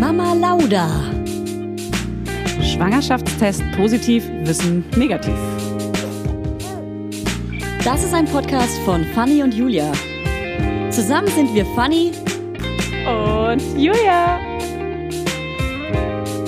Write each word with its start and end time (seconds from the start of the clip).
Mama 0.00 0.32
Lauda. 0.32 0.88
Schwangerschaftstest 2.62 3.62
positiv, 3.76 4.26
Wissen 4.44 4.82
negativ. 4.96 5.34
Das 7.84 8.02
ist 8.02 8.14
ein 8.14 8.24
Podcast 8.24 8.78
von 8.86 9.04
Fanny 9.14 9.42
und 9.42 9.52
Julia. 9.52 9.92
Zusammen 10.90 11.28
sind 11.28 11.54
wir 11.54 11.66
Fanny 11.76 12.12
Und 13.06 13.60
Julia. 13.78 14.38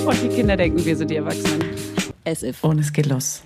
Und 0.07 0.23
die 0.23 0.29
Kinder 0.29 0.57
denken, 0.57 0.83
wir 0.83 0.97
sind 0.97 1.11
die 1.11 1.17
Erwachsenen. 1.17 1.63
as 2.25 2.43
if. 2.43 2.65
Und 2.65 2.79
es 2.79 2.91
geht 2.91 3.05
los. 3.05 3.43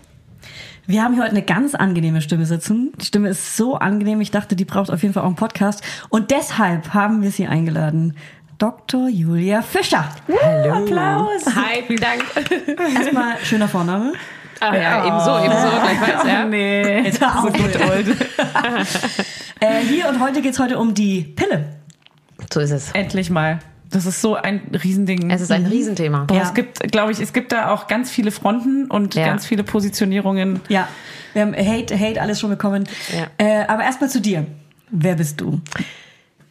Wir 0.86 1.02
haben 1.02 1.14
hier 1.14 1.24
heute 1.24 1.32
eine 1.32 1.42
ganz 1.42 1.74
angenehme 1.74 2.22
Stimme 2.22 2.46
sitzen. 2.46 2.92
Die 3.00 3.06
Stimme 3.06 3.30
ist 3.30 3.56
so 3.56 3.74
angenehm, 3.74 4.20
ich 4.20 4.30
dachte, 4.30 4.54
die 4.54 4.64
braucht 4.64 4.88
auf 4.88 5.02
jeden 5.02 5.14
Fall 5.14 5.24
auch 5.24 5.26
einen 5.26 5.34
Podcast. 5.34 5.82
Und 6.10 6.30
deshalb 6.30 6.94
haben 6.94 7.22
wir 7.22 7.32
sie 7.32 7.48
eingeladen. 7.48 8.14
Dr. 8.58 9.08
Julia 9.08 9.60
Fischer. 9.62 10.08
Hallo. 10.42 10.72
Applaus. 10.74 11.44
Hi, 11.54 11.82
vielen 11.86 12.00
Dank. 12.00 12.24
Erstmal 12.96 13.36
schöner 13.44 13.68
Vorname. 13.68 14.12
Ah 14.60 14.74
ja, 14.74 15.06
ebenso, 15.06 15.38
ebenso, 15.44 15.68
gleichfalls, 15.78 16.26
ja. 16.26 16.44
Nee. 16.46 17.00
Jetzt 17.02 17.22
auch 17.22 17.42
gut, 17.42 17.78
old. 17.90 18.08
äh, 19.60 19.80
hier 19.86 20.08
und 20.08 20.20
heute 20.20 20.40
geht's 20.40 20.58
heute 20.58 20.78
um 20.78 20.94
die 20.94 21.20
Pille. 21.22 21.76
So 22.50 22.60
ist 22.60 22.70
es. 22.70 22.92
Endlich 22.92 23.28
mal. 23.28 23.58
Das 23.90 24.06
ist 24.06 24.22
so 24.22 24.34
ein 24.34 24.62
Riesending. 24.72 25.30
Es 25.30 25.42
ist 25.42 25.52
ein 25.52 25.66
Riesenthema. 25.66 26.24
Boah, 26.24 26.36
Ja. 26.38 26.42
Es 26.44 26.54
gibt, 26.54 26.90
glaube 26.90 27.12
ich, 27.12 27.20
es 27.20 27.34
gibt 27.34 27.52
da 27.52 27.70
auch 27.70 27.86
ganz 27.86 28.10
viele 28.10 28.30
Fronten 28.30 28.86
und 28.90 29.14
Ja. 29.14 29.26
ganz 29.26 29.44
viele 29.44 29.62
Positionierungen. 29.64 30.60
Ja, 30.68 30.88
wir 31.34 31.42
haben 31.42 31.54
Hate, 31.54 31.98
Hate 31.98 32.20
alles 32.22 32.40
schon 32.40 32.48
bekommen. 32.50 32.84
Ja. 33.14 33.26
Äh, 33.36 33.66
aber 33.66 33.84
erstmal 33.84 34.08
zu 34.08 34.20
dir. 34.22 34.46
Wer 34.90 35.16
bist 35.16 35.40
du? 35.42 35.60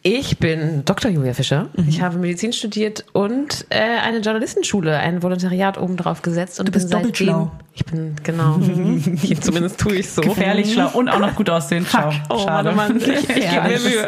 Ich 0.08 0.38
bin 0.38 0.84
Dr. 0.84 1.10
Julia 1.10 1.34
Fischer. 1.34 1.68
Ich 1.88 2.00
habe 2.00 2.16
Medizin 2.18 2.52
studiert 2.52 3.04
und 3.12 3.66
äh, 3.70 3.80
eine 3.80 4.20
Journalistenschule, 4.20 4.96
ein 4.96 5.20
Volontariat 5.20 5.78
obendrauf 5.78 6.22
gesetzt. 6.22 6.60
Und 6.60 6.68
Du 6.68 6.72
bist 6.72 6.90
bin 6.90 6.98
doppelt 6.98 7.16
seitdem, 7.16 7.34
schlau. 7.34 7.50
Ich 7.72 7.84
bin, 7.86 8.14
genau. 8.22 8.60
Ich, 9.24 9.40
zumindest 9.40 9.80
tue 9.80 9.96
ich 9.96 10.08
so. 10.08 10.22
Gefährlich 10.22 10.72
schlau 10.72 10.90
und 10.96 11.08
auch 11.08 11.18
noch 11.18 11.34
gut 11.34 11.50
aussehen. 11.50 11.84
Schau. 11.90 12.12
Oh 12.30 12.38
Schade. 12.38 12.70
Mann, 12.70 12.92
oh 12.92 12.94
Mann, 12.94 13.14
ich, 13.18 13.28
ich 13.30 13.50
gebe 13.50 13.68
mir 13.68 13.80
Mühe. 13.80 14.06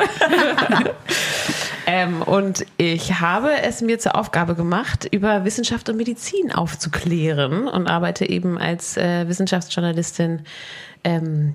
ähm, 1.89 2.23
und 2.23 2.65
ich 2.77 3.19
habe 3.19 3.51
es 3.65 3.81
mir 3.81 3.99
zur 3.99 4.15
Aufgabe 4.15 4.55
gemacht, 4.55 5.09
über 5.11 5.45
Wissenschaft 5.45 5.89
und 5.89 5.97
Medizin 5.97 6.53
aufzuklären 6.53 7.67
und 7.67 7.89
arbeite 7.89 8.25
eben 8.25 8.57
als 8.57 8.97
äh, 8.97 9.27
Wissenschaftsjournalistin 9.27 10.43
ähm, 11.03 11.55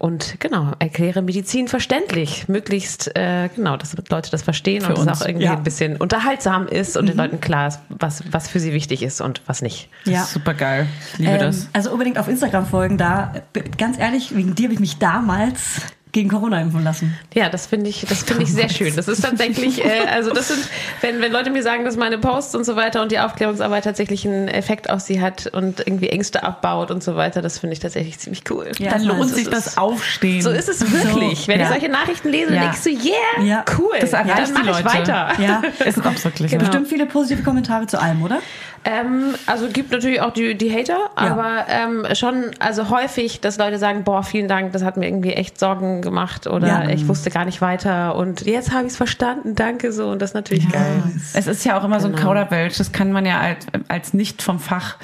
und 0.00 0.40
genau, 0.40 0.72
erkläre 0.78 1.20
Medizin 1.20 1.68
verständlich, 1.68 2.48
möglichst 2.48 3.14
äh, 3.16 3.50
genau, 3.54 3.76
dass 3.76 3.94
Leute 4.08 4.30
das 4.30 4.40
verstehen 4.40 4.82
und 4.86 4.96
es 4.96 5.20
auch 5.20 5.26
irgendwie 5.26 5.44
ja. 5.44 5.52
ein 5.52 5.62
bisschen 5.62 5.98
unterhaltsam 5.98 6.66
ist 6.68 6.96
und 6.96 7.06
den 7.06 7.18
Leuten 7.18 7.38
klar 7.38 7.68
ist, 7.68 7.80
was, 7.90 8.24
was 8.32 8.48
für 8.48 8.60
sie 8.60 8.72
wichtig 8.72 9.02
ist 9.02 9.20
und 9.20 9.42
was 9.44 9.60
nicht. 9.60 9.90
Ja. 10.06 10.24
Super 10.24 10.54
geil. 10.54 10.86
Ich 11.12 11.18
liebe 11.18 11.32
Ähm, 11.32 11.40
das. 11.40 11.68
Also 11.74 11.90
unbedingt 11.92 12.16
auf 12.18 12.28
Instagram 12.28 12.64
folgen. 12.64 12.96
Da, 12.96 13.34
ganz 13.76 13.98
ehrlich, 13.98 14.34
wegen 14.34 14.54
dir 14.54 14.64
habe 14.64 14.72
ich 14.72 14.80
mich 14.80 14.98
damals 14.98 15.82
gegen 16.12 16.28
Corona 16.28 16.60
impfen 16.60 16.82
lassen. 16.82 17.16
Ja, 17.34 17.48
das 17.48 17.66
finde 17.66 17.88
ich, 17.88 18.04
das 18.08 18.22
finde 18.24 18.42
ich 18.42 18.52
sehr 18.52 18.68
schön. 18.68 18.94
Das 18.96 19.06
ist 19.08 19.22
tatsächlich, 19.22 19.84
äh, 19.84 20.06
also 20.12 20.30
das 20.32 20.48
sind, 20.48 20.58
wenn, 21.00 21.20
wenn 21.20 21.30
Leute 21.32 21.50
mir 21.50 21.62
sagen, 21.62 21.84
dass 21.84 21.96
meine 21.96 22.18
Posts 22.18 22.54
und 22.56 22.64
so 22.64 22.74
weiter 22.76 23.02
und 23.02 23.12
die 23.12 23.18
Aufklärungsarbeit 23.20 23.84
tatsächlich 23.84 24.26
einen 24.26 24.48
Effekt 24.48 24.90
auf 24.90 25.00
sie 25.00 25.20
hat 25.20 25.46
und 25.46 25.80
irgendwie 25.80 26.08
Ängste 26.08 26.42
abbaut 26.42 26.90
und 26.90 27.02
so 27.02 27.16
weiter, 27.16 27.42
das 27.42 27.58
finde 27.58 27.74
ich 27.74 27.80
tatsächlich 27.80 28.18
ziemlich 28.18 28.42
cool. 28.50 28.72
Ja, 28.78 28.90
Dann 28.90 29.06
das 29.06 29.16
lohnt 29.16 29.24
ist- 29.30 29.34
sich 29.36 29.44
es 29.46 29.50
das 29.50 29.78
Aufstehen. 29.78 30.42
So 30.42 30.50
ist 30.50 30.68
es 30.68 30.80
wirklich. 30.92 31.46
wenn 31.48 31.60
ja. 31.60 31.66
ich 31.66 31.72
solche 31.72 31.88
Nachrichten 31.88 32.28
lese, 32.30 32.54
Ja. 32.54 32.62
denkst 32.62 32.82
du, 32.84 32.90
yeah, 32.90 33.44
Ja. 33.44 33.64
cool. 33.78 33.92
Das 34.00 34.12
erreicht 34.12 34.36
dann 34.38 34.46
die 34.46 34.52
mache 34.52 34.80
ich 34.80 34.84
Leute. 34.84 34.98
weiter. 35.08 35.28
Ja, 35.38 35.62
Ist 35.84 35.98
auch 36.04 36.24
wirklich. 36.24 36.50
Genau. 36.50 36.64
Bestimmt 36.64 36.88
viele 36.88 37.06
positive 37.06 37.42
Kommentare 37.42 37.86
zu 37.86 38.00
allem, 38.00 38.22
oder? 38.22 38.38
Ähm, 38.84 39.34
also 39.46 39.68
gibt 39.68 39.90
natürlich 39.92 40.22
auch 40.22 40.32
die, 40.32 40.54
die 40.54 40.74
Hater, 40.74 41.10
aber 41.14 41.66
ähm, 41.68 42.06
schon, 42.14 42.46
also 42.60 42.88
häufig, 42.88 43.40
dass 43.40 43.58
Leute 43.58 43.78
sagen, 43.78 44.04
boah, 44.04 44.22
vielen 44.22 44.48
Dank, 44.48 44.72
das 44.72 44.82
hat 44.84 44.96
mir 44.96 45.06
irgendwie 45.06 45.34
echt 45.34 45.58
Sorgen 45.58 45.99
gemacht 46.02 46.46
oder 46.46 46.66
Ja. 46.84 46.88
ich 46.90 47.08
wusste 47.08 47.30
gar 47.30 47.44
nicht 47.44 47.60
weiter 47.60 48.14
und 48.16 48.42
jetzt 48.46 48.70
habe 48.72 48.82
ich 48.86 48.92
es 48.92 48.96
verstanden, 48.96 49.54
danke 49.54 49.92
so 49.92 50.08
und 50.10 50.20
das 50.22 50.30
ist 50.30 50.34
natürlich 50.34 50.68
geil. 50.70 51.02
Es 51.34 51.46
ist 51.46 51.64
ja 51.64 51.78
auch 51.78 51.84
immer 51.84 52.00
so 52.00 52.06
ein 52.08 52.12
Genau. 52.14 52.24
Kauderwelsch, 52.28 52.76
das 52.78 52.92
kann 52.92 53.12
man 53.12 53.26
ja 53.26 53.38
als, 53.40 53.66
als 53.88 54.14
nicht 54.14 54.42
vom 54.42 54.58
Fach 54.58 54.96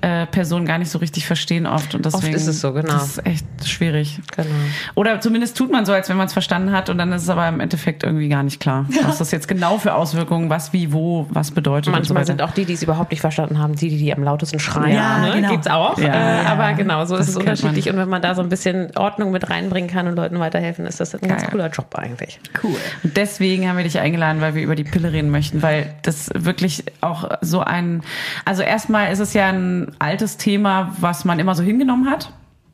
äh, 0.00 0.26
Person 0.26 0.66
gar 0.66 0.78
nicht 0.78 0.90
so 0.90 0.98
richtig 0.98 1.26
verstehen 1.26 1.66
oft 1.66 1.94
und 1.94 2.04
deswegen 2.04 2.34
ist 2.34 2.46
es 2.46 2.60
so, 2.60 2.72
genau. 2.72 2.92
Das 2.92 3.16
ist 3.18 3.26
echt 3.26 3.46
schwierig. 3.66 4.20
Genau. 4.36 4.48
Oder 4.94 5.20
zumindest 5.20 5.56
tut 5.56 5.70
man 5.72 5.86
so, 5.86 5.92
als 5.92 6.08
wenn 6.08 6.16
man 6.16 6.26
es 6.26 6.32
verstanden 6.32 6.72
hat 6.72 6.90
und 6.90 6.98
dann 6.98 7.12
ist 7.12 7.22
es 7.22 7.28
aber 7.28 7.48
im 7.48 7.60
Endeffekt 7.60 8.02
irgendwie 8.02 8.28
gar 8.28 8.42
nicht 8.42 8.60
klar, 8.60 8.86
was 9.04 9.18
das 9.18 9.30
jetzt 9.30 9.48
genau 9.48 9.78
für 9.78 9.94
Auswirkungen, 9.94 10.50
was 10.50 10.72
wie 10.72 10.92
wo 10.92 11.26
was 11.30 11.50
bedeutet. 11.50 11.86
so 11.86 11.90
Manchmal 11.92 12.16
weiter. 12.18 12.26
sind 12.26 12.42
auch 12.42 12.50
die, 12.52 12.64
die 12.64 12.74
es 12.74 12.82
überhaupt 12.82 13.10
nicht 13.10 13.20
verstanden 13.20 13.58
haben, 13.58 13.74
die, 13.74 13.88
die, 13.88 13.98
die 13.98 14.14
am 14.14 14.22
lautesten 14.22 14.58
schreien. 14.58 14.94
Ja, 14.96 15.18
ne? 15.18 15.32
genau. 15.34 15.50
Gibt's 15.50 15.66
auch. 15.68 15.98
Ja. 15.98 16.06
äh, 16.08 16.42
Ja. 16.44 16.52
aber 16.52 16.72
genau, 16.74 17.04
so 17.04 17.16
ist 17.16 17.28
es 17.28 17.36
unterschiedlich. 17.36 17.86
man. 17.86 17.94
Und 17.94 18.00
wenn 18.02 18.08
man 18.08 18.22
da 18.22 18.34
so 18.34 18.42
ein 18.42 18.48
bisschen 18.48 18.96
Ordnung 18.96 19.32
mit 19.32 19.48
reinbringen 19.50 19.90
kann 19.90 20.06
und 20.06 20.16
Leuten 20.16 20.38
weiterhelfen, 20.38 20.86
ist 20.86 21.00
das 21.00 21.14
ein 21.14 21.26
ganz 21.26 21.42
Geil. 21.42 21.50
cooler 21.50 21.70
Job 21.70 21.94
eigentlich. 21.96 22.38
Cool. 22.62 22.76
Und 23.02 23.16
deswegen 23.16 23.68
haben 23.68 23.76
wir 23.76 23.84
dich 23.84 23.98
eingeladen, 23.98 24.40
weil 24.40 24.54
wir 24.54 24.62
über 24.62 24.74
die 24.74 24.84
Pille 24.84 25.12
reden 25.12 25.30
möchten, 25.30 25.62
weil 25.62 25.94
das 26.02 26.30
wirklich 26.34 26.84
auch 27.00 27.30
so 27.40 27.60
ein, 27.60 28.02
also 28.44 28.62
erstmal 28.62 29.12
ist 29.12 29.20
es 29.20 29.32
ja 29.32 29.48
ein 29.48 29.85
altes 29.98 30.36
Thema, 30.36 30.92
was 31.00 31.24
man 31.24 31.38
immer 31.38 31.54
so 31.54 31.62
hingenommen 31.62 32.10
hat. 32.10 32.32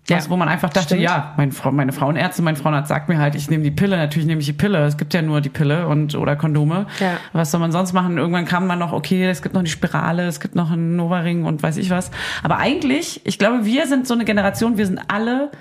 Was, 0.08 0.24
Ja. 0.24 0.30
wo 0.30 0.36
man 0.36 0.48
einfach 0.48 0.70
dachte, 0.70 0.86
Stimmt. 0.96 1.02
ja, 1.02 1.32
meine, 1.36 1.52
Frau, 1.52 1.70
meine 1.70 1.92
Frauenärztin, 1.92 2.44
mein 2.44 2.56
Frauenarzt 2.56 2.88
sagt 2.88 3.08
mir 3.08 3.18
halt, 3.18 3.36
ich 3.36 3.48
nehme 3.50 3.62
die 3.62 3.70
Pille, 3.70 3.96
natürlich 3.96 4.26
nehme 4.26 4.40
ich 4.40 4.46
die 4.46 4.52
Pille. 4.52 4.84
Es 4.84 4.96
gibt 4.96 5.14
ja 5.14 5.22
nur 5.22 5.40
die 5.40 5.48
Pille 5.48 5.86
und 5.86 6.16
oder 6.16 6.34
Kondome. 6.34 6.86
Ja. 6.98 7.18
Was 7.32 7.52
soll 7.52 7.60
man 7.60 7.70
sonst 7.70 7.92
machen? 7.92 8.18
Irgendwann 8.18 8.44
kam 8.44 8.66
man 8.66 8.80
noch, 8.80 8.92
okay, 8.92 9.24
es 9.30 9.42
gibt 9.42 9.54
noch 9.54 9.62
die 9.62 9.70
Spirale, 9.70 10.26
es 10.26 10.40
gibt 10.40 10.56
noch 10.56 10.72
einen 10.72 10.96
Novaring 10.96 11.44
und 11.44 11.62
weiß 11.62 11.76
ich 11.76 11.88
was. 11.90 12.10
Aber 12.42 12.58
eigentlich, 12.58 13.20
ich 13.24 13.38
glaube, 13.38 13.64
wir 13.64 13.86
sind 13.86 14.08
so 14.08 14.14
eine 14.14 14.24
Generation, 14.24 14.76
wir 14.76 14.86
sind 14.86 15.00
alle 15.06 15.52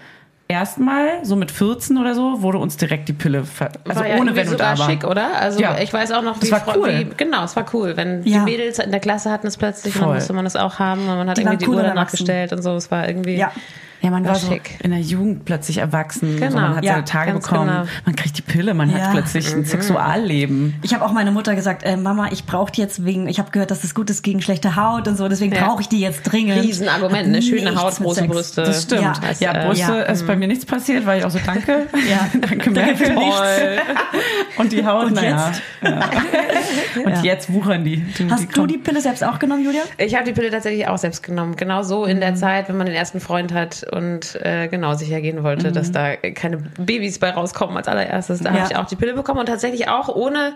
erstmal, 0.52 1.24
so 1.24 1.36
mit 1.36 1.50
14 1.52 1.98
oder 1.98 2.14
so, 2.14 2.42
wurde 2.42 2.58
uns 2.60 2.78
direkt 2.78 3.08
die 3.10 3.14
Pille, 3.14 3.44
ver 3.44 3.70
also 3.88 4.04
ja 4.04 4.18
ohne 4.18 4.36
Wenn 4.36 4.48
und 4.50 4.62
Aber. 4.62 4.84
schick, 4.84 5.04
oder? 5.06 5.36
Also 5.40 5.60
Ja. 5.60 5.78
ich 5.80 5.92
weiß 5.94 6.12
auch 6.12 6.22
noch, 6.22 6.38
Das 6.40 6.50
wie, 6.50 6.52
war 6.52 6.64
cool. 6.78 6.90
wie 6.90 7.08
genau, 7.18 7.44
es 7.46 7.56
war 7.56 7.66
cool, 7.74 7.96
wenn 7.98 8.24
Ja. 8.24 8.40
die 8.40 8.52
Mädels 8.52 8.78
in 8.80 8.92
der 8.92 9.00
Klasse 9.00 9.32
hatten 9.32 9.48
es 9.48 9.58
plötzlich 9.58 9.96
und 9.96 10.02
dann 10.02 10.14
musste 10.14 10.34
man 10.34 10.46
es 10.46 10.56
auch 10.56 10.78
haben 10.80 11.02
und 11.08 11.18
man 11.18 11.30
hat 11.30 11.38
Die 11.38 11.42
irgendwie 11.42 11.58
die 11.58 11.68
cool 11.70 11.76
Uhr 11.78 11.84
danach 11.84 12.12
gestellt 12.12 12.52
und 12.54 12.62
so. 12.62 12.76
Es 12.76 12.92
war 12.92 13.08
irgendwie 13.08 13.36
Ja. 13.38 13.52
Ja, 14.02 14.10
man 14.10 14.24
war, 14.24 14.32
War 14.32 14.40
so 14.40 14.48
schick. 14.52 14.80
in 14.84 14.92
der 14.92 15.00
Jugend 15.00 15.46
plötzlich 15.46 15.78
erwachsen. 15.78 16.34
So, 16.34 16.40
Genau. 16.46 16.56
man 16.60 16.76
hat 16.78 16.84
Ja, 16.84 16.94
seine 16.94 17.06
Tage 17.06 17.34
bekommen. 17.34 17.68
genau. 17.68 17.84
Man 18.06 18.16
kriegt 18.16 18.36
die 18.38 18.42
Pille, 18.42 18.74
man 18.74 18.90
Ja. 18.90 18.98
hat 18.98 19.12
plötzlich 19.12 19.54
ein 19.54 19.64
Sexualleben. 19.64 20.74
Ich 20.82 20.94
habe 20.96 21.06
auch 21.06 21.12
meiner 21.12 21.32
Mutter 21.32 21.54
gesagt, 21.56 21.84
äh, 21.84 21.98
Mama, 21.98 22.30
ich 22.32 22.46
brauche 22.46 22.72
die 22.72 22.82
jetzt 22.82 23.06
wegen, 23.06 23.28
ich 23.28 23.38
habe 23.40 23.52
gehört, 23.52 23.70
dass 23.70 23.82
das 23.82 23.94
gut 23.94 24.10
ist 24.10 24.24
gegen 24.24 24.42
schlechte 24.42 24.76
Haut 24.76 25.08
und 25.08 25.18
so, 25.18 25.28
deswegen 25.28 25.54
Ja. 25.54 25.66
brauche 25.68 25.82
ich 25.82 25.88
die 25.90 26.00
jetzt 26.00 26.24
dringend. 26.24 26.64
Riesenargument, 26.64 27.26
Hat 27.26 27.28
ne? 27.28 27.42
Schöne 27.44 27.76
Haut, 27.76 27.94
mit 28.00 28.08
große 28.08 28.20
Sex. 28.22 28.32
Brüste. 28.34 28.64
Das 28.64 28.84
stimmt. 28.84 29.02
Ja. 29.02 29.14
Ja, 29.40 29.62
äh, 29.64 29.68
Brüste 29.68 29.92
ja. 29.92 30.02
ist 30.02 30.26
bei 30.26 30.36
mir 30.36 30.48
nichts 30.48 30.66
passiert, 30.66 31.06
weil 31.06 31.20
ich 31.20 31.26
auch 31.26 31.32
so 31.32 31.40
danke. 31.46 31.88
Ja. 32.10 32.28
danke, 32.42 32.72
Merkel. 32.72 32.96
für 32.98 33.14
nichts. 33.14 33.42
Und 34.58 34.72
die 34.72 34.86
Haut, 34.86 35.06
Und 35.06 35.14
naja. 35.16 35.52
Ja. 35.82 36.00
Und 37.06 37.10
Ja. 37.12 37.22
jetzt 37.24 37.52
wuchern 37.54 37.84
die. 37.84 37.98
die 37.98 38.30
Hast 38.30 38.44
die 38.44 38.48
du 38.48 38.66
die 38.66 38.78
Pille 38.78 39.02
selbst 39.02 39.24
auch 39.24 39.40
genommen, 39.40 39.64
Julia? 39.64 39.82
Ich 39.98 40.16
habe 40.16 40.26
die 40.26 40.34
Pille 40.34 40.50
tatsächlich 40.50 40.88
auch 40.88 40.98
selbst 40.98 41.24
genommen. 41.24 41.56
Genau 41.56 41.84
so 41.84 42.06
in 42.06 42.20
der 42.20 42.36
Zeit, 42.36 42.68
wenn 42.70 42.78
man 42.78 42.88
den 42.88 42.96
ersten 42.96 43.20
Freund 43.20 43.54
hat 43.54 43.86
und 43.92 44.36
äh, 44.44 44.68
genau 44.68 44.94
sicher 44.96 45.22
gehen 45.22 45.44
wollte, 45.44 45.72
dass 45.72 45.92
da 45.92 46.16
keine 46.16 46.58
Babys 46.58 47.20
bei 47.20 47.30
rauskommen 47.32 47.76
als 47.78 47.88
allererstes. 47.88 48.40
Da 48.40 48.52
Ja. 48.52 48.60
habe 48.62 48.72
ich 48.72 48.78
auch 48.78 48.86
die 48.86 48.96
Pille 48.96 49.14
bekommen 49.14 49.40
und 49.40 49.46
tatsächlich 49.48 49.88
auch 49.90 50.08
ohne 50.10 50.54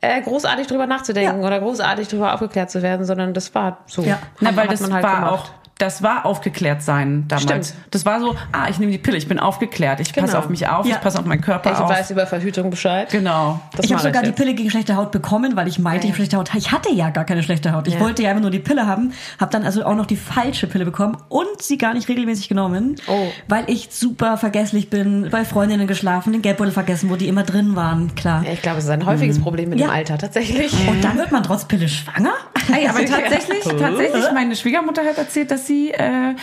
äh, 0.00 0.20
großartig 0.22 0.66
drüber 0.66 0.86
nachzudenken 0.86 1.40
Ja. 1.40 1.46
oder 1.46 1.60
großartig 1.60 2.08
drüber 2.08 2.34
aufgeklärt 2.34 2.70
zu 2.70 2.82
werden, 2.82 3.04
sondern 3.04 3.34
das 3.34 3.54
war 3.54 3.78
so. 3.86 4.02
Ja. 4.02 4.18
Na, 4.40 4.50
Hat- 4.50 4.56
weil 4.56 4.68
das 4.68 4.80
man 4.80 4.92
halt 4.94 5.04
war 5.04 5.14
gemacht. 5.16 5.32
auch, 5.32 5.50
das 5.78 6.02
war 6.02 6.24
aufgeklärt 6.24 6.82
sein 6.82 7.24
damals. 7.28 7.68
Stimmt. 7.70 7.74
Das 7.90 8.06
war 8.06 8.20
so, 8.20 8.36
ah, 8.52 8.68
ich 8.70 8.78
nehme 8.78 8.92
die 8.92 8.98
Pille, 8.98 9.16
ich 9.16 9.26
bin 9.28 9.38
aufgeklärt, 9.40 9.98
ich 10.00 10.12
passe 10.12 10.26
Genau. 10.28 10.38
auf 10.38 10.48
mich 10.48 10.68
auf, 10.68 10.86
Ja. 10.86 10.94
ich 10.96 11.00
passe 11.00 11.18
auf 11.18 11.24
meinen 11.24 11.40
Körper 11.40 11.72
Ich 11.72 11.78
auf. 11.78 11.90
weiß 11.90 12.10
über 12.12 12.26
Verhütung 12.26 12.70
Bescheid. 12.70 13.08
Genau. 13.10 13.60
Das 13.76 13.86
ich 13.86 13.92
habe 13.92 14.02
sogar 14.02 14.22
die 14.22 14.28
jetzt. 14.28 14.36
Pille 14.36 14.54
gegen 14.54 14.70
schlechte 14.70 14.94
Haut 14.96 15.10
bekommen, 15.10 15.56
weil 15.56 15.66
ich 15.66 15.78
meinte, 15.80 16.06
ich 16.06 16.12
habe 16.12 16.16
schlechte 16.16 16.36
Haut. 16.36 16.54
Ich 16.54 16.70
hatte 16.70 16.92
ja 16.92 17.10
gar 17.10 17.24
keine 17.24 17.42
schlechte 17.42 17.72
Haut. 17.72 17.88
Ich 17.88 17.94
Ja. 17.94 18.00
wollte 18.00 18.22
ja 18.22 18.30
einfach 18.30 18.42
nur 18.42 18.50
die 18.52 18.60
Pille 18.60 18.86
haben, 18.86 19.12
habe 19.40 19.50
dann 19.50 19.64
also 19.64 19.84
auch 19.84 19.94
noch 19.96 20.06
die 20.06 20.16
falsche 20.16 20.66
Pille 20.68 20.84
bekommen 20.84 21.16
und 21.28 21.60
sie 21.60 21.76
gar 21.76 21.92
nicht 21.94 22.08
regelmäßig 22.08 22.48
genommen, 22.48 22.96
Oh. 23.08 23.26
weil 23.48 23.64
ich 23.68 23.88
super 23.90 24.36
vergesslich 24.38 24.90
bin, 24.90 25.28
bei 25.30 25.44
Freundinnen 25.44 25.86
geschlafen, 25.88 26.32
den 26.32 26.42
Geldbeutel 26.42 26.72
vergessen, 26.72 27.10
wo 27.10 27.16
die 27.16 27.26
immer 27.28 27.42
drin 27.42 27.74
waren, 27.74 28.14
klar. 28.14 28.44
Ja, 28.44 28.52
ich 28.52 28.62
glaube, 28.62 28.78
es 28.78 28.84
ist 28.84 28.90
ein 28.90 29.06
häufiges 29.06 29.40
Problem 29.40 29.70
mit 29.70 29.80
Ja. 29.80 29.88
dem 29.88 29.92
Alter, 29.94 30.18
tatsächlich. 30.18 30.72
Und 30.88 31.02
dann 31.02 31.16
wird 31.18 31.32
man 31.32 31.42
trotz 31.42 31.64
Pille 31.64 31.88
schwanger? 31.88 32.32
Ey, 32.72 32.88
aber 32.88 33.04
tatsächlich, 33.04 33.64
Ja. 33.64 33.72
tatsächlich, 33.88 34.24
meine 34.32 34.54
Schwiegermutter 34.56 35.02
hat 35.04 35.18
erzählt, 35.18 35.50
dass 35.50 35.63
sie 35.66 35.90
äh, 35.92 36.34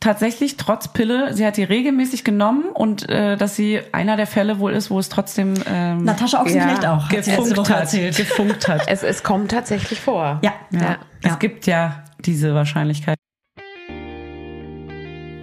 tatsächlich 0.00 0.56
trotz 0.56 0.88
Pille, 0.88 1.34
sie 1.34 1.44
hat 1.46 1.56
die 1.56 1.64
regelmäßig 1.64 2.24
genommen 2.24 2.64
und 2.72 3.08
äh, 3.08 3.36
dass 3.36 3.56
sie 3.56 3.80
einer 3.92 4.16
der 4.16 4.26
Fälle 4.26 4.58
wohl 4.58 4.72
ist, 4.72 4.90
wo 4.90 4.98
es 4.98 5.08
trotzdem 5.08 5.54
ähm, 5.66 6.04
Natascha 6.04 6.40
Ochsenknecht 6.40 6.82
Ja, 6.82 6.96
auch. 6.96 7.04
hat 7.04 7.10
gefunkt 7.10 7.68
hat, 7.70 7.90
gefunkt 7.92 8.68
hat. 8.68 8.82
Es, 8.86 9.02
es 9.02 9.22
kommt 9.22 9.50
tatsächlich 9.50 10.00
vor. 10.00 10.40
Ja. 10.42 10.54
Ja. 10.70 10.80
Ja. 10.80 10.98
Es 11.22 11.38
gibt 11.38 11.66
ja 11.66 12.04
diese 12.24 12.54
Wahrscheinlichkeit. 12.54 13.16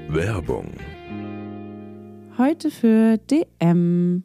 Werbung. 0.10 0.72
Heute 2.38 2.72
für 2.72 3.18
DM. 3.18 4.24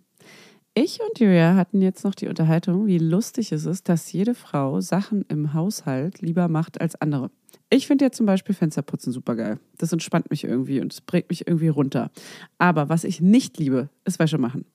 Ich 0.75 1.01
und 1.01 1.19
Julia 1.21 1.55
hatten 1.57 1.83
jetzt 1.83 2.05
noch 2.05 2.15
die 2.15 2.29
Unterhaltung, 2.29 2.87
wie 2.87 2.99
lustig 2.99 3.53
es 3.53 3.67
ist, 3.67 3.89
dass 3.91 4.11
jede 4.13 4.35
Frau 4.35 4.81
Sachen 4.81 5.23
im 5.29 5.53
Haushalt 5.53 6.23
lieber 6.23 6.49
macht 6.49 6.81
als 6.81 6.95
andere. 7.01 7.31
Ich 7.75 7.87
finde 7.87 8.05
ja 8.05 8.11
zum 8.11 8.27
Beispiel 8.27 8.55
Fensterputzen 8.55 9.15
super 9.15 9.35
geil. 9.35 9.59
Das 9.79 9.95
entspannt 9.95 10.29
mich 10.29 10.45
irgendwie 10.45 10.83
und 10.83 10.93
es 10.93 11.01
bringt 11.01 11.31
mich 11.31 11.47
irgendwie 11.47 11.69
runter. 11.69 12.11
Aber 12.59 12.91
was 12.91 13.03
ich 13.03 13.23
nicht 13.23 13.57
liebe, 13.57 13.89
ist 14.05 14.19
Wäsche 14.19 14.37
machen. 14.37 14.67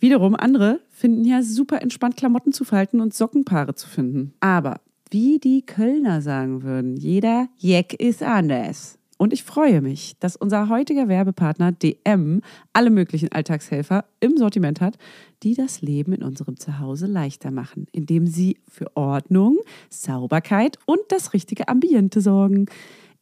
Wiederum 0.00 0.34
andere 0.34 0.80
finden 0.88 1.24
ja 1.24 1.44
super 1.44 1.80
entspannt 1.80 2.16
Klamotten 2.16 2.52
zu 2.52 2.64
falten 2.64 3.00
und 3.00 3.14
Sockenpaare 3.14 3.76
zu 3.76 3.88
finden. 3.88 4.34
Aber 4.40 4.80
wie 5.12 5.38
die 5.38 5.62
Kölner 5.62 6.22
sagen 6.22 6.64
würden, 6.64 6.96
jeder 6.96 7.46
Jeck 7.56 7.94
ist 7.94 8.24
anders. 8.24 8.98
Und 9.16 9.32
ich 9.32 9.44
freue 9.44 9.80
mich, 9.80 10.16
dass 10.18 10.34
unser 10.34 10.68
heutiger 10.68 11.06
Werbepartner 11.06 11.70
DM 11.70 12.40
alle 12.72 12.90
möglichen 12.90 13.30
Alltagshelfer 13.30 14.06
im 14.18 14.36
Sortiment 14.36 14.80
hat, 14.80 14.98
die 15.42 15.54
das 15.54 15.82
Leben 15.82 16.12
in 16.12 16.22
unserem 16.22 16.58
Zuhause 16.58 17.06
leichter 17.06 17.50
machen, 17.50 17.86
indem 17.92 18.26
sie 18.26 18.58
für 18.68 18.96
Ordnung, 18.96 19.58
Sauberkeit 19.88 20.78
und 20.86 21.00
das 21.08 21.32
richtige 21.32 21.68
Ambiente 21.68 22.20
sorgen. 22.20 22.66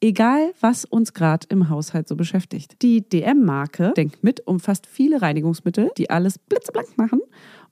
Egal, 0.01 0.53
was 0.61 0.85
uns 0.85 1.13
gerade 1.13 1.47
im 1.51 1.69
Haushalt 1.69 2.07
so 2.07 2.15
beschäftigt. 2.15 2.83
Die 2.83 3.01
DM-Marke 3.01 3.93
denkt 3.97 4.23
mit, 4.23 4.47
umfasst 4.47 4.87
viele 4.87 5.21
Reinigungsmittel, 5.23 5.91
die 5.97 6.09
alles 6.11 6.39
blitzeblank 6.39 6.97
machen 6.97 7.21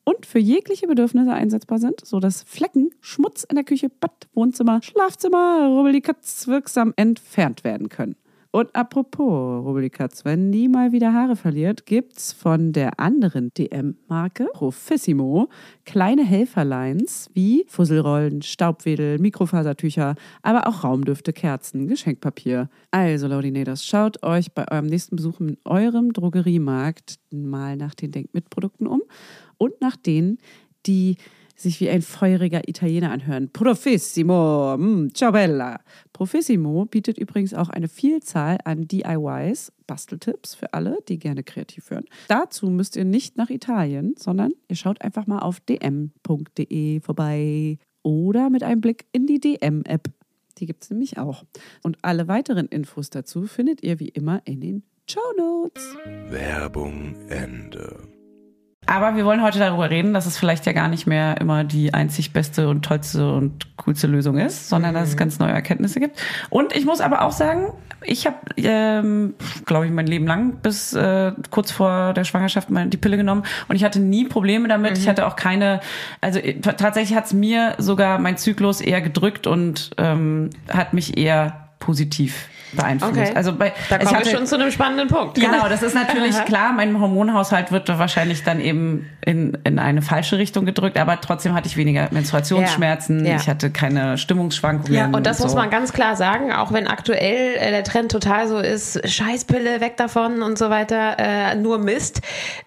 und 0.02 0.26
für 0.26 0.38
jegliche 0.38 0.86
Bedürfnisse 0.86 1.32
einsetzbar 1.32 1.78
sind, 1.78 2.04
sodass 2.04 2.42
Flecken, 2.42 2.90
Schmutz 3.00 3.44
in 3.44 3.56
der 3.56 3.64
Küche, 3.64 3.90
Bad, 3.90 4.28
Wohnzimmer, 4.34 4.80
Schlafzimmer, 4.82 5.66
Rubbellikatz 5.68 6.46
wirksam 6.46 6.94
entfernt 6.96 7.64
werden 7.64 7.88
können. 7.88 8.16
Und 8.56 8.74
apropos 8.74 9.66
Rubbellikatz, 9.66 10.24
wenn 10.24 10.50
die 10.50 10.66
mal 10.66 10.90
wieder 10.90 11.12
Haare 11.12 11.36
verliert, 11.36 11.84
gibt's 11.84 12.32
von 12.32 12.72
der 12.72 12.98
anderen 12.98 13.52
DM-Marke 13.52 14.48
Profissimo 14.54 15.50
kleine 15.84 16.24
Helferlines 16.24 17.28
wie 17.34 17.66
Fusselrollen, 17.68 18.40
Staubwedel, 18.40 19.18
Mikrofasertücher, 19.18 20.14
aber 20.40 20.66
auch 20.68 20.84
Raumdüfte, 20.84 21.34
Kerzen, 21.34 21.86
Geschenkpapier. 21.86 22.70
Also, 22.90 23.26
Laudinators, 23.26 23.84
schaut 23.84 24.22
euch 24.22 24.50
bei 24.50 24.64
eurem 24.72 24.86
nächsten 24.86 25.16
Besuch 25.16 25.38
in 25.38 25.58
eurem 25.66 26.14
Drogeriemarkt 26.14 27.16
mal 27.30 27.76
nach 27.76 27.94
den 27.94 28.10
Denkmitprodukten 28.10 28.86
um 28.86 29.02
und 29.58 29.78
nach 29.82 29.96
denen, 29.96 30.38
die 30.86 31.16
sich 31.56 31.80
wie 31.80 31.88
ein 31.88 32.02
feuriger 32.02 32.68
Italiener 32.68 33.10
anhören. 33.10 33.50
Profissimo, 33.50 34.76
mm, 34.76 35.08
ciao 35.14 35.32
bella. 35.32 35.80
Profissimo 36.12 36.84
bietet 36.84 37.18
übrigens 37.18 37.54
auch 37.54 37.70
eine 37.70 37.88
Vielzahl 37.88 38.58
an 38.64 38.86
DIYs, 38.86 39.72
Basteltipps 39.86 40.54
für 40.54 40.72
alle, 40.74 40.98
die 41.08 41.18
gerne 41.18 41.42
kreativ 41.42 41.90
hören. 41.90 42.04
Dazu 42.28 42.68
müsst 42.68 42.96
ihr 42.96 43.04
nicht 43.04 43.36
nach 43.36 43.50
Italien, 43.50 44.14
sondern 44.18 44.52
ihr 44.68 44.76
schaut 44.76 45.00
einfach 45.00 45.26
mal 45.26 45.38
auf 45.38 45.60
dm.de 45.60 47.00
vorbei 47.00 47.78
oder 48.02 48.50
mit 48.50 48.62
einem 48.62 48.80
Blick 48.80 49.06
in 49.12 49.26
die 49.26 49.40
DM-App. 49.40 50.10
Die 50.58 50.66
gibt 50.66 50.84
es 50.84 50.90
nämlich 50.90 51.18
auch. 51.18 51.44
Und 51.82 51.98
alle 52.02 52.28
weiteren 52.28 52.66
Infos 52.66 53.10
dazu 53.10 53.46
findet 53.46 53.82
ihr 53.82 54.00
wie 54.00 54.08
immer 54.08 54.42
in 54.44 54.60
den 54.60 54.82
Show 55.08 55.20
Notes. 55.36 55.94
Werbung 56.30 57.14
Ende. 57.28 58.15
Aber 58.86 59.16
wir 59.16 59.24
wollen 59.24 59.42
heute 59.42 59.58
darüber 59.58 59.90
reden, 59.90 60.14
dass 60.14 60.26
es 60.26 60.38
vielleicht 60.38 60.64
ja 60.64 60.72
gar 60.72 60.88
nicht 60.88 61.06
mehr 61.06 61.40
immer 61.40 61.64
die 61.64 61.92
einzig 61.92 62.32
beste 62.32 62.68
und 62.68 62.84
tollste 62.84 63.32
und 63.32 63.76
coolste 63.76 64.06
Lösung 64.06 64.38
ist, 64.38 64.68
sondern 64.68 64.94
dass 64.94 65.08
es 65.08 65.16
ganz 65.16 65.38
neue 65.40 65.50
Erkenntnisse 65.50 65.98
gibt. 65.98 66.20
Und 66.50 66.74
ich 66.74 66.84
muss 66.84 67.00
aber 67.00 67.22
auch 67.22 67.32
sagen, 67.32 67.72
ich 68.02 68.26
habe, 68.26 68.36
ähm, 68.56 69.34
glaube 69.64 69.86
ich, 69.86 69.92
mein 69.92 70.06
Leben 70.06 70.26
lang 70.26 70.56
bis 70.62 70.92
äh, 70.92 71.32
kurz 71.50 71.72
vor 71.72 72.12
der 72.14 72.24
Schwangerschaft 72.24 72.70
mal 72.70 72.86
die 72.86 72.96
Pille 72.96 73.16
genommen 73.16 73.42
und 73.68 73.76
ich 73.76 73.84
hatte 73.84 73.98
nie 73.98 74.26
Probleme 74.26 74.68
damit. 74.68 74.96
Ich 74.98 75.08
hatte 75.08 75.26
auch 75.26 75.34
keine, 75.34 75.80
also 76.20 76.38
äh, 76.38 76.60
tatsächlich 76.60 77.16
hat 77.16 77.26
es 77.26 77.32
mir 77.32 77.74
sogar 77.78 78.18
mein 78.18 78.36
Zyklus 78.36 78.80
eher 78.80 79.00
gedrückt 79.00 79.46
und 79.46 79.90
ähm, 79.98 80.50
hat 80.68 80.92
mich 80.92 81.16
eher 81.16 81.70
positiv 81.80 82.48
beeinflusst. 82.72 83.12
Okay. 83.16 83.32
Also 83.34 83.52
bei, 83.54 83.72
Da 83.88 83.96
ich 83.96 84.04
kommen 84.04 84.10
wir 84.10 84.18
hatte- 84.18 84.30
schon 84.30 84.46
zu 84.46 84.54
einem 84.56 84.70
spannenden 84.70 85.08
Punkt. 85.08 85.34
Genau, 85.36 85.66
das 85.68 85.82
ist 85.82 85.94
natürlich 85.94 86.34
klar. 86.44 86.72
Mein 86.72 86.98
Hormonhaushalt 87.00 87.72
wird 87.72 87.88
wahrscheinlich 87.98 88.42
dann 88.44 88.60
eben 88.60 89.08
in, 89.24 89.56
in 89.64 89.78
eine 89.78 90.02
falsche 90.02 90.38
Richtung 90.38 90.64
gedrückt, 90.66 90.98
aber 90.98 91.20
trotzdem 91.20 91.54
hatte 91.54 91.68
ich 91.68 91.76
weniger 91.76 92.08
Menstruationsschmerzen. 92.10 93.24
Ja. 93.24 93.32
Ja. 93.32 93.36
Ich 93.36 93.48
hatte 93.48 93.70
keine 93.70 94.18
Stimmungsschwankungen. 94.18 94.92
Ja, 94.94 95.06
Und 95.06 95.26
das 95.26 95.38
so. 95.38 95.44
muss 95.44 95.54
man 95.54 95.70
ganz 95.70 95.92
klar 95.92 96.16
sagen, 96.16 96.52
auch 96.52 96.72
wenn 96.72 96.86
aktuell 96.86 97.56
äh, 97.56 97.70
der 97.70 97.84
Trend 97.84 98.10
total 98.12 98.48
so 98.48 98.58
ist, 98.58 99.00
Scheißpille, 99.08 99.80
weg 99.80 99.96
davon 99.96 100.42
und 100.42 100.58
so 100.58 100.70
weiter, 100.70 101.16
äh, 101.18 101.54
nur 101.56 101.78
Mist. 101.78 102.20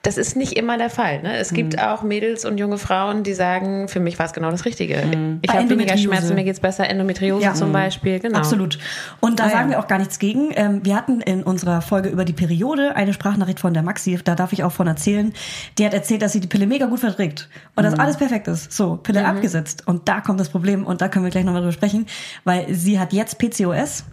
Das 0.03 0.17
ist 0.17 0.35
nicht 0.35 0.53
immer 0.53 0.77
der 0.77 0.89
Fall. 0.89 1.21
Ne? 1.21 1.37
Es 1.37 1.53
gibt 1.53 1.79
auch 1.81 2.03
Mädels 2.03 2.45
und 2.45 2.57
junge 2.57 2.77
Frauen, 2.77 3.23
die 3.23 3.33
sagen, 3.33 3.87
für 3.87 3.99
mich 3.99 4.19
war 4.19 4.25
es 4.25 4.33
genau 4.33 4.51
das 4.51 4.65
Richtige. 4.65 5.03
Ich 5.41 5.49
Bei 5.51 5.57
habe 5.59 5.69
weniger. 5.69 5.97
Schmerzen, 5.97 6.35
mir 6.35 6.43
geht's 6.43 6.59
besser, 6.59 6.89
Endometriose 6.89 7.43
Ja. 7.43 7.53
zum 7.53 7.71
Beispiel. 7.71 8.19
Genau. 8.19 8.37
Absolut. 8.39 8.77
Und 9.19 9.39
da 9.39 9.45
Ah, 9.45 9.49
sagen 9.49 9.69
wir 9.71 9.79
auch 9.79 9.87
gar 9.89 9.97
nichts 9.97 10.19
gegen. 10.19 10.51
Ähm, 10.55 10.79
wir 10.85 10.95
hatten 10.95 11.19
in 11.19 11.43
unserer 11.43 11.81
Folge 11.81 12.07
über 12.07 12.23
die 12.23 12.31
Periode 12.33 12.95
eine 12.95 13.11
Sprachnachricht 13.11 13.59
von 13.59 13.73
der 13.73 13.83
Maxi, 13.83 14.17
da 14.23 14.35
darf 14.35 14.53
ich 14.53 14.63
auch 14.63 14.71
von 14.71 14.87
erzählen. 14.87 15.33
Die 15.77 15.85
hat 15.85 15.93
erzählt, 15.93 16.21
dass 16.21 16.31
sie 16.31 16.39
die 16.39 16.47
Pille 16.47 16.65
mega 16.67 16.85
gut 16.85 16.99
verträgt 16.99 17.49
und 17.75 17.83
Mhm. 17.83 17.89
dass 17.91 17.99
alles 17.99 18.15
perfekt 18.17 18.47
ist. 18.47 18.71
So, 18.71 18.95
Pille 18.95 19.25
abgesetzt. 19.25 19.83
Und 19.85 20.07
da 20.07 20.21
kommt 20.21 20.39
das 20.39 20.49
Problem 20.49 20.85
und 20.85 21.01
da 21.01 21.09
können 21.09 21.25
wir 21.25 21.31
gleich 21.31 21.43
nochmal 21.43 21.61
drüber 21.61 21.73
sprechen, 21.73 22.05
weil 22.45 22.73
sie 22.73 22.99
hat 22.99 23.11
jetzt 23.11 23.37
PCOS. 23.37 24.05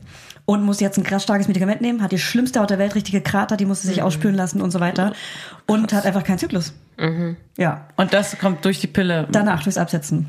Und 0.47 0.63
muss 0.63 0.79
jetzt 0.81 0.97
ein 0.97 1.03
krass 1.05 1.25
starkes 1.25 1.49
Medikament 1.49 1.81
nehmen, 1.81 2.01
hat 2.03 2.13
die 2.13 2.19
schlimmste 2.21 2.61
Haut 2.61 2.71
der 2.71 2.79
Welt, 2.79 2.95
richtige 2.95 3.21
Krater, 3.21 3.57
die 3.57 3.67
musste 3.67 3.89
sich 3.89 3.97
Mhm. 3.99 4.03
ausspülen 4.05 4.37
lassen 4.37 4.61
und 4.63 4.71
so 4.71 4.79
weiter. 4.81 5.13
Und 5.67 5.93
hat 5.93 6.07
einfach 6.07 6.23
keinen 6.23 6.39
Zyklus. 6.39 6.73
Mhm. 6.99 7.37
Ja, 7.59 7.89
Und 7.97 8.15
das 8.15 8.39
kommt 8.39 8.65
durch 8.65 8.81
die 8.81 8.87
Pille. 8.87 9.27
danach 9.33 9.63
durchs 9.65 9.77
Absetzen. 9.77 10.29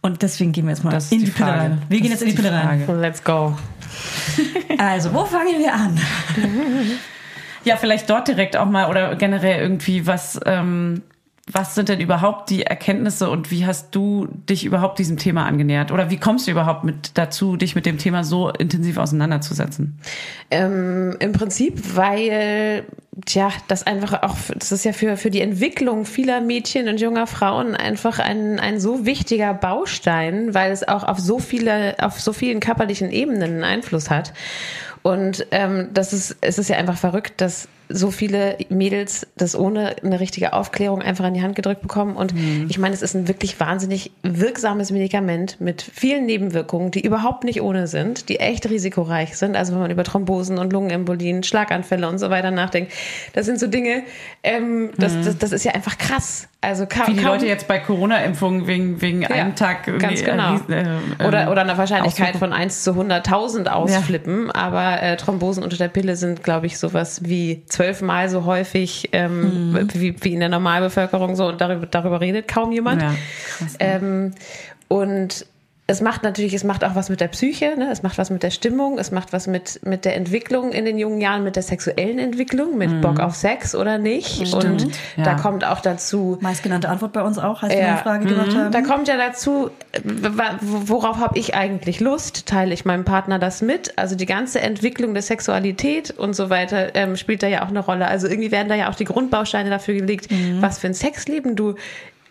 Und 0.00 0.22
deswegen 0.22 0.52
gehen 0.52 0.64
wir 0.64 0.70
jetzt 0.70 0.84
mal 0.84 0.90
Das 0.90 1.12
in 1.12 1.18
die 1.18 1.26
die, 1.26 1.30
Pille 1.30 1.46
Frage. 1.48 1.60
rein. 1.60 1.82
Wir 1.90 1.98
Das 1.98 2.02
gehen 2.02 2.10
jetzt 2.12 2.22
in 2.22 2.28
ist 2.28 2.38
die 2.38 2.42
Pille 2.42 2.50
die 2.60 2.66
rein. 2.66 2.84
Frage. 2.86 3.00
Let's 3.00 3.22
go. 3.22 3.56
Also, 4.78 5.12
wo 5.12 5.24
fangen 5.24 5.58
wir 5.58 5.72
an? 5.74 5.98
Ja, 7.64 7.76
vielleicht 7.76 8.08
dort 8.08 8.28
direkt 8.28 8.56
auch 8.56 8.66
mal 8.66 8.88
oder 8.88 9.16
generell 9.16 9.60
irgendwie 9.60 10.06
was. 10.06 10.40
Ähm, 10.46 11.02
was 11.50 11.74
sind 11.74 11.88
denn 11.88 12.00
überhaupt 12.00 12.50
die 12.50 12.62
Erkenntnisse 12.62 13.30
und 13.30 13.50
wie 13.50 13.64
hast 13.64 13.94
du 13.94 14.28
dich 14.48 14.64
überhaupt 14.64 14.98
diesem 14.98 15.16
Thema 15.16 15.46
angenähert? 15.46 15.92
Oder 15.92 16.10
wie 16.10 16.18
kommst 16.18 16.46
du 16.46 16.50
überhaupt 16.50 16.84
mit 16.84 17.12
dazu, 17.14 17.56
dich 17.56 17.74
mit 17.74 17.86
dem 17.86 17.98
Thema 17.98 18.22
so 18.24 18.50
intensiv 18.50 18.98
auseinanderzusetzen? 18.98 19.98
Ähm, 20.50 21.16
Im 21.20 21.32
Prinzip, 21.32 21.96
weil, 21.96 22.84
tja, 23.24 23.50
das 23.68 23.86
einfach 23.86 24.22
auch, 24.22 24.36
das 24.54 24.72
ist 24.72 24.84
ja 24.84 24.92
für, 24.92 25.16
für 25.16 25.30
die 25.30 25.40
Entwicklung 25.40 26.04
vieler 26.04 26.40
Mädchen 26.40 26.88
und 26.88 27.00
junger 27.00 27.26
Frauen 27.26 27.74
einfach 27.74 28.18
ein, 28.18 28.60
ein 28.60 28.78
so 28.78 29.06
wichtiger 29.06 29.54
Baustein, 29.54 30.54
weil 30.54 30.70
es 30.70 30.86
auch 30.86 31.04
auf 31.04 31.18
so 31.18 31.38
viele, 31.38 31.96
auf 32.00 32.20
so 32.20 32.32
vielen 32.32 32.60
körperlichen 32.60 33.10
Ebenen 33.10 33.42
einen 33.42 33.64
Einfluss 33.64 34.10
hat. 34.10 34.32
Und 35.02 35.46
ähm, 35.52 35.88
das 35.94 36.12
ist, 36.12 36.36
es 36.42 36.58
ist 36.58 36.68
ja 36.68 36.76
einfach 36.76 36.98
verrückt, 36.98 37.40
dass 37.40 37.68
so 37.88 38.10
viele 38.10 38.56
Mädels 38.68 39.26
das 39.36 39.56
ohne 39.56 39.96
eine 40.02 40.20
richtige 40.20 40.52
Aufklärung 40.52 41.02
einfach 41.02 41.26
in 41.26 41.34
die 41.34 41.42
Hand 41.42 41.56
gedrückt 41.56 41.82
bekommen. 41.82 42.16
Und 42.16 42.34
ich 42.68 42.78
meine, 42.78 42.94
es 42.94 43.02
ist 43.02 43.14
ein 43.14 43.28
wirklich 43.28 43.58
wahnsinnig 43.60 44.10
wirksames 44.22 44.90
Medikament 44.90 45.60
mit 45.60 45.82
vielen 45.82 46.26
Nebenwirkungen, 46.26 46.90
die 46.90 47.04
überhaupt 47.04 47.44
nicht 47.44 47.62
ohne 47.62 47.86
sind, 47.86 48.28
die 48.28 48.40
echt 48.40 48.68
risikoreich 48.68 49.36
sind. 49.36 49.56
Also 49.56 49.72
wenn 49.72 49.80
man 49.80 49.90
über 49.90 50.04
Thrombosen 50.04 50.58
und 50.58 50.72
Lungenembolien, 50.72 51.42
Schlaganfälle 51.42 52.08
und 52.08 52.18
so 52.18 52.30
weiter 52.30 52.50
nachdenkt, 52.50 52.92
das 53.32 53.46
sind 53.46 53.58
so 53.58 53.66
Dinge, 53.66 54.02
ähm, 54.42 54.90
das, 54.98 55.14
das, 55.22 55.38
das 55.38 55.52
ist 55.52 55.64
ja 55.64 55.72
einfach 55.72 55.98
krass. 55.98 56.48
Also 56.60 56.86
kaum, 56.86 57.06
Wie 57.06 57.12
die 57.12 57.22
kaum, 57.22 57.34
Leute 57.34 57.46
jetzt 57.46 57.68
bei 57.68 57.78
Corona-Impfungen 57.78 58.66
wegen, 58.66 59.00
wegen 59.00 59.24
einem 59.24 59.54
Tag 59.54 59.86
irgendwie, 59.86 60.06
ganz 60.06 60.24
genau. 60.24 60.56
äh, 60.68 60.82
äh, 60.82 61.26
oder, 61.26 61.52
oder 61.52 61.60
eine 61.60 61.78
Wahrscheinlichkeit 61.78 62.34
von 62.34 62.52
1 62.52 62.82
zu 62.82 62.90
100.000 62.92 63.68
ausflippen. 63.68 64.50
Aber 64.50 65.00
äh, 65.00 65.16
Thrombosen 65.16 65.62
unter 65.62 65.76
der 65.76 65.86
Pille 65.86 66.16
sind, 66.16 66.42
glaube 66.42 66.66
ich, 66.66 66.76
sowas 66.76 67.20
wie 67.24 67.62
zwölfmal 67.78 68.28
so 68.28 68.44
häufig 68.44 69.08
ähm, 69.12 69.70
Mhm. 69.72 69.88
wie, 69.94 70.16
wie 70.24 70.34
in 70.34 70.40
der 70.40 70.48
Normalbevölkerung 70.48 71.36
so. 71.36 71.46
Und 71.46 71.60
darüber, 71.60 71.86
darüber 71.86 72.20
redet 72.20 72.48
kaum 72.48 72.72
jemand. 72.72 73.02
Ja. 73.02 73.14
Ähm, 73.78 74.32
und 74.88 75.46
es 75.90 76.02
macht 76.02 76.22
natürlich, 76.22 76.52
es 76.52 76.64
macht 76.64 76.84
auch 76.84 76.94
was 76.94 77.08
mit 77.08 77.18
der 77.18 77.28
Psyche, 77.28 77.74
ne? 77.78 77.88
es 77.90 78.02
macht 78.02 78.18
was 78.18 78.28
mit 78.28 78.42
der 78.42 78.50
Stimmung, 78.50 78.98
es 78.98 79.10
macht 79.10 79.32
was 79.32 79.46
mit, 79.46 79.80
mit 79.86 80.04
der 80.04 80.16
Entwicklung 80.16 80.70
in 80.72 80.84
den 80.84 80.98
jungen 80.98 81.18
Jahren, 81.22 81.44
mit 81.44 81.56
der 81.56 81.62
sexuellen 81.62 82.18
Entwicklung, 82.18 82.76
mit 82.76 83.00
Bock 83.00 83.20
auf 83.20 83.34
Sex 83.34 83.74
oder 83.74 83.96
nicht. 83.96 84.52
Und 84.52 84.82
Ja. 85.16 85.24
da 85.24 85.34
kommt 85.34 85.64
auch 85.64 85.80
dazu, 85.80 86.36
Meistgenannte 86.42 86.90
Antwort 86.90 87.14
bei 87.14 87.22
uns 87.22 87.38
auch, 87.38 87.62
als 87.62 87.72
wir 87.72 87.80
Ja. 87.80 87.88
eine 87.94 87.98
Frage 88.02 88.26
gemacht 88.26 88.54
haben. 88.54 88.70
da 88.70 88.82
kommt 88.82 89.08
ja 89.08 89.16
dazu, 89.16 89.70
worauf 90.60 91.16
habe 91.16 91.38
ich 91.38 91.54
eigentlich 91.54 92.00
Lust? 92.00 92.44
Teile 92.44 92.74
ich 92.74 92.84
meinem 92.84 93.06
Partner 93.06 93.38
das 93.38 93.62
mit? 93.62 93.96
Also 93.96 94.14
die 94.14 94.26
ganze 94.26 94.60
Entwicklung 94.60 95.14
der 95.14 95.22
Sexualität 95.22 96.10
und 96.10 96.34
so 96.36 96.50
weiter 96.50 96.94
ähm, 96.96 97.16
spielt 97.16 97.42
da 97.42 97.46
ja 97.46 97.64
auch 97.64 97.68
eine 97.68 97.80
Rolle. 97.80 98.08
Also 98.08 98.28
irgendwie 98.28 98.50
werden 98.50 98.68
da 98.68 98.74
ja 98.74 98.90
auch 98.90 98.94
die 98.94 99.06
Grundbausteine 99.06 99.70
dafür 99.70 99.94
gelegt, 99.94 100.28
was 100.60 100.78
für 100.78 100.88
ein 100.88 100.94
Sexleben 100.94 101.56
du 101.56 101.76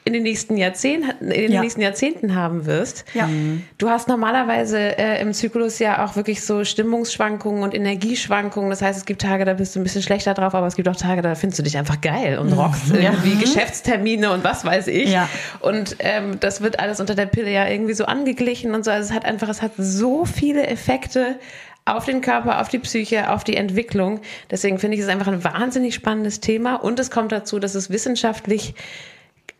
in 0.08 0.14
den 0.14 0.24
nächsten 0.24 0.58
Jahrzehnten, 0.58 1.30
in 1.30 1.42
den 1.44 1.52
Ja. 1.52 1.62
nächsten 1.62 1.82
Jahrzehnten 1.82 2.34
haben 2.34 2.66
wirst. 2.66 3.04
Ja. 3.14 3.30
Du 3.78 3.90
hast 3.90 4.08
normalerweise 4.08 4.80
äh, 4.98 5.22
im 5.22 5.34
Zyklus 5.34 5.80
ja 5.80 6.06
auch 6.06 6.16
wirklich 6.16 6.44
so 6.44 6.64
Stimmungsschwankungen 6.64 7.62
und 7.62 7.76
Energieschwankungen. 7.76 8.70
Das 8.70 8.82
heißt, 8.82 8.98
es 8.98 9.06
gibt 9.06 9.22
Tage, 9.22 9.44
da 9.46 9.54
bist 9.54 9.76
du 9.76 9.80
ein 9.80 9.84
bisschen 9.84 10.02
schlechter 10.02 10.34
drauf, 10.34 10.56
aber 10.56 10.66
es 10.66 10.76
gibt 10.78 10.88
auch 10.88 10.96
Tage, 10.96 11.22
da 11.22 11.36
findest 11.36 11.60
du 11.60 11.64
dich 11.64 11.78
einfach 11.78 12.02
geil 12.02 12.40
und 12.40 12.54
rockst 12.54 12.92
irgendwie 12.94 13.36
Geschäftstermine 13.36 14.32
und 14.32 14.44
was 14.44 14.64
weiß 14.66 14.88
ich. 14.88 15.10
Ja. 15.10 15.28
Und 15.60 15.98
ähm, 16.00 16.40
das 16.40 16.62
wird 16.62 16.80
alles 16.80 17.00
unter 17.00 17.14
der 17.14 17.26
Pille 17.26 17.52
ja 17.52 17.68
irgendwie 17.68 17.94
so 17.94 18.06
angeglichen 18.06 18.74
und 18.74 18.86
so. 18.86 18.92
Also 18.92 19.10
es 19.10 19.14
hat 19.14 19.26
einfach, 19.26 19.50
es 19.50 19.62
hat 19.62 19.72
so 19.78 20.24
viele 20.24 20.66
Effekte 20.68 21.38
auf 21.84 22.06
den 22.06 22.22
Körper, 22.22 22.60
auf 22.62 22.68
die 22.70 22.80
Psyche, 22.80 23.32
auf 23.32 23.44
die 23.44 23.56
Entwicklung. 23.56 24.20
Deswegen 24.52 24.78
finde 24.78 24.98
ich 24.98 25.04
es 25.04 25.10
einfach 25.10 25.28
ein 25.28 25.44
wahnsinnig 25.44 25.96
spannendes 25.96 26.40
Thema. 26.42 26.76
Und 26.76 27.00
es 27.00 27.12
kommt 27.12 27.32
dazu, 27.32 27.60
dass 27.60 27.76
es 27.76 27.90
wissenschaftlich 27.90 28.74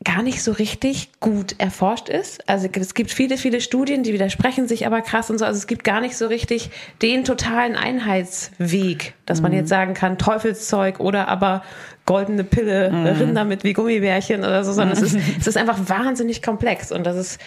gar 0.08 0.24
nicht 0.24 0.42
so 0.42 0.54
richtig 0.54 1.10
gut 1.20 1.56
erforscht 1.58 2.08
ist. 2.08 2.48
Also 2.48 2.70
es 2.74 2.94
gibt 2.94 3.12
viele, 3.12 3.38
viele 3.38 3.60
Studien, 3.60 4.04
die 4.04 4.14
widersprechen 4.14 4.66
sich 4.66 4.88
aber 4.88 5.02
krass 5.02 5.30
und 5.30 5.38
so. 5.38 5.44
Also 5.44 5.58
es 5.58 5.68
gibt 5.68 5.84
gar 5.84 6.00
nicht 6.00 6.16
so 6.16 6.28
richtig 6.28 6.70
den 7.02 7.26
totalen 7.26 7.76
Einheitsweg, 7.76 9.16
dass 9.26 9.42
man 9.42 9.52
jetzt 9.52 9.68
sagen 9.68 9.94
kann, 9.94 10.18
Teufelszeug 10.18 11.02
oder 11.02 11.28
aber 11.28 11.62
goldene 12.06 12.46
Pille, 12.46 13.20
Rinder 13.20 13.44
mit 13.44 13.66
wie 13.66 13.74
Gummibärchen 13.74 14.40
oder 14.40 14.64
so, 14.64 14.72
sondern 14.72 14.96
es, 14.96 15.02
ist, 15.02 15.18
es 15.42 15.46
ist 15.46 15.58
einfach 15.58 15.78
wahnsinnig 15.90 16.42
komplex 16.42 16.94
und 16.94 17.06
das 17.06 17.18
ist 17.18 17.42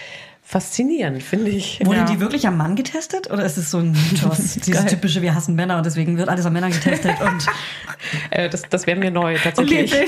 faszinierend, 0.50 1.22
finde 1.22 1.50
ich. 1.50 1.80
Wurde 1.84 2.04
die 2.10 2.18
wirklich 2.20 2.46
am 2.46 2.56
Mann 2.56 2.74
getestet 2.74 3.30
oder 3.30 3.44
ist 3.44 3.56
es 3.56 3.70
so 3.70 3.78
ein 3.78 3.92
Mythos? 4.10 4.54
Dieses 4.54 4.84
typische, 4.86 5.22
wir 5.22 5.34
hassen 5.34 5.54
Männer 5.54 5.76
und 5.76 5.86
deswegen 5.86 6.18
wird 6.18 6.28
alles 6.28 6.44
an 6.44 6.52
Männern 6.52 6.72
getestet 6.72 7.20
und 7.24 7.46
Äh, 8.30 8.48
das 8.48 8.62
das 8.62 8.86
wäre 8.86 8.98
mir 8.98 9.10
neu 9.10 9.36
tatsächlich. 9.42 9.92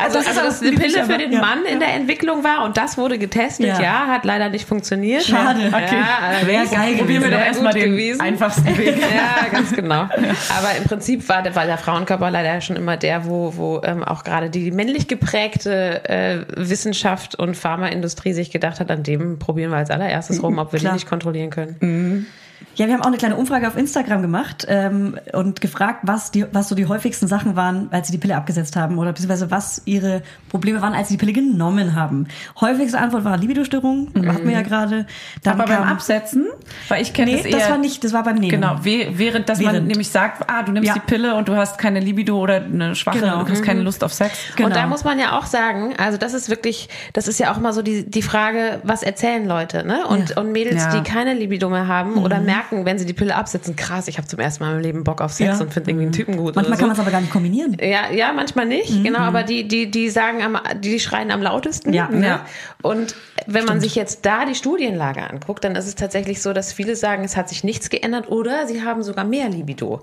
Also, 0.00 0.18
Das 0.18 0.28
ist 0.28 0.28
also 0.28 0.40
auch 0.42 0.44
dass 0.44 0.62
eine 0.62 0.70
Pille 0.76 1.04
für 1.06 1.18
den 1.18 1.32
ja. 1.32 1.40
Mann 1.40 1.64
in 1.64 1.80
der 1.80 1.92
Entwicklung 1.92 2.44
war 2.44 2.64
und 2.64 2.76
das 2.76 2.96
wurde 2.96 3.18
getestet, 3.18 3.66
Ja. 3.66 3.80
ja, 3.82 4.06
hat 4.06 4.24
leider 4.24 4.48
nicht 4.48 4.66
funktioniert. 4.68 5.24
Schade. 5.24 5.60
Ja, 5.62 5.66
Okay. 5.76 5.96
allerdings. 6.22 6.46
Wäre 6.46 6.66
geil 6.82 6.96
Probieren 6.98 7.08
wir 7.24 7.30
gewesen. 7.30 7.30
doch 7.32 7.46
erstmal 7.46 7.72
den 7.72 7.90
gewesen. 7.90 8.20
einfachsten 8.20 8.78
Weg. 8.78 8.96
Ja, 9.00 9.48
ganz 9.50 9.72
genau. 9.72 10.02
Aber 10.02 10.76
im 10.78 10.84
Prinzip 10.84 11.28
war 11.28 11.42
der, 11.42 11.56
war 11.56 11.66
der 11.66 11.78
Frauenkörper 11.78 12.30
leider 12.30 12.60
schon 12.60 12.76
immer 12.76 12.96
der, 12.96 13.26
wo, 13.26 13.54
wo 13.56 13.80
ähm, 13.82 14.04
auch 14.04 14.22
gerade 14.22 14.50
die 14.50 14.70
männlich 14.70 15.08
geprägte 15.08 16.08
äh, 16.08 16.38
Wissenschaft 16.56 17.34
und 17.34 17.56
Pharmaindustrie 17.56 18.32
sich 18.34 18.52
gedacht 18.52 18.78
hat, 18.78 18.92
an 18.92 19.02
dem 19.02 19.40
probieren 19.40 19.67
wir 19.70 19.76
als 19.76 19.90
allererstes 19.90 20.42
rum, 20.42 20.58
ob 20.58 20.72
wir 20.72 20.78
Klar. 20.80 20.92
die 20.92 20.96
nicht 20.96 21.08
kontrollieren 21.08 21.50
können. 21.50 22.26
Ja, 22.74 22.86
wir 22.86 22.94
haben 22.94 23.02
auch 23.02 23.06
eine 23.08 23.16
kleine 23.16 23.34
Umfrage 23.36 23.66
auf 23.66 23.76
Instagram 23.76 24.22
gemacht 24.22 24.64
ähm, 24.68 25.18
und 25.32 25.60
gefragt, 25.60 26.00
was, 26.04 26.30
die, 26.30 26.46
was 26.52 26.68
so 26.68 26.74
die 26.76 26.86
häufigsten 26.86 27.26
Sachen 27.26 27.56
waren, 27.56 27.88
als 27.90 28.06
sie 28.06 28.12
die 28.12 28.18
Pille 28.18 28.36
abgesetzt 28.36 28.76
haben 28.76 28.98
oder 28.98 29.10
beziehungsweise 29.12 29.50
was 29.50 29.82
ihre 29.84 30.22
Probleme 30.48 30.80
waren, 30.80 30.94
als 30.94 31.08
sie 31.08 31.16
die 31.16 31.18
Pille 31.18 31.32
genommen 31.32 31.96
haben. 31.96 32.28
Häufigste 32.60 32.98
Antwort 32.98 33.24
war 33.24 33.36
Libido-Störung, 33.36 34.10
macht 34.14 34.44
wir 34.44 34.52
ja 34.52 34.62
gerade. 34.62 35.06
Aber 35.44 35.64
beim 35.64 35.82
Absetzen, 35.82 36.46
weil 36.88 37.02
ich 37.02 37.12
kenne 37.12 37.32
Nee, 37.32 37.36
das 37.38 37.46
eher. 37.46 37.58
das 37.58 37.70
war 37.70 37.78
nicht, 37.78 38.04
das 38.04 38.12
war 38.12 38.22
beim 38.22 38.36
Nehmen. 38.36 38.50
Genau, 38.50 38.76
während, 38.82 39.48
dass 39.48 39.58
man 39.60 39.72
Während. 39.72 39.88
nämlich 39.88 40.10
sagt, 40.10 40.44
ah, 40.48 40.62
du 40.62 40.70
nimmst 40.72 40.86
Ja. 40.88 40.94
die 40.94 41.00
Pille 41.00 41.34
und 41.34 41.48
du 41.48 41.56
hast 41.56 41.78
keine 41.78 41.98
Libido 42.00 42.38
oder 42.40 42.56
eine 42.62 42.94
schwache, 42.94 43.18
Genau. 43.18 43.42
du 43.42 43.50
hast 43.50 43.62
keine 43.64 43.82
Lust 43.82 44.04
auf 44.04 44.12
Sex. 44.12 44.38
Genau. 44.56 44.68
Und 44.68 44.76
da 44.76 44.86
muss 44.86 45.02
man 45.04 45.18
ja 45.18 45.36
auch 45.38 45.46
sagen, 45.46 45.94
also 45.98 46.16
das 46.16 46.32
ist 46.32 46.48
wirklich, 46.48 46.88
das 47.12 47.26
ist 47.28 47.38
ja 47.40 47.52
auch 47.52 47.58
immer 47.58 47.72
so 47.72 47.82
die, 47.82 48.08
die 48.08 48.22
Frage, 48.22 48.78
was 48.84 49.02
erzählen 49.02 49.46
Leute, 49.46 49.84
ne? 49.84 50.06
Und, 50.06 50.36
und 50.36 50.52
Mädels, 50.52 50.84
Ja. 50.84 51.00
die 51.00 51.02
keine 51.02 51.34
Libido 51.34 51.68
mehr 51.70 51.88
haben 51.88 52.12
Mhm. 52.12 52.18
oder 52.22 52.38
merken, 52.48 52.84
wenn 52.86 52.98
sie 52.98 53.04
die 53.06 53.12
Pille 53.12 53.34
absetzen, 53.36 53.76
krass, 53.76 54.08
ich 54.08 54.16
habe 54.16 54.26
zum 54.26 54.38
ersten 54.40 54.64
Mal 54.64 54.74
im 54.76 54.80
Leben 54.80 55.04
Bock 55.04 55.20
auf 55.20 55.32
Sex 55.32 55.58
Ja. 55.58 55.64
und 55.64 55.72
finde 55.72 55.90
irgendwie 55.90 56.06
einen 56.06 56.12
Typen 56.12 56.36
gut. 56.36 56.56
Manchmal 56.56 56.64
oder 56.64 56.70
kann 56.70 56.78
so. 56.78 56.86
man 56.86 56.92
es 56.94 57.00
aber 57.00 57.10
gar 57.10 57.20
nicht 57.20 57.30
kombinieren. 57.32 57.76
Ja, 57.80 58.10
ja, 58.10 58.32
manchmal 58.32 58.66
nicht, 58.66 59.04
genau, 59.04 59.18
aber 59.20 59.42
die, 59.42 59.68
die, 59.68 59.90
die 59.90 60.08
sagen 60.08 60.42
am, 60.42 60.58
die 60.80 60.98
schreien 60.98 61.30
am 61.30 61.42
lautesten. 61.42 61.92
Ja. 61.92 62.08
ne? 62.08 62.26
Ja. 62.26 62.46
Und 62.82 63.16
wenn 63.46 63.64
man 63.64 63.80
sich 63.80 63.96
jetzt 63.96 64.24
da 64.24 64.44
die 64.44 64.54
Studienlage 64.54 65.28
anguckt, 65.28 65.64
dann 65.64 65.74
ist 65.74 65.88
es 65.88 65.96
tatsächlich 65.96 66.40
so, 66.40 66.52
dass 66.52 66.72
viele 66.72 66.94
sagen, 66.94 67.24
es 67.24 67.36
hat 67.36 67.48
sich 67.48 67.64
nichts 67.64 67.90
geändert 67.90 68.28
oder 68.30 68.68
sie 68.68 68.82
haben 68.84 69.02
sogar 69.02 69.24
mehr 69.24 69.48
Libido. 69.48 70.02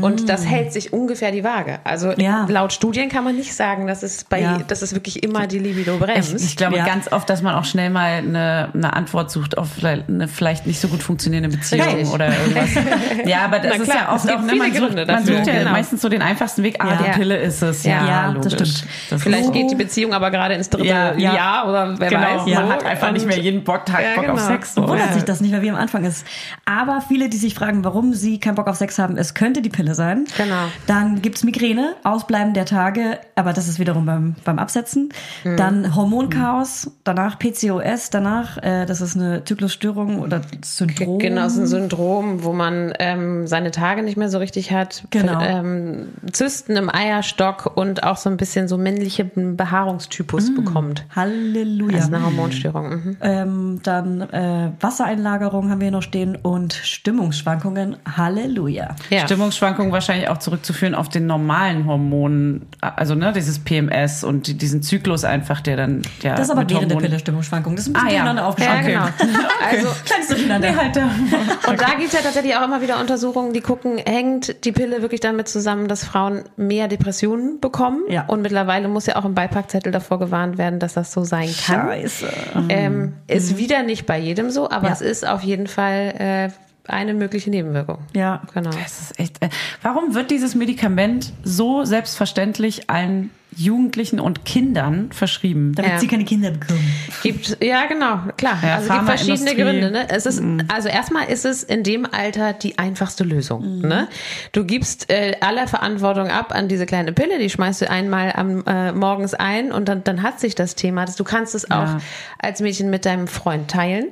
Und 0.00 0.28
das 0.30 0.46
hält 0.46 0.72
sich 0.72 0.92
ungefähr 0.94 1.32
die 1.32 1.44
Waage. 1.44 1.80
Also 1.84 2.12
Ja. 2.12 2.46
laut 2.48 2.72
Studien 2.72 3.10
kann 3.10 3.24
man 3.24 3.36
nicht 3.36 3.54
sagen, 3.54 3.86
dass 3.86 4.02
es 4.02 4.24
bei, 4.24 4.40
Ja. 4.40 4.58
dass 4.66 4.80
es 4.80 4.94
wirklich 4.94 5.22
immer 5.22 5.46
die 5.46 5.58
Libido 5.58 5.98
bremst. 5.98 6.34
Ich, 6.36 6.44
ich 6.44 6.56
glaube 6.56 6.76
Ja. 6.78 6.86
ganz 6.86 7.12
oft, 7.12 7.28
dass 7.28 7.42
man 7.42 7.54
auch 7.56 7.66
schnell 7.66 7.90
mal 7.90 8.12
eine, 8.18 8.70
eine 8.72 8.92
Antwort 8.94 9.30
sucht 9.30 9.58
auf 9.58 9.68
eine 9.82 10.26
vielleicht 10.28 10.66
nicht 10.66 10.80
so 10.80 10.88
gut 10.88 11.02
funktionierende 11.02 11.54
Beziehung 11.54 11.86
Richtig. 11.86 12.08
oder 12.08 12.28
irgendwas. 12.28 12.70
ja, 13.26 13.44
aber 13.44 13.58
das 13.58 13.72
Na 13.76 13.82
ist 13.82 13.90
klar, 13.90 14.02
ja 14.08 14.14
oft 14.14 14.30
auch, 14.30 14.40
ne, 14.40 14.54
man, 14.54 14.72
sucht, 14.72 14.78
Gründe 14.80 15.04
man 15.06 15.06
dafür, 15.24 15.36
sucht 15.38 15.46
ja 15.48 15.58
genau. 15.58 15.72
meistens 15.72 16.00
so 16.00 16.08
den 16.08 16.22
einfachsten 16.22 16.62
Weg. 16.62 16.76
Ah, 16.78 16.88
Ja. 16.88 17.02
die 17.12 17.18
Pille 17.18 17.36
ist 17.36 17.60
es. 17.62 17.84
Ja, 17.84 18.06
Ja, 18.06 18.32
das 18.32 18.52
logisch. 18.52 18.70
stimmt. 18.70 18.90
Das 19.10 19.22
Vielleicht 19.22 19.52
geht 19.52 19.70
die 19.70 19.74
Beziehung 19.74 20.14
aber 20.14 20.30
gerade 20.30 20.54
ins 20.54 20.70
dritte 20.70 20.86
Ja, 20.86 21.12
Jahr 21.14 21.34
ja. 21.34 21.68
oder 21.68 21.98
wer 22.00 22.13
genau, 22.14 22.26
weiß. 22.46 22.54
man 22.54 22.66
so. 22.66 22.72
hat 22.72 22.84
einfach 22.84 23.12
nicht 23.12 23.22
Und- 23.22 23.28
mehr 23.28 23.38
jeden 23.38 23.64
Bock, 23.64 23.86
Tag 23.86 24.02
Ja, 24.02 24.14
Bock 24.20 24.28
auf 24.30 24.36
genau. 24.36 24.48
Sex. 24.48 24.74
So. 24.74 24.82
Wundert 24.88 25.08
Ja. 25.08 25.12
sich 25.14 25.24
das 25.24 25.40
nicht 25.40 25.50
mehr, 25.50 25.62
wie 25.62 25.70
am 25.70 25.76
Anfang 25.76 26.04
ist. 26.04 26.26
Aber 26.64 27.00
viele, 27.00 27.28
die 27.28 27.36
sich 27.36 27.54
fragen, 27.54 27.84
warum 27.84 28.12
sie 28.14 28.38
keinen 28.40 28.54
Bock 28.54 28.66
auf 28.68 28.76
Sex 28.76 28.98
haben, 28.98 29.16
es 29.16 29.34
könnte 29.34 29.62
die 29.62 29.68
Pille 29.70 29.94
sein. 29.94 30.24
Genau. 30.36 30.64
Dann 30.86 31.22
gibt's 31.22 31.44
Migräne, 31.44 31.94
Ausbleiben 32.04 32.54
der 32.54 32.66
Tage, 32.66 33.18
aber 33.34 33.52
das 33.52 33.68
ist 33.68 33.78
wiederum 33.78 34.06
beim, 34.06 34.34
beim 34.44 34.58
Absetzen. 34.58 35.10
Mhm. 35.44 35.56
Dann 35.56 35.94
Hormonchaos, 35.96 36.90
danach 37.04 37.38
PCOS, 37.38 38.10
danach, 38.10 38.56
äh, 38.62 38.86
das 38.86 39.00
ist 39.00 39.16
eine 39.16 39.44
Zyklusstörung 39.44 40.18
oder 40.20 40.40
Syndrom. 40.64 41.18
Genau, 41.18 41.46
es 41.46 41.54
ist 41.54 41.58
ein 41.60 41.66
Syndrom, 41.66 42.44
wo 42.44 42.52
man 42.52 42.92
ähm, 42.98 43.46
seine 43.46 43.70
Tage 43.70 44.02
nicht 44.02 44.16
mehr 44.16 44.28
so 44.28 44.38
richtig 44.38 44.72
hat. 44.72 45.04
Genau. 45.10 45.40
Ähm, 45.40 46.08
Zysten 46.32 46.76
im 46.76 46.88
Eierstock 46.94 47.72
und 47.76 48.02
auch 48.04 48.16
so 48.16 48.30
ein 48.30 48.36
bisschen 48.36 48.68
so 48.68 48.78
männlichen 48.78 49.56
Behaarungstypus 49.56 50.54
bekommt. 50.54 51.04
Halleluja. 51.14 51.96
Also 52.04 52.16
eine 52.16 52.24
Hormonstörung. 52.24 52.88
Mhm. 52.90 53.16
ähm, 53.22 53.80
dann 53.82 54.20
äh, 54.22 54.70
Wassereinlagerung 54.80 55.70
haben 55.70 55.80
wir 55.80 55.86
hier 55.86 55.92
noch 55.92 56.02
stehen 56.02 56.36
und 56.36 56.72
Stimmungsschwankungen. 56.74 57.96
Halleluja. 58.16 58.96
Ja. 59.10 59.20
Stimmungsschwankungen 59.20 59.92
wahrscheinlich 59.92 60.28
auch 60.28 60.38
zurückzuführen 60.38 60.94
auf 60.94 61.08
den 61.08 61.26
normalen 61.26 61.86
Hormonen, 61.86 62.66
also 62.80 63.14
ne, 63.14 63.32
dieses 63.32 63.58
PMS 63.58 64.24
und 64.24 64.46
die- 64.46 64.54
diesen 64.58 64.82
Zyklus 64.82 65.24
einfach, 65.24 65.60
der 65.60 65.76
dann 65.76 66.02
ja 66.22 66.34
Das 66.34 66.46
ist 66.46 66.50
aber 66.50 66.60
während 66.68 66.70
der 66.90 66.96
Hormonen- 66.96 67.02
Pille 67.02 67.18
Stimmungsschwankungen. 67.18 67.76
Das 67.76 67.86
ist 67.86 67.90
ein 67.90 67.92
bisschen 67.94 68.08
Ah, 68.08 68.10
ja. 68.12 68.32
durcheinander 68.32 68.42
Ja, 68.42 68.48
aufgeschrieben. 68.48 68.86
genau. 68.86 69.38
Also, 69.70 69.88
Kleines 70.04 70.28
Durcheinander. 70.28 70.70
Nee, 70.70 70.76
halt 70.76 70.96
da. 70.96 71.70
und 71.70 71.80
da 71.80 71.88
gibt 71.94 72.08
es 72.08 72.12
ja 72.12 72.20
tatsächlich 72.20 72.54
auch 72.54 72.62
immer 72.64 72.82
wieder 72.82 73.00
Untersuchungen, 73.00 73.52
die 73.52 73.60
gucken, 73.60 73.98
hängt 73.98 74.64
die 74.64 74.72
Pille 74.72 75.00
wirklich 75.02 75.20
damit 75.20 75.48
zusammen, 75.48 75.88
dass 75.88 76.04
Frauen 76.04 76.42
mehr 76.56 76.86
Depressionen 76.88 77.60
bekommen? 77.60 78.02
Ja. 78.08 78.24
Und 78.26 78.42
mittlerweile 78.42 78.88
muss 78.88 79.06
ja 79.06 79.16
auch 79.16 79.24
im 79.24 79.34
Beipackzettel 79.34 79.90
davor 79.92 80.18
gewarnt 80.18 80.58
werden, 80.58 80.78
dass 80.80 80.94
das 80.94 81.12
so 81.12 81.24
sein 81.24 81.48
kann. 81.66 81.88
Scheiße. 82.02 82.28
Ähm, 82.68 83.14
ist 83.26 83.56
wieder 83.56 83.82
nicht 83.82 84.06
bei 84.06 84.18
jedem 84.18 84.50
so, 84.50 84.70
aber 84.70 84.88
Ja. 84.88 84.92
es 84.92 85.00
ist 85.00 85.26
auf 85.26 85.42
jeden 85.42 85.66
Fall 85.66 86.14
äh, 86.18 86.48
eine 86.90 87.14
mögliche 87.14 87.50
Nebenwirkung. 87.50 87.98
Ja. 88.14 88.42
Genau. 88.52 88.70
Das 88.70 89.00
ist 89.00 89.18
echt. 89.18 89.42
Äh, 89.42 89.48
warum 89.82 90.14
wird 90.14 90.30
dieses 90.30 90.54
Medikament 90.54 91.32
so 91.42 91.84
selbstverständlich 91.84 92.90
allen 92.90 93.30
Jugendlichen 93.56 94.20
und 94.20 94.44
Kindern 94.44 95.10
verschrieben? 95.12 95.72
Damit 95.74 95.92
Ja. 95.92 95.98
sie 95.98 96.06
keine 96.08 96.24
Kinder 96.24 96.50
bekommen. 96.50 96.84
Gibt, 97.22 97.56
ja, 97.62 97.86
genau, 97.86 98.18
klar. 98.36 98.58
Ja, 98.62 98.76
also 98.76 98.88
es 98.88 98.94
gibt 98.94 99.06
verschiedene. 99.06 99.54
Gründe. 99.54 99.90
Ne? 99.90 100.06
Es 100.08 100.26
ist, 100.26 100.42
also 100.72 100.88
erstmal 100.88 101.28
ist 101.28 101.44
es 101.44 101.62
in 101.62 101.82
dem 101.82 102.06
Alter 102.10 102.52
die 102.52 102.78
einfachste 102.78 103.24
Lösung. 103.24 103.80
Ne? 103.80 104.08
Du 104.52 104.64
gibst 104.64 105.10
äh, 105.10 105.36
alle 105.40 105.66
Verantwortung 105.68 106.28
ab 106.28 106.52
an 106.54 106.68
diese 106.68 106.86
kleine 106.86 107.12
Pille, 107.12 107.38
die 107.38 107.50
schmeißt 107.50 107.82
du 107.82 107.90
einmal 107.90 108.32
am 108.34 108.64
äh, 108.66 108.92
morgens 108.92 109.34
ein 109.34 109.72
und 109.72 109.88
dann, 109.88 110.04
dann 110.04 110.22
hat 110.22 110.40
sich 110.40 110.54
das 110.54 110.74
Thema. 110.74 111.04
Du 111.04 111.24
kannst 111.24 111.54
es 111.54 111.70
auch 111.70 111.84
Ja. 111.86 111.98
als 112.38 112.60
Mädchen 112.60 112.90
mit 112.90 113.04
deinem 113.06 113.26
Freund 113.28 113.70
teilen. 113.70 114.06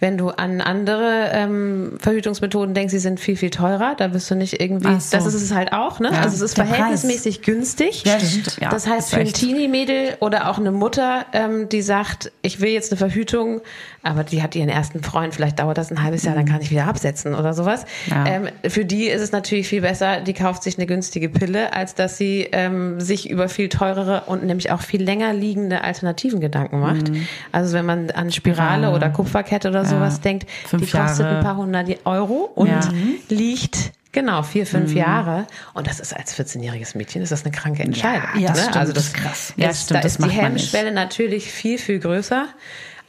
Wenn 0.00 0.16
du 0.16 0.30
an 0.30 0.60
andere 0.60 1.30
ähm, 1.32 1.98
Verhütungsmethoden 2.00 2.72
denkst, 2.72 2.92
die 2.92 3.00
sind 3.00 3.18
viel, 3.18 3.36
viel 3.36 3.50
teurer, 3.50 3.94
da 3.96 4.12
wirst 4.14 4.30
du 4.30 4.36
nicht 4.36 4.60
irgendwie, 4.60 5.00
so. 5.00 5.16
das 5.16 5.26
ist 5.26 5.34
es 5.34 5.52
halt 5.52 5.72
auch, 5.72 5.98
ne? 5.98 6.10
Ja. 6.12 6.20
Also 6.20 6.36
es 6.36 6.42
ist 6.42 6.56
Der 6.56 6.62
Preis. 6.62 6.76
verhältnismäßig 6.76 7.42
günstig. 7.42 8.04
Ja, 8.04 8.20
stimmt. 8.20 8.58
Ja, 8.60 8.70
das 8.70 8.86
heißt, 8.86 9.10
für 9.10 9.20
ein. 9.20 9.32
Teenie-Mädel 9.32 10.16
oder 10.20 10.50
auch 10.50 10.58
eine 10.58 10.70
Mutter, 10.70 11.26
ähm, 11.32 11.68
die 11.68 11.82
sagt, 11.82 12.30
ich 12.42 12.60
will 12.60 12.70
jetzt 12.70 12.92
eine 12.92 12.98
Verhütung, 12.98 13.60
aber 14.02 14.24
die 14.24 14.42
hat 14.42 14.54
ihren 14.54 14.68
ersten 14.68 15.02
Freund, 15.02 15.34
vielleicht 15.34 15.58
dauert 15.58 15.78
das 15.78 15.90
ein 15.90 16.02
halbes 16.02 16.22
Jahr, 16.22 16.34
dann 16.34 16.46
kann 16.46 16.60
ich 16.60 16.70
wieder 16.70 16.86
absetzen 16.86 17.34
oder 17.34 17.52
sowas. 17.52 17.84
Ja. 18.06 18.24
Ähm, 18.26 18.48
für 18.68 18.84
die 18.84 19.06
ist 19.06 19.20
es 19.20 19.32
natürlich 19.32 19.68
viel 19.68 19.80
besser, 19.80 20.20
die 20.20 20.32
kauft 20.32 20.62
sich 20.62 20.78
eine 20.78 20.86
günstige 20.86 21.28
Pille, 21.28 21.72
als 21.72 21.94
dass 21.94 22.16
sie 22.16 22.48
ähm, 22.52 23.00
sich 23.00 23.28
über 23.28 23.48
viel 23.48 23.68
teurere 23.68 24.22
und 24.26 24.44
nämlich 24.44 24.70
auch 24.70 24.80
viel 24.80 25.02
länger 25.02 25.32
liegende 25.32 25.82
Alternativen 25.82 26.40
Gedanken 26.40 26.80
macht. 26.80 27.10
Also 27.52 27.74
wenn 27.74 27.84
man 27.84 28.10
an 28.12 28.30
Spirale 28.30 28.58
Spirale. 28.78 28.96
oder 28.96 29.10
Kupferkette 29.10 29.57
oder 29.66 29.84
sowas 29.84 30.20
denkt, 30.20 30.46
Fünf 30.66 30.84
die 30.90 30.96
kostet 30.96 31.20
Jahre. 31.26 31.38
ein 31.38 31.44
paar 31.44 31.56
hundert 31.56 31.88
Euro 32.06 32.50
und 32.54 32.68
Ja. 32.68 32.80
liegt 33.28 33.92
Genau, 34.10 34.42
vier, 34.42 34.66
fünf 34.66 34.94
Jahre. 34.94 35.46
Und 35.74 35.86
das 35.86 36.00
ist 36.00 36.16
als 36.16 36.34
14-jähriges 36.34 36.96
Mädchen, 36.96 37.20
ist 37.20 37.30
das 37.30 37.44
eine 37.44 37.52
kranke 37.52 37.82
Entscheidung. 37.82 38.40
ja, 38.40 38.52
ne? 38.52 38.58
stimmt, 38.58 38.76
Also 38.76 38.92
das 38.94 39.04
ist 39.08 39.14
krass. 39.14 39.52
Ja, 39.58 39.68
ist, 39.68 39.82
stimmt, 39.84 39.98
da 39.98 40.02
das 40.02 40.12
ist 40.18 40.24
die. 40.24 40.30
Hemmschwelle 40.30 40.92
natürlich 40.92 41.52
viel, 41.52 41.76
viel 41.78 41.98
größer. 42.00 42.46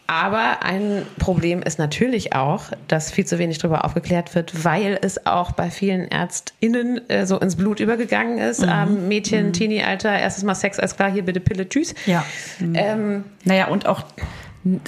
Aber 0.07 0.61
ein 0.63 1.03
Problem 1.17 1.61
ist 1.61 1.79
natürlich 1.79 2.33
auch, 2.33 2.63
dass 2.87 3.11
viel 3.11 3.25
zu 3.25 3.37
wenig 3.39 3.59
darüber 3.59 3.85
aufgeklärt 3.85 4.33
wird, 4.35 4.65
weil 4.65 4.99
es 5.01 5.25
auch 5.25 5.51
bei 5.53 5.69
vielen 5.69 6.07
ÄrztInnen 6.11 7.07
äh, 7.09 7.25
so 7.25 7.39
ins 7.39 7.55
Blut 7.55 7.79
übergegangen 7.79 8.37
ist. 8.39 8.61
Mhm. 8.61 8.69
Ähm, 8.69 9.07
Mädchen, 9.07 9.53
Teenie-Alter, 9.53 10.19
erstes 10.19 10.43
Mal 10.43 10.55
Sex, 10.55 10.79
alles 10.79 10.95
klar, 10.95 11.11
hier 11.11 11.23
bitte 11.23 11.39
Pille, 11.39 11.69
tschüss. 11.69 11.95
Ja. 12.07 12.25
Ähm, 12.73 13.23
Naja, 13.45 13.67
und 13.67 13.85
auch 13.85 14.03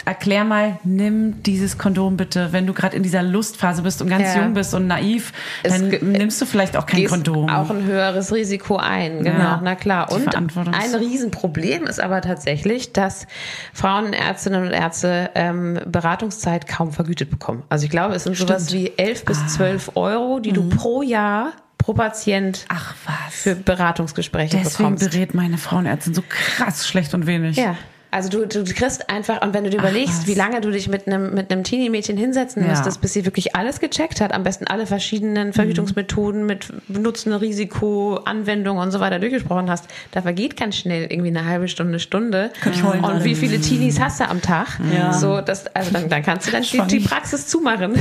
erklär 0.06 0.44
mal, 0.44 0.80
nimm 0.84 1.42
dieses 1.44 1.78
Kondom 1.78 2.18
bitte, 2.18 2.50
wenn 2.52 2.68
du 2.68 2.74
gerade 2.74 2.96
in 2.96 3.04
dieser 3.04 3.24
Lustphase 3.24 3.82
bist 3.84 4.02
und 4.02 4.10
ganz 4.10 4.36
Ja. 4.36 4.42
jung 4.42 4.54
bist 4.54 4.74
und 4.74 4.86
naiv, 4.88 5.32
Es 5.64 5.72
dann 5.74 5.90
ge- 5.90 6.04
nimmst 6.04 6.42
du 6.42 6.46
vielleicht 6.46 6.76
auch 6.76 6.86
kein 6.86 7.06
Kondom. 7.06 7.50
auch 7.50 7.70
ein 7.70 7.86
höheres 7.86 8.34
Risiko 8.34 8.76
ein, 8.76 9.24
genau, 9.24 9.40
Ja. 9.40 9.62
na 9.64 9.76
klar. 9.76 10.12
Und 10.12 10.36
ein 10.36 10.96
Riesenproblem 10.96 11.86
ist 11.86 12.00
aber 12.02 12.22
tatsächlich, 12.22 12.92
dass 12.92 13.28
Frauenärztinnen 13.74 14.64
und 14.68 14.72
Ärzte 14.72 15.30
ähm, 15.36 15.80
Beratungszeit 15.86 16.68
kaum 16.68 16.92
vergütet 16.92 17.30
bekommen. 17.30 17.64
Also 17.70 17.86
ich 17.86 17.90
glaube, 17.92 18.16
es 18.16 18.26
sind 18.26 18.36
sowas 18.36 18.74
wie 18.74 18.92
11 18.98 19.22
Ah. 19.22 19.30
bis 19.30 19.48
12 19.56 19.92
Euro, 19.96 20.40
die 20.40 20.52
Mhm. 20.52 20.56
du 20.56 20.70
pro 20.70 21.02
Jahr 21.02 21.54
pro 21.78 21.94
Patient 21.94 22.66
Ach 22.70 22.94
was. 23.06 23.34
für 23.34 23.56
Beratungsgespräche 23.56 24.58
Deswegen 24.58 24.96
bekommst. 24.96 25.10
berät 25.12 25.34
meine 25.34 25.58
Frauenärztin 25.58 26.14
so 26.14 26.22
krass 26.28 26.88
schlecht 26.88 27.14
und 27.16 27.26
wenig. 27.26 27.58
Ja. 27.58 27.76
Also 28.14 28.28
du, 28.30 28.46
du 28.46 28.64
kriegst 28.66 29.10
einfach, 29.10 29.42
und 29.42 29.54
wenn 29.54 29.64
du 29.64 29.70
dir 29.70 29.78
überlegst, 29.80 30.22
was. 30.22 30.28
wie 30.28 30.34
lange 30.34 30.60
du 30.60 30.70
dich 30.70 30.90
mit 30.90 31.08
einem, 31.08 31.34
mit 31.34 31.50
einem 31.52 31.64
Teenie-Mädchen 31.64 32.18
hinsetzen 32.18 32.62
Ja. 32.62 32.70
müsstest, 32.72 33.00
bis 33.00 33.14
sie 33.14 33.24
wirklich 33.26 33.56
alles 33.56 33.80
gecheckt 33.80 34.20
hat, 34.20 34.34
am 34.34 34.44
besten 34.44 34.68
alle 34.68 34.86
verschiedenen 34.86 35.54
Verhütungsmethoden 35.54 36.46
mit 36.46 36.68
Nutzen, 36.90 37.32
Risiko, 37.34 38.16
Anwendung 38.26 38.78
und 38.78 38.92
so 38.92 39.00
weiter 39.00 39.20
durchgesprochen 39.20 39.70
hast, 39.70 39.86
da 40.12 40.22
vergeht 40.22 40.58
ganz 40.58 40.76
schnell 40.76 41.04
irgendwie 41.10 41.30
eine 41.30 41.46
halbe 41.46 41.68
Stunde, 41.70 42.00
Stunde. 42.00 42.52
Könnte 42.62 42.80
ich 42.80 42.84
heulen 42.84 43.04
und 43.04 43.24
wie 43.24 43.34
viele 43.36 43.62
Teenies 43.62 44.00
hast 44.02 44.20
du 44.20 44.28
am 44.28 44.42
Tag? 44.42 44.80
Ja. 44.94 45.14
So, 45.14 45.40
das, 45.40 45.68
also 45.74 45.92
dann, 45.92 46.10
dann 46.10 46.22
kannst 46.22 46.48
du 46.48 46.52
dann 46.52 46.64
die, 46.64 46.82
die 46.88 47.00
Praxis 47.00 47.48
zumachen. 47.48 47.94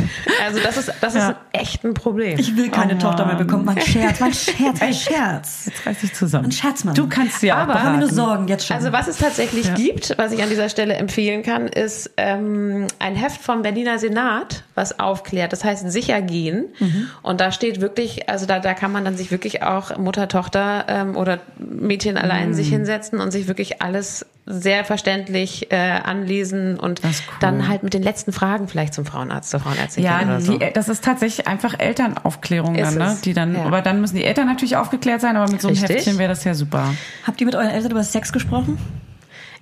Also 0.45 0.59
das 0.61 0.77
ist, 0.77 0.93
das 1.01 1.15
ist 1.15 1.21
Ja. 1.23 1.37
echt 1.53 1.85
ein 1.85 1.95
Problem. 1.95 2.37
Ich 2.39 2.57
will 2.57 2.69
keine 2.71 2.95
Oh 2.97 2.99
Tochter 2.99 3.27
mehr 3.27 3.37
bekommen. 3.37 3.65
Mein 3.65 3.81
Scherz, 3.81 4.19
mein 4.19 4.35
Scherz, 4.35 4.81
mein 4.81 4.93
Scherz. 4.95 5.67
Jetzt 5.67 5.87
reiß 5.87 6.01
dich 6.01 6.15
zusammen. 6.15 6.47
Ein 6.47 6.53
Scherz, 6.53 6.83
Mann. 6.85 6.95
Du 6.95 7.09
kannst 7.09 7.43
ja 7.45 7.57
Aber- 7.57 7.75
auch 7.77 7.85
Mach 7.85 7.93
mir 7.93 7.99
nur. 8.01 8.09
Sorgen, 8.13 8.49
jetzt 8.49 8.67
schon. 8.67 8.77
Also 8.77 8.91
was 8.93 9.07
es 9.07 9.19
tatsächlich 9.19 9.73
gibt, 9.75 10.00
was 10.17 10.33
ich 10.33 10.43
an 10.43 10.49
dieser 10.49 10.69
Stelle 10.69 10.95
empfehlen 10.95 11.43
kann, 11.43 11.69
ist 11.69 12.11
ähm, 12.17 12.87
ein 12.99 13.17
Heft 13.17 13.41
vom 13.41 13.63
Berliner 13.63 13.99
Senat, 13.99 14.65
was 14.75 14.99
aufklärt. 14.99 15.53
Das 15.53 15.65
heißt 15.65 15.91
sicher 15.91 16.21
gehen. 16.23 16.67
Und 17.23 17.41
da 17.41 17.53
steht 17.53 17.81
wirklich, 17.81 18.29
also 18.29 18.47
da, 18.47 18.59
da 18.61 18.75
kann 18.75 18.93
man 18.93 19.05
dann 19.05 19.17
sich 19.17 19.31
wirklich 19.31 19.63
auch 19.63 19.97
Mutter, 19.99 20.29
Tochter 20.29 20.85
ähm, 20.89 21.17
oder 21.17 21.41
Mädchen 21.59 22.17
allein 22.17 22.55
sich 22.55 22.69
hinsetzen 22.69 23.21
und 23.21 23.31
sich 23.31 23.49
wirklich 23.49 23.83
alles 23.83 24.27
sehr 24.47 24.85
verständlich 24.85 25.71
äh, 25.71 25.77
anlesen 25.77 26.79
und 26.79 27.03
cool. 27.05 27.11
dann 27.41 27.69
halt 27.69 27.83
mit 27.83 27.95
den 27.95 28.03
letzten 28.03 28.33
Fragen 28.33 28.69
vielleicht 28.69 28.95
zum 28.95 29.05
Frauenarzt, 29.05 29.51
zur 29.51 29.61
Frauenärztin 29.61 30.03
gehen 30.03 30.13
Ja, 30.13 30.23
oder 30.23 30.41
so. 30.41 30.59
die, 30.59 30.73
das 30.73 30.89
ist 30.89 31.05
tatsächlich 31.05 31.47
einfach 31.47 31.79
Elternaufklärung 31.79 32.75
Ist 32.75 32.97
dann, 32.97 32.99
ne? 32.99 33.19
Die 33.25 33.33
dann, 33.33 33.55
ja. 33.55 33.65
aber 33.65 33.81
dann 33.83 34.01
müssen 34.01 34.17
die 34.17 34.25
Eltern 34.25 34.47
natürlich 34.47 34.77
aufgeklärt 34.77 35.21
sein, 35.21 35.37
aber 35.37 35.51
mit 35.51 35.61
so 35.61 35.69
einem 35.69 35.77
Richtig. 35.77 35.97
Heftchen 35.97 36.19
wäre 36.19 36.31
das 36.31 36.45
ja 36.45 36.55
super. 36.55 36.95
Habt 37.27 37.41
ihr 37.41 37.47
mit 37.47 37.55
euren 37.55 37.69
Eltern 37.71 37.93
über 37.93 38.03
Sex 38.03 38.33
gesprochen? 38.33 38.79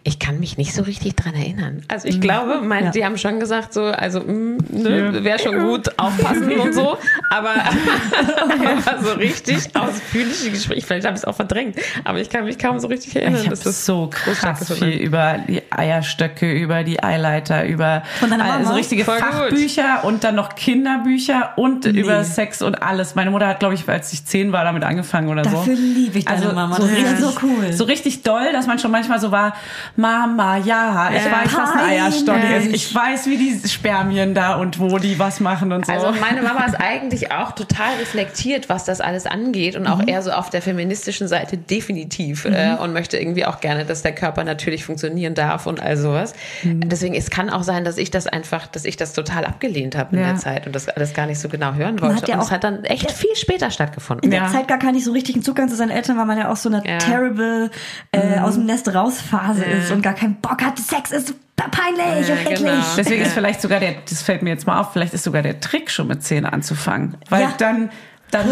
Ich 0.09 0.19
kann 0.19 0.41
mich 0.41 0.57
nicht 0.57 0.73
so 0.75 0.85
richtig 0.85 1.17
dran 1.17 1.35
erinnern. 1.35 1.83
Also 1.89 2.09
ich 2.09 2.19
glaube, 2.19 2.63
mein, 2.63 2.85
Ja. 2.87 2.91
die 2.93 3.05
haben 3.05 3.19
schon 3.19 3.39
gesagt 3.41 3.75
so, 3.75 3.85
also 3.85 4.21
mm, 4.21 4.57
ne, 4.71 5.23
wäre 5.23 5.39
schon 5.39 5.59
gut, 5.59 5.99
aufpassen 5.99 6.51
und 6.59 6.73
so. 6.75 6.97
Aber, 7.29 7.51
aber 8.87 9.03
so 9.05 9.13
richtig 9.13 9.69
ausführliche 9.77 10.51
Gespräche, 10.51 10.87
vielleicht 10.87 11.05
habe 11.07 11.15
ich 11.15 11.21
es 11.23 11.25
auch 11.27 11.35
verdrängt, 11.37 11.77
aber 12.05 12.21
ich 12.21 12.31
kann 12.31 12.45
mich 12.47 12.59
kaum 12.59 12.79
so 12.81 12.89
richtig 12.89 13.17
erinnern. 13.17 13.43
Ich 13.43 13.47
habe 13.49 13.57
so 13.57 14.09
groß 14.25 14.39
krass 14.39 14.73
viel 14.73 14.89
über 14.97 15.41
die 15.47 15.61
Eierstöcke, 15.71 16.51
über 16.51 16.85
die 16.85 17.03
Eileiter, 17.03 17.67
über 17.67 18.03
Von 18.19 18.31
deiner 18.31 18.45
Mama? 18.45 18.65
so 18.65 18.73
richtige 18.73 19.05
Voll 19.05 19.21
gut. 19.21 19.29
Fachbücher 19.29 20.05
und 20.05 20.25
dann 20.25 20.37
noch 20.37 20.55
Kinderbücher 20.55 21.53
und 21.57 21.85
über 21.85 22.25
Sex 22.25 22.63
und 22.63 22.83
alles. 22.83 23.15
Meine 23.15 23.31
Mutter 23.31 23.47
hat, 23.47 23.61
glaube 23.61 23.75
ich, 23.75 23.87
als 23.87 24.11
ich 24.15 24.25
zehn 24.25 24.53
war, 24.53 24.65
damit 24.65 24.85
angefangen 24.85 25.29
oder 25.29 25.45
so. 25.45 25.51
Dafür 25.51 25.75
liebe 25.75 26.19
ich 26.19 26.25
deine 26.25 26.53
Mama. 26.55 26.77
So 26.77 26.83
Das 26.85 26.93
ist 26.93 26.97
richtig, 26.97 27.19
so 27.19 27.33
cool. 27.43 27.73
So 27.75 27.85
richtig 27.85 28.23
doll, 28.23 28.53
dass 28.53 28.67
man 28.67 28.79
schon 28.79 28.91
manchmal 28.91 29.21
so 29.21 29.31
war, 29.33 29.55
Mama, 29.99 30.59
ja, 30.59 31.11
ich 31.13 31.25
Ja. 31.25 31.33
weiß, 31.33 31.57
was 31.57 31.71
ein. 31.73 31.79
Eierstock 31.91 32.37
ist. 32.57 32.67
Ich 32.73 32.95
weiß, 32.95 33.27
wie 33.27 33.37
die 33.37 33.69
Spermien 33.69 34.33
da 34.33 34.55
und 34.55 34.79
wo 34.79 34.99
die 34.99 35.19
was 35.19 35.41
machen 35.41 35.73
und 35.73 35.87
so. 35.87 35.93
Also 35.93 36.13
meine 36.21 36.41
Mama 36.41 36.65
ist 36.67 36.77
eigentlich 36.81 37.33
auch 37.33 37.51
total 37.51 37.97
reflektiert, 37.99 38.69
was 38.69 38.85
das 38.85 39.01
alles 39.01 39.27
angeht 39.27 39.75
und 39.75 39.89
auch 39.89 40.01
eher 40.07 40.23
so 40.23 40.31
auf 40.31 40.51
der 40.51 40.63
feministischen 40.63 41.27
Seite 41.27 41.59
definitiv 41.59 42.45
äh, 42.45 42.77
und 42.81 42.93
möchte 42.93 43.19
irgendwie 43.19 43.45
auch 43.45 43.59
gerne, 43.61 43.85
dass 43.85 44.03
der 44.03 44.15
Körper 44.15 44.45
natürlich 44.45 44.85
funktionieren 44.85 45.35
darf 45.35 45.67
und 45.67 45.83
all 45.83 45.97
sowas. 45.97 46.33
Deswegen 46.63 47.15
es 47.15 47.29
kann 47.31 47.51
auch 47.51 47.65
sein, 47.65 47.85
dass 47.85 47.99
ich 47.99 48.13
das 48.13 48.29
einfach, 48.29 48.69
dass 48.69 48.85
ich 48.85 48.97
das 48.97 49.15
total 49.15 49.45
abgelehnt 49.47 49.97
habe 49.97 50.15
in 50.15 50.23
Ja. 50.23 50.29
der 50.29 50.37
Zeit 50.37 50.67
und 50.69 50.77
das 50.77 50.89
alles 50.89 51.13
gar 51.13 51.27
nicht 51.27 51.41
so 51.41 51.49
genau 51.49 51.75
hören 51.75 51.97
Man 51.97 52.03
wollte. 52.11 52.23
hat 52.23 52.29
ja 52.29 52.37
und 52.37 52.43
es 52.43 52.47
auch- 52.47 52.51
hat 52.53 52.63
dann 52.63 52.85
echt 52.85 53.11
viel 53.11 53.35
später 53.35 53.73
stattgefunden. 53.73 54.23
in 54.25 54.31
der 54.31 54.43
Ja. 54.43 54.49
Zeit 54.49 54.69
gar 54.69 54.93
nicht 54.93 55.05
so 55.05 55.11
richtigen 55.11 55.43
Zugang 55.43 55.69
zu 55.69 55.75
seinen 55.75 55.91
Eltern, 55.91 56.17
weil 56.19 56.27
man 56.27 56.39
ja 56.39 56.53
auch 56.53 56.57
so 56.57 56.69
eine 56.69 56.87
Ja. 56.87 56.99
terrible 56.99 57.71
äh, 58.13 58.39
aus 58.39 58.55
dem 58.55 58.65
Nest 58.67 58.95
raus 58.95 59.21
Phase 59.21 59.65
Ja. 59.69 59.88
Ist 59.91 59.97
und 59.97 60.03
gar 60.03 60.15
keinen 60.15 60.37
Bock 60.37 60.63
hat. 60.63 60.79
Sex 60.79 61.11
ist 61.13 61.35
peinlich 61.57 62.29
Ja, 62.29 62.35
und 62.35 62.41
eklig. 62.43 62.59
genau. 62.59 62.85
Deswegen 62.97 63.23
ist 63.23 63.29
Ja. 63.29 63.35
vielleicht 63.35 63.61
sogar 63.61 63.81
der, 63.81 63.95
das 64.09 64.23
fällt 64.23 64.43
mir 64.43 64.51
jetzt 64.51 64.67
mal 64.67 64.79
auf, 64.81 64.93
vielleicht 64.93 65.15
ist 65.15 65.25
sogar 65.25 65.43
der 65.43 65.61
Trick 65.61 65.91
schon 65.91 66.07
mit 66.09 66.23
Zähne 66.23 66.53
anzufangen. 66.53 67.17
Weil 67.29 67.43
Ja. 67.43 67.55
dann, 67.59 67.91
dann, 68.31 68.47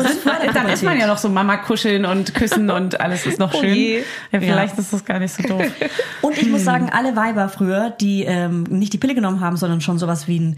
dann 0.55 0.69
ist 0.71 0.83
man 0.83 0.99
ja 0.99 1.07
noch 1.07 1.19
so 1.19 1.29
Mama 1.29 1.59
kuscheln 1.59 2.05
und 2.07 2.35
küssen 2.35 2.71
und 2.71 3.01
alles 3.01 3.27
ist 3.27 3.39
noch 3.39 3.53
Oh 3.55 3.61
schön. 3.61 3.75
je. 3.75 4.03
Ja, 4.33 4.41
vielleicht 4.41 4.79
ist 4.79 4.93
das 4.93 5.05
gar 5.05 5.19
nicht 5.19 5.35
so 5.35 5.43
doof. 5.47 5.67
Und 6.23 6.39
ich 6.39 6.49
muss 6.49 6.65
sagen, 6.65 6.89
alle 6.93 7.15
Weiber 7.15 7.49
früher, 7.49 7.91
die 7.91 8.25
ähm, 8.25 8.63
nicht 8.65 8.93
die 8.93 8.99
Pille 8.99 9.15
genommen 9.15 9.41
haben, 9.41 9.57
sondern 9.57 9.81
schon 9.81 9.99
sowas 9.99 10.27
wie 10.29 10.41
ein 10.41 10.57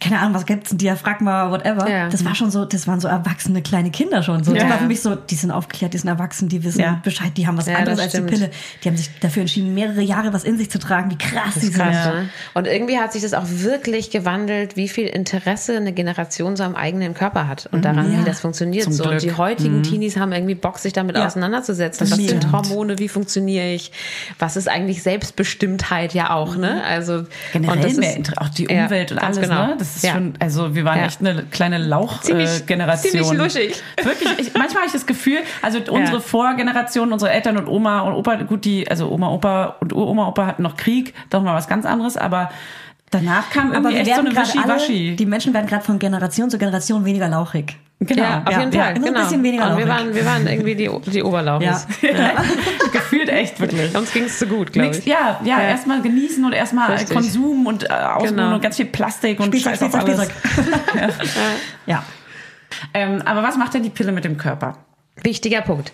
keine 0.00 0.18
Ahnung, 0.20 0.34
was 0.34 0.44
gibt's, 0.44 0.70
ein 0.72 0.76
Diaphragma, 0.78 1.50
whatever. 1.50 1.88
Ja. 1.88 2.08
Das 2.10 2.24
war 2.26 2.34
schon 2.34 2.50
so, 2.50 2.64
das 2.66 2.86
waren 2.86 3.00
so 3.00 3.08
erwachsene 3.08 3.62
kleine 3.62 3.90
Kinder 3.90 4.22
schon. 4.22 4.44
So. 4.44 4.52
Das 4.52 4.62
Ja. 4.64 4.68
war 4.68 4.78
für 4.78 4.86
mich 4.86 5.00
so, 5.00 5.14
die 5.14 5.34
sind 5.34 5.50
aufgeklärt, 5.50 5.94
die 5.94 5.98
sind 5.98 6.08
erwachsen, 6.08 6.48
die 6.48 6.62
wissen 6.62 6.80
Ja. 6.80 7.00
Bescheid, 7.02 7.32
die 7.36 7.46
haben 7.46 7.56
was 7.56 7.66
Ja, 7.66 7.76
anderes 7.76 7.96
das 7.96 8.04
als 8.06 8.12
stimmt. 8.12 8.30
die 8.30 8.34
Pille. 8.34 8.50
Die 8.82 8.88
haben 8.88 8.96
sich 8.98 9.08
dafür 9.20 9.42
entschieden, 9.42 9.72
mehrere 9.72 10.02
Jahre 10.02 10.32
was 10.34 10.44
in 10.44 10.58
sich 10.58 10.70
zu 10.70 10.78
tragen, 10.78 11.10
wie 11.10 11.16
krass 11.16 11.54
die 11.54 11.60
sind. 11.68 11.76
Krass, 11.76 12.06
ne? 12.06 12.28
Und 12.52 12.66
irgendwie 12.66 12.98
hat 12.98 13.12
sich 13.14 13.22
das 13.22 13.32
auch 13.32 13.44
wirklich 13.46 14.10
gewandelt, 14.10 14.76
wie 14.76 14.88
viel 14.88 15.06
Interesse 15.06 15.76
eine 15.76 15.92
Generation 15.92 16.56
so 16.56 16.64
am 16.64 16.74
eigenen 16.76 17.14
Körper 17.14 17.48
hat 17.48 17.68
und 17.72 17.84
daran, 17.86 18.12
Ja. 18.12 18.20
wie 18.20 18.24
das 18.24 18.40
funktioniert. 18.40 18.84
Zum 18.84 18.92
So. 18.92 19.04
Und 19.04 19.10
Glück. 19.10 19.20
die 19.22 19.32
heutigen 19.32 19.82
Teenies 19.84 20.18
haben 20.18 20.32
irgendwie 20.32 20.54
Bock, 20.54 20.78
sich 20.80 20.92
damit 20.92 21.16
Ja. 21.16 21.24
auseinanderzusetzen. 21.26 22.10
Das 22.10 22.18
Was 22.18 22.26
sind. 22.26 22.52
Hormone? 22.52 22.98
Wie 22.98 23.08
funktioniere 23.08 23.68
ich? 23.72 23.90
Was 24.38 24.56
ist 24.56 24.68
eigentlich 24.68 25.02
Selbstbestimmtheit 25.02 26.14
ja 26.14 26.30
auch, 26.30 26.56
ne? 26.56 26.82
Also 26.84 27.14
und 27.14 27.28
Generell 27.52 27.82
das 27.82 27.96
mehr 27.96 28.18
ist- 28.18 28.38
auch 28.38 28.48
die 28.48 28.64
Ja, 28.64 28.84
Umwelt 28.84 29.12
und 29.12 29.18
alles, 29.18 29.40
genau. 29.40 29.66
ne? 29.68 29.76
Das 29.84 29.96
ist 29.96 30.04
Ja. 30.04 30.12
schon, 30.12 30.34
also 30.40 30.74
wir 30.74 30.84
waren 30.84 30.98
Ja. 30.98 31.06
echt 31.06 31.20
eine 31.20 31.44
kleine 31.50 31.76
Ziemlich- 31.76 31.90
Lauch-Generation. 31.90 33.12
ziemlich 33.12 33.32
luschig. 33.32 33.82
Wirklich, 34.02 34.28
ich, 34.38 34.54
manchmal 34.54 34.76
habe 34.82 34.86
ich 34.86 34.92
das 34.92 35.06
Gefühl, 35.06 35.38
also 35.62 35.78
unsere. 35.90 36.20
Vorgeneration, 36.20 37.12
unsere 37.12 37.30
Eltern 37.32 37.56
und 37.58 37.68
Oma 37.68 38.00
und 38.00 38.14
Opa, 38.14 38.36
gut, 38.36 38.64
die, 38.64 38.88
also 38.90 39.10
Oma, 39.10 39.28
Opa 39.30 39.76
und 39.80 39.92
Uroma, 39.92 40.28
Opa 40.28 40.46
hatten 40.46 40.62
noch 40.62 40.76
Krieg, 40.76 41.12
doch 41.30 41.42
mal 41.42 41.54
was 41.54 41.68
ganz 41.68 41.84
anderes, 41.86 42.16
aber 42.16 42.50
danach 43.10 43.50
kam 43.50 43.72
Aber 43.72 43.90
wir 43.90 43.98
echt 43.98 44.06
so 44.06 44.12
werden 44.12 44.26
eine 44.26 44.34
gerade 44.34 44.74
alle, 44.76 45.16
die 45.16 45.26
Menschen 45.26 45.54
werden 45.54 45.66
gerade 45.66 45.84
von 45.84 45.98
Generation 45.98 46.50
zu 46.50 46.58
Generation 46.58 47.04
weniger 47.04 47.28
lauchig. 47.28 47.76
Genau. 48.00 48.22
ja, 48.22 48.42
auf 48.44 48.52
ja, 48.52 48.60
jeden 48.60 48.72
ja. 48.72 48.82
Fall. 48.84 48.94
Nur 48.94 49.06
ein 49.06 49.14
genau. 49.14 49.24
bisschen 49.24 49.42
weniger 49.42 49.70
und 49.70 49.78
wir 49.78 49.86
lauchig. 49.86 50.04
waren, 50.04 50.14
wir 50.14 50.24
waren 50.26 50.46
irgendwie 50.46 50.74
die, 50.74 50.90
die 51.10 51.22
Oberlauchis. 51.22 51.86
Gefühlt 52.92 53.28
echt 53.28 53.60
wirklich. 53.60 53.94
Uns 53.96 54.12
ging 54.12 54.24
es 54.24 54.38
zu 54.38 54.46
gut, 54.46 54.72
glaube 54.72 54.96
ich. 54.96 55.06
ja, 55.06 55.40
ja, 55.44 55.60
Ja. 55.60 55.68
erstmal 55.68 56.02
genießen 56.02 56.44
und 56.44 56.52
erstmal 56.52 56.90
Richtig. 56.92 57.14
Konsum 57.16 57.66
und 57.66 57.84
äh, 57.88 57.92
Ausruhen 57.92 58.36
Genau. 58.36 58.54
und 58.54 58.60
ganz 58.62 58.76
viel 58.76 58.86
Plastik 58.86 59.38
und 59.40 59.46
Spielzeug, 59.46 59.78
Scheiß 59.78 59.82
auf 59.94 60.00
Spielzeug, 60.00 60.30
alles. 60.96 61.14
Spielzeug. 61.14 61.42
ja. 61.86 62.02
Ähm, 62.92 63.22
aber 63.24 63.42
was 63.42 63.56
macht 63.56 63.74
denn 63.74 63.84
die 63.84 63.90
Pille 63.90 64.12
mit 64.12 64.24
dem 64.24 64.36
Körper? 64.36 64.76
Wichtiger 65.22 65.60
Punkt. 65.62 65.92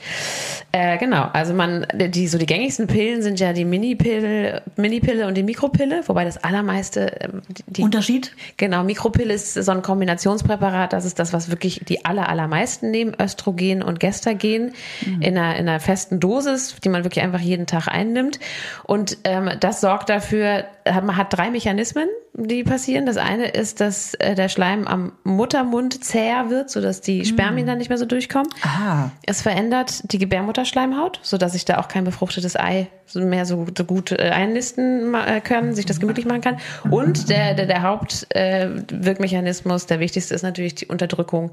Äh, 0.72 0.98
genau, 0.98 1.28
also 1.32 1.52
man, 1.52 1.84
die 1.92 2.28
so 2.28 2.38
die 2.38 2.46
gängigsten 2.46 2.86
Pillen 2.86 3.22
sind 3.22 3.40
ja 3.40 3.52
die 3.52 3.64
Mini-Pille, 3.64 4.62
Mini-Pille 4.76 5.26
und 5.26 5.34
die 5.34 5.42
Mikropille, 5.42 6.02
wobei 6.06 6.24
das 6.24 6.42
allermeiste 6.44 7.12
ähm, 7.20 7.42
die, 7.66 7.82
Unterschied? 7.82 8.36
Genau, 8.56 8.84
Mikropille 8.84 9.34
ist 9.34 9.54
so 9.54 9.72
ein 9.72 9.82
Kombinationspräparat. 9.82 10.92
Das 10.92 11.04
ist 11.04 11.18
das, 11.18 11.32
was 11.32 11.50
wirklich 11.50 11.82
die 11.88 12.04
aller, 12.04 12.28
allermeisten 12.28 12.92
nehmen. 12.92 13.16
Östrogen 13.20 13.82
und 13.82 13.98
Gestagen 13.98 14.72
in, 15.20 15.36
einer, 15.36 15.56
in 15.56 15.68
einer 15.68 15.80
festen 15.80 16.20
Dosis, 16.20 16.76
die 16.84 16.88
man 16.88 17.02
wirklich 17.02 17.24
einfach 17.24 17.40
jeden 17.40 17.66
Tag 17.66 17.88
einnimmt. 17.88 18.38
Und 18.84 19.18
ähm, 19.24 19.50
das 19.58 19.80
sorgt 19.80 20.08
dafür, 20.08 20.66
man 20.84 21.16
hat 21.16 21.36
drei 21.36 21.50
Mechanismen, 21.50 22.08
die 22.34 22.62
passieren. 22.62 23.06
Das 23.06 23.16
eine 23.16 23.48
ist, 23.48 23.80
dass 23.80 24.14
äh, 24.14 24.34
der 24.34 24.48
Schleim 24.48 24.86
am 24.86 25.12
Muttermund 25.24 26.04
zäher 26.04 26.50
wird, 26.50 26.70
sodass 26.70 27.00
die 27.00 27.24
Spermien 27.24 27.66
dann 27.66 27.78
nicht 27.78 27.88
mehr 27.88 27.98
so 27.98 28.06
durchkommen. 28.06 28.48
Ah. 28.62 29.10
Es 29.26 29.42
verändert 29.42 30.12
die 30.12 30.18
Gebärmutterschleimhaut, 30.60 31.20
sodass 31.22 31.52
sich 31.52 31.64
da 31.64 31.78
auch 31.78 31.88
kein 31.88 32.04
befruchtetes 32.04 32.56
Ei 32.56 32.88
mehr 33.14 33.44
so, 33.44 33.66
so 33.76 33.84
gut 33.84 34.12
äh, 34.12 34.30
einnisten 34.30 35.10
ma- 35.10 35.26
äh, 35.26 35.40
können, 35.40 35.74
sich 35.74 35.86
das 35.86 35.98
gemütlich 35.98 36.26
machen 36.26 36.42
kann. 36.42 36.58
Und 36.90 37.28
der, 37.28 37.54
der, 37.54 37.66
der 37.66 37.82
Hauptwirkmechanismus, 37.82 39.84
äh, 39.84 39.86
der 39.88 40.00
wichtigste 40.00 40.34
ist 40.34 40.42
natürlich 40.42 40.76
die 40.76 40.86
Unterdrückung 40.86 41.50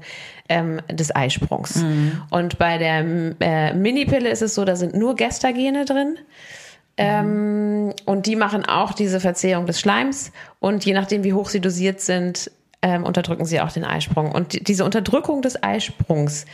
ähm, 0.48 0.80
des 0.90 1.14
Eisprungs. 1.14 1.84
Und 2.30 2.58
bei 2.58 2.78
der 2.78 3.04
äh, 3.40 3.74
Minipille 3.74 4.28
ist 4.28 4.42
es 4.42 4.54
so, 4.54 4.64
da 4.64 4.76
sind 4.76 4.94
nur 4.94 5.16
Gestagene 5.16 5.84
drin. 5.84 6.16
Ähm, 6.96 7.92
und 8.06 8.26
die 8.26 8.36
machen 8.36 8.64
auch 8.64 8.92
diese 8.92 9.20
Verzehrung 9.20 9.66
des 9.66 9.80
Schleims 9.80 10.32
und 10.58 10.84
je 10.84 10.94
nachdem, 10.94 11.22
wie 11.22 11.32
hoch 11.32 11.48
sie 11.48 11.60
dosiert 11.60 12.00
sind, 12.00 12.50
ähm, 12.82 13.04
unterdrücken 13.04 13.44
sie 13.44 13.60
auch 13.60 13.70
den 13.70 13.84
Eisprung. 13.84 14.32
Und 14.32 14.52
die, 14.52 14.64
diese 14.64 14.84
Unterdrückung 14.84 15.42
des 15.42 15.62
Eisprungs 15.62 16.44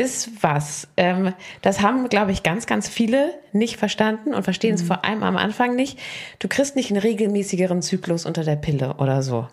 ist 0.00 0.42
was. 0.42 0.88
Ähm, 0.96 1.32
das 1.62 1.82
haben, 1.82 2.08
glaube 2.08 2.32
ich, 2.32 2.42
ganz, 2.42 2.66
ganz 2.66 2.88
viele 2.88 3.34
nicht 3.52 3.76
verstanden 3.76 4.32
und 4.32 4.42
verstehen 4.42 4.74
es 4.74 4.82
vor 4.82 5.04
allem 5.04 5.22
am 5.22 5.36
Anfang 5.36 5.76
nicht. 5.76 5.98
Du 6.38 6.48
kriegst 6.48 6.74
nicht 6.76 6.90
einen 6.90 7.00
regelmäßigeren 7.00 7.82
Zyklus 7.82 8.24
unter 8.24 8.44
der 8.44 8.56
Pille 8.56 8.94
oder 8.98 9.22
so, 9.22 9.48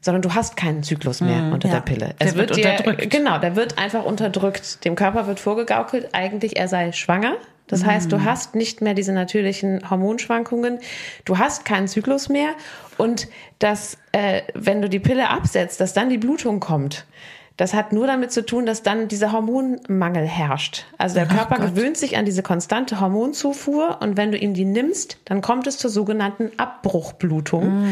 sondern 0.00 0.22
du 0.22 0.34
hast 0.34 0.56
keinen 0.56 0.82
Zyklus 0.82 1.20
mehr 1.20 1.52
unter 1.52 1.68
Ja. 1.68 1.74
der 1.74 1.80
Pille. 1.82 2.14
Der 2.20 2.26
Es 2.26 2.34
wird 2.34 2.56
dir, 2.56 2.70
unterdrückt. 2.70 3.10
Genau, 3.10 3.38
der 3.38 3.54
wird 3.56 3.78
einfach 3.78 4.04
unterdrückt. 4.04 4.84
Dem 4.84 4.96
Körper 4.96 5.26
wird 5.26 5.40
vorgegaukelt, 5.40 6.08
eigentlich 6.12 6.56
er 6.56 6.68
sei 6.68 6.92
schwanger. 6.92 7.36
Das 7.66 7.84
heißt, 7.84 8.12
du 8.12 8.24
hast 8.24 8.54
nicht 8.54 8.82
mehr 8.82 8.92
diese 8.92 9.12
natürlichen 9.12 9.88
Hormonschwankungen, 9.88 10.80
du 11.24 11.38
hast 11.38 11.64
keinen 11.64 11.88
Zyklus 11.88 12.28
mehr 12.28 12.50
und 12.98 13.26
dass, 13.58 13.96
äh, 14.12 14.42
wenn 14.54 14.82
du 14.82 14.88
die 14.90 14.98
Pille 15.00 15.30
absetzt, 15.30 15.80
dass 15.80 15.94
dann 15.94 16.10
die 16.10 16.18
Blutung 16.18 16.60
kommt. 16.60 17.06
Das 17.56 17.72
hat 17.72 17.92
nur 17.92 18.08
damit 18.08 18.32
zu 18.32 18.44
tun, 18.44 18.66
dass 18.66 18.82
dann 18.82 19.06
dieser 19.06 19.30
Hormonmangel 19.30 20.26
herrscht. 20.26 20.86
Also 20.98 21.14
der 21.14 21.26
Körper 21.26 21.60
gewöhnt 21.60 21.96
sich 21.96 22.16
an 22.16 22.24
diese 22.24 22.42
konstante 22.42 23.00
Hormonzufuhr 23.00 23.98
und 24.00 24.16
wenn 24.16 24.32
du 24.32 24.38
ihm 24.38 24.54
die 24.54 24.64
nimmst, 24.64 25.18
dann 25.24 25.40
kommt 25.40 25.68
es 25.68 25.78
zur 25.78 25.88
sogenannten 25.90 26.50
Abbruchblutung 26.56 27.86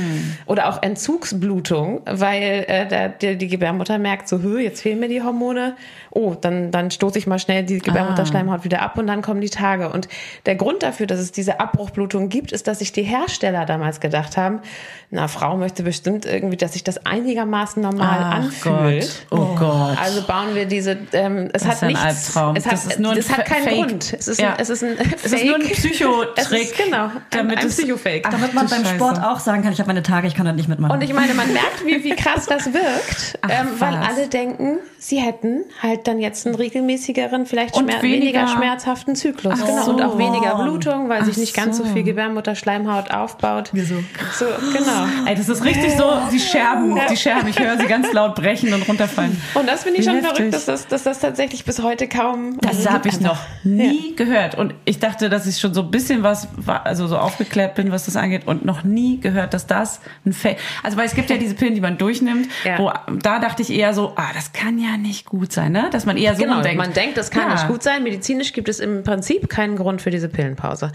oder 0.46 0.68
auch 0.68 0.82
Entzugsblutung, 0.82 2.00
weil 2.06 2.64
äh, 2.66 2.88
der, 2.88 3.08
der, 3.10 3.34
die 3.36 3.46
Gebärmutter 3.46 3.98
merkt 3.98 4.28
so, 4.28 4.40
"Hö, 4.40 4.58
jetzt 4.58 4.80
fehlen 4.80 4.98
mir 4.98 5.08
die 5.08 5.22
Hormone. 5.22 5.76
Oh, 6.10 6.34
dann, 6.38 6.72
dann 6.72 6.90
stoße 6.90 7.18
ich 7.18 7.28
mal 7.28 7.38
schnell 7.38 7.62
die 7.62 7.78
Gebärmutterschleimhaut 7.78 8.64
wieder 8.64 8.82
ab 8.82 8.98
und 8.98 9.06
dann 9.06 9.22
kommen 9.22 9.40
die 9.40 9.48
Tage. 9.48 9.90
Und 9.90 10.08
der 10.44 10.56
Grund 10.56 10.82
dafür, 10.82 11.06
dass 11.06 11.20
es 11.20 11.30
diese 11.30 11.60
Abbruchblutung 11.60 12.28
gibt, 12.28 12.50
ist, 12.50 12.66
dass 12.66 12.80
sich 12.80 12.92
die 12.92 13.02
Hersteller 13.02 13.64
damals 13.64 14.00
gedacht 14.00 14.36
haben, 14.36 14.60
na, 15.10 15.28
Frau 15.28 15.56
möchte 15.56 15.82
bestimmt 15.84 16.26
irgendwie, 16.26 16.56
dass 16.56 16.72
sich 16.72 16.84
das 16.84 17.06
einigermaßen 17.06 17.80
normal 17.82 18.18
Ach 18.20 18.34
anfühlt. 18.36 19.26
Gott. 19.30 19.38
Oh 19.38 19.51
Gott. 19.56 19.98
Also 20.00 20.22
bauen 20.22 20.54
wir 20.54 20.66
diese, 20.66 20.96
ähm, 21.12 21.48
es 21.52 21.62
Das 21.62 21.64
hat 21.64 21.74
ist 21.76 21.82
ein 21.82 21.88
nichts, 21.88 22.02
Albtraum. 22.36 22.56
es 22.56 22.64
hat, 22.66 22.72
Das 22.72 22.84
ist 22.86 22.98
nur 23.00 23.12
ein 23.12 23.18
es 23.18 23.30
hat 23.30 23.44
keinen 23.44 23.64
Fake. 23.64 23.74
Grund. 23.74 24.12
Es 24.18 24.28
ist, 24.28 24.40
Ja. 24.40 24.50
ein, 24.54 24.56
es 24.58 24.70
ist 24.70 24.82
ein 24.84 24.96
Es 25.24 25.32
ist 25.32 25.44
nur 25.44 25.54
ein. 25.56 25.62
Psychotrick. 25.62 26.32
Es 26.36 26.50
ist, 26.52 26.76
genau, 26.76 27.04
ein, 27.04 27.10
damit 27.30 27.58
ein 27.58 27.68
Psychofake. 27.68 28.22
Ach, 28.26 28.30
Damit 28.30 28.54
man 28.54 28.66
beim 28.68 28.82
Scheiße. 28.84 28.94
Sport 28.96 29.22
auch 29.22 29.40
sagen 29.40 29.62
kann, 29.62 29.72
ich 29.72 29.78
habe 29.78 29.88
meine 29.88 30.02
Tage, 30.02 30.26
ich 30.26 30.34
kann 30.34 30.46
da 30.46 30.52
nicht 30.52 30.68
mitmachen. 30.68 30.92
Und 30.94 31.02
ich 31.02 31.12
meine, 31.14 31.34
man 31.34 31.52
merkt, 31.52 31.84
wie, 31.84 32.02
wie 32.04 32.14
krass 32.16 32.46
das 32.46 32.72
wirkt, 32.72 33.38
Ach, 33.42 33.48
ähm, 33.50 33.68
weil 33.78 33.94
alle 33.94 34.28
denken, 34.28 34.78
sie 34.98 35.18
hätten 35.18 35.64
halt 35.82 36.06
dann 36.06 36.18
jetzt 36.18 36.46
einen 36.46 36.54
regelmäßigeren, 36.54 37.46
vielleicht 37.46 37.76
schmer 37.76 38.02
weniger- 38.02 38.02
weniger, 38.02 38.48
schmerzhaften 38.48 39.14
Zyklus. 39.16 39.54
Ach 39.62 39.66
genau. 39.66 39.82
so. 39.82 39.90
Und 39.92 40.02
auch 40.02 40.18
weniger 40.18 40.56
Blutung, 40.62 41.08
weil 41.08 41.24
sich 41.24 41.34
Ach 41.34 41.40
nicht 41.40 41.54
ganz 41.54 41.76
so 41.76 41.84
so. 41.84 41.92
viel 41.92 42.02
Gebärmutterschleimhaut 42.02 43.10
aufbaut. 43.10 43.70
Wieso? 43.72 43.96
So, 44.38 44.46
genau. 44.72 45.06
Ey, 45.26 45.34
das 45.34 45.48
ist 45.48 45.64
richtig 45.64 45.96
so, 45.96 46.10
die 46.32 46.38
Scherben, 46.40 46.98
die 47.10 47.16
Scherben. 47.16 47.48
Ich 47.48 47.58
höre 47.58 47.78
sie 47.78 47.86
ganz 47.86 48.12
laut 48.12 48.34
brechen 48.34 48.72
und 48.72 48.86
runterfallen. 48.88 49.40
Und 49.54 49.68
das 49.68 49.82
finde 49.84 49.98
ich 50.00 50.06
Wie 50.06 50.10
schon 50.10 50.18
heftig. 50.20 50.36
verrückt, 50.36 50.54
dass 50.54 50.64
das, 50.66 50.86
dass 50.88 51.02
das 51.04 51.20
tatsächlich 51.20 51.64
bis 51.64 51.82
heute 51.82 52.08
kaum. 52.08 52.58
Das 52.60 52.76
also 52.78 52.90
habe 52.90 53.08
ich 53.08 53.20
noch 53.20 53.38
nie 53.64 54.14
gehört. 54.16 54.54
Und 54.56 54.74
ich 54.84 54.98
dachte, 54.98 55.28
dass 55.28 55.46
ich 55.46 55.58
schon 55.58 55.74
so 55.74 55.82
ein 55.82 55.90
bisschen 55.90 56.22
was, 56.22 56.48
also 56.66 57.06
so 57.06 57.18
aufgeklärt 57.18 57.74
bin, 57.74 57.90
was 57.92 58.06
das 58.06 58.16
angeht. 58.16 58.46
Und 58.46 58.64
noch 58.64 58.84
nie 58.84 59.20
gehört, 59.20 59.54
dass 59.54 59.66
das 59.66 60.00
ein 60.24 60.32
Fake. 60.32 60.58
Also, 60.82 60.96
weil 60.96 61.06
es 61.06 61.14
gibt 61.14 61.30
ja 61.30 61.36
diese 61.36 61.54
Pillen, 61.54 61.74
die 61.74 61.80
man 61.80 61.98
durchnimmt, 61.98 62.48
Ja. 62.64 62.78
wo 62.78 62.92
da 63.20 63.38
dachte 63.38 63.62
ich 63.62 63.70
eher 63.70 63.94
so, 63.94 64.12
ah, 64.16 64.30
das 64.34 64.52
kann 64.52 64.78
ja 64.78 64.96
nicht 64.96 65.26
gut 65.26 65.52
sein, 65.52 65.72
ne? 65.72 65.88
Dass 65.90 66.06
man 66.06 66.16
eher 66.16 66.34
so 66.34 66.42
Genau, 66.42 66.60
denkt. 66.62 66.78
man 66.78 66.92
denkt, 66.92 67.16
das 67.18 67.30
kann 67.30 67.48
Ja. 67.48 67.54
nicht 67.54 67.68
gut 67.68 67.82
sein. 67.82 68.02
Medizinisch 68.02 68.52
gibt 68.52 68.68
es 68.68 68.80
im 68.80 69.02
Prinzip 69.02 69.48
keinen 69.48 69.76
Grund 69.76 70.02
für 70.02 70.10
diese 70.10 70.28
Pillenpause. 70.28 70.92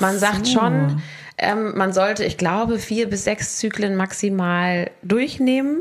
man 0.00 0.18
sagt 0.18 0.46
so. 0.46 0.58
schon, 0.60 1.02
ähm, 1.38 1.72
man 1.76 1.92
sollte, 1.92 2.24
ich 2.24 2.36
glaube, 2.36 2.78
vier 2.78 3.08
bis 3.08 3.24
sechs 3.24 3.56
Zyklen 3.58 3.96
maximal 3.96 4.90
durchnehmen, 5.02 5.78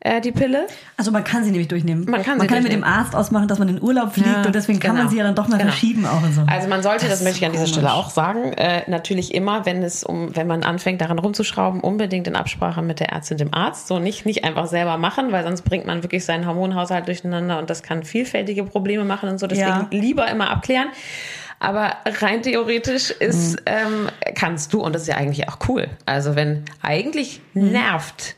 äh, 0.00 0.20
die 0.20 0.32
Pille. 0.32 0.66
Also 0.96 1.10
man 1.10 1.24
kann 1.24 1.42
sie 1.44 1.50
nämlich 1.50 1.68
durchnehmen. 1.68 2.04
Man 2.08 2.22
kann 2.22 2.38
man 2.38 2.46
sie 2.48 2.54
kann 2.54 2.62
mit 2.62 2.72
dem. 2.72 2.84
Arzt 2.84 3.14
ausmachen, 3.16 3.48
dass 3.48 3.58
man 3.58 3.68
in 3.68 3.82
Urlaub 3.82 4.12
fliegt 4.14 4.28
Ja, 4.28 4.42
und 4.44 4.54
deswegen 4.54 4.78
kann 4.78 4.92
man 4.92 5.00
genau. 5.02 5.10
sie 5.10 5.16
ja 5.18 5.24
dann 5.24 5.34
doch 5.34 5.48
mal 5.48 5.58
Genau. 5.58 5.70
verschieben 5.70 6.06
auch 6.06 6.22
und 6.22 6.32
so. 6.32 6.42
Also 6.46 6.68
man 6.68 6.82
sollte, 6.82 7.06
das, 7.08 7.18
ist 7.18 7.24
möchte 7.24 7.38
ich 7.40 7.46
an 7.46 7.52
dieser. 7.52 7.66
Stelle 7.66 7.92
auch 7.92 8.10
sagen, 8.10 8.52
äh, 8.52 8.88
natürlich 8.88 9.34
immer, 9.34 9.66
wenn 9.66 9.82
es 9.82 10.04
um, 10.04 10.34
wenn 10.36 10.46
man 10.46 10.62
anfängt 10.62 11.00
daran 11.00 11.18
rumzuschrauben, 11.18 11.80
unbedingt 11.80 12.26
in 12.28 12.36
Absprache 12.36 12.80
mit 12.82 13.00
der 13.00 13.10
Ärztin, 13.10 13.38
dem 13.38 13.52
Arzt, 13.52 13.88
so 13.88 13.98
nicht 13.98 14.24
nicht 14.24 14.44
einfach 14.44 14.66
selber 14.66 14.96
machen, 14.98 15.32
weil 15.32 15.42
sonst 15.44 15.62
bringt 15.62 15.86
man 15.86 16.02
wirklich 16.04 16.24
seinen 16.24 16.46
Hormonhaushalt 16.46 17.06
durcheinander 17.08 17.58
und 17.58 17.68
das 17.68 17.82
kann 17.82 18.04
vielfältige 18.04 18.64
Probleme 18.64 19.04
machen 19.04 19.28
und 19.28 19.38
so. 19.38 19.46
Deswegen 19.46 19.68
Ja. 19.68 19.86
lieber 19.90 20.28
immer 20.30 20.50
abklären. 20.50 20.88
Aber 21.60 21.94
rein 22.20 22.42
theoretisch 22.42 23.10
ist, 23.10 23.54
Mhm. 23.54 23.58
ähm, 23.66 24.08
kannst 24.36 24.72
du, 24.72 24.80
und 24.80 24.94
das 24.94 25.02
ist 25.02 25.08
ja 25.08 25.16
eigentlich 25.16 25.48
auch 25.48 25.58
cool. 25.68 25.88
Also 26.06 26.36
wenn 26.36 26.62
eigentlich 26.82 27.40
Mhm. 27.54 27.72
nervt 27.72 28.36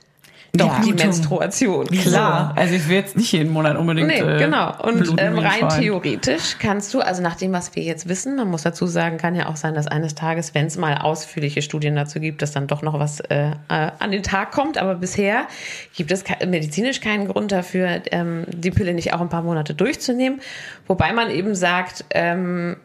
Doch, 0.53 0.81
die. 0.81 0.93
Menstruation. 0.93 1.87
Klar. 1.87 2.53
Also 2.57 2.75
ich 2.75 2.89
will 2.89 2.97
jetzt 2.97 3.17
nicht 3.17 3.33
jeden 3.33 3.53
Monat 3.53 3.77
unbedingt. 3.77 4.09
Nee, 4.09 4.21
äh, 4.21 4.39
genau. 4.39 4.75
Und 4.83 5.15
ähm, 5.19 5.39
rein 5.39 5.69
theoretisch 5.69 6.57
kannst 6.59 6.93
du, 6.93 7.01
also 7.01 7.23
nach 7.23 7.37
dem, 7.37 7.53
was 7.53 7.75
wir 7.77 7.83
jetzt 7.83 8.09
wissen, 8.09 8.37
man 8.37 8.49
muss 8.49 8.63
dazu 8.63 8.87
sagen, 8.87 9.17
kann 9.17 9.35
ja 9.35 9.49
auch 9.49 9.57
sein, 9.57 9.75
dass 9.75 9.87
eines 9.87 10.15
Tages, 10.15 10.55
wenn 10.55 10.67
es 10.67 10.77
mal 10.77 10.99
ausführliche 10.99 11.63
Studien 11.63 11.95
dazu 11.95 12.21
gibt, 12.21 12.43
dass 12.43 12.53
dann 12.53 12.67
doch 12.67 12.83
noch 12.83 12.99
was 12.99 13.21
äh, 13.21 13.51
äh, 13.69 13.91
an 13.99 14.11
den 14.11 14.23
Tag 14.23 14.51
kommt. 14.51 14.79
Aber 14.79 14.97
bisher 14.97 15.47
gibt 15.95 16.11
es 16.11 16.25
medizinisch 16.47 17.01
keinen 17.01 17.29
Grund 17.29 17.53
dafür, 17.53 18.03
ähm, 18.11 18.45
die 18.49 18.71
Pille 18.71 18.95
nicht 18.95 19.13
auch 19.15 19.21
ein 19.21 19.29
paar 19.29 19.43
Monate 19.43 19.75
durchzunehmen. 19.75 20.41
Wobei 20.87 21.13
man 21.13 21.31
eben 21.31 21.55
sagt, 21.55 22.05
ähm, 22.11 22.77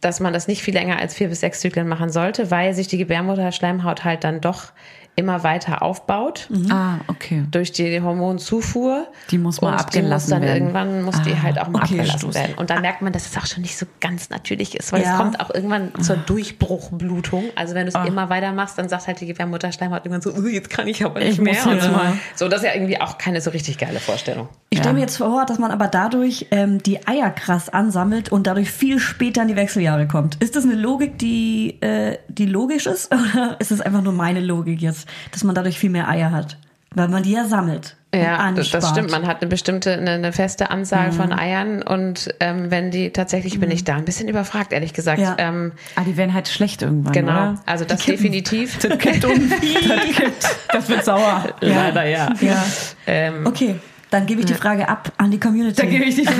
dass 0.00 0.20
man 0.20 0.32
das 0.32 0.46
nicht 0.46 0.62
viel 0.62 0.74
länger 0.74 0.98
als 0.98 1.14
vier 1.14 1.28
bis 1.28 1.40
sechs 1.40 1.60
Zyklen 1.60 1.88
machen 1.88 2.10
sollte, 2.10 2.50
weil 2.50 2.72
sich 2.74 2.86
die 2.86 2.98
Gebärmutterschleimhaut 2.98 4.04
halt 4.04 4.22
dann 4.22 4.40
doch 4.40 4.72
immer 5.18 5.42
weiter 5.42 5.82
aufbaut 5.82 6.48
Ah, 6.70 6.94
okay. 7.08 7.44
durch 7.50 7.72
die 7.72 8.00
Hormonzufuhr. 8.00 9.06
Die 9.30 9.38
muss 9.38 9.60
mal 9.60 9.72
und 9.72 9.80
abgelassen 9.80 10.00
die 10.00 10.12
muss 10.12 10.26
dann 10.28 10.42
werden. 10.42 10.56
Irgendwann 10.68 11.02
muss 11.02 11.20
die 11.22 11.32
Ah, 11.32 11.42
halt 11.42 11.58
auch 11.60 11.68
mal 11.68 11.82
okay, 11.82 11.94
abgelassen 11.98 12.18
Stoß. 12.20 12.34
werden. 12.36 12.54
Und 12.56 12.70
dann 12.70 12.80
merkt 12.82 13.02
man, 13.02 13.12
dass 13.12 13.26
es 13.26 13.36
auch 13.36 13.46
schon 13.46 13.62
nicht 13.62 13.76
so 13.76 13.84
ganz 14.00 14.30
natürlich 14.30 14.76
ist, 14.76 14.92
weil 14.92 15.02
Ja. 15.02 15.12
es 15.12 15.18
kommt 15.18 15.40
auch 15.40 15.52
irgendwann 15.52 15.92
zur 16.02 16.16
Durchbruchblutung. 16.16 17.44
Also 17.56 17.74
wenn 17.74 17.86
du 17.86 17.88
es 17.88 17.94
Ah. 17.94 18.04
immer 18.04 18.30
weitermachst, 18.30 18.78
dann 18.78 18.88
sagt 18.88 19.06
halt 19.06 19.20
die 19.20 19.26
Gebärmutterschleimhaut 19.26 20.04
irgendwann 20.04 20.22
so, 20.22 20.38
"Uh, 20.38 20.46
jetzt 20.46 20.70
kann 20.70 20.86
ich 20.86 21.04
aber 21.04 21.20
nicht 21.20 21.32
Ich 21.32 21.40
mehr. 21.40 21.54
muss 21.66 21.88
mal. 21.90 22.12
so, 22.34 22.48
das 22.48 22.60
ist 22.62 22.66
ja 22.66 22.74
irgendwie 22.74 23.00
auch 23.00 23.18
keine 23.18 23.40
so 23.40 23.50
richtig 23.50 23.78
geile 23.78 24.00
Vorstellung. 24.00 24.48
Ich 24.70 24.78
stelle 24.78 24.90
Ja. 24.90 24.94
mir 24.94 25.00
jetzt 25.00 25.16
vor, 25.16 25.46
dass 25.46 25.58
man 25.58 25.70
aber 25.70 25.88
dadurch 25.88 26.46
ähm, 26.50 26.82
die 26.82 27.06
Eier 27.06 27.30
krass 27.30 27.70
ansammelt 27.70 28.30
und 28.30 28.46
dadurch 28.46 28.70
viel 28.70 28.98
später 28.98 29.40
in 29.42 29.48
die 29.48 29.56
Wechseljahre 29.56 30.06
kommt. 30.06 30.36
Ist 30.42 30.56
das 30.56 30.64
eine 30.64 30.74
Logik, 30.74 31.18
die, 31.18 31.80
äh, 31.80 32.18
die 32.28 32.44
logisch 32.46 32.86
ist? 32.86 33.10
Oder 33.14 33.56
ist 33.60 33.70
es 33.70 33.80
einfach 33.80 34.02
nur 34.02 34.12
meine 34.12 34.40
Logik 34.40 34.82
jetzt, 34.82 35.08
dass 35.32 35.42
man 35.42 35.54
dadurch 35.54 35.78
viel 35.78 35.88
mehr 35.90 36.08
Eier 36.08 36.32
hat? 36.32 36.58
Weil 36.94 37.08
man 37.08 37.22
die 37.22 37.32
ja 37.32 37.44
sammelt. 37.46 37.96
Ja, 38.14 38.50
das, 38.52 38.68
stimmt. 38.68 39.10
Man 39.10 39.26
hat 39.26 39.42
eine 39.42 39.50
bestimmte, 39.50 39.92
eine, 39.92 40.12
eine 40.12 40.32
feste 40.32 40.64
Mhm. 40.64 40.70
Anzahl 40.70 41.12
von 41.12 41.30
Eiern 41.32 41.82
und 41.82 42.34
ähm, 42.40 42.70
wenn 42.70 42.90
die 42.90 43.10
tatsächlich 43.10 43.60
bin 43.60 43.70
ich 43.70 43.84
da 43.84 43.96
ein 43.96 44.06
bisschen 44.06 44.28
überfragt, 44.28 44.72
ehrlich 44.72 44.94
gesagt. 44.94 45.20
Ja. 45.20 45.34
Ähm, 45.38 45.72
Ah, 45.96 46.02
die 46.06 46.16
werden 46.16 46.32
halt 46.32 46.48
schlecht 46.48 46.80
irgendwann, 46.80 47.12
genau. 47.12 47.30
oder? 47.32 47.54
Also 47.66 47.84
das 47.84 48.06
definitiv. 48.06 48.78
Das 48.78 48.96
kippt 48.98 49.26
um. 49.26 49.50
das, 49.50 50.16
kippt. 50.16 50.56
das 50.72 50.88
wird 50.88 51.04
sauer. 51.04 51.44
Leider 51.60 52.06
ja. 52.06 52.32
Ja. 52.40 52.64
Ähm, 53.06 53.46
Okay, 53.46 53.76
dann 54.10 54.26
gebe 54.26 54.40
ich 54.40 54.46
die 54.46 54.54
Frage 54.54 54.88
ab 54.88 55.12
an 55.18 55.30
die 55.30 55.38
Community. 55.40 55.80
Da 55.82 55.86
gebe 55.88 56.04
ich 56.04 56.16
nicht 56.16 56.30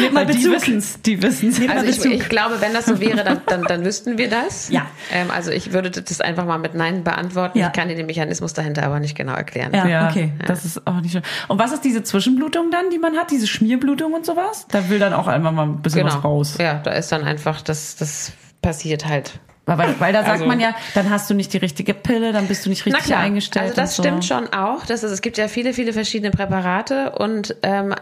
Nehmt 0.00 0.12
mal 0.12 0.26
Weil 0.26 0.34
die 0.34 0.38
Bezug. 0.38 0.54
wissen's, 0.56 1.00
die 1.02 1.22
wissen's. 1.22 1.60
Also 1.68 2.08
ich, 2.08 2.20
ich 2.20 2.28
glaube, 2.28 2.60
wenn 2.60 2.72
das 2.74 2.86
so 2.86 3.00
wäre, 3.00 3.24
dann, 3.24 3.40
dann, 3.46 3.62
dann 3.64 3.84
wüssten 3.84 4.18
wir 4.18 4.28
das. 4.28 4.68
Ja. 4.70 4.86
Ähm, 5.12 5.30
also 5.30 5.50
ich 5.50 5.72
würde 5.72 5.90
das 5.90 6.20
einfach 6.20 6.44
mal 6.44 6.58
mit 6.58 6.74
Nein 6.74 7.02
beantworten. 7.04 7.58
Ja. 7.58 7.68
Ich 7.68 7.72
kann 7.72 7.88
dir 7.88 7.94
den 7.96 8.06
Mechanismus 8.06 8.52
dahinter 8.52 8.82
aber 8.84 9.00
nicht 9.00 9.16
genau 9.16 9.34
erklären. 9.34 9.72
Ja. 9.74 9.86
Ja, 9.86 10.08
okay. 10.08 10.32
das 10.46 10.64
ist 10.64 10.86
auch 10.86 11.00
nicht 11.00 11.12
schön. 11.12 11.22
Und 11.48 11.58
was 11.58 11.72
ist 11.72 11.84
diese 11.84 12.02
Zwischenblutung 12.02 12.70
dann, 12.70 12.90
die 12.90 12.98
man 12.98 13.16
hat? 13.16 13.30
Diese 13.30 13.46
Schmierblutung 13.46 14.12
und 14.12 14.26
sowas? 14.26 14.66
Da 14.70 14.88
will 14.88 14.98
dann 14.98 15.12
auch 15.14 15.26
einmal 15.26 15.52
mal 15.52 15.64
ein 15.64 15.82
bisschen 15.82 16.00
Genau. 16.04 16.14
was 16.16 16.24
raus. 16.24 16.54
Ja, 16.58 16.74
da 16.74 16.92
ist 16.92 17.10
dann 17.12 17.24
einfach, 17.24 17.60
das, 17.62 17.96
das 17.96 18.32
passiert 18.62 19.06
halt. 19.06 19.38
Weil, 19.66 19.94
weil, 20.00 20.12
da 20.12 20.20
sagt 20.20 20.32
Also- 20.32 20.46
man 20.46 20.58
ja, 20.58 20.74
dann 20.94 21.10
hast 21.10 21.30
du 21.30 21.34
nicht 21.34 21.52
die 21.52 21.58
richtige 21.58 21.94
Pille, 21.94 22.32
dann 22.32 22.48
bist 22.48 22.66
du 22.66 22.70
nicht 22.70 22.84
richtig 22.86 23.14
eingestellt. 23.14 23.66
Also 23.70 23.80
das 23.80 23.96
so. 23.96 24.02
stimmt 24.02 24.24
schon 24.24 24.52
auch. 24.52 24.84
Das 24.86 25.04
ist, 25.04 25.12
es 25.12 25.22
gibt 25.22 25.38
ja 25.38 25.46
viele, 25.48 25.72
viele 25.74 25.92
verschiedene 25.92 26.30
Präparate 26.32 27.12
und 27.12 27.54
ähm, 27.62 27.94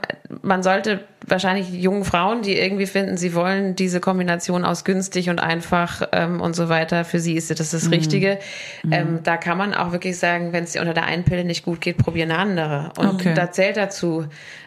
man 0.42 0.62
sollte 0.62 1.00
wahrscheinlich 1.26 1.70
jungen 1.70 2.04
Frauen, 2.04 2.42
die 2.42 2.56
irgendwie 2.56 2.86
finden, 2.86 3.16
sie 3.16 3.34
wollen 3.34 3.74
diese 3.76 4.00
Kombination 4.00 4.64
aus 4.64 4.84
günstig 4.84 5.28
und 5.30 5.40
einfach 5.40 6.02
ähm, 6.12 6.40
und 6.40 6.54
so 6.54 6.68
weiter, 6.68 7.04
für 7.04 7.18
sie 7.20 7.34
ist 7.34 7.50
das 7.50 7.58
Mhm. 7.72 7.76
das 7.78 7.90
Richtige. 7.90 8.38
Ähm, 8.90 9.20
da 9.24 9.36
kann 9.36 9.58
man 9.58 9.74
auch 9.74 9.92
wirklich 9.92 10.18
sagen, 10.18 10.52
wenn 10.52 10.64
es 10.64 10.72
dir 10.72 10.80
unter 10.80 10.94
der 10.94 11.04
einen 11.04 11.24
Pille 11.24 11.44
nicht 11.44 11.64
gut 11.64 11.80
geht, 11.80 11.98
probier 11.98 12.24
eine 12.24 12.38
andere. 12.38 12.92
Und 12.96 13.08
Okay. 13.14 13.34
da 13.34 13.50
zählt 13.50 13.76
dazu, 13.76 14.26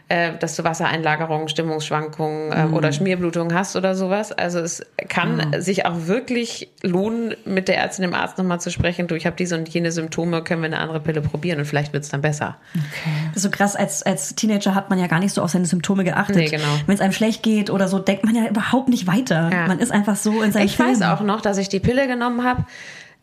äh, 0.09 0.31
dass 0.39 0.57
du 0.57 0.63
Wassereinlagerungen, 0.65 1.47
Stimmungsschwankungen 1.47 2.47
Mhm. 2.49 2.73
äh, 2.73 2.75
oder 2.77 2.91
Schmierblutungen 2.91 3.55
hast 3.57 3.75
oder 3.77 3.95
sowas. 3.95 4.31
Also 4.33 4.59
es 4.59 4.85
kann 5.07 5.55
sich 5.61 5.85
auch 5.85 6.07
wirklich 6.07 6.69
lohnen, 6.83 7.33
mit 7.45 7.69
der 7.69 7.77
Ärztin, 7.77 8.03
dem 8.03 8.13
Arzt 8.13 8.37
nochmal 8.37 8.59
zu 8.59 8.71
sprechen. 8.71 9.07
Du, 9.07 9.15
ich 9.15 9.25
habe 9.25 9.35
diese 9.37 9.57
und 9.57 9.69
jene 9.69 9.91
Symptome, 9.91 10.43
können 10.43 10.61
wir 10.61 10.67
eine 10.67 10.79
andere 10.79 10.99
Pille 10.99 11.21
probieren 11.21 11.59
und 11.59 11.65
vielleicht 11.65 11.93
wird's 11.93 12.09
dann 12.09 12.21
besser. 12.21 12.57
Ist 13.33 13.43
so 13.43 13.49
krass, 13.49 13.75
als, 13.77 14.03
als 14.03 14.35
Teenager 14.35 14.75
hat 14.75 14.89
man 14.89 14.99
ja 14.99 15.07
gar 15.07 15.19
nicht 15.19 15.33
so 15.33 15.41
auf 15.41 15.49
seine 15.51 15.65
Symptome 15.65 16.03
geachtet. 16.03 16.40
Nee, 16.43 16.49
genau. 16.57 16.67
wenn 16.85 16.95
es 16.95 17.01
einem 17.01 17.13
schlecht 17.13 17.43
geht 17.43 17.69
oder 17.69 17.87
so, 17.87 17.99
denkt 17.99 18.23
man 18.23 18.35
ja 18.35 18.47
überhaupt 18.47 18.89
nicht 18.89 19.07
weiter. 19.07 19.49
Ja. 19.51 19.67
Man 19.67 19.79
ist 19.79 19.91
einfach 19.91 20.15
so 20.15 20.41
in 20.41 20.51
seinem 20.51 20.65
Ich 20.65 20.79
weiß 20.79 20.99
Film. 20.99 21.09
auch 21.09 21.21
noch, 21.21 21.41
dass 21.41 21.57
ich 21.57 21.69
die 21.69 21.79
Pille 21.79 22.07
genommen 22.07 22.43
habe. 22.43 22.65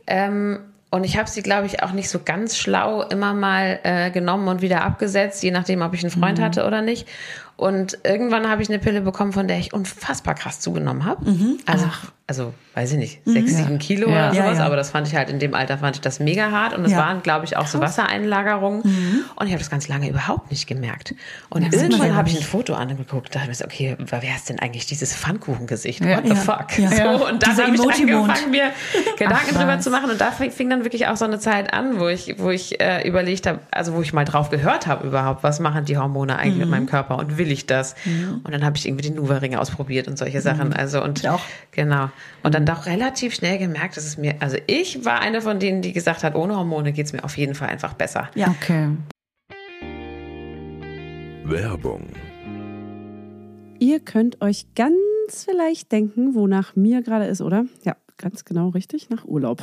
Ähm, 0.07 0.61
und 0.91 1.05
ich 1.05 1.19
habe 1.19 1.29
sie, 1.29 1.43
glaube 1.43 1.67
ich, 1.67 1.83
auch 1.83 1.93
nicht 1.93 2.09
so 2.09 2.19
ganz 2.25 2.57
schlau 2.57 3.03
immer 3.03 3.35
mal 3.35 3.79
äh, 3.83 4.11
genommen 4.11 4.49
und 4.49 4.63
wieder 4.63 4.83
abgesetzt, 4.85 5.43
je 5.43 5.51
nachdem, 5.51 5.83
ob 5.83 5.93
ich 5.93 6.03
einen 6.03 6.15
Mhm. 6.15 6.21
Freund 6.23 6.41
hatte 6.41 6.67
oder 6.67 6.81
nicht. 6.81 7.07
Und 7.59 7.99
irgendwann 8.05 8.49
habe 8.49 8.63
ich 8.63 8.69
eine 8.71 8.79
Pille 8.79 9.01
bekommen, 9.03 9.33
von 9.33 9.47
der 9.49 9.59
ich 9.59 9.75
unfassbar 9.75 10.35
krass 10.35 10.61
zugenommen 10.61 11.05
habe. 11.05 11.29
Mhm. 11.29 11.59
Also, 11.67 11.87
also, 12.29 12.55
weiß 12.75 12.93
ich 12.93 12.99
nicht, 12.99 13.21
sechs, 13.25 13.57
sieben 13.57 13.79
Kilo 13.81 14.09
Ja. 14.09 14.29
oder 14.29 14.37
Ja, 14.37 14.45
sowas. 14.45 14.59
ja. 14.59 14.65
Aber 14.67 14.77
das 14.77 14.91
fand 14.91 15.09
ich 15.09 15.17
halt 15.17 15.29
in 15.29 15.41
dem 15.41 15.55
Alter 15.55 15.77
fand 15.79 15.97
ich 15.97 16.01
das 16.01 16.21
mega 16.21 16.51
hart. 16.53 16.73
Und 16.77 16.85
es 16.85 16.93
Ja. 16.93 16.99
waren, 16.99 17.21
glaube 17.23 17.47
ich, 17.47 17.57
auch 17.57 17.67
so 17.67 17.81
Wassereinlagerungen. 17.81 18.83
Und 19.35 19.47
ich 19.47 19.53
habe 19.53 19.59
das 19.59 19.71
ganz 19.71 19.89
lange 19.89 20.09
überhaupt 20.09 20.51
nicht 20.51 20.67
gemerkt. 20.69 21.15
Und 21.51 21.63
man 21.63 21.73
irgendwann 21.73 22.09
ja 22.11 22.15
habe 22.15 22.29
ich 22.29 22.37
ein. 22.37 22.43
Foto 22.45 22.75
angeguckt, 22.75 23.35
dachte 23.35 23.49
mir 23.49 23.55
so, 23.55 23.65
okay, 23.65 23.97
wer 23.99 24.37
ist 24.37 24.49
denn 24.49 24.59
eigentlich 24.61 24.87
dieses 24.87 25.17
Pfannkuchengesicht? 25.17 26.05
Ja. 26.05 26.19
What 26.19 26.25
the 26.27 26.31
Ja. 26.31 26.35
fuck? 26.37 26.79
Ja. 26.79 26.91
So, 27.19 27.27
und 27.29 27.45
Dieser 27.45 27.65
habe 27.67 27.75
ich 27.75 27.81
angefangen, 27.81 28.51
mir 28.51 28.71
Gedanken 29.19 29.47
Ach, 29.55 29.59
drüber 29.59 29.81
zu 29.81 29.91
machen. 29.91 30.11
Und 30.11 30.21
da 30.21 30.31
fing 30.31 30.51
fing 30.53 30.71
dann 30.71 30.85
wirklich 30.85 31.09
auch 31.09 31.17
so 31.17 31.25
eine 31.25 31.39
Zeit 31.41 31.73
an, 31.75 31.99
wo 31.99 32.07
ich, 32.09 32.37
wo 32.39 32.51
ich 32.51 32.81
äh, 32.81 33.07
überlegt 33.09 33.47
habe, 33.49 33.59
also 33.73 33.95
wo 33.95 34.03
ich 34.03 34.13
mal 34.13 34.25
drauf 34.25 34.51
gehört 34.51 34.87
habe 34.87 35.07
überhaupt, 35.07 35.43
was 35.43 35.59
machen 35.61 35.85
die 35.87 35.97
Hormone 35.99 36.37
eigentlich 36.37 36.55
Mhm. 36.55 36.61
mit 36.61 36.69
meinem 36.71 36.87
Körper 36.87 37.17
und 37.19 37.37
will 37.39 37.48
ich 37.53 37.67
das? 37.67 37.95
Und 38.45 38.51
dann 38.53 38.65
habe 38.65 38.77
ich 38.77 38.87
irgendwie 38.87 39.09
den 39.09 39.15
Nuva-Ring 39.17 39.55
ausprobiert 39.57 40.09
und 40.09 40.19
solche 40.19 40.41
Sachen. 40.41 40.73
Also 40.73 41.03
und 41.03 41.21
Ich 41.21 41.29
auch. 41.29 41.41
genau. 41.71 42.11
Und 42.43 42.55
dann 42.55 42.67
doch 42.67 42.87
relativ 42.87 43.35
schnell 43.35 43.59
gemerkt, 43.59 43.97
dass 43.97 44.05
es 44.05 44.17
mir, 44.19 44.37
also 44.41 44.57
ich 44.67 45.05
war 45.05 45.21
eine 45.21 45.41
von 45.41 45.59
denen, 45.59 45.83
die 45.83 45.93
gesagt 45.93 46.25
hat, 46.25 46.35
ohne 46.35 46.57
Hormone 46.57 46.93
geht's 46.93 47.13
mir 47.13 47.25
auf 47.25 47.37
jeden 47.37 47.55
Fall 47.55 47.69
einfach 47.69 47.95
besser. 47.95 48.31
Ja. 48.35 48.49
Okay. 48.61 48.89
Werbung. 51.45 52.09
Ihr 53.79 54.01
könnt 54.01 54.41
euch 54.43 54.67
ganz 54.75 54.97
vielleicht 55.45 55.93
denken, 55.93 56.35
wonach 56.35 56.75
mir 56.77 57.03
gerade 57.03 57.27
ist, 57.27 57.41
oder? 57.41 57.65
Ja, 57.85 57.97
ganz 58.17 58.45
genau 58.45 58.71
richtig, 58.71 59.09
nach 59.09 59.25
Urlaub. 59.25 59.63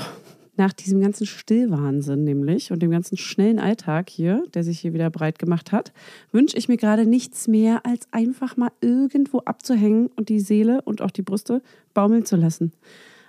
Nach 0.58 0.72
diesem 0.72 1.02
ganzen 1.02 1.26
Stillwahnsinn 1.26 2.24
nämlich 2.24 2.72
und 2.72 2.82
dem 2.82 2.92
ganzen 2.92 3.18
schnellen 3.18 3.60
Alltag 3.60 4.10
hier, 4.10 4.44
der 4.54 4.64
sich 4.64 4.80
hier 4.80 4.94
wieder 4.94 5.10
breit 5.10 5.38
gemacht 5.38 5.72
hat, 5.72 5.92
wünsche 6.32 6.58
ich 6.58 6.70
mir 6.70 6.78
gerade 6.78 7.06
nichts 7.06 7.48
mehr, 7.48 7.86
als 7.86 8.08
einfach 8.12 8.56
mal 8.56 8.72
irgendwo 8.80 9.40
abzuhängen 9.40 10.08
und 10.16 10.30
die 10.30 10.40
Seele 10.40 10.82
und 10.84 11.02
auch 11.02 11.12
die 11.12 11.24
Brüste 11.24 11.62
baumeln 11.94 12.26
zu 12.26 12.38
lassen. 12.38 12.72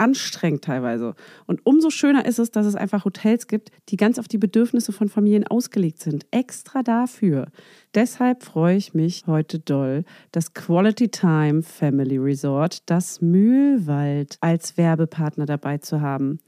anstrengend 0.00 0.64
teilweise. 0.64 1.14
Und 1.46 1.64
umso 1.64 1.90
schöner 1.90 2.24
ist 2.24 2.38
es, 2.38 2.50
dass 2.50 2.66
es 2.66 2.74
einfach 2.74 3.04
Hotels 3.04 3.46
gibt, 3.46 3.70
die 3.90 3.96
ganz 3.96 4.18
auf 4.18 4.26
die 4.26 4.38
Bedürfnisse 4.38 4.92
von 4.92 5.08
Familien 5.08 5.46
ausgelegt 5.46 6.00
sind. 6.00 6.26
Extra 6.30 6.82
dafür. 6.82 7.48
Deshalb 7.94 8.42
freue 8.42 8.76
ich 8.76 8.94
mich 8.94 9.26
heute 9.26 9.58
doll, 9.58 10.04
das 10.32 10.54
Quality 10.54 11.08
Time 11.08 11.62
Family 11.62 12.16
Resort, 12.16 12.88
das 12.88 13.20
Mühlwald, 13.20 14.38
als 14.40 14.76
Werbepartner 14.76 15.46
dabei 15.46 15.78
zu 15.78 16.00
haben. 16.00 16.40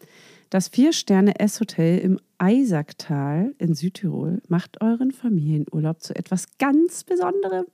Das 0.52 0.68
Vier-Sterne-S-Hotel 0.68 1.98
im 1.98 2.20
Eisacktal 2.36 3.54
in 3.56 3.74
Südtirol 3.74 4.42
macht 4.48 4.82
euren 4.82 5.10
Familienurlaub 5.10 6.02
zu 6.02 6.14
etwas 6.14 6.58
ganz 6.58 7.04
Besonderem. 7.04 7.64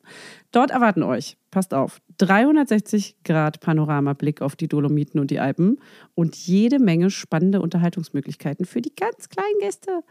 Dort 0.52 0.70
erwarten 0.70 1.02
euch, 1.02 1.36
passt 1.50 1.74
auf, 1.74 2.00
360 2.18 3.22
Grad 3.24 3.60
Panoramablick 3.60 4.42
auf 4.42 4.56
die 4.56 4.68
Dolomiten 4.68 5.20
und 5.20 5.30
die 5.30 5.40
Alpen 5.40 5.78
und 6.14 6.36
jede 6.36 6.78
Menge 6.78 7.10
spannende 7.10 7.60
Unterhaltungsmöglichkeiten 7.60 8.66
für 8.66 8.80
die 8.80 8.94
ganz 8.94 9.28
kleinen 9.28 9.58
Gäste. 9.60 10.02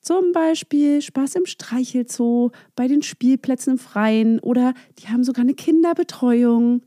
Zum 0.00 0.32
Beispiel 0.32 1.02
Spaß 1.02 1.34
im 1.34 1.46
Streichelzoo, 1.46 2.50
bei 2.76 2.86
den 2.86 3.02
Spielplätzen 3.02 3.74
im 3.74 3.78
Freien 3.78 4.38
oder 4.38 4.74
die 4.98 5.08
haben 5.08 5.24
sogar 5.24 5.42
eine 5.42 5.54
Kinderbetreuung, 5.54 6.82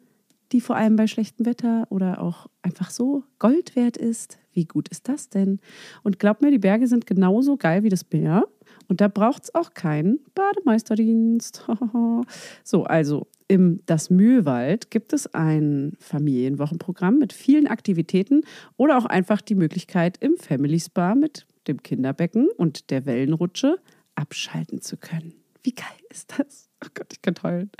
die 0.52 0.62
vor 0.62 0.76
allem 0.76 0.95
bei 0.95 1.08
schlechtem 1.08 1.45
Wetter 1.45 1.88
oder 1.89 2.21
auch 2.21 2.47
einfach 2.62 2.89
so 2.89 3.24
Gold 3.39 3.76
wert 3.76 3.97
ist. 3.97 4.38
Wie 4.54 4.65
gut 4.65 4.89
ist 4.89 5.08
das 5.08 5.30
denn? 5.30 5.60
Und 6.04 6.19
glaubt 6.19 6.41
mir, 6.41 6.52
die 6.52 6.60
Berge 6.60 6.88
sind 6.88 7.08
genauso 7.08 7.58
geil 7.58 7.84
wie 7.84 7.89
das 7.89 8.06
Meer. 8.12 8.47
Und 8.88 9.00
da 9.02 9.08
braucht 9.08 9.43
es 9.43 9.56
auch 9.56 9.74
keinen 9.74 10.19
Bademeisterdienst. 10.36 11.65
so, 12.63 12.84
also 12.84 13.28
im 13.51 13.81
Das 13.85 14.09
Mühlwald 14.09 14.91
gibt 14.91 15.11
es 15.11 15.27
ein 15.33 15.97
Familienwochenprogramm 15.99 17.17
mit 17.17 17.33
vielen 17.33 17.67
Aktivitäten 17.67 18.43
oder 18.77 18.97
auch 18.97 19.03
einfach 19.03 19.41
die 19.41 19.55
Möglichkeit, 19.55 20.15
im 20.21 20.37
Family 20.37 20.79
Spa 20.79 21.15
mit 21.15 21.45
dem 21.67 21.83
Kinderbecken 21.83 22.47
und 22.55 22.91
der 22.91 23.05
Wellenrutsche 23.05 23.75
abschalten 24.15 24.79
zu 24.79 24.95
können. 24.95 25.33
Wie 25.63 25.73
geil 25.73 25.85
ist 26.09 26.33
das? 26.37 26.69
Oh 26.81 26.87
Gott, 26.93 27.07
ich 27.11 27.21
kann 27.21 27.35
heulen. 27.43 27.71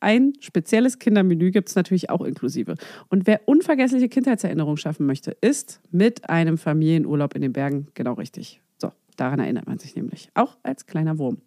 Ein 0.00 0.32
spezielles 0.40 0.98
Kindermenü 0.98 1.52
gibt 1.52 1.68
es 1.68 1.76
natürlich 1.76 2.10
auch 2.10 2.22
inklusive. 2.22 2.74
Und 3.08 3.28
wer 3.28 3.46
unvergessliche 3.46 4.08
Kindheitserinnerungen 4.08 4.76
schaffen 4.76 5.06
möchte, 5.06 5.36
ist 5.40 5.80
mit 5.92 6.28
einem 6.28 6.58
Familienurlaub 6.58 7.36
in 7.36 7.42
den 7.42 7.52
Bergen 7.52 7.86
genau 7.94 8.14
richtig. 8.14 8.60
So, 8.76 8.90
daran 9.16 9.38
erinnert 9.38 9.68
man 9.68 9.78
sich 9.78 9.94
nämlich. 9.94 10.30
Auch 10.34 10.56
als 10.64 10.86
kleiner 10.86 11.16
Wurm. 11.18 11.38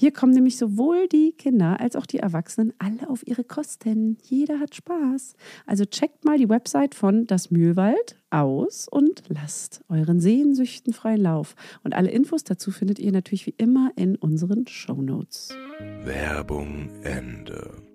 Hier 0.00 0.12
kommen 0.12 0.32
nämlich 0.32 0.56
sowohl 0.58 1.08
die 1.08 1.32
Kinder 1.32 1.80
als 1.80 1.96
auch 1.96 2.06
die 2.06 2.20
Erwachsenen 2.20 2.72
alle 2.78 3.10
auf 3.10 3.26
ihre 3.26 3.42
Kosten. 3.42 4.16
Jeder 4.22 4.60
hat 4.60 4.76
Spaß. 4.76 5.34
Also 5.66 5.86
checkt 5.86 6.24
mal 6.24 6.38
die 6.38 6.48
Website 6.48 6.94
von 6.94 7.26
Das 7.26 7.50
Mühlwald 7.50 8.14
aus 8.30 8.86
und 8.88 9.24
lasst 9.26 9.82
euren 9.88 10.20
Sehnsüchten 10.20 10.92
freien 10.92 11.22
Lauf. 11.22 11.56
Und 11.82 11.96
alle 11.96 12.12
Infos 12.12 12.44
dazu 12.44 12.70
findet 12.70 13.00
ihr 13.00 13.10
natürlich 13.10 13.46
wie 13.46 13.54
immer 13.58 13.90
in 13.96 14.14
unseren 14.14 14.68
Shownotes. 14.68 15.48
Werbung 16.04 16.90
Ende. 17.02 17.87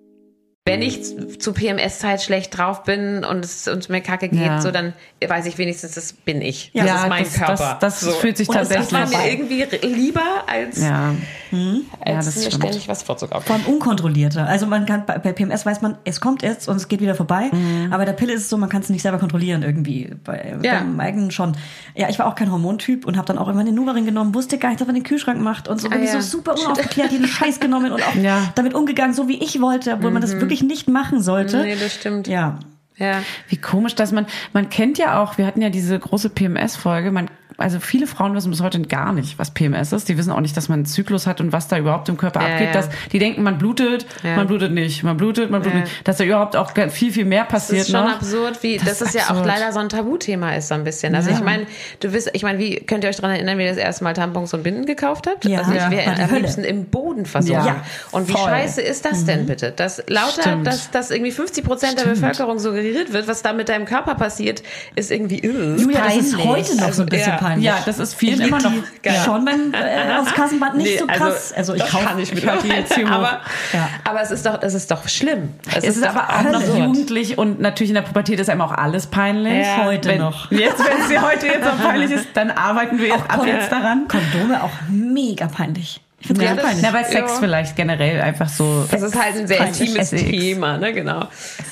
Wenn 0.66 0.80
ich 0.80 1.02
zu 1.40 1.52
PMS-Zeit 1.52 2.22
schlecht 2.22 2.56
drauf 2.56 2.84
bin 2.84 3.22
und 3.22 3.44
es 3.44 3.68
und 3.68 3.90
mir 3.90 4.00
kacke 4.00 4.30
geht, 4.30 4.40
Ja. 4.40 4.62
so 4.62 4.70
dann 4.70 4.94
weiß 5.26 5.44
ich 5.44 5.58
wenigstens, 5.58 5.92
das 5.92 6.14
bin 6.14 6.40
ich. 6.40 6.70
Ja, 6.72 6.84
das 6.86 7.02
ist 7.02 7.08
mein 7.10 7.24
das, 7.24 7.34
Körper. 7.34 7.76
Das, 7.82 8.00
das 8.00 8.00
so. 8.00 8.10
fühlt 8.12 8.38
sich 8.38 8.48
Und 8.48 8.56
ist 8.56 8.70
das 8.74 8.90
war 8.90 9.06
mir 9.06 9.30
irgendwie 9.30 9.62
lieber 9.86 10.22
als, 10.46 10.80
Ja. 10.80 11.14
Ja, 11.50 12.16
als 12.16 12.24
das 12.26 12.36
mir 12.36 12.42
stimmt. 12.46 12.54
ständig 12.64 12.88
was 12.88 13.02
vorzukaufen. 13.02 13.46
Vor 13.46 13.56
allem 13.56 13.66
unkontrollierter. 13.66 14.46
Also 14.46 14.66
man 14.66 14.86
kann 14.86 15.04
bei, 15.06 15.18
bei 15.18 15.32
PMS 15.34 15.66
weiß 15.66 15.82
man, 15.82 15.98
es 16.04 16.20
kommt 16.22 16.42
jetzt 16.42 16.66
und 16.66 16.76
es 16.76 16.88
geht 16.88 17.00
wieder 17.02 17.14
vorbei. 17.14 17.50
Aber 17.90 17.98
bei 17.98 18.04
der 18.06 18.12
Pille 18.14 18.32
ist 18.32 18.40
es 18.44 18.48
so, 18.48 18.56
man 18.56 18.70
kann 18.70 18.80
es 18.80 18.88
nicht 18.88 19.02
selber 19.02 19.18
kontrollieren 19.18 19.62
irgendwie. 19.62 20.14
Bei 20.24 20.56
Ja. 20.62 20.78
beim 20.78 20.98
eigenen 20.98 21.30
schon. 21.30 21.56
Ja, 21.94 22.08
ich 22.08 22.18
war 22.18 22.26
auch 22.26 22.34
kein 22.36 22.50
Hormontyp 22.50 23.04
und 23.06 23.18
habe 23.18 23.26
dann 23.26 23.36
auch 23.36 23.48
immer 23.48 23.62
den 23.64 23.74
Nuvaring 23.74 24.06
genommen, 24.06 24.34
wusste 24.34 24.56
gar 24.56 24.70
nicht, 24.70 24.80
dass 24.80 24.86
man 24.88 24.94
den 24.96 25.04
Kühlschrank 25.04 25.40
macht 25.42 25.68
und 25.68 25.78
so. 25.80 25.90
Bin 25.90 26.00
Ah, 26.00 26.04
ich 26.04 26.10
so 26.10 26.16
ja. 26.16 26.22
super 26.22 26.54
unaufgeklärt, 26.58 27.12
jeden 27.12 27.28
Scheiß 27.28 27.60
genommen 27.60 27.92
und 27.92 28.02
auch 28.02 28.14
Ja. 28.20 28.50
damit 28.54 28.72
umgegangen, 28.74 29.12
so 29.14 29.28
wie 29.28 29.36
ich 29.44 29.60
wollte, 29.60 29.92
obwohl 29.92 30.10
man 30.10 30.22
das 30.22 30.32
wirklich 30.40 30.53
nicht 30.62 30.88
machen 30.88 31.22
sollte. 31.22 31.62
Nee, 31.62 31.76
das 31.76 31.94
stimmt. 31.94 32.26
Ja. 32.28 32.58
Ja. 32.96 33.22
Wie 33.48 33.56
komisch, 33.56 33.94
dass 33.94 34.12
man, 34.12 34.26
man 34.52 34.70
kennt 34.70 34.98
ja 34.98 35.20
auch, 35.22 35.36
wir 35.36 35.46
hatten 35.46 35.60
ja 35.60 35.68
diese 35.68 35.98
große 35.98 36.30
PMS-Folge, 36.30 37.10
man, 37.10 37.28
also 37.56 37.78
viele 37.80 38.06
Frauen 38.06 38.34
wissen 38.34 38.50
bis 38.50 38.60
heute 38.60 38.80
gar 38.82 39.12
nicht, 39.12 39.38
was 39.38 39.50
PMS 39.52 39.92
ist. 39.92 40.08
Die 40.08 40.18
wissen 40.18 40.32
auch 40.32 40.40
nicht, 40.40 40.56
dass 40.56 40.68
man 40.68 40.80
einen 40.80 40.86
Zyklus 40.86 41.26
hat 41.26 41.40
und 41.40 41.52
was 41.52 41.68
da 41.68 41.78
überhaupt 41.78 42.08
im 42.08 42.16
Körper 42.16 42.40
Ja, 42.40 42.48
abgeht. 42.54 42.68
ja. 42.68 42.72
Dass, 42.72 42.88
die 43.12 43.18
denken, 43.18 43.42
man 43.42 43.58
blutet, 43.58 44.06
Ja. 44.22 44.36
man 44.36 44.46
blutet 44.46 44.72
nicht, 44.72 45.02
man 45.04 45.16
blutet, 45.16 45.50
man 45.50 45.62
blutet 45.62 45.80
nicht. 45.82 45.92
Dass 46.08 46.16
da 46.16 46.24
überhaupt 46.24 46.56
auch 46.56 46.72
viel, 46.90 47.12
viel 47.12 47.24
mehr 47.24 47.44
Das 47.44 47.52
passiert 47.52 47.82
ist 47.82 47.90
schon 47.92 48.04
noch. 48.04 48.14
absurd, 48.14 48.62
wie 48.62 48.76
Das 48.78 48.86
das, 48.86 49.00
ist 49.02 49.08
ist 49.08 49.14
ja 49.14 49.22
auch 49.26 49.28
absurd. 49.30 49.46
leider 49.46 49.72
so 49.72 49.78
ein 49.80 49.88
Tabuthema 49.88 50.54
ist 50.54 50.68
so 50.68 50.74
ein 50.74 50.84
bisschen. 50.84 51.14
Also 51.14 51.30
ich 51.30 51.40
meine, 51.40 51.66
du 52.00 52.12
wisst, 52.12 52.30
ich 52.32 52.42
meine, 52.42 52.58
wie 52.58 52.76
könnt 52.80 53.04
ihr 53.04 53.10
euch 53.10 53.16
daran 53.16 53.30
erinnern, 53.32 53.58
wie 53.58 53.62
ihr 53.64 53.68
das 53.68 53.78
erste 53.78 54.04
Mal 54.04 54.14
Tampons 54.14 54.52
und 54.54 54.62
Binden 54.62 54.86
gekauft 54.86 55.26
habt? 55.28 55.44
Ja. 55.44 55.60
also 55.60 55.72
ich 55.72 55.90
wäre 55.90 56.22
am 56.22 56.34
liebsten 56.34 56.64
im 56.64 56.86
Boden 56.86 57.26
versunken. 57.26 57.66
Ja, 57.66 57.76
und 58.12 58.28
wie 58.28 58.32
voll. 58.32 58.42
scheiße 58.48 58.80
ist 58.80 59.04
das 59.04 59.24
denn 59.24 59.46
bitte? 59.46 59.70
Dass 59.70 60.02
lauter, 60.08 60.42
Stimmt. 60.42 60.66
dass, 60.66 60.90
dass 60.90 61.10
irgendwie 61.10 61.30
50 61.32 61.64
Prozent 61.64 61.98
der. 62.00 62.04
Bevölkerung 62.14 62.58
suggeriert 62.58 63.12
wird, 63.12 63.26
was 63.28 63.42
da 63.42 63.52
mit 63.52 63.68
deinem 63.68 63.86
Körper 63.86 64.14
passiert, 64.14 64.62
ist 64.94 65.10
irgendwie 65.10 65.38
irre. 65.40 65.76
Julia, 65.76 66.04
das 66.04 66.16
ist 66.16 66.38
heute 66.38 66.76
noch 66.76 66.92
so 66.92 67.02
ein 67.02 67.04
Also, 67.04 67.04
bisschen. 67.06 67.32
Peinlich. 67.44 67.66
Ja, 67.66 67.78
das 67.84 67.98
ist 67.98 68.14
vielen 68.14 68.40
immer 68.40 68.60
noch. 68.60 68.72
Die 69.04 69.10
schon 69.24 69.44
beim 69.44 69.72
äh, 69.72 70.18
aufs 70.18 70.32
Kassenband 70.32 70.76
nicht 70.76 70.92
Nee, 70.92 70.98
so 70.98 71.06
krass. 71.06 71.52
Also, 71.52 71.74
ich 71.74 71.82
das 71.82 71.90
kauf, 71.90 72.04
kann 72.04 72.18
ich 72.18 72.34
mit 72.34 72.44
ich 72.44 72.50
die 72.62 72.68
jetzt 72.68 72.94
hier 72.94 73.08
aber, 73.08 73.40
Ja. 73.72 73.88
aber 74.04 74.22
es 74.22 74.30
ist 74.30 74.46
doch, 74.46 74.62
es 74.62 74.74
ist 74.74 74.90
doch 74.90 75.08
schlimm. 75.08 75.54
Es 75.74 75.84
ist 75.84 76.02
doch 76.02 76.14
aber 76.14 76.28
auch 76.30 76.52
noch 76.52 76.76
jugendlich 76.76 77.38
und 77.38 77.60
natürlich 77.60 77.90
in 77.90 77.94
der 77.94 78.02
Pubertät 78.02 78.40
ist 78.40 78.48
einem 78.48 78.62
auch 78.62 78.72
alles 78.72 79.06
peinlich. 79.06 79.66
Ja. 79.66 79.84
Heute 79.84 80.08
wenn, 80.08 80.18
noch. 80.20 80.50
Jetzt, 80.50 80.78
wenn 80.78 81.00
es 81.02 81.08
dir 81.08 81.22
heute 81.22 81.46
jetzt 81.46 81.64
noch 81.64 81.78
peinlich 81.80 82.10
ist, 82.10 82.28
dann 82.34 82.50
arbeiten 82.50 82.98
wir 82.98 83.08
jetzt 83.08 83.30
ab 83.30 83.46
jetzt 83.46 83.70
daran. 83.70 84.08
Kondome 84.08 84.62
auch 84.62 84.72
mega 84.88 85.46
peinlich. 85.46 86.00
Ich 86.26 86.28
find's 86.28 86.42
Ja, 86.42 86.54
peinlich. 86.54 86.82
ja, 86.82 86.90
bei 86.90 87.04
Sex 87.04 87.32
Ja. 87.32 87.38
vielleicht 87.38 87.76
generell 87.76 88.18
einfach 88.22 88.48
so. 88.48 88.86
Das 88.90 89.02
ist 89.02 89.14
halt 89.14 89.36
ein 89.36 89.46
sehr 89.46 89.60
intimes. 89.66 90.08
Thema, 90.08 90.78
ne, 90.78 90.94
genau. 90.94 91.28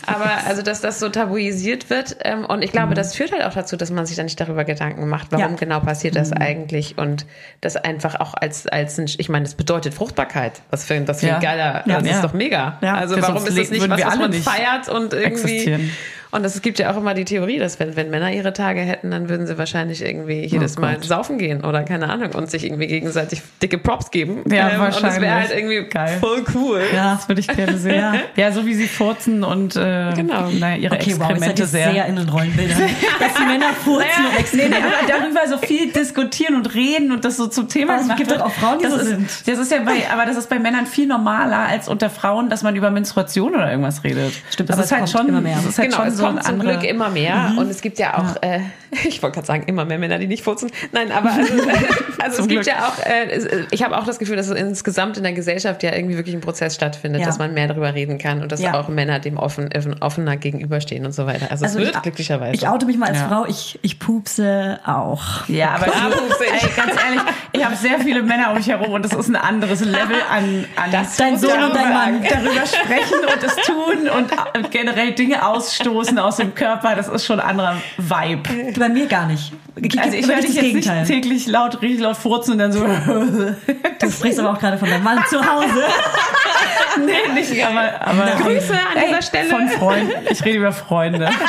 Aber 0.06 0.30
also, 0.46 0.60
dass 0.60 0.82
das 0.82 1.00
so 1.00 1.08
tabuisiert 1.08 1.88
wird 1.88 2.18
ähm, 2.22 2.44
und 2.44 2.60
ich 2.62 2.70
glaube, 2.70 2.92
das 2.92 3.14
führt 3.14 3.32
halt 3.32 3.44
auch 3.44 3.54
dazu, 3.54 3.76
dass 3.78 3.90
man 3.90 4.04
sich 4.04 4.16
dann 4.16 4.26
nicht 4.26 4.38
darüber 4.38 4.64
Gedanken 4.64 5.08
macht, 5.08 5.28
warum 5.30 5.52
Ja. 5.52 5.56
genau 5.56 5.80
passiert 5.80 6.16
das 6.16 6.32
eigentlich 6.32 6.98
und 6.98 7.24
das 7.62 7.76
einfach 7.76 8.20
auch 8.20 8.34
als, 8.34 8.66
als 8.66 8.98
ein, 8.98 9.06
ich 9.16 9.30
meine, 9.30 9.44
das 9.46 9.54
bedeutet 9.54 9.94
Fruchtbarkeit. 9.94 10.60
Was 10.68 10.84
für, 10.84 11.00
das 11.00 11.20
für 11.20 11.28
Ja. 11.28 11.36
ein 11.36 11.40
geiler, 11.42 11.82
Ja. 11.86 11.98
das 12.00 12.06
Ja. 12.08 12.14
ist 12.16 12.24
doch 12.24 12.34
mega. 12.34 12.76
Ja. 12.82 12.96
Also 12.96 13.20
warum 13.22 13.36
ist 13.46 13.56
das 13.56 13.70
nicht 13.70 13.88
was, 13.88 14.04
was 14.04 14.16
man 14.18 14.30
nicht 14.30 14.44
feiert 14.44 14.88
und 14.90 15.14
irgendwie 15.14 15.26
existieren. 15.26 15.90
Und 16.32 16.44
es 16.44 16.60
gibt 16.62 16.78
ja 16.80 16.90
auch 16.92 16.96
immer 16.96 17.14
die 17.14 17.24
Theorie, 17.24 17.58
dass 17.58 17.78
wenn, 17.78 17.94
wenn 17.94 18.10
Männer 18.10 18.32
ihre 18.32 18.52
Tage 18.52 18.80
hätten, 18.80 19.10
dann 19.12 19.28
würden 19.28 19.46
sie 19.46 19.56
wahrscheinlich 19.58 20.02
irgendwie 20.04 20.44
jedes 20.44 20.78
Mal 20.78 20.94
Oh 20.94 20.96
Gott. 20.96 21.04
saufen 21.04 21.38
gehen 21.38 21.64
oder 21.64 21.84
keine 21.84 22.08
Ahnung 22.10 22.30
und 22.32 22.50
sich 22.50 22.64
irgendwie 22.64 22.86
gegenseitig 22.86 23.42
dicke 23.62 23.78
Props 23.78 24.10
geben. 24.10 24.42
Ja, 24.50 24.70
ähm, 24.70 24.80
Und 24.80 24.86
das 24.88 24.94
wahrscheinlich. 25.02 25.20
wäre 25.22 25.34
halt 25.34 25.50
irgendwie 25.54 25.84
Geil. 25.88 26.16
voll 26.20 26.42
cool. 26.54 26.82
Ja. 26.94 27.14
Das 27.14 27.28
würde 27.28 27.40
ich 27.40 27.48
gerne 27.48 27.78
sehen. 27.78 27.94
Ja. 27.94 28.14
Ja. 28.36 28.50
so 28.52 28.66
wie 28.66 28.74
sie 28.74 28.88
furzen 28.88 29.44
und 29.44 29.76
äh, 29.76 30.12
Genau. 30.16 30.48
naja, 30.58 30.76
ihre 30.76 30.94
Okay, 30.96 31.14
wow, 31.18 31.30
Exkremente 31.30 31.62
ihr 31.62 31.66
sehr. 31.68 31.92
sehr 31.92 32.06
in 32.06 32.16
den 32.16 32.28
Rollenbildern. 32.28 32.78
Dass 33.20 33.34
die 33.34 33.42
Männer 33.44 33.72
furzen 33.84 34.06
und 34.24 34.32
Nee, 34.32 34.38
Exkremente. 34.40 34.70
nee, 34.80 34.84
aber 35.12 35.20
darüber 35.24 35.40
so 35.48 35.58
viel 35.58 35.92
diskutieren 35.92 36.56
und 36.56 36.74
reden 36.74 37.12
und 37.12 37.24
das 37.24 37.36
so 37.36 37.46
zum 37.46 37.68
Thema 37.68 37.94
Aber 38.00 38.02
es 38.10 38.16
gibt 38.16 38.30
doch 38.30 38.40
auch 38.40 38.50
Frauen, 38.52 38.78
die 38.78 38.84
das 38.84 38.94
so 38.94 39.00
ist, 39.00 39.06
sind. 39.08 39.28
Das 39.46 39.58
ist 39.58 39.70
ja 39.70 39.78
bei, 39.82 40.10
aber 40.12 40.24
das 40.26 40.36
ist 40.36 40.48
bei 40.48 40.58
Männern 40.58 40.86
viel 40.86 41.06
normaler 41.06 41.58
als 41.68 41.88
unter 41.88 42.08
Frauen, 42.10 42.48
dass 42.48 42.62
man 42.62 42.74
über 42.74 42.90
Menstruation 42.90 43.54
oder 43.54 43.70
irgendwas 43.70 44.02
redet. 44.02 44.32
Stimmt, 44.50 44.70
das 44.70 44.76
aber 44.76 44.82
ist 44.84 44.86
es 44.86 44.92
halt 44.92 45.00
kommt 45.02 45.10
schon 45.10 45.28
immer 45.28 45.40
mehr. 45.42 45.56
Das 45.56 45.66
ist 45.66 45.78
halt 45.78 45.90
genau, 45.90 46.04
schon 46.04 46.10
so 46.14 46.21
kommt 46.22 46.38
ein 46.38 46.44
zum 46.44 46.58
Glück 46.60 46.84
immer 46.84 47.10
mehr 47.10 47.52
und 47.58 47.70
es 47.70 47.80
gibt 47.80 47.98
ja 47.98 48.18
auch, 48.18 48.42
äh, 48.42 48.60
ich 49.04 49.22
wollte 49.22 49.34
gerade 49.36 49.46
sagen, 49.46 49.64
immer 49.66 49.84
mehr 49.84 49.98
Männer, 49.98 50.18
die 50.18 50.26
nicht 50.26 50.42
furzen. 50.44 50.70
Nein, 50.92 51.10
aber 51.12 51.30
also, 51.32 51.52
also 52.22 52.42
es 52.42 52.48
gibt 52.48 52.64
Glück. 52.64 52.66
ja 52.66 52.86
auch, 52.88 52.98
äh, 53.06 53.30
es- 53.30 53.46
ich 53.70 53.82
habe 53.82 53.96
auch 53.96 54.04
das 54.04 54.18
Gefühl, 54.18 54.36
dass 54.36 54.48
es 54.48 54.58
insgesamt 54.58 55.16
in 55.16 55.22
der 55.22 55.32
Gesellschaft 55.32 55.82
ja 55.82 55.94
irgendwie 55.94 56.16
wirklich 56.16 56.34
ein 56.34 56.40
Prozess 56.40 56.74
stattfindet, 56.74 57.20
Ja. 57.22 57.26
dass 57.26 57.38
man 57.38 57.54
mehr 57.54 57.68
darüber 57.68 57.94
reden 57.94 58.18
kann 58.18 58.42
und 58.42 58.52
dass 58.52 58.60
Ja. 58.60 58.74
auch 58.78 58.88
Männer 58.88 59.18
dem 59.18 59.36
offen, 59.38 59.70
offen, 59.76 60.00
offener 60.02 60.36
gegenüberstehen 60.36 61.04
und 61.06 61.12
so 61.12 61.26
weiter. 61.26 61.50
Also, 61.50 61.64
Also 61.64 61.78
es 61.78 61.84
wird 61.86 61.96
ich- 61.96 62.02
glücklicherweise. 62.02 62.54
Ich 62.54 62.68
oute 62.68 62.86
mich 62.86 62.96
mal 62.98 63.08
als 63.08 63.18
Ja. 63.18 63.28
Frau, 63.28 63.46
ich, 63.46 63.78
ich 63.82 63.98
pupse 63.98 64.78
auch. 64.86 65.48
Ja, 65.48 65.70
aber 65.76 65.86
du, 65.86 65.92
pupse 66.18 66.44
ich. 66.44 66.62
ey, 66.62 66.70
ganz 66.76 66.92
ehrlich, 67.02 67.20
ich 67.52 67.64
habe 67.64 67.76
sehr 67.76 67.98
viele 68.00 68.22
Männer 68.22 68.50
um 68.50 68.56
mich 68.56 68.68
herum 68.68 68.92
und 68.92 69.04
das 69.04 69.12
ist 69.12 69.28
ein 69.28 69.36
anderes 69.36 69.80
Level 69.84 70.16
an, 70.30 70.64
an 70.76 70.90
Das 70.90 71.16
Dein 71.16 71.38
Sohn 71.38 71.50
und 71.62 71.74
dein 71.74 71.92
Mann. 71.92 72.22
darüber 72.28 72.66
sprechen 72.66 73.20
und 73.34 73.42
es 73.42 73.56
tun 73.66 74.08
und 74.16 74.32
äh, 74.32 74.68
generell 74.70 75.12
Dinge 75.12 75.46
ausstoßen 75.46 76.11
aus 76.18 76.36
dem 76.36 76.54
Körper. 76.54 76.94
Das 76.94 77.08
ist 77.08 77.24
schon 77.24 77.40
ein 77.40 77.48
anderer 77.48 77.76
Vibe. 77.98 78.72
Bei 78.78 78.88
mir 78.88 79.06
gar 79.06 79.26
nicht. 79.26 79.52
Ich, 79.76 79.98
Also 80.00 80.16
ich 80.16 80.26
höre 80.26 80.36
nicht 80.36 80.48
dich 80.48 80.54
jetzt 80.54 80.64
Gegenteil. 80.64 81.00
nicht 81.00 81.08
täglich 81.10 81.46
laut, 81.46 81.80
richtig 81.80 82.00
laut 82.00 82.16
furzen 82.16 82.52
und 82.52 82.58
dann 82.58 82.72
so. 82.72 82.84
Du 82.84 84.10
sprichst 84.10 84.38
aber 84.38 84.52
auch 84.52 84.58
gerade 84.58 84.76
von 84.78 84.88
deinem 84.88 85.04
Mann 85.04 85.20
zu 85.28 85.38
Hause. 85.38 85.66
nee, 87.06 87.32
nicht, 87.40 87.64
aber, 87.64 88.00
aber 88.06 88.42
Grüße 88.42 88.72
an 88.72 88.96
Ey, 88.96 89.06
dieser 89.08 89.22
Stelle. 89.22 89.48
Von 89.48 89.68
Freunden. 89.68 90.12
Ich 90.30 90.44
rede 90.44 90.58
über 90.58 90.72
Freunde. 90.72 91.28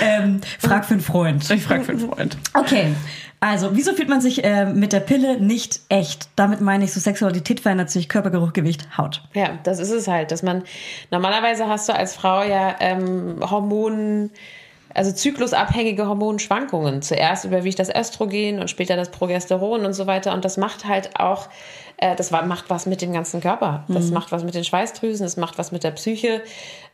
Ähm, 0.00 0.40
frag 0.58 0.84
für 0.84 0.94
einen 0.94 1.00
Freund. 1.02 1.48
Ich 1.50 1.62
frage 1.62 1.84
für 1.84 1.92
einen 1.92 2.00
Freund. 2.00 2.36
Okay. 2.54 2.88
Also, 3.42 3.74
wieso 3.74 3.92
fühlt 3.92 4.08
man 4.08 4.20
sich 4.20 4.44
äh, 4.44 4.66
mit 4.66 4.92
der 4.92 5.00
Pille 5.00 5.40
nicht 5.40 5.80
echt? 5.88 6.28
Damit 6.36 6.60
meine 6.60 6.84
ich, 6.84 6.92
so 6.92 7.00
Sexualität 7.00 7.58
verändert 7.58 7.90
sich, 7.90 8.08
Körpergeruch, 8.08 8.52
Gewicht, 8.52 8.96
Haut. 8.96 9.20
Ja, 9.34 9.58
das 9.64 9.80
ist 9.80 9.90
es 9.90 10.06
halt, 10.06 10.30
dass 10.30 10.44
man 10.44 10.62
normalerweise 11.10 11.66
hast 11.66 11.88
du 11.88 11.92
als 11.92 12.14
Frau 12.14 12.44
ja 12.44 12.76
ähm, 12.78 13.40
Hormonen, 13.40 14.30
also 14.94 15.10
zyklusabhängige 15.10 16.06
Hormonschwankungen. 16.06 17.02
Zuerst 17.02 17.44
überwiegt 17.44 17.80
das 17.80 17.92
Östrogen 17.92 18.60
und 18.60 18.70
später 18.70 18.94
das 18.94 19.10
Progesteron 19.10 19.84
und 19.86 19.94
so 19.94 20.06
weiter. 20.06 20.34
Und 20.34 20.44
das 20.44 20.56
macht 20.56 20.86
halt 20.86 21.18
auch, 21.18 21.48
äh, 21.96 22.14
das 22.14 22.30
macht 22.30 22.70
was 22.70 22.86
mit 22.86 23.02
dem 23.02 23.12
ganzen 23.12 23.40
Körper. 23.40 23.82
Das 23.88 24.12
macht 24.12 24.30
was 24.30 24.44
mit 24.44 24.54
den 24.54 24.62
Schweißdrüsen, 24.62 25.26
das 25.26 25.36
macht 25.36 25.58
was 25.58 25.72
mit 25.72 25.82
der 25.82 25.90
Psyche. 25.90 26.42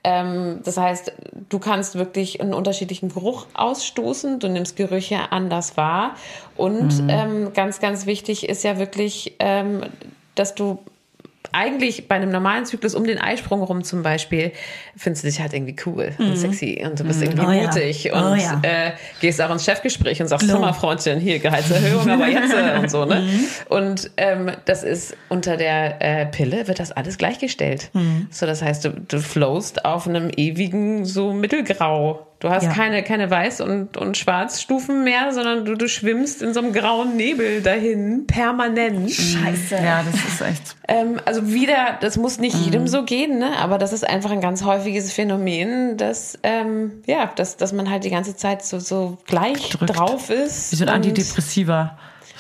Ähm, 0.05 0.61
das 0.65 0.77
heißt, 0.77 1.13
du 1.49 1.59
kannst 1.59 1.97
wirklich 1.97 2.41
einen 2.41 2.55
unterschiedlichen 2.55 3.09
Geruch 3.09 3.47
ausstoßen. 3.55 4.39
Du 4.39 4.49
nimmst 4.49 4.77
Gerüche 4.77 5.33
anders 5.33 5.77
wahr. 5.77 6.15
Und 6.57 7.03
ähm, 7.09 7.53
ganz, 7.53 7.81
ganz 7.81 8.07
wichtig 8.07 8.49
ist 8.49 8.65
ja 8.65 8.79
wirklich, 8.79 9.35
ähm, 9.39 9.83
dass 10.35 10.55
du 10.55 10.79
eigentlich 11.53 12.09
bei 12.09 12.17
einem 12.17 12.31
normalen 12.31 12.67
Zyklus 12.67 12.95
um 12.95 13.05
den 13.05 13.19
Eisprung 13.19 13.63
rum 13.63 13.83
zum 13.83 14.03
Beispiel 14.03 14.53
findest 14.97 15.25
du 15.25 15.29
dich 15.29 15.41
halt 15.41 15.55
irgendwie 15.55 15.77
cool 15.87 16.13
und 16.19 16.37
sexy 16.37 16.83
und 16.85 17.01
du 17.01 17.05
bist 17.05 17.23
irgendwie 17.23 17.47
Oh 17.47 17.51
ja. 17.51 17.63
mutig 17.67 18.11
Oh 18.13 18.17
und 18.19 18.39
ja. 18.39 18.61
äh, 18.63 18.93
gehst 19.21 19.41
auch 19.41 19.51
ins 19.51 19.65
Chefgespräch 19.65 20.21
und 20.21 20.29
sagst, 20.29 20.45
Klar. 20.45 20.59
Sommerfreundchen, 20.59 21.19
hier 21.21 21.39
Gehaltserhöhung, 21.39 22.09
aber 22.11 22.27
jetzt 22.29 22.53
äh, 22.53 22.79
und 22.79 22.91
so, 22.91 23.05
ne? 23.07 23.27
Und 23.71 24.11
ähm, 24.19 24.51
das 24.67 24.83
ist 24.85 25.17
unter 25.31 25.57
der 25.57 26.03
äh, 26.03 26.27
Pille 26.27 26.69
wird 26.69 26.81
das 26.81 26.93
alles 26.93 27.17
gleichgestellt. 27.17 27.91
So, 28.31 28.45
das 28.45 28.61
heißt, 28.61 28.85
du, 28.85 28.91
du 28.91 29.19
flowst 29.21 29.85
auf 29.87 30.07
einem 30.07 30.31
ewigen 30.37 31.05
so 31.07 31.33
Mittelgrau. 31.33 32.28
Du 32.41 32.49
hast 32.51 32.65
Ja. 32.65 32.73
keine, 32.73 33.03
keine 33.03 33.29
Weiß- 33.31 33.61
und, 33.61 33.97
und 33.97 34.17
Schwarzstufen 34.17 35.03
mehr, 35.03 35.33
sondern 35.33 35.65
du, 35.65 35.75
du 35.75 35.89
schwimmst 35.89 36.41
in 36.41 36.55
so 36.55 36.61
einem 36.61 36.73
grauen 36.73 37.17
Nebel 37.17 37.63
dahin, 37.63 38.29
permanent. 38.29 39.11
Scheiße. 39.11 39.75
Ja, 39.75 40.05
das 40.05 40.15
ist 40.25 40.41
echt. 40.43 40.77
Ähm, 40.87 41.19
also 41.25 41.49
wieder, 41.49 41.99
das 42.01 42.17
muss 42.17 42.39
nicht 42.39 42.55
jedem 42.55 42.87
so 42.87 43.03
gehen, 43.05 43.39
ne? 43.41 43.57
aber 43.59 43.79
das 43.79 43.93
ist 43.93 44.09
einfach 44.09 44.31
ein 44.31 44.41
ganz 44.41 44.65
häufiges 44.65 45.13
Phänomen, 45.13 45.97
dass, 45.97 46.39
ähm, 46.45 47.03
ja, 47.07 47.27
dass, 47.35 47.57
dass 47.57 47.73
man 47.73 47.91
halt 47.91 48.05
die 48.05 48.11
ganze 48.11 48.37
Zeit 48.37 48.65
so, 48.65 48.79
so 48.79 49.19
gleich 49.27 49.71
Drückt. 49.71 49.97
drauf 49.97 50.31
ist. 50.31 50.71
Wie 50.71 50.77
so 50.77 50.85
ein 50.85 50.89
und, 50.91 50.95
Antidepressiva. 50.95 51.99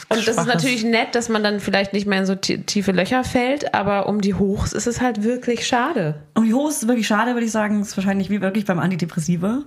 Und 0.08 0.26
das 0.26 0.36
ist 0.36 0.46
natürlich 0.46 0.84
nett, 0.84 1.14
dass 1.14 1.28
man 1.28 1.42
dann 1.42 1.60
vielleicht 1.60 1.92
nicht 1.92 2.06
mehr 2.06 2.18
in 2.20 2.26
so 2.26 2.34
tie- 2.34 2.58
tiefe 2.58 2.92
Löcher 2.92 3.24
fällt, 3.24 3.74
aber 3.74 4.08
um 4.08 4.20
die 4.20 4.34
Hochs 4.34 4.72
ist 4.72 4.86
es 4.86 5.00
halt 5.00 5.22
wirklich 5.24 5.66
schade. 5.66 6.22
Und 6.34 6.46
die 6.46 6.54
Hochs 6.54 6.78
ist 6.82 6.88
wirklich 6.88 7.06
schade, 7.06 7.32
würde 7.34 7.46
ich 7.46 7.52
sagen, 7.52 7.80
ist 7.80 7.96
wahrscheinlich 7.96 8.30
wie 8.30 8.40
wirklich 8.40 8.64
beim 8.64 8.78
Antidepressiva, 8.78 9.62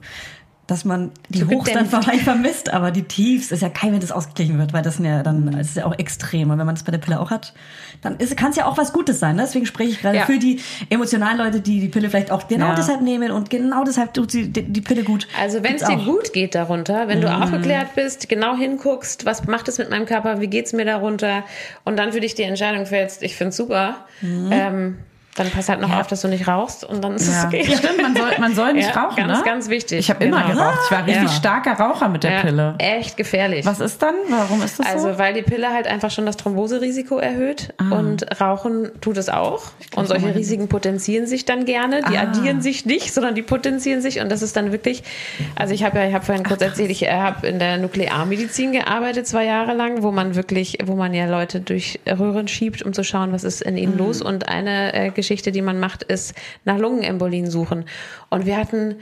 dass 0.72 0.86
man 0.86 1.12
die 1.30 1.44
Hochs 1.44 1.72
dann 1.74 1.86
vielleicht 1.86 2.22
vermisst, 2.24 2.72
aber 2.74 2.92
die 2.92 3.04
Tiefs 3.04 3.52
ist 3.52 3.62
ja 3.62 3.70
kein, 3.70 3.92
wenn 3.94 4.00
das 4.00 4.12
ausgeglichen 4.12 4.58
wird, 4.58 4.72
weil 4.74 4.82
das 4.82 4.96
sind 4.96 5.06
ja 5.06 5.22
dann, 5.22 5.52
das 5.52 5.68
ist 5.68 5.76
ja 5.78 5.86
auch 5.86 5.98
extrem. 6.00 6.50
Und 6.50 6.58
wenn 6.60 6.66
man 6.66 6.76
das 6.76 6.84
bei 6.84 6.92
der 6.92 7.00
Pille 7.00 7.20
auch 7.20 7.30
hat, 7.30 7.54
dann 8.02 8.18
kann 8.38 8.52
es 8.52 8.56
ja 8.56 8.66
auch 8.66 8.78
was 8.78 8.94
Gutes 8.94 9.20
sein. 9.20 9.36
Ne? 9.36 9.44
Deswegen 9.44 9.66
spreche 9.66 9.92
ich 9.92 10.00
gerade 10.02 10.18
Ja. 10.20 10.26
für 10.26 10.40
die 10.40 10.60
emotionalen 10.90 11.38
Leute, 11.38 11.60
die 11.62 11.82
die 11.82 11.90
Pille 11.90 12.10
vielleicht 12.10 12.32
auch 12.32 12.48
genau 12.48 12.68
Ja. 12.70 12.76
deshalb 12.76 13.02
nehmen 13.02 13.32
und 13.32 13.50
genau 13.50 13.84
deshalb 13.84 14.14
tut 14.14 14.32
sie 14.32 14.48
die, 14.50 14.64
die 14.64 14.82
Pille 14.82 15.04
gut. 15.04 15.28
Also 15.40 15.62
wenn 15.62 15.76
es 15.76 15.84
dir 15.84 15.98
gut 15.98 16.32
geht 16.34 16.56
darunter, 16.56 17.08
wenn 17.10 17.20
du 17.22 17.28
Mhm. 17.28 17.44
aufgeklärt 17.44 17.94
bist, 17.96 18.30
genau 18.30 18.56
hinguckst, 18.56 19.26
was 19.26 19.46
macht 19.48 19.68
es 19.68 19.78
mit 19.78 19.90
meinem 19.90 20.06
Körper, 20.06 20.40
wie 20.42 20.48
geht's 20.48 20.72
mir 20.74 20.86
darunter 20.86 21.44
und 21.84 21.98
dann 21.98 22.14
für 22.14 22.22
dich 22.22 22.34
die 22.36 22.44
Entscheidung 22.44 22.86
fällst, 22.86 23.22
ich 23.24 23.36
find's 23.36 23.58
super, 23.58 24.06
ähm, 24.24 24.98
dann 25.36 25.50
pass 25.50 25.70
halt 25.70 25.80
noch 25.80 25.92
auf, 25.98 26.08
dass 26.08 26.22
du 26.22 26.28
nicht 26.28 26.48
rauchst 26.48 26.84
und 26.84 27.02
dann 27.04 27.16
ist 27.16 27.28
es 27.28 27.36
Ja. 27.42 27.48
okay. 27.48 27.64
Stimmt, 27.64 28.02
man 28.02 28.16
soll, 28.16 28.32
man 28.40 28.54
soll 28.54 28.74
nicht 28.74 28.94
Ja, 28.94 29.02
rauchen, 29.06 29.28
ganz, 29.28 29.40
ne? 29.40 29.46
ganz 29.46 29.70
wichtig. 29.70 30.00
Ich 30.00 30.10
habe 30.10 30.26
immer 30.26 30.44
Genau. 30.44 30.56
geraucht. 30.56 30.80
Ich 30.86 30.92
war 30.92 31.06
richtig 31.08 31.24
Ja. 31.24 31.30
starker 31.30 31.74
Raucher 31.74 32.10
mit 32.10 32.24
der 32.24 32.32
Ja, 32.32 32.42
Pille. 32.42 32.76
Echt 32.80 33.16
gefährlich. 33.16 33.66
Was 33.66 33.80
ist 33.80 34.02
dann? 34.02 34.16
Warum 34.30 34.62
ist 34.62 34.80
das 34.80 34.88
Also, 34.88 35.14
so? 35.14 35.18
weil 35.20 35.34
die 35.34 35.42
Pille 35.42 35.70
halt 35.72 35.88
einfach 35.88 36.12
schon 36.12 36.26
das 36.26 36.36
Thromboserisiko 36.36 37.18
erhöht 37.18 37.74
und 37.80 38.26
Rauchen 38.42 38.92
tut 39.00 39.16
es 39.18 39.30
auch. 39.30 39.62
Und 39.96 40.08
solche 40.08 40.36
Risiken 40.36 40.68
potenzieren 40.68 41.28
sich 41.28 41.46
dann 41.46 41.64
gerne. 41.66 42.02
Die 42.12 42.18
Ah. 42.18 42.24
addieren 42.24 42.62
sich 42.62 42.86
nicht, 42.86 43.14
sondern 43.14 43.34
die 43.34 43.42
potenzieren 43.42 44.02
sich. 44.02 44.20
Und 44.20 44.30
das 44.30 44.42
ist 44.42 44.58
dann 44.58 44.72
wirklich, 44.74 45.02
also 45.56 45.74
ich 45.74 45.84
habe 45.86 45.98
ja, 46.00 46.08
ich 46.08 46.14
habe 46.14 46.26
vorhin 46.26 46.44
kurz 46.44 46.62
erzählt, 46.62 46.90
ich 46.92 47.10
habe 47.10 47.48
in 47.48 47.58
der 47.58 47.78
Nuklearmedizin 47.78 48.74
gearbeitet, 48.74 49.28
zwei 49.28 49.46
Jahre 49.46 49.74
lang, 49.74 50.04
wo 50.04 50.12
man 50.12 50.36
wirklich, 50.36 50.78
wo 50.86 50.96
man 50.96 51.14
ja 51.14 51.26
Leute 51.26 51.62
durch 51.62 52.00
Röhren 52.06 52.48
schiebt, 52.50 52.82
um 52.84 52.92
zu 52.94 53.04
schauen, 53.06 53.32
was 53.32 53.44
ist 53.46 53.62
in 53.62 53.78
ihnen 53.78 53.98
los. 53.98 54.22
Und 54.22 54.50
eine 54.50 54.94
äh, 54.94 55.10
Geschichte, 55.22 55.52
die 55.52 55.62
man 55.62 55.80
macht, 55.80 56.04
ist 56.04 56.34
nach 56.66 56.78
Lungenembolien 56.78 57.50
suchen. 57.50 57.86
Und 58.30 58.46
wir 58.46 58.58
hatten 58.58 58.96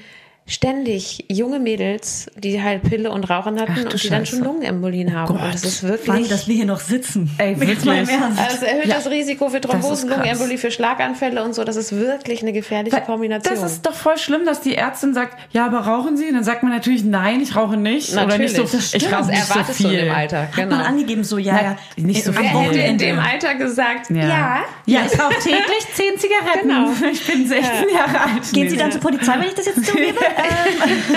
ständig 0.49 1.25
junge 1.29 1.59
Mädels, 1.59 2.29
die 2.35 2.62
halt 2.62 2.83
Pille 2.83 3.12
und 3.12 3.29
Rauchen 3.29 3.59
hatten 3.62 3.75
Ach 3.77 3.83
und 3.93 4.03
die 4.03 4.09
dann 4.09 4.25
schon. 4.25 4.39
Lungenembolien 4.43 5.15
haben. 5.15 5.35
und 5.35 5.53
das 5.53 5.63
ist 5.63 5.83
wirklich. 5.83 6.05
Funny, 6.15 6.27
dass 6.27 6.47
wir 6.47 6.55
hier 6.55 6.65
noch 6.65 6.79
sitzen. 6.79 7.29
Ey, 7.38 7.53
Jetzt 7.53 7.85
mal 7.85 7.97
im 7.99 8.07
wirklich. 8.07 8.19
Ernst. 8.21 8.39
Also 8.39 8.55
es 8.57 8.62
erhöht 8.63 8.91
das 8.91 9.09
Risiko 9.09 9.49
für 9.49 9.62
Thrombosen, 9.62 10.09
Das. 10.09 10.17
Lungenembolie, 10.17 10.57
für 10.57 10.71
Schlaganfälle 10.71 11.43
und 11.43 11.53
so. 11.55 11.63
Das 11.63 11.75
ist 11.75 11.95
wirklich 11.95 12.41
eine 12.41 12.51
gefährliche 12.51 12.95
Weil 12.97 13.03
Kombination. 13.03 13.55
Das 13.55 13.71
ist 13.71 13.85
doch 13.85 13.93
voll 13.93 14.17
schlimm, 14.17 14.45
dass 14.45 14.62
die 14.62 14.75
Ärztin 14.75 15.13
sagt, 15.13 15.38
ja, 15.53 15.65
aber 15.65 15.79
rauchen 15.79 16.17
Sie? 16.17 16.27
Und 16.27 16.33
dann 16.33 16.43
sagt 16.43 16.63
man 16.63 16.71
natürlich, 16.71 17.03
nein, 17.03 17.41
ich 17.41 17.55
rauche 17.55 17.77
nicht. 17.77 18.12
Oder 18.13 18.38
nicht 18.38 18.55
so, 18.55 18.63
Natürlich. 18.63 18.95
ich 18.95 19.03
Das 19.03 19.13
rauche 19.13 19.29
nicht 19.29 19.43
so 19.43 19.53
erwartest 19.53 19.79
du 19.83 19.88
viel. 19.89 19.99
im 19.99 20.12
Alter. 20.13 20.41
Hat 20.43 20.55
Genau. 20.55 20.75
man 20.77 20.85
angegeben, 20.85 21.23
so, 21.23 21.38
ja, 21.38 21.62
ja. 21.62 21.75
nicht 21.95 22.23
so 22.23 22.31
am 22.31 22.38
viel. 22.38 22.45
Wer 22.51 22.62
hätte 22.62 22.79
in 22.79 22.97
dem 22.97 23.19
Alter 23.19 23.55
gesagt, 23.55 24.09
Ja. 24.09 24.15
ja, 24.27 24.59
Ja, 24.85 24.99
ich 25.05 25.19
rauche 25.19 25.35
täglich 25.41 25.85
zehn 25.93 26.17
Zigaretten. 26.17 26.67
Genau. 26.69 26.89
Ich 27.12 27.25
bin 27.25 27.47
16 27.47 27.89
Jahre 27.93 28.21
alt. 28.21 28.51
Gehen 28.53 28.63
Nee. 28.63 28.69
Sie 28.69 28.77
dann 28.77 28.91
zur 28.91 29.01
Polizei, 29.01 29.33
wenn 29.39 29.47
ich 29.47 29.53
das 29.55 29.65
jetzt 29.65 29.85
zugebe? 29.85 30.17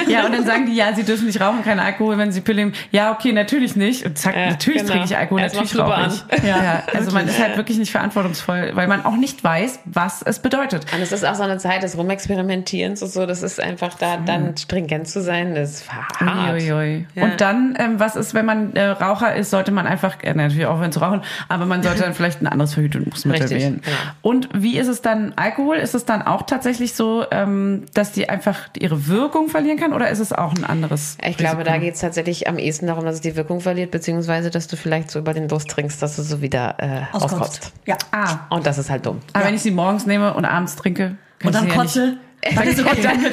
Ja, 0.09 0.27
und 0.27 0.35
dann 0.35 0.45
sagen 0.45 0.67
die, 0.67 0.75
ja, 0.75 0.95
sie 0.95 1.05
dürfen 1.05 1.27
nicht 1.27 1.41
rauchen, 1.41 1.63
kein 1.63 1.79
Alkohol, 1.79 2.19
wenn 2.19 2.33
sie 2.33 2.41
Pille 2.41 2.63
nehmen. 2.63 2.75
Ja, 2.91 3.13
okay, 3.13 3.33
natürlich 3.33 3.77
nicht. 3.77 4.05
Und 4.05 4.19
zack, 4.19 4.35
Ja, 4.37 4.51
natürlich 4.51 4.81
genau. 4.81 4.93
trinke 4.93 5.07
ich 5.09 5.17
Alkohol, 5.17 5.41
Erst 5.41 5.55
natürlich 5.57 5.79
rauche 5.79 6.09
ich. 6.09 6.43
Ja, 6.49 6.83
also 6.93 7.13
man 7.13 7.29
ist 7.29 7.41
halt 7.41 7.57
wirklich 7.57 7.79
nicht 7.79 7.93
verantwortungsvoll, 7.93 8.73
weil 8.75 8.89
man 8.89 9.05
auch 9.05 9.17
nicht 9.17 9.43
weiß, 9.45 9.81
was 9.85 10.23
es 10.23 10.39
bedeutet. 10.41 10.87
Und 10.95 11.01
es 11.01 11.13
ist 11.13 11.25
auch 11.25 11.35
so 11.35 11.43
eine 11.43 11.59
Zeit 11.59 11.83
des 11.83 11.97
Rumexperimentierens 11.97 13.03
und 13.03 13.11
so. 13.13 13.27
Das 13.27 13.43
ist 13.43 13.61
einfach 13.61 13.95
da, 13.95 14.17
dann 14.17 14.57
stringent 14.57 15.09
zu 15.09 15.23
sein, 15.23 15.55
das 15.55 15.83
ist 15.83 15.93
hart. 15.93 16.53
Uiuiui. 16.55 17.07
Ja. 17.15 17.25
Und 17.25 17.41
dann, 17.41 17.75
ähm, 17.79 18.01
was 18.01 18.17
ist, 18.17 18.35
wenn 18.35 18.45
man 18.47 18.75
äh, 18.75 18.87
Raucher 18.87 19.35
ist, 19.35 19.51
sollte 19.51 19.71
man 19.73 19.87
einfach, 19.87 20.17
äh, 20.23 20.35
natürlich 20.35 20.67
aufhören 20.67 20.93
zu 20.93 21.01
rauchen, 21.01 21.23
aber 21.49 21.67
man 21.67 21.83
sollte 21.83 22.03
dann 22.03 22.15
vielleicht 22.15 22.43
ein 22.43 22.47
anderes 22.47 22.75
Verhütungsmittel 22.75 23.43
Richtig, 23.43 23.63
wählen. 23.63 23.81
genau. 23.85 23.97
Und 24.23 24.49
wie 24.55 24.79
ist 24.79 24.89
es 24.89 25.03
dann 25.03 25.33
Alkohol? 25.37 25.77
Ist 25.77 25.95
es 25.95 26.05
dann 26.05 26.23
auch 26.23 26.43
tatsächlich 26.43 26.95
so, 26.95 27.25
ähm, 27.31 27.85
dass 27.95 28.13
die 28.13 28.29
einfach 28.29 28.59
ihre 28.79 29.07
Wirkung 29.13 29.49
verlieren 29.49 29.79
kann 29.79 29.93
oder 29.93 30.11
ist 30.11 30.19
es 30.19 30.33
auch 30.33 30.53
ein 30.55 30.65
anderes? 30.65 31.17
Ich 31.25 31.37
glaube, 31.37 31.59
Risiko? 31.59 31.71
da 31.73 31.79
geht 31.79 31.95
es 31.95 32.01
tatsächlich 32.01 32.49
am 32.49 32.59
ehesten 32.59 32.87
darum, 32.89 33.05
dass 33.05 33.15
es 33.17 33.21
die 33.21 33.37
Wirkung 33.37 33.61
verliert, 33.61 33.93
beziehungsweise 33.93 34.51
dass 34.51 34.67
du 34.67 34.77
vielleicht 34.77 35.11
so 35.13 35.21
über 35.21 35.33
den 35.35 35.47
Durst 35.47 35.69
trinkst, 35.71 36.03
dass 36.03 36.17
du 36.17 36.23
so 36.23 36.43
wieder 36.43 36.75
äh, 36.79 37.03
Auskotzt. 37.13 37.35
auskotzt. 37.35 37.73
Ja. 37.87 37.97
Ah, 38.11 38.41
Und 38.51 38.67
das 38.67 38.79
ist 38.79 38.91
halt 38.91 39.07
dumm. 39.07 39.21
aber 39.33 39.45
wenn 39.45 39.55
ich 39.55 39.63
sie 39.63 39.71
morgens 39.71 40.07
nehme 40.07 40.35
und 40.35 40.45
abends 40.45 40.75
trinke, 40.75 41.17
kann 41.39 41.49
Und 41.49 41.55
dann 41.55 41.67
ich 41.67 41.73
sie 41.73 41.77
ja 41.77 41.83
nicht- 41.83 41.95
kotze. 41.95 42.17
Dann 42.57 42.67
ist 42.67 42.79
es 42.79 42.85
Und 42.85 43.05
dann 43.05 43.25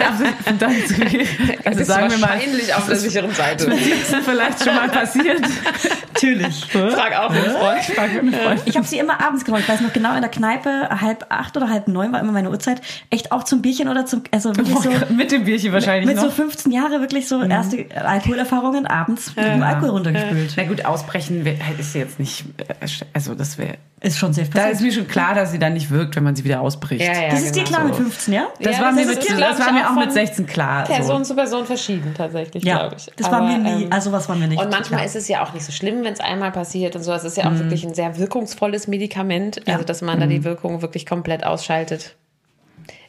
und 0.45 0.61
dann 0.61 0.71
zu 0.85 0.93
Also 1.65 1.83
sagen 1.83 2.11
wir 2.11 2.17
mal, 2.19 2.29
wahrscheinlich 2.29 2.73
auf 2.75 2.85
der 2.85 2.95
sicheren 2.95 3.33
Seite. 3.33 3.65
das 3.65 3.79
ist 3.79 4.15
vielleicht 4.23 4.63
schon 4.63 4.75
mal 4.75 4.87
passiert. 4.89 5.41
natürlich. 6.13 6.65
Frag 6.71 7.17
auch 7.17 7.33
den 7.33 7.43
Freund. 7.51 7.79
Ich 7.87 7.95
frage 7.95 8.19
einen 8.19 8.33
Freund. 8.33 8.61
Ich 8.65 8.75
habe 8.77 8.85
sie 8.85 8.97
immer 8.99 9.19
abends 9.19 9.45
genommen. 9.45 9.63
Ich 9.63 9.69
weiß 9.69 9.81
noch 9.81 9.93
genau, 9.93 10.13
in 10.15 10.21
der 10.21 10.29
Kneipe, 10.29 10.89
halb 11.01 11.25
acht 11.29 11.57
oder 11.57 11.69
halb 11.69 11.87
neun 11.87 12.11
war 12.11 12.19
immer 12.19 12.31
meine 12.31 12.49
Uhrzeit. 12.49 12.81
Echt 13.09 13.31
auch 13.31 13.43
zum 13.43 13.61
Bierchen 13.61 13.87
oder 13.89 14.05
zum, 14.05 14.23
also 14.31 14.55
wirklich 14.55 14.77
so, 14.77 14.91
mit 15.13 15.31
dem 15.31 15.43
Bierchen 15.45 15.73
wahrscheinlich 15.73 16.05
mit 16.05 16.15
noch. 16.17 16.25
so 16.25 16.29
15 16.31 16.71
Jahre 16.71 16.99
wirklich 17.01 17.27
so 17.27 17.41
erste 17.41 17.85
Alkoholerfahrungen 17.95 18.85
abends 18.85 19.35
mit 19.35 19.45
dem 19.45 19.63
Alkohol 19.63 19.89
runtergespült. 19.89 20.53
Na 20.55 20.63
gut, 20.65 20.85
ausbrechen 20.85 21.43
sie 21.81 21.99
jetzt 21.99 22.19
nicht. 22.19 22.45
äh, 22.67 22.85
Also 23.13 23.33
das 23.35 23.57
wäre. 23.57 23.75
Ist 24.01 24.17
schon 24.17 24.31
sehr 24.31 24.45
Da 24.45 24.61
ist 24.67 24.71
passiert. 24.79 24.81
mir 24.81 24.91
schon 24.93 25.07
klar, 25.09 25.33
dass 25.35 25.51
sie 25.51 25.59
dann 25.59 25.73
nicht 25.73 25.89
wirkt, 25.91 26.15
wenn 26.15 26.23
man 26.23 26.33
sie 26.33 26.45
wieder 26.45 26.61
ausbricht. 26.61 27.03
Ja, 27.05 27.11
ja, 27.21 27.29
Das 27.31 27.41
ist 27.41 27.53
dir 27.55 27.63
genau 27.65 27.77
klar 27.79 27.83
mit 27.87 27.95
so. 27.95 28.03
15, 28.03 28.33
ja? 28.33 28.47
Das 28.61 28.77
Ja, 28.77 28.81
war 28.83 28.91
das 28.93 28.98
mir, 29.05 29.11
ist- 29.11 29.29
mit, 29.29 29.39
das 29.41 29.57
das 29.57 29.59
war 29.67 29.73
mir 29.73 29.89
auch 29.89 29.95
mit 29.95 30.03
von 30.05 30.11
16 30.13 30.45
klar. 30.47 30.83
Person 30.85 31.23
So. 31.25 31.29
zu 31.33 31.35
Person 31.35 31.65
verschieden, 31.65 32.13
tatsächlich, 32.15 32.63
Ja, 32.63 32.77
glaube 32.79 32.95
ich. 32.97 33.07
das 33.15 33.31
war 33.31 33.41
mir 33.41 33.57
nie, 33.57 33.83
ähm, 33.85 33.93
also 33.93 34.11
was 34.11 34.27
war 34.29 34.35
mir 34.35 34.47
nicht. 34.47 34.61
Und 34.61 34.69
manchmal 34.69 34.99
klar. 34.99 35.05
ist 35.05 35.15
es 35.15 35.27
ja 35.27 35.43
auch 35.43 35.53
nicht 35.53 35.65
so 35.65 35.71
schlimm, 35.71 36.03
wenn 36.03 36.13
es 36.13 36.19
einmal 36.19 36.51
passiert 36.51 36.95
und 36.95 37.03
so. 37.03 37.11
Es 37.13 37.23
ist 37.23 37.37
ja 37.37 37.45
auch 37.45 37.51
Mhm. 37.51 37.59
wirklich 37.59 37.85
ein 37.85 37.93
sehr 37.93 38.17
wirkungsvolles 38.17 38.87
Medikament. 38.87 39.61
Also, 39.67 39.83
dass 39.83 40.01
man 40.01 40.19
da 40.19 40.25
die 40.27 40.43
Wirkung 40.43 40.81
wirklich 40.81 41.05
komplett 41.05 41.43
ausschaltet. 41.45 42.15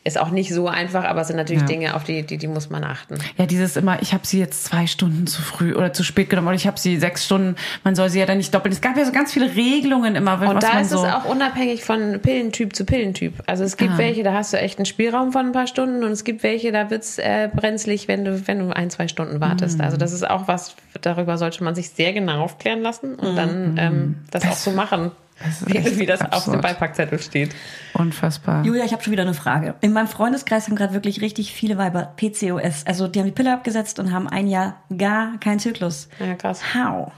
Ist 0.03 0.18
auch 0.18 0.30
nicht 0.30 0.55
so 0.55 0.66
einfach, 0.66 1.05
aber 1.05 1.20
es 1.20 1.26
sind 1.26 1.36
natürlich 1.36 1.61
Ja. 1.61 1.68
Dinge, 1.68 1.94
auf 1.94 2.05
die, 2.05 2.22
die, 2.22 2.38
die 2.38 2.46
muss 2.46 2.70
man 2.70 2.84
achten. 2.84 3.18
Ja, 3.36 3.44
dieses 3.44 3.76
immer, 3.76 4.01
ich 4.01 4.14
habe 4.14 4.26
sie 4.26 4.38
jetzt 4.38 4.64
zwei 4.64 4.86
Stunden 4.86 5.26
zu 5.26 5.42
früh 5.42 5.74
oder 5.74 5.92
zu 5.92 6.03
spät 6.05 6.30
genommen 6.30 6.48
oder 6.48 6.57
ich 6.57 6.66
habe 6.66 6.80
sie 6.80 6.96
sechs 6.98 7.26
Stunden, 7.26 7.55
man 7.84 7.94
soll 7.94 8.09
sie 8.09 8.18
ja 8.18 8.24
dann 8.24 8.38
nicht 8.38 8.55
doppeln. 8.55 8.72
Es 8.72 8.80
gab 8.80 8.96
ja 8.96 9.05
so 9.05 9.12
ganz 9.12 9.30
viele 9.34 9.55
Regelungen 9.55 10.14
immer, 10.16 10.40
Und 10.40 10.55
was 10.57 10.64
da 10.64 10.80
ist 10.80 10.88
so. 10.90 11.05
es 11.05 11.12
auch 11.12 11.26
unabhängig 11.26 11.84
von 11.84 12.18
Pillentyp 12.22 12.74
zu 12.74 12.86
Pillentyp. 12.86 13.34
Also 13.46 13.62
es 13.62 13.76
gibt 13.76 13.92
Ah. 13.92 13.98
welche, 13.98 14.22
da 14.22 14.32
hast 14.32 14.55
du 14.55 14.57
echt 14.59 14.78
einen 14.78 14.86
Spielraum 14.86 15.32
von 15.32 15.46
ein 15.46 15.53
paar 15.53 15.66
Stunden 15.66 16.03
und 16.03 16.12
es 16.12 16.24
gibt 16.24 16.42
welche, 16.42 16.72
da 16.72 16.88
wird's 16.88 17.18
äh, 17.18 17.51
brenzlig, 17.55 18.09
wenn 18.09 18.24
du, 18.24 18.46
wenn 18.48 18.59
du 18.59 18.74
ein, 18.74 18.88
zwei 18.88 19.07
Stunden 19.07 19.38
wartest. 19.42 19.76
Mhm. 19.78 19.84
Also 19.84 19.98
das 19.98 20.12
ist 20.14 20.28
auch 20.28 20.48
was, 20.48 20.76
darüber 21.03 21.36
sollte 21.36 21.62
man 21.62 21.74
sich 21.74 21.90
sehr 21.90 22.14
genau 22.14 22.42
aufklären 22.42 22.80
lassen 22.80 23.16
und 23.16 23.36
dann 23.36 23.76
ähm, 23.78 24.16
das, 24.30 24.46
auch 24.46 24.55
so 24.57 24.70
machen, 24.70 25.11
das 25.43 25.62
ist 25.62 25.68
wie, 25.68 26.01
wie 26.01 26.07
das 26.07 26.20
auf 26.20 26.26
dem 26.28 26.34
absurd. 26.34 26.62
Beipackzettel 26.62 27.18
steht. 27.18 27.55
Unfassbar. 27.95 28.64
Julia, 28.64 28.84
ich 28.84 28.93
habe 28.93 29.03
schon 29.03 29.12
wieder 29.12 29.22
eine 29.22 29.34
Frage. 29.34 29.74
In 29.80 29.93
meinem 29.93 30.07
Freundeskreis 30.07 30.66
haben 30.66 30.76
gerade 30.76 30.93
wirklich 30.93 31.20
richtig 31.22 31.53
viele 31.53 31.78
Weiber 31.78 32.12
PCOS. 32.16 32.86
Also 32.86 33.09
die 33.09 33.18
haben 33.18 33.26
die 33.26 33.32
Pille 33.32 33.53
abgesetzt 33.53 33.99
und 33.99 34.12
haben 34.12 34.28
ein 34.28 34.47
Jahr 34.47 34.76
gar 34.97 35.38
keinen 35.41 35.59
Zyklus. 35.59 36.09
Ja, 36.18 36.34
krass. 36.34 36.74
How? 36.74 37.12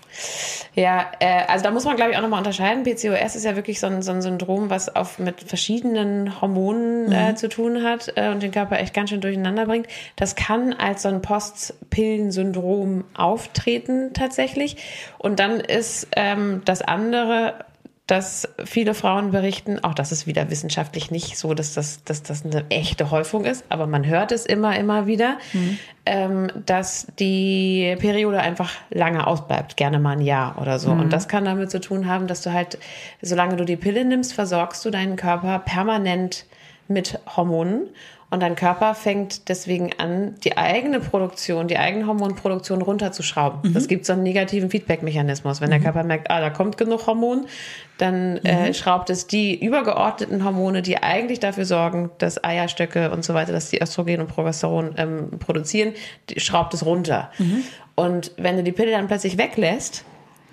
Ja, 0.74 1.06
äh, 1.18 1.44
also 1.48 1.64
da 1.64 1.70
muss 1.70 1.84
man, 1.84 1.96
glaube 1.96 2.12
ich, 2.12 2.16
auch 2.16 2.22
nochmal 2.22 2.38
unterscheiden. 2.38 2.84
PCOS 2.84 3.34
ist 3.34 3.44
ja 3.44 3.56
wirklich 3.56 3.80
so 3.80 3.88
ein, 3.88 4.02
so 4.02 4.12
ein 4.12 4.22
Syndrom, 4.22 4.70
was 4.70 4.94
auf 4.94 5.18
mit 5.18 5.40
verschiedenen 5.40 6.40
Hormonen 6.40 7.10
äh, 7.12 7.34
zu 7.34 7.48
tun 7.48 7.82
hat 7.82 8.12
äh, 8.16 8.30
und 8.30 8.42
den 8.42 8.52
Körper 8.52 8.78
echt 8.78 8.94
ganz 8.94 9.10
schön 9.10 9.20
durcheinander 9.20 9.66
bringt. 9.66 9.88
Das 10.16 10.36
kann 10.36 10.72
als 10.72 11.02
so 11.02 11.08
ein 11.08 11.22
Postpillensyndrom 11.22 13.04
auftreten 13.14 14.12
tatsächlich. 14.14 14.76
Und 15.18 15.40
dann 15.40 15.60
ist 15.60 16.08
ähm, 16.16 16.62
das 16.64 16.82
andere 16.82 17.54
dass 18.12 18.46
viele 18.66 18.92
Frauen 18.92 19.30
berichten, 19.30 19.82
auch 19.82 19.94
das 19.94 20.12
ist 20.12 20.26
wieder 20.26 20.50
wissenschaftlich 20.50 21.10
nicht 21.10 21.38
so, 21.38 21.54
dass 21.54 21.72
das, 21.72 22.04
dass 22.04 22.22
das 22.22 22.44
eine 22.44 22.66
echte 22.68 23.10
Häufung 23.10 23.46
ist, 23.46 23.64
aber 23.70 23.86
man 23.86 24.04
hört 24.04 24.32
es 24.32 24.44
immer, 24.44 24.78
immer 24.78 25.06
wieder, 25.06 25.38
ähm, 26.04 26.48
dass 26.66 27.06
die 27.18 27.96
Periode 28.00 28.40
einfach 28.40 28.70
lange 28.90 29.26
ausbleibt, 29.26 29.78
gerne 29.78 29.98
mal 29.98 30.18
ein 30.18 30.20
Jahr 30.20 30.60
oder 30.60 30.78
so. 30.78 30.90
Und 30.90 31.10
das 31.10 31.26
kann 31.26 31.46
damit 31.46 31.70
zu 31.70 31.80
tun 31.80 32.06
haben, 32.06 32.26
dass 32.26 32.42
du 32.42 32.52
halt, 32.52 32.76
solange 33.22 33.56
du 33.56 33.64
die 33.64 33.76
Pille 33.76 34.04
nimmst, 34.04 34.34
versorgst 34.34 34.84
du 34.84 34.90
deinen 34.90 35.16
Körper 35.16 35.60
permanent 35.60 36.44
mit 36.88 37.18
Hormonen. 37.34 37.88
Und 38.32 38.40
dein 38.40 38.56
Körper 38.56 38.94
fängt 38.94 39.50
deswegen 39.50 39.90
an, 39.98 40.36
die 40.42 40.56
eigene 40.56 41.00
Produktion, 41.00 41.68
die 41.68 41.76
eigene 41.76 42.06
Hormonproduktion 42.06 42.80
runterzuschrauben. 42.80 43.74
Das 43.74 43.88
gibt 43.88 44.06
so 44.06 44.14
einen 44.14 44.22
negativen 44.22 44.70
Feedback-Mechanismus. 44.70 45.60
Wenn 45.60 45.68
der 45.68 45.80
Körper 45.80 46.02
merkt, 46.02 46.30
ah, 46.30 46.40
da 46.40 46.48
kommt 46.48 46.78
genug 46.78 47.06
Hormon, 47.06 47.44
dann 47.98 48.38
äh, 48.38 48.72
schraubt 48.72 49.10
es 49.10 49.26
die 49.26 49.62
übergeordneten 49.62 50.44
Hormone, 50.44 50.80
die 50.80 50.96
eigentlich 50.96 51.40
dafür 51.40 51.66
sorgen, 51.66 52.10
dass 52.16 52.42
Eierstöcke 52.42 53.10
und 53.10 53.22
so 53.22 53.34
weiter, 53.34 53.52
dass 53.52 53.68
die 53.68 53.82
Östrogen 53.82 54.22
und 54.22 54.28
Progesteron 54.28 54.94
ähm, 54.96 55.38
produzieren, 55.38 55.92
die 56.30 56.40
schraubt 56.40 56.72
es 56.72 56.86
runter. 56.86 57.30
Und 57.96 58.32
wenn 58.38 58.56
du 58.56 58.62
die 58.62 58.72
Pille 58.72 58.92
dann 58.92 59.08
plötzlich 59.08 59.36
weglässt, 59.36 60.06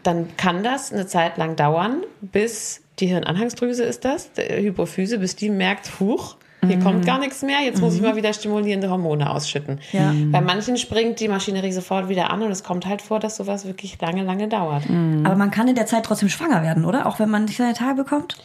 dann 0.03 0.35
kann 0.35 0.65
das 0.65 0.91
eine 0.91 1.07
Zeit 1.07 1.37
lang 1.37 1.55
dauern, 1.55 2.03
bis 2.19 2.81
die 2.99 3.07
Hirnanhangsdrüse 3.07 3.85
ist 3.85 4.03
das, 4.03 4.31
Hypophyse, 4.35 5.19
bis 5.19 5.37
die 5.37 5.49
merkt, 5.49 6.01
huch, 6.01 6.35
hier 6.65 6.79
kommt 6.79 7.05
gar 7.05 7.19
nichts 7.19 7.41
mehr, 7.41 7.59
jetzt 7.63 7.81
muss 7.81 7.95
ich 7.95 8.01
mal 8.01 8.15
wieder 8.15 8.33
stimulierende 8.33 8.89
Hormone 8.89 9.29
ausschütten. 9.29 9.79
Ja. 9.91 10.13
Bei 10.31 10.41
manchen 10.41 10.77
springt 10.77 11.19
die 11.19 11.27
Maschinerie 11.27 11.71
sofort 11.71 12.09
wieder 12.09 12.29
an 12.31 12.41
und 12.41 12.51
es 12.51 12.63
kommt 12.63 12.85
halt 12.85 13.01
vor, 13.01 13.19
dass 13.19 13.37
sowas 13.37 13.65
wirklich 13.65 13.99
lange, 14.01 14.23
lange 14.23 14.47
dauert. 14.47 14.83
Aber 15.23 15.35
man 15.35 15.51
kann 15.51 15.67
in 15.67 15.75
der 15.75 15.85
Zeit 15.85 16.05
trotzdem 16.05 16.29
schwanger 16.29 16.61
werden, 16.63 16.85
oder? 16.85 17.05
Auch 17.05 17.19
wenn 17.19 17.29
man 17.29 17.45
nicht 17.45 17.57
seine 17.57 17.73
Tage 17.73 17.95
bekommt? 17.95 18.35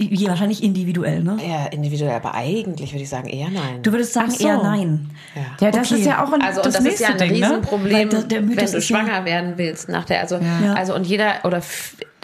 Ja, 0.00 0.28
wahrscheinlich 0.28 0.62
individuell, 0.62 1.24
ne? 1.24 1.38
Ja, 1.44 1.66
individuell, 1.66 2.12
aber 2.12 2.32
eigentlich 2.34 2.92
würde 2.92 3.02
ich 3.02 3.08
sagen 3.08 3.26
eher 3.28 3.48
nein. 3.50 3.82
Du 3.82 3.90
würdest 3.90 4.12
sagen 4.12 4.30
so. 4.30 4.46
eher 4.46 4.62
nein. 4.62 5.10
ja, 5.60 5.72
das 5.72 5.90
Okay. 5.90 6.00
ist 6.00 6.06
ja 6.06 6.24
auch 6.24 6.32
ein, 6.32 6.40
Also 6.40 6.62
das, 6.62 6.76
und 6.76 6.86
das 6.86 6.94
ist 6.94 7.00
ja 7.00 7.08
ein 7.08 7.18
Ding, 7.18 7.30
ne? 7.32 7.46
Riesenproblem, 7.48 8.08
der- 8.10 8.22
der 8.22 8.48
wenn 8.48 8.54
du 8.56 8.62
ist 8.62 8.74
ja- 8.74 8.80
schwanger 8.80 9.24
werden 9.24 9.54
willst 9.56 9.88
nach 9.88 10.04
der, 10.04 10.20
also 10.20 10.36
Ja. 10.36 10.74
also 10.74 10.94
und 10.94 11.04
jeder 11.04 11.32
oder 11.42 11.60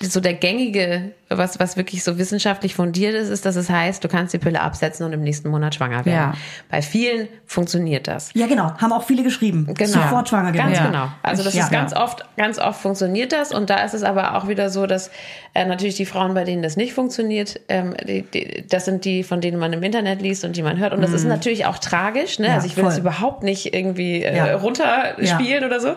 so 0.00 0.20
der 0.20 0.34
gängige, 0.34 1.12
was 1.28 1.58
was 1.60 1.76
wirklich 1.76 2.02
so 2.04 2.18
wissenschaftlich 2.18 2.74
fundiert 2.74 3.14
ist, 3.14 3.28
ist, 3.28 3.46
dass 3.46 3.56
es 3.56 3.70
heißt, 3.70 4.02
du 4.02 4.08
kannst 4.08 4.34
die 4.34 4.38
Pille 4.38 4.60
absetzen 4.60 5.06
und 5.06 5.12
im 5.12 5.22
nächsten 5.22 5.48
Monat 5.48 5.74
schwanger 5.76 6.04
werden. 6.04 6.32
Ja. 6.32 6.34
Bei 6.70 6.82
vielen 6.82 7.28
funktioniert 7.46 8.08
das. 8.08 8.30
Ja, 8.34 8.46
genau. 8.46 8.72
Haben 8.78 8.92
auch 8.92 9.04
viele 9.04 9.22
geschrieben. 9.22 9.66
Genau. 9.74 9.90
Sofort 9.92 10.28
schwanger 10.28 10.52
Ganz 10.52 10.72
geworden. 10.78 10.92
genau. 10.92 11.08
Also 11.22 11.42
das 11.44 11.54
Ja. 11.54 11.64
ist 11.64 11.70
ganz 11.70 11.94
oft, 11.94 12.24
ganz 12.36 12.58
oft 12.58 12.80
funktioniert 12.80 13.32
das 13.32 13.52
und 13.52 13.70
da 13.70 13.84
ist 13.84 13.94
es 13.94 14.02
aber 14.02 14.36
auch 14.36 14.48
wieder 14.48 14.68
so, 14.70 14.86
dass 14.86 15.10
äh, 15.54 15.64
natürlich 15.64 15.94
die 15.94 16.06
Frauen, 16.06 16.34
bei 16.34 16.42
denen 16.44 16.62
das 16.62 16.76
nicht 16.76 16.92
funktioniert, 16.92 17.60
ähm, 17.68 17.94
die, 18.06 18.22
die, 18.22 18.64
das 18.68 18.84
sind 18.84 19.04
die, 19.04 19.22
von 19.22 19.40
denen 19.40 19.58
man 19.58 19.72
im 19.72 19.82
Internet 19.82 20.20
liest 20.22 20.44
und 20.44 20.56
die 20.56 20.62
man 20.62 20.78
hört 20.78 20.92
und 20.92 21.00
das 21.02 21.12
ist 21.12 21.24
natürlich 21.24 21.66
auch 21.66 21.78
tragisch. 21.78 22.38
Ne? 22.40 22.46
Mhm. 22.46 22.50
Ja, 22.50 22.54
also 22.56 22.66
ich 22.66 22.76
will 22.76 22.84
das 22.84 22.98
überhaupt 22.98 23.42
nicht 23.44 23.72
irgendwie 23.74 24.22
äh, 24.24 24.36
Ja. 24.36 24.56
runterspielen 24.56 25.64
oder 25.64 25.78
so, 25.80 25.94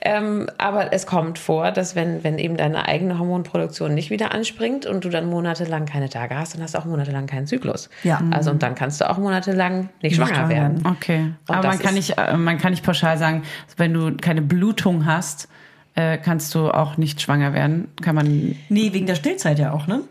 ähm, 0.00 0.48
aber 0.58 0.92
es 0.92 1.06
kommt 1.06 1.38
vor, 1.38 1.72
dass 1.72 1.94
wenn 1.96 2.22
wenn 2.24 2.38
eben 2.38 2.56
deine 2.56 2.86
eigene 2.88 3.18
Hormonproduktion 3.32 3.94
nicht 3.94 4.10
wieder 4.10 4.32
anspringt 4.32 4.86
und 4.86 5.04
du 5.04 5.08
dann 5.08 5.26
monatelang 5.26 5.86
keine 5.86 6.08
Tage 6.08 6.36
hast, 6.36 6.54
dann 6.54 6.62
hast 6.62 6.74
du 6.74 6.78
auch 6.78 6.84
monatelang 6.84 7.26
keinen 7.26 7.46
Zyklus. 7.46 7.88
Ja. 8.04 8.20
Also 8.30 8.50
und 8.50 8.62
dann 8.62 8.74
kannst 8.74 9.00
du 9.00 9.08
auch 9.08 9.18
monatelang 9.18 9.80
nicht, 9.80 10.02
Nicht 10.02 10.16
schwanger 10.16 10.34
schwanger 10.34 10.48
werden. 10.48 10.86
Okay. 10.86 11.32
Und 11.48 11.56
Aber 11.56 11.68
man 11.68 11.78
kann, 11.78 11.94
nicht, 11.94 12.18
äh, 12.18 12.36
man 12.36 12.58
kann 12.58 12.72
nicht 12.72 12.84
pauschal 12.84 13.18
sagen, 13.18 13.42
wenn 13.76 13.92
du 13.92 14.16
keine 14.16 14.42
Blutung 14.42 15.06
hast, 15.06 15.48
äh, 15.94 16.18
kannst 16.18 16.54
du 16.54 16.70
auch 16.70 16.96
nicht 16.96 17.20
schwanger 17.20 17.54
werden. 17.54 17.88
Kann 18.02 18.14
man. 18.14 18.56
Nee, 18.68 18.92
wegen 18.92 19.06
der 19.06 19.14
Stillzeit 19.14 19.58
ja 19.58 19.72
auch, 19.72 19.86
ne? 19.86 20.02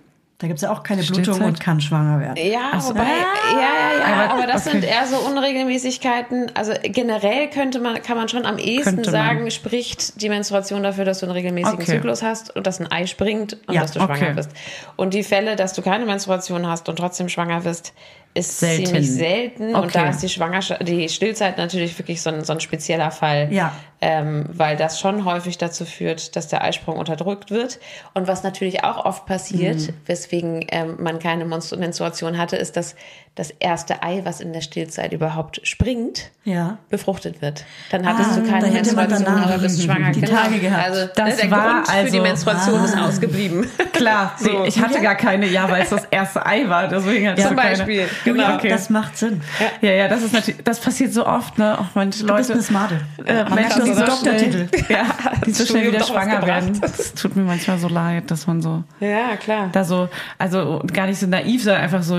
Da 0.41 0.47
gibt's 0.47 0.63
ja 0.63 0.71
auch 0.71 0.81
keine 0.81 1.03
Blutung 1.03 1.23
Stillzeit? 1.23 1.45
und 1.47 1.59
kann 1.59 1.79
schwanger 1.79 2.19
werden. 2.19 2.35
Ja, 2.37 2.71
wobei, 2.83 2.99
ja, 3.03 3.53
ja, 3.53 3.59
ja, 3.99 4.23
Aber- 4.25 4.33
aber, 4.33 4.47
das 4.47 4.65
okay. 4.65 4.71
sind 4.79 4.83
eher 4.85 5.05
so 5.05 5.17
Unregelmäßigkeiten. 5.17 6.51
Also 6.55 6.73
generell 6.83 7.47
könnte 7.49 7.79
man, 7.79 8.01
kann 8.01 8.17
man 8.17 8.27
schon 8.27 8.45
am 8.45 8.57
ehesten 8.57 9.03
sagen, 9.03 9.49
spricht 9.51 10.19
die 10.21 10.29
Menstruation 10.29 10.83
dafür, 10.83 11.05
dass 11.05 11.19
du 11.19 11.27
einen 11.27 11.33
regelmäßigen 11.33 11.79
Okay. 11.79 11.91
Zyklus 11.91 12.23
hast 12.23 12.55
und 12.55 12.65
dass 12.67 12.79
ein 12.79 12.91
Ei 12.91 13.05
springt 13.05 13.53
und 13.67 13.73
Ja, 13.75 13.81
dass 13.81 13.91
du 13.91 13.99
schwanger 13.99 14.13
okay. 14.13 14.33
bist. 14.35 14.49
Und 14.95 15.13
die 15.13 15.23
Fälle, 15.23 15.55
dass 15.55 15.73
du 15.73 15.81
keine 15.81 16.05
Menstruation 16.05 16.67
hast 16.67 16.89
und 16.89 16.95
trotzdem 16.97 17.29
schwanger 17.29 17.61
bist, 17.61 17.93
ist 18.33 18.59
Selten. 18.59 18.85
ziemlich 18.85 19.11
selten 19.11 19.75
und 19.75 19.93
da 19.93 20.09
ist 20.09 20.23
die 20.23 20.29
Schwangerschaft, 20.29 20.87
die 20.87 21.09
Stillzeit 21.09 21.57
natürlich 21.57 21.99
wirklich 21.99 22.21
so 22.21 22.29
ein, 22.29 22.43
so 22.45 22.53
ein 22.53 22.61
spezieller 22.61 23.11
Fall, 23.11 23.49
Ja. 23.51 23.73
Ähm, 24.01 24.45
weil 24.51 24.75
das 24.77 24.99
schon 24.99 25.25
häufig 25.25 25.57
dazu 25.59 25.85
führt, 25.85 26.35
dass 26.35 26.47
der 26.47 26.63
Eisprung 26.63 26.97
unterdrückt 26.97 27.51
wird. 27.51 27.79
Und 28.13 28.27
was 28.27 28.43
natürlich 28.43 28.83
auch 28.83 29.05
oft 29.05 29.25
passiert, 29.27 29.77
Mhm. 29.79 29.93
weswegen 30.07 30.65
ähm, 30.71 30.95
man 30.99 31.19
keine 31.19 31.45
Menstruation 31.45 32.37
hatte, 32.37 32.55
ist, 32.55 32.77
dass 32.77 32.95
das 33.35 33.49
erste 33.59 34.03
Ei, 34.03 34.21
was 34.25 34.41
in 34.41 34.51
der 34.51 34.59
Stillzeit 34.59 35.13
überhaupt 35.13 35.61
springt, 35.65 36.31
Ja. 36.43 36.79
befruchtet 36.89 37.41
wird. 37.41 37.63
Dann 37.89 38.05
hattest 38.05 38.31
Ah, 38.31 38.39
du 38.41 38.49
keine 38.49 38.67
Menstruation, 38.67 39.23
danach 39.23 39.45
aber 39.47 39.57
bist 39.59 39.81
schwanger. 39.83 40.11
die 40.11 40.21
Tage 40.21 40.59
gehabt. 40.59 40.83
Also 40.83 41.07
Das 41.15 41.29
ne, 41.29 41.35
der 41.43 41.51
war 41.51 41.73
Grund 41.75 41.87
für 41.87 41.93
die 41.93 41.99
also- 42.17 42.21
Menstruation 42.23 42.83
ist 42.83 42.97
ausgeblieben. 42.97 43.67
Klar, 43.93 44.33
So. 44.37 44.49
nee, 44.63 44.67
ich 44.67 44.81
hatte 44.81 44.99
gar 44.99 45.15
keine, 45.15 45.45
ja, 45.47 45.69
weil 45.69 45.83
es 45.83 45.91
das 45.91 46.03
erste 46.11 46.45
Ei 46.45 46.67
war, 46.67 46.89
deswegen 46.89 47.29
hatte 47.29 47.39
ich 47.41 47.47
Zum 47.47 47.55
so 47.55 47.61
keine. 47.61 47.77
Beispiel. 47.77 48.07
Julia, 48.25 48.43
Genau, 48.47 48.55
okay. 48.57 48.69
das 48.69 48.89
macht 48.89 49.17
Sinn. 49.17 49.41
Ja, 49.81 49.91
ja, 49.91 50.07
das 50.09 50.23
ist 50.23 50.33
natürlich, 50.33 50.61
das 50.65 50.79
passiert 50.81 51.13
so 51.13 51.25
oft, 51.25 51.57
ne? 51.57 51.79
Auch 51.79 51.85
manche 51.93 52.25
Du 52.25 52.33
bist 52.35 52.49
Leute. 52.49 52.53
eine 52.53 52.63
Smarte. 52.63 52.99
Äh, 53.25 53.45
Menschen, 53.55 53.90
das 53.95 54.05
die 54.05 54.11
ist 54.11 54.19
so 54.19 54.25
Doktortitel. 54.25 54.67
ja, 54.93 55.05
die 55.45 55.51
so 55.51 55.65
schnell 55.65 55.87
wieder 55.91 56.03
schwanger 56.03 56.45
werden. 56.45 56.79
Das 56.81 57.13
tut 57.13 57.35
mir 57.35 57.43
manchmal 57.43 57.77
so 57.77 57.87
leid, 57.87 58.29
dass 58.31 58.47
man 58.47 58.61
so 58.61 58.83
Ja, 58.99 59.35
klar. 59.37 59.69
da 59.71 59.83
so, 59.83 60.09
also 60.37 60.81
gar 60.91 61.07
nicht 61.07 61.19
so 61.19 61.27
naiv, 61.27 61.63
sondern 61.63 61.81
einfach 61.81 62.03
so 62.03 62.17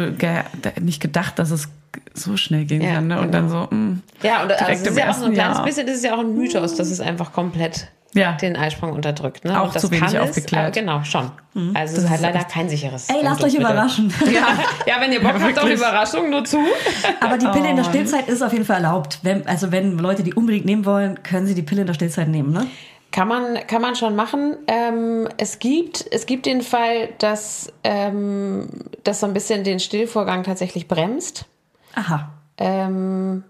nicht 0.80 1.00
gedacht, 1.00 1.38
dass 1.38 1.50
es 1.50 1.68
so 2.14 2.36
schnell 2.36 2.64
gehen 2.64 2.82
Ja, 2.82 2.94
kann, 2.94 3.06
ne? 3.06 3.20
Und 3.20 3.32
dann 3.32 3.48
so, 3.48 3.68
mh. 3.70 3.96
Ja, 4.22 4.42
und 4.42 4.52
also 4.52 4.64
es 4.72 4.82
ist 4.82 4.96
ja 4.98 5.10
auch 5.10 5.14
so 5.14 5.26
ein 5.26 5.32
kleines 5.32 5.58
Jahr. 5.58 5.66
bisschen, 5.66 5.86
das 5.86 5.96
ist 5.96 6.04
ja 6.04 6.14
auch 6.14 6.20
ein 6.20 6.34
Mythos, 6.34 6.74
dass 6.76 6.90
es 6.90 7.00
einfach 7.00 7.32
komplett 7.32 7.88
Ja. 8.14 8.32
den 8.32 8.56
Eisprung 8.56 8.92
unterdrückt. 8.92 9.44
Ne? 9.44 9.60
Auch 9.60 9.72
das 9.72 9.82
zu 9.82 9.90
wenig 9.90 10.04
kann 10.04 10.14
es, 10.14 10.20
aufgeklärt. 10.28 10.64
aber 10.64 10.72
genau, 10.72 11.02
schon. 11.04 11.30
Also 11.74 11.96
es 11.96 12.04
ist 12.04 12.10
halt 12.10 12.20
leider 12.20 12.44
kein 12.44 12.68
sicheres. 12.68 13.08
Ey, 13.08 13.20
lasst 13.22 13.42
euch 13.42 13.54
überraschen. 13.54 14.12
Ja, 14.32 14.58
ja, 14.86 15.00
wenn 15.00 15.12
ihr 15.12 15.22
Bock 15.22 15.40
habt 15.40 15.58
auf. 15.58 15.68
Überraschung, 15.68 16.30
nur 16.30 16.44
zu. 16.44 16.58
Aber 17.20 17.38
die 17.38 17.46
Pille 17.46 17.68
in 17.68 17.72
Oh. 17.74 17.76
der 17.76 17.84
Stillzeit 17.84 18.28
ist 18.28 18.42
auf 18.42 18.52
jeden 18.52 18.64
Fall 18.64 18.82
erlaubt. 18.84 19.18
Wenn, 19.22 19.46
also 19.46 19.72
wenn 19.72 19.98
Leute 19.98 20.22
die 20.22 20.34
unbedingt 20.34 20.64
nehmen 20.66 20.84
wollen, 20.84 21.22
können 21.22 21.46
sie 21.46 21.54
die 21.54 21.62
Pille 21.62 21.82
in 21.82 21.86
der 21.86 21.94
Stillzeit 21.94 22.28
nehmen, 22.28 22.52
ne? 22.52 22.66
Kann 23.10 23.28
man, 23.28 23.58
kann 23.66 23.82
man 23.82 23.94
schon 23.96 24.16
machen. 24.16 24.56
Ähm, 24.66 25.28
es, 25.36 25.58
gibt, 25.58 26.06
es 26.10 26.24
gibt 26.24 26.46
den 26.46 26.62
Fall, 26.62 27.10
dass 27.18 27.70
ähm, 27.84 28.68
das 29.04 29.20
so 29.20 29.26
ein 29.26 29.34
bisschen 29.34 29.64
den 29.64 29.80
Stillvorgang 29.80 30.44
tatsächlich 30.44 30.88
bremst. 30.88 31.44
Aha. 31.94 32.30
Ähm, 32.56 33.44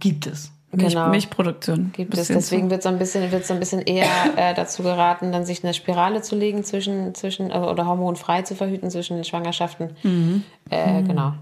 Gibt 0.00 0.26
es. 0.26 0.50
Milch, 0.76 0.92
Genau. 0.94 1.08
Milchproduktion. 1.08 1.90
gibt 1.94 2.16
es. 2.16 2.28
Deswegen 2.28 2.70
wird 2.70 2.82
so 2.82 2.88
ein 2.88 2.98
bisschen, 2.98 3.30
wird 3.32 3.46
so 3.46 3.54
ein 3.54 3.60
bisschen 3.60 3.80
eher 3.82 4.06
äh, 4.36 4.54
dazu 4.54 4.82
geraten, 4.82 5.32
dann 5.32 5.44
sich 5.44 5.62
eine 5.64 5.74
Spirale 5.74 6.22
zu 6.22 6.36
legen 6.36 6.64
zwischen, 6.64 7.14
zwischen 7.14 7.50
also, 7.52 7.68
oder 7.70 7.86
hormonfrei 7.86 8.42
zu 8.42 8.54
verhüten 8.54 8.90
zwischen 8.90 9.16
den 9.16 9.24
Schwangerschaften. 9.24 9.90
Mhm. 10.02 10.42
Äh, 10.70 11.02
genau. 11.02 11.34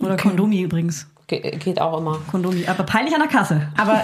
Oder 0.00 0.16
Kondomi 0.16 0.60
übrigens. 0.62 1.06
Ge 1.26 1.56
geht 1.58 1.80
auch 1.80 1.98
immer. 1.98 2.18
Kondomi. 2.30 2.64
Aber 2.66 2.82
peinlich 2.84 3.14
an 3.14 3.20
der 3.20 3.28
Kasse. 3.28 3.68
Aber 3.76 4.02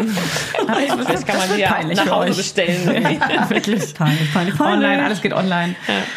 Das 0.66 1.24
kann 1.26 1.38
man 1.38 1.48
peinlich 1.60 1.96
nach 1.98 2.10
Hause 2.10 2.34
bestellen. 2.34 2.86
wirklich. 3.48 3.94
Peinlich, 3.94 4.32
peinlich, 4.32 4.32
peinlich. 4.32 4.60
Online, 4.60 5.04
alles 5.04 5.22
geht 5.22 5.32
online. 5.32 5.74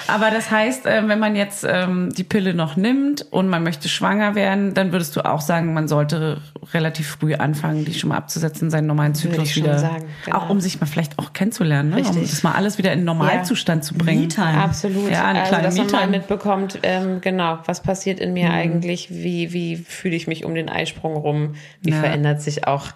Aber 0.08 0.32
das 0.32 0.50
heißt, 0.52 0.86
äh, 0.86 1.08
wenn 1.08 1.20
man 1.20 1.36
jetzt 1.36 1.66
ähm, 1.68 2.10
die 2.14 2.24
Pille 2.24 2.54
noch 2.54 2.76
nimmt 2.76 3.26
und 3.32 3.47
man 3.47 3.64
möchte 3.64 3.89
schwanger 3.89 4.36
werden, 4.36 4.74
dann 4.74 4.91
würdest 4.91 5.16
du 5.16 5.26
auch 5.26 5.41
sagen, 5.41 5.74
man 5.74 5.88
sollte 5.88 6.41
relativ 6.74 7.08
früh 7.20 7.36
anfangen, 7.36 7.86
die 7.86 7.93
schon 7.93 8.10
mal 8.10 8.18
abzusetzen, 8.18 8.70
seinen 8.70 8.88
normalen 8.88 9.16
Zyklus 9.16 9.43
ich 9.43 9.54
schon 9.54 9.64
wieder. 9.64 9.80
sagen, 9.80 10.06
genau. 10.26 10.38
Auch 10.38 10.50
um 10.50 10.60
sich 10.60 10.80
mal 10.80 10.88
vielleicht 10.88 11.18
auch 11.20 11.34
kennenzulernen, 11.34 11.89
ne? 11.89 11.97
um 11.97 12.02
Richtig. 12.02 12.30
das 12.30 12.43
mal 12.43 12.54
alles 12.54 12.78
wieder 12.78 12.93
in 12.93 13.04
Normalzustand 13.04 13.84
zu 13.84 13.93
bringen. 13.95 14.24
Me-Time. 14.24 14.64
Absolut. 14.64 15.12
Ja, 15.12 15.26
eine 15.26 15.39
also, 15.39 15.50
kleine 15.50 15.64
dass 15.64 15.78
man 15.78 15.88
mal 15.91 16.08
mitbekommt, 16.08 16.80
ähm, 16.84 17.22
genau, 17.22 17.60
was 17.66 17.82
passiert 17.82 18.20
in 18.20 18.34
mir 18.34 18.52
eigentlich, 18.52 19.10
wie, 19.10 19.54
wie 19.54 19.78
fühle 19.78 20.16
ich 20.16 20.28
mich 20.28 20.45
um 20.45 20.56
den 20.56 20.70
Eisprung 20.70 21.16
rum, 21.16 21.56
wie 21.82 21.91
Ja. 21.91 22.00
verändert 22.00 22.41
sich 22.41 22.68
auch 22.68 22.88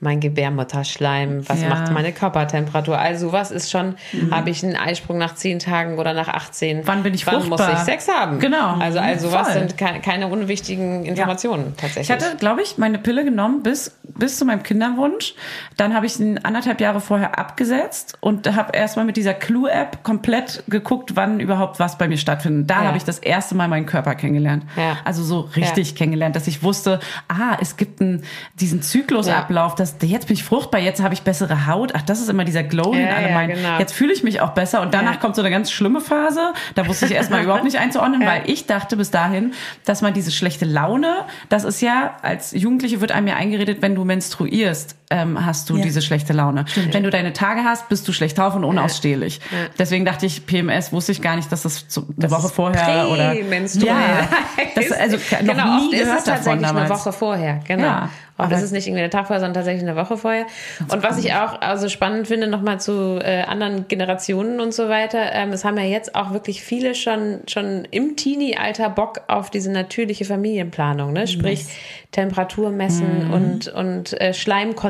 mein 0.00 0.20
Gebärmutterschleim, 0.20 1.48
was 1.48 1.62
Ja. 1.62 1.68
macht 1.68 1.92
meine 1.92 2.12
Körpertemperatur. 2.12 2.98
Also 2.98 3.32
was 3.32 3.50
ist 3.50 3.70
schon, 3.70 3.94
habe 4.30 4.50
ich 4.50 4.62
einen 4.64 4.76
Eisprung 4.76 5.18
nach 5.18 5.34
10 5.34 5.58
Tagen 5.58 5.98
oder 5.98 6.12
nach 6.12 6.28
18? 6.28 6.82
Wann 6.86 7.02
bin 7.02 7.14
ich 7.14 7.26
Wann 7.26 7.42
fruchtbar? 7.42 7.70
muss 7.70 7.78
ich 7.80 7.84
Sex 7.84 8.08
haben? 8.08 8.38
Genau. 8.38 8.74
Also, 8.78 8.98
also 8.98 9.32
was 9.32 9.52
sind 9.52 9.78
keine, 9.78 10.00
keine 10.00 10.28
unwichtigen 10.28 11.04
Informationen 11.04 11.74
tatsächlich. 11.76 12.04
Ich 12.04 12.10
hatte, 12.10 12.36
glaube 12.36 12.62
ich, 12.62 12.78
meine 12.78 12.98
Pille 12.98 13.24
genommen 13.24 13.62
bis, 13.62 13.96
bis 14.02 14.38
zu 14.38 14.44
meinem 14.44 14.62
Kinderwunsch. 14.62 15.34
Dann 15.76 15.94
habe 15.94 16.06
ich 16.06 16.14
sie 16.14 16.36
anderthalb 16.42 16.80
Jahre 16.80 17.00
vorher 17.00 17.38
abgesetzt 17.38 18.16
und 18.20 18.54
habe 18.54 18.76
erstmal 18.76 19.04
mit 19.04 19.16
dieser 19.16 19.34
Clue-App 19.34 20.02
komplett 20.02 20.62
geguckt, 20.68 21.12
wann 21.14 21.40
überhaupt 21.40 21.78
was 21.80 21.98
bei 21.98 22.08
mir 22.08 22.18
stattfindet. 22.18 22.70
Da 22.70 22.82
Ja. 22.82 22.88
habe 22.88 22.96
ich 22.96 23.04
das 23.04 23.18
erste 23.18 23.54
Mal 23.54 23.68
meinen 23.68 23.86
Körper 23.86 24.14
kennengelernt. 24.14 24.64
Ja. 24.76 24.98
Also 25.04 25.22
so 25.22 25.40
richtig 25.56 25.94
kennengelernt, 25.94 26.36
dass 26.36 26.46
ich 26.46 26.62
wusste, 26.62 27.00
ah, 27.28 27.56
es 27.60 27.76
gibt 27.76 28.00
einen, 28.00 28.24
diesen 28.60 28.82
Zyklusablauf, 28.82 29.74
dass 29.94 30.08
jetzt 30.10 30.26
bin 30.26 30.34
ich 30.34 30.44
fruchtbar, 30.44 30.80
jetzt 30.80 31.02
habe 31.02 31.14
ich 31.14 31.22
bessere 31.22 31.66
Haut. 31.66 31.92
Ach, 31.94 32.02
das 32.02 32.20
ist 32.20 32.28
immer 32.28 32.44
dieser 32.44 32.62
Glow, 32.62 32.92
den 32.92 33.06
Ja, 33.06 33.14
alle 33.14 33.28
ja, 33.28 33.34
meinen. 33.34 33.54
genau. 33.56 33.78
Jetzt 33.78 33.92
fühle 33.92 34.12
ich 34.12 34.22
mich 34.22 34.40
auch 34.40 34.50
besser 34.50 34.80
und 34.82 34.92
danach 34.94 35.14
Ja. 35.14 35.18
kommt 35.20 35.36
so 35.36 35.42
eine 35.42 35.50
ganz 35.50 35.70
schlimme 35.70 36.00
Phase. 36.00 36.52
Da 36.74 36.86
wusste 36.88 37.06
ich 37.06 37.12
erstmal 37.12 37.42
überhaupt 37.44 37.64
nicht 37.64 37.78
einzuordnen, 37.78 38.24
weil 38.26 38.42
ich 38.46 38.66
dachte 38.66 38.96
bis 38.96 39.10
dahin, 39.10 39.52
dass 39.84 40.02
man 40.02 40.14
diese 40.14 40.30
schlechte 40.30 40.64
Laune, 40.64 41.14
das 41.48 41.64
ist 41.64 41.80
ja, 41.80 42.16
als 42.22 42.52
Jugendliche 42.52 43.00
wird 43.00 43.12
einem 43.12 43.26
ja 43.28 43.34
eingeredet, 43.36 43.82
wenn 43.82 43.94
du 43.94 44.04
menstruierst, 44.04 44.96
ähm, 45.10 45.44
hast 45.46 45.70
du 45.70 45.76
Ja. 45.76 45.82
diese 45.84 46.02
schlechte 46.02 46.32
Laune. 46.32 46.64
Wenn 46.92 47.02
du 47.02 47.10
deine 47.10 47.32
Tage 47.32 47.62
hast, 47.64 47.88
bist 47.88 48.06
du 48.08 48.12
schlecht 48.12 48.38
drauf 48.38 48.54
und 48.56 48.64
unausstehlich. 48.64 49.40
Deswegen 49.78 50.04
dachte 50.04 50.26
ich, 50.26 50.46
PMS 50.46 50.92
wusste 50.92 51.12
ich 51.12 51.22
gar 51.22 51.36
nicht, 51.36 51.50
dass 51.52 51.62
das 51.62 51.84
so 51.88 52.06
eine 52.20 52.30
Woche 52.30 52.48
vorher 52.48 53.08
oder 53.10 53.32
ja, 53.34 54.28
das 54.74 54.92
also 54.92 55.16
noch 55.16 55.38
genau, 55.54 55.64
nie 55.78 55.84
oft 55.86 55.92
ist 55.94 56.00
gehört 56.00 56.18
es 56.18 56.24
tatsächlich 56.24 56.66
eine. 56.68 56.88
Woche 56.90 57.12
vorher, 57.12 57.60
genau. 57.66 57.82
Ja, 57.84 58.02
und 58.38 58.44
aber- 58.44 58.50
das 58.50 58.62
ist 58.62 58.72
nicht 58.72 58.86
irgendwie 58.86 59.02
eine 59.02 59.10
Tag 59.10 59.26
vorher, 59.28 59.40
sondern 59.40 59.54
tatsächlich 59.54 59.82
eine 59.88 59.96
Woche 59.96 60.16
vorher. 60.18 60.46
Und 60.88 61.02
was 61.02 61.18
ich 61.18 61.32
auch 61.34 61.60
also 61.60 61.88
spannend 61.88 62.26
finde, 62.28 62.48
nochmal 62.48 62.80
zu 62.80 63.18
äh, 63.22 63.42
anderen 63.42 63.88
Generationen 63.88 64.60
und 64.60 64.74
so 64.74 64.88
weiter, 64.88 65.32
ähm, 65.32 65.52
es 65.52 65.64
haben 65.64 65.76
ja 65.78 65.84
jetzt 65.84 66.14
auch 66.14 66.32
wirklich 66.32 66.62
viele 66.62 66.94
schon, 66.94 67.40
schon 67.46 67.86
im 67.90 68.16
Teenie-Alter 68.16 68.90
Bock 68.90 69.20
auf 69.28 69.50
diese 69.50 69.70
natürliche 69.70 70.24
Familienplanung, 70.24 71.12
ne? 71.12 71.26
sprich 71.28 71.64
Temperatur 72.12 72.70
messen 72.70 73.30
und, 73.30 73.68
und 73.68 74.18
äh, 74.20 74.32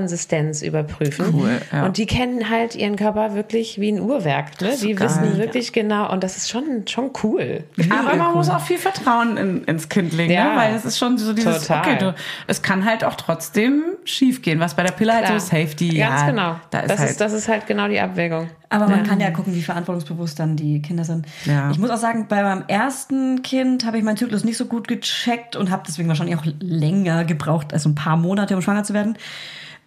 Schleimkonsistenz 0.07 0.63
überprüfen. 0.63 1.35
Cool, 1.35 1.61
ja. 1.73 1.85
Und 1.85 1.97
die 1.99 2.07
kennen 2.07 2.49
halt 2.51 2.75
ihren 2.75 2.97
Körper 2.97 3.35
wirklich 3.35 3.81
wie 3.81 3.91
ein 3.91 4.01
Uhrwerk. 4.01 4.61
Ne? 4.61 4.75
Die 4.81 4.95
geil. 4.95 5.09
wissen 5.09 5.39
wirklich 5.39 5.73
genau, 5.73 6.11
und 6.13 6.23
das 6.23 6.37
ist 6.37 6.51
schon, 6.51 6.87
schon 6.87 7.11
cool. 7.23 7.65
Aber 7.91 8.17
man 8.17 8.35
muss 8.35 8.49
auch 8.49 8.61
viel 8.61 8.79
Vertrauen 8.79 9.37
in, 9.37 9.65
ins 9.65 9.89
Kind 9.89 10.13
legen, 10.13 10.33
Ja. 10.33 10.53
ne? 10.53 10.57
weil 10.57 10.75
es 10.75 10.85
ist 10.85 10.99
schon 10.99 11.19
so 11.19 11.33
dieses, 11.33 11.67
Total. 11.67 11.81
okay, 11.81 11.97
du, 11.99 12.15
es 12.47 12.63
kann 12.63 12.85
halt 12.85 13.05
auch 13.05 13.15
trotzdem 13.15 13.83
schief 14.05 14.43
gehen, 14.43 14.61
was 14.61 14.75
bei 14.75 14.83
der 14.83 14.93
Pille 14.93 15.13
halt 15.13 15.27
so 15.27 15.33
Klar. 15.33 15.41
Safety, 15.41 15.89
Ganz 15.99 16.21
ja, 16.21 16.27
genau. 16.31 16.57
da 16.71 16.81
ist 16.81 16.91
das, 16.91 16.99
halt, 16.99 17.11
ist, 17.11 17.21
das 17.21 17.33
ist 17.33 17.49
halt 17.49 17.67
genau 17.67 17.89
die 17.89 18.01
Abwägung. 18.01 18.49
Aber 18.69 18.89
man 18.89 19.05
kann 19.05 19.21
ja 19.21 19.31
gucken, 19.31 19.55
wie 19.55 19.63
verantwortungsbewusst 19.63 20.41
dann 20.41 20.57
die 20.57 20.83
Kinder 20.83 21.05
sind. 21.05 21.27
Ja. 21.45 21.71
Ich 21.71 21.79
muss 21.79 21.89
auch 21.91 21.97
sagen, 21.99 22.27
bei 22.29 22.43
meinem 22.43 22.65
ersten 22.67 23.43
Kind 23.43 23.87
habe 23.87 23.97
ich 23.99 24.03
meinen 24.03 24.17
Zyklus 24.17 24.43
nicht 24.43 24.57
so 24.57 24.67
gut 24.67 24.89
gecheckt 24.89 25.55
und 25.55 25.71
habe 25.71 25.85
deswegen 25.87 26.09
wahrscheinlich 26.09 26.37
auch 26.37 26.45
länger 26.59 27.25
gebraucht, 27.25 27.73
also 27.73 27.89
ein 27.89 27.95
paar 27.95 28.17
Monate, 28.17 28.57
um 28.57 28.63
schwanger 28.63 28.83
zu 28.83 28.93
werden. 28.93 29.17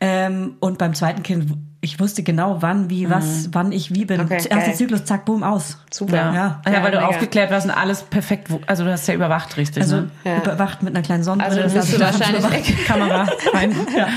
Ähm, 0.01 0.55
und 0.59 0.77
beim 0.77 0.93
zweiten 0.93 1.23
Kind, 1.23 1.51
ich 1.81 1.99
wusste 1.99 2.23
genau, 2.23 2.57
wann, 2.61 2.89
wie, 2.89 3.09
was, 3.09 3.49
wann 3.53 3.71
ich 3.71 3.93
wie 3.93 4.03
bin. 4.03 4.17
Mhm. 4.19 4.25
Okay, 4.25 4.47
Erster. 4.49 4.73
Zyklus, 4.73 5.05
zack, 5.05 5.23
boom, 5.23 5.43
aus. 5.43 5.77
Super. 5.91 6.15
ja. 6.15 6.33
Ja. 6.33 6.61
Ja, 6.65 6.83
weil 6.83 6.91
du 6.91 6.97
mega. 6.97 7.07
aufgeklärt 7.07 7.51
warst 7.51 7.65
und 7.67 7.71
alles 7.71 8.03
perfekt, 8.03 8.49
also 8.67 8.83
du 8.83 8.91
hast 8.91 9.07
ja 9.07 9.13
überwacht 9.13 9.55
richtig, 9.55 9.83
Also 9.83 9.97
ne? 10.01 10.09
Ja. 10.25 10.37
überwacht 10.37 10.83
mit 10.83 10.93
einer 10.93 11.03
kleinen 11.05 11.23
Sonnenbrille. 11.23 11.63
Also 11.63 11.77
bist 11.79 11.93
du 11.93 12.05
heißt, 12.05 12.19
wahrscheinlich 12.19 12.85
Kamera 12.85 13.29
rein. 13.53 13.73
Ja. 13.97 14.07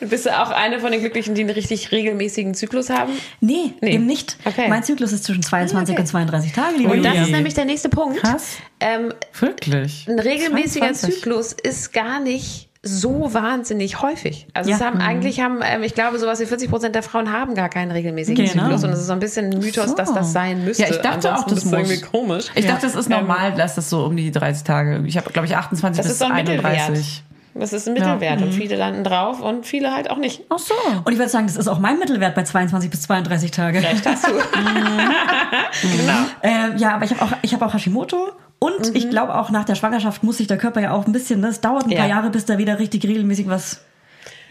Bist 0.00 0.24
du 0.26 0.38
auch 0.40 0.50
eine 0.50 0.80
von 0.80 0.92
den 0.92 1.00
Glücklichen, 1.00 1.34
die 1.34 1.42
einen 1.42 1.50
richtig 1.50 1.92
regelmäßigen 1.92 2.54
Zyklus 2.54 2.88
haben? 2.88 3.12
Nee, 3.40 3.74
Nee. 3.82 3.92
eben 3.94 4.06
nicht. 4.06 4.38
Okay. 4.46 4.68
Mein 4.68 4.82
Zyklus 4.82 5.12
ist 5.12 5.24
zwischen 5.24 5.42
22 5.42 5.92
Okay. 5.94 6.00
und 6.02 6.06
32 6.06 6.52
Tage, 6.52 6.76
liebe 6.78 6.92
Und 6.92 7.02
das 7.02 7.18
ist 7.18 7.30
nämlich 7.32 7.52
der 7.54 7.66
nächste 7.66 7.90
Punkt. 7.90 8.18
Krass. 8.20 8.56
Ähm, 8.80 9.12
Wirklich. 9.38 10.06
ein 10.08 10.18
regelmäßiger 10.18 10.86
22. 10.94 11.14
Zyklus 11.16 11.52
ist 11.52 11.92
gar 11.92 12.18
nicht 12.20 12.69
so 12.82 13.34
wahnsinnig 13.34 14.00
häufig. 14.00 14.46
Also 14.54 14.70
Ja. 14.70 14.76
es 14.76 14.82
haben 14.82 15.00
eigentlich 15.00 15.40
haben, 15.40 15.60
ähm, 15.62 15.82
ich 15.82 15.94
glaube, 15.94 16.18
sowas 16.18 16.40
wie 16.40 16.46
40 16.46 16.70
Prozent 16.70 16.94
der 16.94 17.02
Frauen 17.02 17.30
haben 17.30 17.54
gar 17.54 17.68
keinen 17.68 17.90
regelmäßigen 17.90 18.46
Genau. 18.46 18.62
Zyklus 18.64 18.84
und 18.84 18.90
es 18.90 19.00
ist 19.00 19.06
so 19.06 19.12
ein 19.12 19.18
bisschen 19.20 19.52
ein 19.52 19.58
Mythos, 19.58 19.90
So. 19.90 19.94
dass 19.96 20.14
das 20.14 20.32
sein 20.32 20.64
müsste. 20.64 20.84
Ja, 20.84 20.88
ich 20.90 20.96
dachte 20.96 21.28
auch, 21.34 21.44
Ansonsten 21.44 21.54
das 21.54 21.64
ist 21.66 21.72
irgendwie 21.72 22.00
komisch. 22.00 22.46
Ich 22.54 22.66
dachte, 22.66 22.86
es 22.86 22.94
ist 22.94 23.10
Ähm, 23.10 23.18
normal, 23.18 23.52
dass 23.54 23.74
das 23.74 23.90
so 23.90 24.04
um 24.06 24.16
die 24.16 24.30
30 24.30 24.64
Tage, 24.64 25.02
ich 25.06 25.16
habe 25.18 25.30
glaube 25.30 25.46
ich 25.46 25.56
28 25.56 25.98
Das 25.98 26.06
bis 26.06 26.12
ist 26.12 26.18
so 26.20 26.24
ein 26.24 26.34
Mittelwert. 26.36 26.64
31. 26.64 27.22
Das 27.52 27.72
ist 27.72 27.86
ein 27.88 27.94
Mittelwert 27.94 28.40
und 28.42 28.52
viele 28.54 28.76
landen 28.76 29.02
drauf 29.04 29.40
und 29.42 29.66
viele 29.66 29.92
halt 29.92 30.08
auch 30.08 30.18
nicht. 30.18 30.42
Ach 30.50 30.58
so. 30.58 30.72
Und 31.04 31.12
ich 31.12 31.18
würde 31.18 31.28
sagen, 31.30 31.48
das 31.48 31.56
ist 31.56 31.66
auch 31.68 31.80
mein 31.80 31.98
Mittelwert 31.98 32.34
bei 32.36 32.44
22 32.44 32.88
bis 32.90 33.02
32 33.02 33.50
Tage. 33.50 33.82
Recht 33.82 34.06
hast 34.06 34.24
du. 34.26 34.30
genau. 35.82 36.18
Äh, 36.42 36.76
ja, 36.78 36.94
aber 36.94 37.04
ich 37.04 37.10
habe 37.12 37.22
auch, 37.22 37.32
ich 37.42 37.52
habe 37.52 37.66
auch 37.66 37.74
Hashimoto 37.74 38.30
und 38.60 38.94
ich 38.96 39.10
glaube 39.10 39.34
auch 39.34 39.50
nach 39.50 39.64
der 39.64 39.74
Schwangerschaft 39.74 40.22
muss 40.22 40.36
sich 40.38 40.46
der 40.46 40.58
Körper 40.58 40.80
ja 40.80 40.92
auch 40.92 41.06
ein 41.06 41.12
bisschen, 41.12 41.40
ne? 41.40 41.48
es 41.48 41.60
dauert 41.60 41.86
ein 41.86 41.90
Ja. 41.90 41.98
paar 42.00 42.08
Jahre, 42.08 42.30
bis 42.30 42.44
da 42.44 42.56
wieder 42.58 42.78
richtig 42.78 43.02
regelmäßig 43.04 43.48
was 43.48 43.80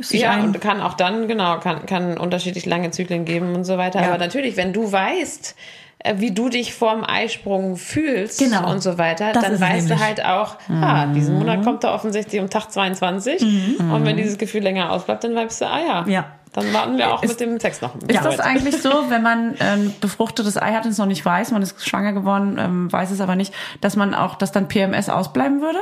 sich 0.01 0.21
Ja, 0.21 0.31
ein- 0.31 0.43
und 0.45 0.59
kann 0.61 0.81
auch 0.81 0.93
dann, 0.95 1.27
genau, 1.27 1.59
kann, 1.59 1.85
kann 1.85 2.17
unterschiedlich 2.17 2.65
lange 2.65 2.91
Zyklen 2.91 3.23
geben 3.25 3.53
und 3.55 3.63
so 3.65 3.77
weiter. 3.77 4.01
Ja. 4.01 4.07
Aber 4.09 4.17
natürlich, 4.17 4.55
wenn 4.57 4.71
du 4.73 4.89
weißt, 4.91 5.55
äh, 5.99 6.15
wie 6.19 6.31
du 6.31 6.47
dich 6.47 6.73
vorm 6.73 7.03
Eisprung 7.03 7.75
fühlst 7.75 8.39
Genau. 8.39 8.71
und 8.71 8.81
so 8.81 8.97
weiter, 8.97 9.33
Das 9.33 9.43
dann 9.43 9.59
weißt 9.59 9.89
du 9.89 9.95
nämlich. 9.95 9.99
halt 10.07 10.25
auch, 10.25 10.55
ah, 10.69 11.07
diesen 11.07 11.37
Monat 11.37 11.63
kommt 11.65 11.83
er 11.83 11.93
offensichtlich 11.93 12.39
um 12.39 12.49
Tag 12.49 12.71
22 12.71 13.41
und 13.77 14.05
wenn 14.05 14.15
dieses 14.15 14.37
Gefühl 14.37 14.61
länger 14.63 14.89
ausbleibt, 14.91 15.25
dann 15.25 15.35
weißt 15.35 15.59
du, 15.61 15.65
ah 15.67 15.79
ja, 15.85 16.05
Ja. 16.07 16.25
Dann 16.53 16.73
warten 16.73 16.97
wir 16.97 17.13
auch 17.13 17.21
mit 17.21 17.39
dem 17.39 17.59
Sex 17.59 17.81
noch. 17.81 17.95
Ist 18.07 18.25
das 18.25 18.39
eigentlich 18.39 18.81
so, 18.81 18.89
wenn 19.09 19.21
man 19.21 19.55
ein 19.59 19.93
befruchtetes 20.01 20.57
Ei 20.57 20.73
hat 20.73 20.85
und 20.85 20.91
es 20.91 20.97
noch 20.97 21.05
nicht 21.05 21.23
weiß, 21.23 21.51
man 21.51 21.61
ist 21.61 21.87
schwanger 21.87 22.13
geworden, 22.13 22.57
ähm, 22.59 22.91
weiß 22.91 23.11
es 23.11 23.21
aber 23.21 23.35
nicht, 23.35 23.53
dass 23.81 23.95
man 23.95 24.13
auch, 24.13 24.35
dass 24.35 24.51
dann 24.51 24.67
PMS 24.67 25.09
ausbleiben 25.09 25.61
würde? 25.61 25.79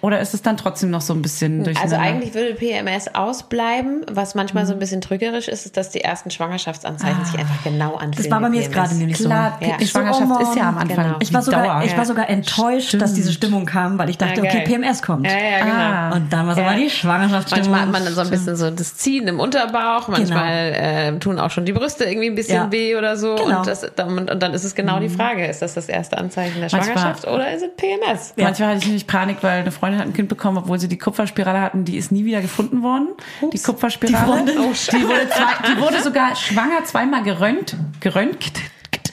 Oder 0.00 0.20
ist 0.20 0.34
es 0.34 0.42
dann 0.42 0.56
trotzdem 0.56 0.90
noch 0.90 1.00
so 1.00 1.12
ein 1.14 1.22
bisschen 1.22 1.64
durch? 1.64 1.78
Also 1.80 1.96
eigentlich 1.96 2.34
würde 2.34 2.54
PMS 2.54 3.14
ausbleiben. 3.14 4.04
Was 4.10 4.34
manchmal 4.34 4.66
so 4.66 4.72
ein 4.72 4.78
bisschen 4.78 5.00
trügerisch 5.00 5.48
ist, 5.48 5.66
ist, 5.66 5.76
dass 5.76 5.90
die 5.90 6.00
ersten 6.02 6.30
Schwangerschaftsanzeichen 6.30 7.24
sich 7.24 7.38
einfach 7.38 7.62
genau 7.64 7.94
anfühlen. 7.94 8.12
Das 8.16 8.30
war 8.30 8.40
bei 8.40 8.48
mir 8.48 8.60
jetzt 8.60 8.72
gerade 8.72 8.94
nämlich 8.94 9.18
Klar, 9.18 9.58
so. 9.60 9.66
Ja. 9.66 9.76
die 9.76 9.86
Schwangerschaft 9.86 10.28
So, 10.28 10.34
oh 10.38 10.42
ist 10.50 10.56
ja 10.56 10.68
am 10.68 10.78
Anfang. 10.78 11.04
genau. 11.04 11.16
Ich 11.20 11.32
war 11.32 11.42
sogar, 11.42 11.84
ich 11.84 11.96
war 11.96 12.04
sogar 12.06 12.28
enttäuscht, 12.28 12.88
Stimmt. 12.88 13.02
dass 13.02 13.14
diese 13.14 13.32
Stimmung 13.32 13.66
kam, 13.66 13.98
weil 13.98 14.10
ich 14.10 14.18
dachte, 14.18 14.36
Ja, 14.40 14.44
okay, 14.44 14.64
geil. 14.64 14.80
PMS 14.80 15.02
kommt. 15.02 15.26
Ja, 15.26 15.32
ja, 15.32 15.58
genau. 15.60 15.74
Ah. 15.74 16.10
Und 16.12 16.32
dann 16.32 16.46
war 16.46 16.52
es 16.56 16.58
aber 16.58 16.74
die 16.76 16.90
Schwangerschaftsstimmung. 16.90 17.70
Manchmal 17.70 17.80
hat 17.86 17.92
man 17.92 18.04
dann 18.04 18.14
so 18.14 18.20
ein 18.20 18.30
bisschen 18.30 18.56
so 18.56 18.70
das 18.70 18.96
Ziehen 18.96 19.26
im 19.28 19.40
Unterbauch, 19.40 20.08
manchmal 20.08 20.72
äh, 20.74 21.18
tun 21.18 21.38
auch 21.38 21.50
schon 21.50 21.64
die 21.64 21.72
Brüste 21.72 22.04
irgendwie 22.04 22.28
ein 22.28 22.34
bisschen 22.34 22.54
Ja. 22.56 22.72
weh 22.72 22.96
oder 22.96 23.16
so. 23.16 23.34
Genau. 23.36 23.58
Und, 23.60 23.66
das, 23.66 23.84
und, 23.84 24.30
und 24.30 24.42
dann 24.42 24.54
ist 24.54 24.64
es 24.64 24.74
genau 24.74 24.98
die 25.00 25.08
Frage, 25.08 25.46
ist 25.46 25.62
das 25.62 25.74
das 25.74 25.88
erste 25.88 26.18
Anzeichen 26.18 26.60
der 26.60 26.70
Manchmal- 26.70 26.84
Schwangerschaft 26.84 27.26
oder 27.26 27.52
ist 27.52 27.62
es 27.62 27.70
PMS? 27.76 28.34
Manchmal 28.36 28.68
hatte 28.70 28.78
ich 28.78 28.84
nämlich 28.86 29.06
Panik, 29.06 29.38
weil 29.42 29.60
eine 29.60 29.70
Freundin 29.80 29.98
hat 30.00 30.06
ein 30.06 30.12
Kind 30.12 30.28
bekommen, 30.28 30.58
obwohl 30.58 30.78
sie 30.78 30.86
die 30.88 30.98
Kupferspirale 30.98 31.60
hatten, 31.60 31.84
die 31.84 31.96
ist 31.96 32.12
nie 32.12 32.24
wieder 32.24 32.40
gefunden 32.40 32.82
worden. 32.82 33.08
Die 33.52 33.58
Kupferspirale. 33.58 34.44
Die? 34.44 34.58
Oh, 34.58 34.72
die, 34.72 35.02
wurde 35.08 35.28
zwei, 35.30 35.72
die 35.74 35.80
wurde 35.80 36.02
sogar 36.02 36.36
schwanger 36.36 36.84
zweimal 36.84 37.22
gerönt, 37.24 37.76
geröntgt, 38.00 38.60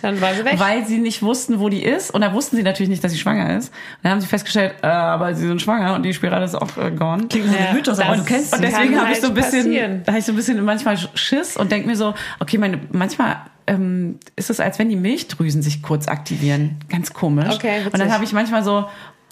Dann 0.02 0.20
war 0.22 0.34
sie 0.36 0.46
weg. 0.46 0.56
weil 0.58 0.86
sie 0.86 0.98
nicht 1.00 1.24
wussten, 1.24 1.60
wo 1.60 1.70
die 1.70 1.82
ist. 1.84 2.12
Und 2.12 2.22
da 2.22 2.34
wussten 2.34 2.56
sie 2.58 2.64
natürlich 2.64 2.90
nicht, 2.90 3.04
dass 3.04 3.12
sie 3.12 3.18
schwanger 3.18 3.58
ist. 3.58 3.70
Und 3.70 3.76
dann 4.04 4.12
haben 4.14 4.22
sie 4.22 4.28
festgestellt, 4.28 4.76
äh, 4.84 4.88
aber 4.88 5.34
sie 5.34 5.48
sind 5.48 5.62
schwanger 5.62 5.96
und 5.96 6.04
die 6.04 6.14
Spirale 6.14 6.46
ist 6.46 6.54
auch 6.56 6.78
äh, 6.78 6.92
gone. 6.92 7.28
Klingt 7.28 7.48
Ja, 7.48 7.74
Mythos, 7.74 8.00
aber 8.00 8.16
das- 8.18 8.26
du 8.26 8.32
kennst 8.34 8.54
Und 8.54 8.60
sie. 8.60 8.66
deswegen 8.68 9.00
habe 9.00 9.12
ich 9.12 9.20
so 9.22 9.28
ein 9.28 9.34
halt 9.34 9.36
bisschen, 9.36 9.64
passieren. 9.66 10.02
da 10.06 10.12
habe 10.12 10.20
ich 10.20 10.26
so 10.26 10.32
ein 10.34 10.36
bisschen 10.36 10.64
manchmal 10.66 10.98
Schiss 11.16 11.58
und 11.58 11.72
denke 11.72 11.88
mir 11.88 11.96
so, 11.96 12.14
okay, 12.40 12.58
meine, 12.58 12.80
manchmal 12.92 13.38
ähm, 13.68 14.20
ist 14.36 14.50
es, 14.50 14.60
als 14.60 14.80
wenn 14.80 14.90
die 14.90 14.96
Milchdrüsen 14.96 15.62
sich 15.62 15.82
kurz 15.82 16.08
aktivieren. 16.08 16.78
Ganz 16.90 17.12
komisch. 17.14 17.54
Okay, 17.56 17.80
witzig. 17.80 17.94
und 17.94 18.00
dann 18.00 18.14
habe 18.14 18.24
ich 18.24 18.32
manchmal 18.34 18.64
so, 18.64 18.86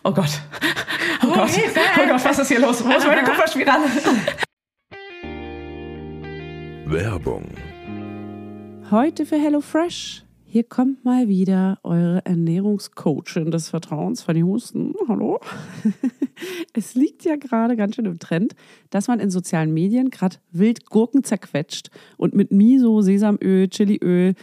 oh 0.06 0.14
Gott, 0.14 0.40
oh, 1.24 1.34
Gott, 1.34 1.50
Hilfe! 1.50 1.80
oh 2.00 2.08
Gott, 2.08 2.24
was 2.24 2.40
ist 2.40 2.48
hier 2.48 2.60
los? 2.60 2.86
Wo 2.86 2.90
ist 2.92 3.08
meine 3.08 3.24
Kupferspirale? 3.28 3.86
Werbung, 6.86 7.50
Heute 8.92 9.26
für 9.26 9.38
HelloFresh. 9.38 10.24
Hier 10.46 10.64
kommt 10.64 11.04
mal 11.04 11.28
wieder 11.28 11.80
eure 11.84 12.24
Ernährungscoachin 12.24 13.50
des 13.50 13.70
Vertrauens, 13.70 14.22
Fanny 14.22 14.42
Husten. 14.42 14.94
Hallo. 15.08 15.40
Es 16.74 16.96
liegt 16.96 17.24
ja 17.24 17.38
gerade 17.38 17.78
ganz 17.78 17.96
schön 17.96 18.04
im 18.04 18.20
Trend, 18.20 18.56
dass 18.90 19.08
man 19.08 19.22
in 19.22 19.30
sozialen 19.32 19.74
Medien 19.74 20.10
gerade 20.10 20.36
wild 20.52 20.86
Gurken 20.86 21.24
zerquetscht 21.24 21.90
und 22.18 22.36
mit 22.36 22.52
Miso, 22.52 23.02
Sesamöl, 23.02 23.70
Chiliöl, 23.70 24.36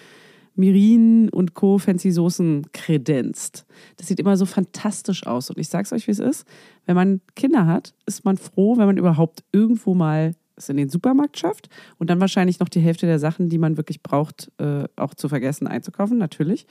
Mirin 0.55 1.28
und 1.30 1.55
Co. 1.55 1.78
fancy 1.78 2.11
Soßen 2.11 2.66
kredenzt. 2.72 3.64
Das 3.96 4.09
sieht 4.09 4.20
immer 4.20 4.36
so 4.36 4.46
fantastisch 4.46 5.26
aus. 5.26 5.50
Und 5.50 5.59
ich 5.59 5.68
sag's 5.68 5.92
euch, 5.92 6.07
wie 6.07 6.12
es 6.12 6.18
ist. 6.18 6.46
Wenn 6.86 6.96
man 6.96 7.20
Kinder 7.34 7.66
hat, 7.66 7.94
ist 8.07 8.24
man 8.24 8.36
froh, 8.36 8.76
wenn 8.76 8.86
man 8.86 8.98
überhaupt 8.98 9.44
irgendwo 9.53 9.94
mal 9.94 10.34
es 10.57 10.68
in 10.68 10.76
den 10.76 10.88
Supermarkt 10.88 11.38
schafft 11.38 11.68
und 11.98 12.11
dann 12.11 12.20
wahrscheinlich 12.20 12.61
noch 12.61 12.68
die 12.68 12.80
Hälfte 12.80 13.07
der 13.07 13.18
Sachen, 13.18 13.48
die 13.48 13.59
man 13.59 13.76
wirklich 13.76 14.03
braucht, 14.03 14.50
äh, 14.59 14.84
auch 14.96 15.14
zu 15.14 15.28
vergessen 15.28 15.66
einzukaufen, 15.66 16.18
natürlich. 16.18 16.66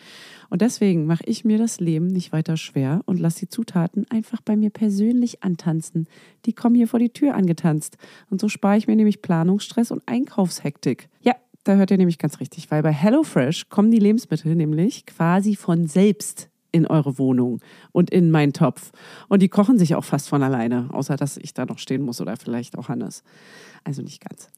Und 0.50 0.62
deswegen 0.62 1.06
mache 1.06 1.24
ich 1.26 1.46
mir 1.46 1.58
das 1.58 1.80
Leben 1.80 2.08
nicht 2.08 2.32
weiter 2.32 2.58
schwer 2.58 3.02
und 3.06 3.20
lasse 3.20 3.40
die 3.40 3.50
Zutaten 3.50 4.06
einfach 4.10 4.42
bei 4.42 4.56
mir 4.56 4.70
persönlich 4.70 5.44
antanzen. 5.44 6.08
Die 6.46 6.54
kommen 6.54 6.76
hier 6.76 6.88
vor 6.88 7.00
die 7.00 7.10
Tür 7.10 7.36
angetanzt. 7.36 7.98
Und 8.30 8.42
so 8.42 8.50
spare 8.50 8.78
ich 8.78 8.88
mir 8.88 8.96
nämlich 8.96 9.22
Planungsstress 9.22 9.92
und 9.92 10.04
Einkaufshektik. 10.06 11.10
Ja, 11.22 11.36
da 11.64 11.76
hört 11.76 11.92
ihr 11.92 11.98
nämlich 11.98 12.18
ganz 12.18 12.40
richtig, 12.40 12.72
weil 12.72 12.82
bei 12.82 12.92
HelloFresh 12.92 13.70
kommen 13.70 13.92
die 13.92 14.00
Lebensmittel 14.00 14.56
nämlich 14.56 15.06
quasi 15.06 15.56
von 15.56 15.88
selbst 15.88 16.50
in 16.72 16.88
eure 16.88 17.18
Wohnung 17.18 17.60
und 17.92 18.10
in 18.10 18.32
meinen 18.32 18.54
Topf. 18.54 18.92
Und 19.28 19.42
die 19.42 19.50
kochen 19.50 19.78
sich 19.78 19.96
auch 19.96 20.04
fast 20.04 20.30
von 20.30 20.42
alleine, 20.42 20.90
außer 20.92 21.18
dass 21.18 21.38
ich 21.38 21.54
da 21.54 21.66
noch 21.66 21.80
stehen 21.80 22.02
muss 22.02 22.22
oder 22.22 22.38
vielleicht 22.38 22.78
auch 22.78 22.88
Hannes. 22.88 23.24
Also 23.84 24.02
nicht 24.02 24.22
ganz. 24.22 24.50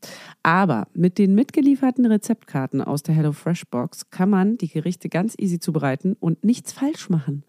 Aber 0.44 0.88
mit 0.94 1.18
den 1.18 1.34
mitgelieferten 1.34 2.06
Rezeptkarten 2.06 2.82
aus 2.82 3.04
der 3.04 3.16
HelloFresh 3.16 3.66
Box 3.68 4.10
kann 4.10 4.30
man 4.30 4.58
die 4.58 4.68
Gerichte 4.68 5.10
ganz 5.10 5.36
easy 5.38 5.60
zubereiten 5.60 6.16
und 6.20 6.44
nichts 6.44 6.74
falsch 6.74 7.10
machen. 7.10 7.44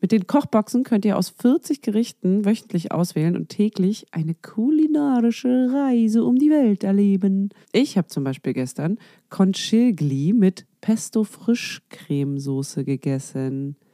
Mit 0.00 0.12
den 0.12 0.26
Kochboxen 0.26 0.82
könnt 0.82 1.04
ihr 1.04 1.18
aus 1.18 1.28
40 1.28 1.82
Gerichten 1.82 2.46
wöchentlich 2.46 2.90
auswählen 2.90 3.36
und 3.36 3.50
täglich 3.50 4.06
eine 4.12 4.34
kulinarische 4.34 5.68
Reise 5.72 6.24
um 6.24 6.36
die 6.36 6.50
Welt 6.50 6.84
erleben. 6.84 7.50
Ich 7.72 7.98
habe 7.98 8.08
zum 8.08 8.24
Beispiel 8.24 8.54
gestern 8.54 8.98
Conchigli 9.28 10.32
mit 10.32 10.64
Pesto 10.80 11.24
Frischcremesoße 11.24 12.84
gegessen. 12.84 13.76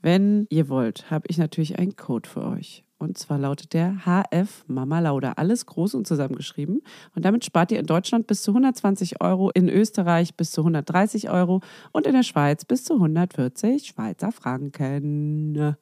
wenn 0.00 0.46
ihr 0.50 0.68
wollt, 0.68 1.10
habe 1.10 1.26
ich 1.28 1.38
natürlich 1.38 1.78
einen 1.78 1.96
Code 1.96 2.28
für 2.28 2.44
euch. 2.44 2.84
Und 3.00 3.16
zwar 3.16 3.38
lautet 3.38 3.74
der 3.74 3.98
HF 4.04 4.64
Mama 4.66 4.98
Lauda. 4.98 5.34
Alles 5.36 5.66
groß 5.66 5.94
und 5.94 6.06
zusammengeschrieben. 6.06 6.82
Und 7.14 7.24
damit 7.24 7.44
spart 7.44 7.70
ihr 7.70 7.78
in 7.78 7.86
Deutschland 7.86 8.26
bis 8.26 8.42
zu 8.42 8.50
120 8.50 9.20
Euro, 9.20 9.50
in 9.50 9.68
Österreich 9.68 10.34
bis 10.34 10.50
zu 10.50 10.62
130 10.62 11.30
Euro 11.30 11.60
und 11.92 12.08
in 12.08 12.14
der 12.14 12.24
Schweiz 12.24 12.64
bis 12.64 12.82
zu 12.82 12.94
140 12.94 13.86
Schweizer 13.86 14.32
Franken. 14.32 15.76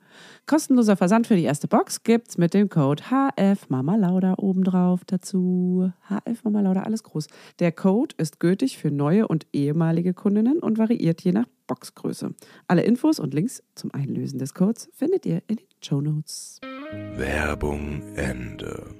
Kostenloser 0.44 0.96
Versand 0.96 1.26
für 1.26 1.36
die 1.36 1.44
erste 1.44 1.68
Box 1.68 2.02
gibt's 2.02 2.36
mit 2.36 2.52
dem 2.52 2.68
Code 2.68 3.04
HF 3.04 3.70
Mama 3.70 3.96
Lauda 3.96 4.34
obendrauf 4.36 5.00
dazu. 5.06 5.90
HF 6.10 6.44
Mama 6.44 6.60
Lauda, 6.60 6.82
alles 6.82 7.02
groß. 7.02 7.28
Der 7.60 7.72
Code 7.72 8.14
ist 8.18 8.40
gültig 8.40 8.76
für 8.76 8.90
neue 8.90 9.26
und 9.26 9.46
ehemalige 9.54 10.12
Kundinnen 10.12 10.58
und 10.58 10.76
variiert 10.76 11.22
je 11.22 11.32
nach 11.32 11.46
Boxgröße. 11.66 12.34
Alle 12.68 12.82
Infos 12.82 13.18
und 13.18 13.34
Links 13.34 13.62
zum 13.74 13.92
Einlösen 13.94 14.38
des 14.38 14.54
Codes 14.54 14.88
findet 14.94 15.26
ihr 15.26 15.42
in 15.48 15.56
den 15.56 15.66
Show 15.82 16.00
Notes. 16.00 16.60
Werbung 17.16 18.02
Ende. 18.16 18.94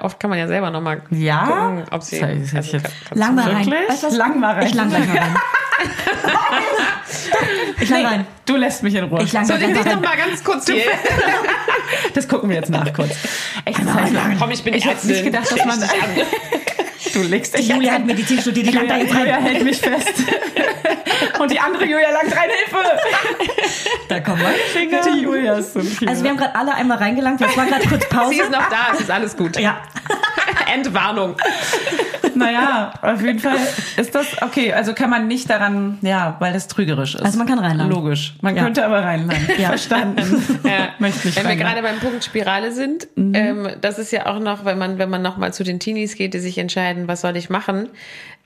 Oft 0.00 0.20
kann 0.20 0.28
man 0.30 0.38
ja 0.38 0.46
selber 0.46 0.70
nochmal 0.70 1.02
Ja? 1.10 1.46
gucken, 1.46 1.84
ob 1.90 2.02
sie. 2.02 2.20
Das 2.20 2.52
hätte 2.52 2.66
ich 2.66 2.72
jetzt- 2.72 2.92
kann- 3.08 3.18
Lang 3.18 3.34
mal 3.34 3.50
rein. 3.50 3.66
Weißt 3.88 4.02
du? 4.02 4.16
Lang 4.16 4.40
mal 4.40 4.54
rein. 4.56 4.66
Ich 4.66 4.74
lang 4.74 4.90
mal 4.90 5.00
rein. 5.02 5.36
ich 7.80 7.88
lang 7.88 8.04
rein. 8.06 8.26
Du 8.44 8.56
lässt 8.56 8.82
mich 8.82 8.94
in 8.94 9.04
Ruhe. 9.04 9.22
Ich 9.22 9.32
lang 9.32 9.46
So, 9.46 9.54
dich 9.54 9.64
rein. 9.64 10.00
mal 10.02 10.16
ganz 10.16 10.42
kurz 10.44 10.66
hier. 10.66 10.84
Das 12.14 12.26
gucken 12.26 12.48
wir 12.48 12.56
jetzt 12.56 12.70
nach 12.70 12.92
kurz. 12.92 13.10
Echt, 13.64 13.78
das 13.78 13.94
heißt, 13.94 14.12
Komm, 14.40 14.50
ich 14.50 14.64
bin 14.64 14.74
ich 14.74 14.84
hätte 14.84 15.06
nicht 15.06 15.22
gedacht, 15.24 15.48
dass 15.52 15.64
man... 15.64 15.78
Du 17.12 17.22
legst 17.22 17.56
dich 17.56 17.68
Julia 17.68 17.92
hat 17.92 18.04
Medizin 18.06 18.40
studiert, 18.40 18.66
die 18.66 18.72
lang 18.72 19.06
Julia 19.06 19.36
rein. 19.36 19.42
hält 19.44 19.64
mich 19.64 19.78
fest. 19.78 20.08
Und 21.38 21.50
die 21.50 21.58
andere 21.58 21.84
Julia 21.84 22.10
langt 22.10 22.34
rein, 22.36 22.48
Hilfe! 22.50 22.84
Da 24.08 24.20
kommen 24.20 24.40
wir. 24.40 25.00
Die 25.12 25.22
Julias 25.22 25.72
sind 25.72 25.98
hier. 25.98 26.08
Also 26.08 26.22
wir 26.22 26.30
haben 26.30 26.36
gerade 26.38 26.54
alle 26.54 26.74
einmal 26.74 26.98
reingelangt, 26.98 27.40
jetzt 27.40 27.56
war 27.56 27.66
gerade 27.66 27.86
kurz 27.88 28.08
Pause. 28.08 28.30
Sie 28.34 28.40
ist 28.40 28.50
noch 28.50 28.68
da, 28.68 28.92
es 28.94 29.00
ist 29.00 29.10
alles 29.10 29.36
gut. 29.36 29.58
Ja. 29.58 29.78
Entwarnung. 30.74 31.36
Naja, 32.34 32.92
auf 33.00 33.22
jeden 33.22 33.38
Fall 33.38 33.56
ist 33.96 34.14
das 34.14 34.42
okay. 34.42 34.72
Also 34.72 34.92
kann 34.92 35.08
man 35.08 35.26
nicht 35.26 35.48
daran, 35.48 35.98
ja, 36.02 36.36
weil 36.38 36.52
das 36.52 36.68
trügerisch 36.68 37.14
ist. 37.14 37.22
Also 37.22 37.38
man 37.38 37.46
kann 37.46 37.58
reinlangen. 37.58 37.90
Logisch. 37.92 38.34
Man 38.42 38.56
Ja. 38.56 38.64
könnte 38.64 38.84
aber 38.84 39.02
reinlangen. 39.02 39.48
Ja. 39.58 39.68
Verstanden. 39.68 40.44
Ja. 40.64 40.88
Möchte 40.98 41.26
nicht 41.28 41.36
Wenn 41.36 41.44
wir 41.44 41.50
reinlangen. 41.52 41.58
gerade 41.58 41.82
beim 41.82 41.98
Punkt 42.00 42.24
Spirale 42.24 42.72
sind, 42.72 43.08
Mhm. 43.16 43.34
ähm, 43.34 43.68
das 43.80 43.98
ist 43.98 44.12
ja 44.12 44.26
auch 44.26 44.38
noch, 44.38 44.64
wenn 44.64 44.76
man, 44.76 44.98
wenn 44.98 45.08
man 45.08 45.22
nochmal 45.22 45.54
zu 45.54 45.64
den 45.64 45.80
Teenies 45.80 46.14
geht, 46.16 46.34
die 46.34 46.40
sich 46.40 46.58
entscheiden, 46.58 47.08
was 47.08 47.22
soll 47.22 47.36
ich 47.36 47.48
machen, 47.48 47.88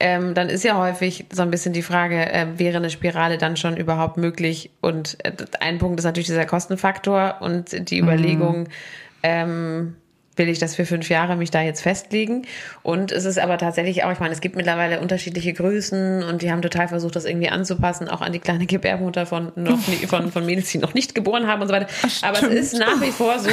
ähm, 0.00 0.34
dann 0.34 0.48
ist 0.48 0.64
ja 0.64 0.76
häufig 0.78 1.26
so 1.30 1.42
ein 1.42 1.50
bisschen 1.50 1.72
die 1.72 1.82
Frage, 1.82 2.32
äh, 2.32 2.46
wäre 2.56 2.78
eine 2.78 2.90
Spirale 2.90 3.38
dann 3.38 3.56
schon 3.56 3.76
überhaupt 3.76 4.16
möglich? 4.16 4.70
Und 4.80 5.16
äh, 5.24 5.32
ein 5.60 5.78
Punkt 5.78 5.98
ist 6.00 6.04
natürlich 6.04 6.26
dieser 6.26 6.46
Kostenfaktor 6.46 7.36
und 7.40 7.90
die 7.90 8.00
Mhm. 8.00 8.08
Überlegung, 8.08 8.68
ähm, 9.22 9.96
will 10.36 10.48
ich 10.48 10.58
das 10.58 10.74
für 10.74 10.86
fünf 10.86 11.10
Jahre 11.10 11.36
mich 11.36 11.50
da 11.50 11.60
jetzt 11.60 11.82
festlegen? 11.82 12.46
Und 12.82 13.12
es 13.12 13.26
ist 13.26 13.38
aber 13.38 13.58
tatsächlich 13.58 14.04
auch, 14.04 14.10
ich 14.12 14.20
meine, 14.20 14.32
es 14.32 14.40
gibt 14.40 14.56
mittlerweile 14.56 15.00
unterschiedliche 15.00 15.52
Größen 15.52 16.22
und 16.22 16.40
die 16.40 16.50
haben 16.50 16.62
total 16.62 16.88
versucht, 16.88 17.14
das 17.14 17.26
irgendwie 17.26 17.50
anzupassen, 17.50 18.08
auch 18.08 18.22
an 18.22 18.32
die 18.32 18.38
kleine 18.38 18.64
Gebärmutter 18.64 19.26
von, 19.26 19.52
noch, 19.56 19.78
von, 20.08 20.32
von 20.32 20.46
Mädels, 20.46 20.70
die 20.70 20.78
noch 20.78 20.94
nicht 20.94 21.14
geboren 21.14 21.46
haben 21.46 21.60
und 21.60 21.68
so 21.68 21.74
weiter. 21.74 21.88
Aber 22.22 22.38
es 22.38 22.72
ist 22.72 22.78
nach 22.78 22.98
wie 23.02 23.10
vor 23.10 23.38
so, 23.38 23.50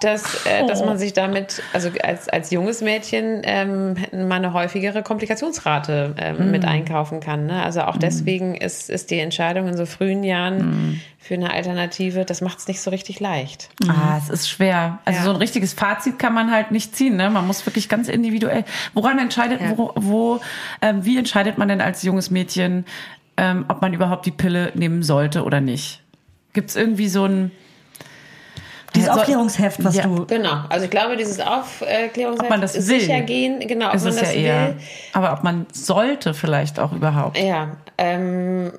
dass, 0.00 0.46
äh, 0.46 0.66
dass 0.66 0.84
man 0.84 0.98
sich 0.98 1.12
damit, 1.12 1.62
also 1.72 1.90
als, 2.02 2.28
als 2.28 2.50
junges 2.50 2.80
Mädchen, 2.80 3.42
ähm, 3.44 3.94
mal 4.12 4.36
eine 4.36 4.52
häufigere 4.52 5.02
Komplikationsrate 5.02 6.14
ähm, 6.18 6.50
mit 6.50 6.64
einkaufen 6.64 7.20
kann. 7.20 7.46
Ne? 7.46 7.62
Also 7.62 7.82
auch 7.82 7.96
deswegen 7.96 8.54
ist, 8.54 8.90
ist 8.90 9.10
die 9.10 9.18
Entscheidung 9.18 9.68
in 9.68 9.76
so 9.76 9.86
frühen 9.86 10.24
Jahren 10.24 11.00
für 11.18 11.34
eine 11.34 11.52
Alternative, 11.52 12.24
das 12.24 12.40
macht 12.40 12.58
es 12.58 12.66
nicht 12.68 12.80
so 12.80 12.90
richtig 12.90 13.20
leicht. 13.20 13.68
Ah, 13.88 14.16
es 14.18 14.30
ist 14.30 14.48
schwer. 14.48 14.98
Also 15.04 15.18
Ja. 15.20 15.24
so 15.24 15.30
ein 15.30 15.36
richtiges 15.36 15.74
Fazit 15.74 16.18
kann 16.18 16.32
man 16.34 16.50
halt 16.50 16.70
nicht 16.70 16.96
ziehen. 16.96 17.16
Ne? 17.16 17.28
Man 17.30 17.46
muss 17.46 17.64
wirklich 17.66 17.88
ganz 17.88 18.08
individuell. 18.08 18.64
Woran 18.94 19.18
entscheidet, 19.18 19.60
Ja. 19.60 19.76
wo, 19.76 19.92
wo 19.96 20.40
ähm, 20.82 21.04
wie 21.04 21.18
entscheidet 21.18 21.58
man 21.58 21.68
denn 21.68 21.80
als 21.80 22.02
junges 22.02 22.30
Mädchen, 22.30 22.84
ähm, 23.36 23.64
ob 23.68 23.82
man 23.82 23.92
überhaupt 23.92 24.26
die 24.26 24.30
Pille 24.30 24.72
nehmen 24.74 25.02
sollte 25.02 25.44
oder 25.44 25.60
nicht? 25.60 26.02
Gibt 26.52 26.70
es 26.70 26.76
irgendwie 26.76 27.08
so 27.08 27.26
ein 27.26 27.50
Dieses 28.94 29.06
Ja, 29.06 29.12
soll- 29.14 29.20
Aufklärungsheft, 29.22 29.84
was 29.84 29.96
Ja. 29.96 30.02
du. 30.04 30.26
Genau, 30.26 30.64
also 30.68 30.84
ich 30.84 30.90
glaube, 30.90 31.16
dieses 31.16 31.38
Aufklärungsheft 31.40 32.42
Ob 32.42 32.50
man 32.50 32.60
das 32.60 32.74
ist 32.74 32.88
will. 32.88 33.00
sicher 33.00 33.20
gehen, 33.20 33.60
genau, 33.66 33.88
ob 33.88 33.94
ist 33.94 34.02
man 34.04 34.12
es 34.14 34.20
das 34.20 34.34
ja 34.34 34.40
eher. 34.40 34.66
will. 34.68 34.76
Aber 35.12 35.32
ob 35.32 35.44
man 35.44 35.66
sollte 35.72 36.34
vielleicht 36.34 36.78
auch 36.80 36.92
überhaupt. 36.92 37.38
Ja, 37.38 37.68
ähm, 37.98 38.72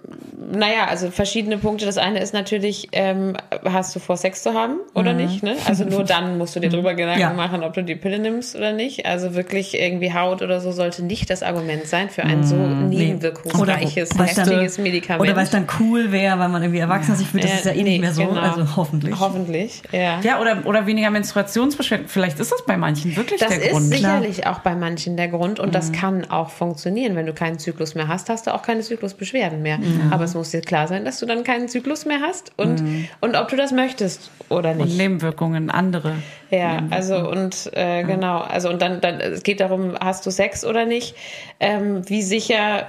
naja, 0.51 0.85
also 0.89 1.11
verschiedene 1.11 1.57
Punkte. 1.57 1.85
Das 1.85 1.97
eine 1.97 2.19
ist 2.19 2.33
natürlich, 2.33 2.89
ähm, 2.91 3.37
hast 3.63 3.95
du 3.95 3.99
vor, 3.99 4.17
Sex 4.17 4.43
zu 4.43 4.53
haben 4.53 4.77
oder 4.95 5.13
nicht? 5.13 5.43
Ne? 5.43 5.55
Also 5.65 5.85
nur 5.85 6.03
dann 6.03 6.37
musst 6.37 6.55
du 6.55 6.59
dir 6.59 6.69
drüber 6.69 6.93
Gedanken 6.93 7.19
Ja. 7.21 7.31
machen, 7.33 7.63
ob 7.63 7.73
du 7.73 7.83
die 7.83 7.95
Pille 7.95 8.19
nimmst 8.19 8.55
oder 8.55 8.73
nicht. 8.73 9.05
Also 9.05 9.33
wirklich 9.35 9.79
irgendwie 9.79 10.13
Haut 10.13 10.41
oder 10.41 10.59
so 10.59 10.71
sollte 10.71 11.05
nicht 11.05 11.29
das 11.29 11.41
Argument 11.43 11.85
sein 11.85 12.09
für 12.09 12.23
ein 12.23 12.43
so 12.43 12.55
nebenwirkungsreiches, 12.55 14.09
dann- 14.09 14.25
heftiges 14.27 14.77
Medikament. 14.77 15.21
Oder 15.21 15.35
weil 15.35 15.43
es 15.43 15.51
dann 15.51 15.67
cool 15.79 16.11
wäre, 16.11 16.37
weil 16.39 16.49
man 16.49 16.61
irgendwie 16.63 16.79
erwachsen 16.81 17.15
sich 17.15 17.27
fühlt. 17.27 17.43
Das 17.43 17.53
ist 17.53 17.65
ja 17.65 17.71
eh 17.71 17.75
nee, 17.83 17.83
nicht 17.91 18.01
mehr 18.01 18.13
so. 18.13 18.25
genau. 18.25 18.41
Also 18.41 18.75
hoffentlich. 18.75 19.19
Hoffentlich, 19.19 19.81
ja. 19.91 20.00
Ja, 20.23 20.39
oder, 20.41 20.65
oder 20.65 20.85
weniger 20.87 21.09
Menstruationsbeschwerden. 21.11 22.07
Vielleicht 22.07 22.39
ist 22.39 22.51
das 22.51 22.65
bei 22.65 22.77
manchen 22.77 23.15
wirklich 23.15 23.39
Das 23.39 23.49
der 23.49 23.61
ist 23.63 23.71
Grund. 23.71 23.83
sicherlich 23.93 24.47
auch 24.47 24.59
bei 24.59 24.75
manchen 24.75 25.17
der 25.17 25.27
Grund 25.27 25.59
und 25.59 25.69
Mhm. 25.69 25.71
das 25.73 25.91
kann 25.91 26.29
auch 26.29 26.49
funktionieren. 26.49 27.15
Wenn 27.15 27.25
du 27.25 27.33
keinen 27.33 27.59
Zyklus 27.59 27.95
mehr 27.95 28.07
hast, 28.07 28.29
hast 28.29 28.47
du 28.47 28.53
auch 28.53 28.61
keine 28.61 28.81
Zyklusbeschwerden 28.81 29.61
mehr. 29.61 29.79
Aber 30.11 30.23
es 30.25 30.33
muss 30.33 30.51
dir 30.51 30.61
klar 30.61 30.87
sein, 30.87 31.05
dass 31.05 31.19
du 31.19 31.25
dann 31.25 31.43
keinen 31.43 31.67
Zyklus 31.69 32.05
mehr 32.05 32.19
hast 32.21 32.51
und, 32.57 32.83
und 33.21 33.35
ob 33.35 33.47
du 33.49 33.55
das 33.55 33.71
möchtest 33.71 34.31
oder 34.49 34.71
Und 34.71 34.77
nicht. 34.79 34.97
Nebenwirkungen, 34.97 35.69
andere. 35.69 36.13
Ja, 36.49 36.83
also 36.89 37.29
und 37.29 37.69
äh, 37.73 38.03
genau, 38.03 38.39
also 38.39 38.69
und 38.69 38.81
dann, 38.81 38.99
dann 39.01 39.21
es 39.21 39.43
geht 39.43 39.59
darum, 39.61 39.95
hast 39.99 40.25
du 40.25 40.31
Sex 40.31 40.65
oder 40.65 40.85
nicht? 40.85 41.15
Ähm, 41.59 42.01
wie 42.09 42.21
sicher 42.21 42.87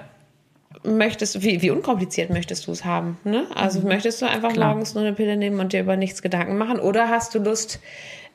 möchtest 0.84 1.42
wie, 1.42 1.62
wie 1.62 1.70
unkompliziert 1.70 2.30
möchtest 2.30 2.66
du 2.66 2.72
es 2.72 2.84
haben? 2.84 3.18
Ne? 3.24 3.46
Also 3.54 3.80
möchtest 3.80 4.22
du 4.22 4.26
einfach 4.26 4.54
morgens 4.56 4.94
nur 4.94 5.04
eine 5.04 5.12
Pille 5.14 5.36
nehmen 5.36 5.60
und 5.60 5.72
dir 5.72 5.80
über 5.80 5.96
nichts 5.96 6.22
Gedanken 6.22 6.56
machen? 6.56 6.80
Oder 6.80 7.08
hast 7.08 7.34
du 7.34 7.38
Lust, 7.38 7.80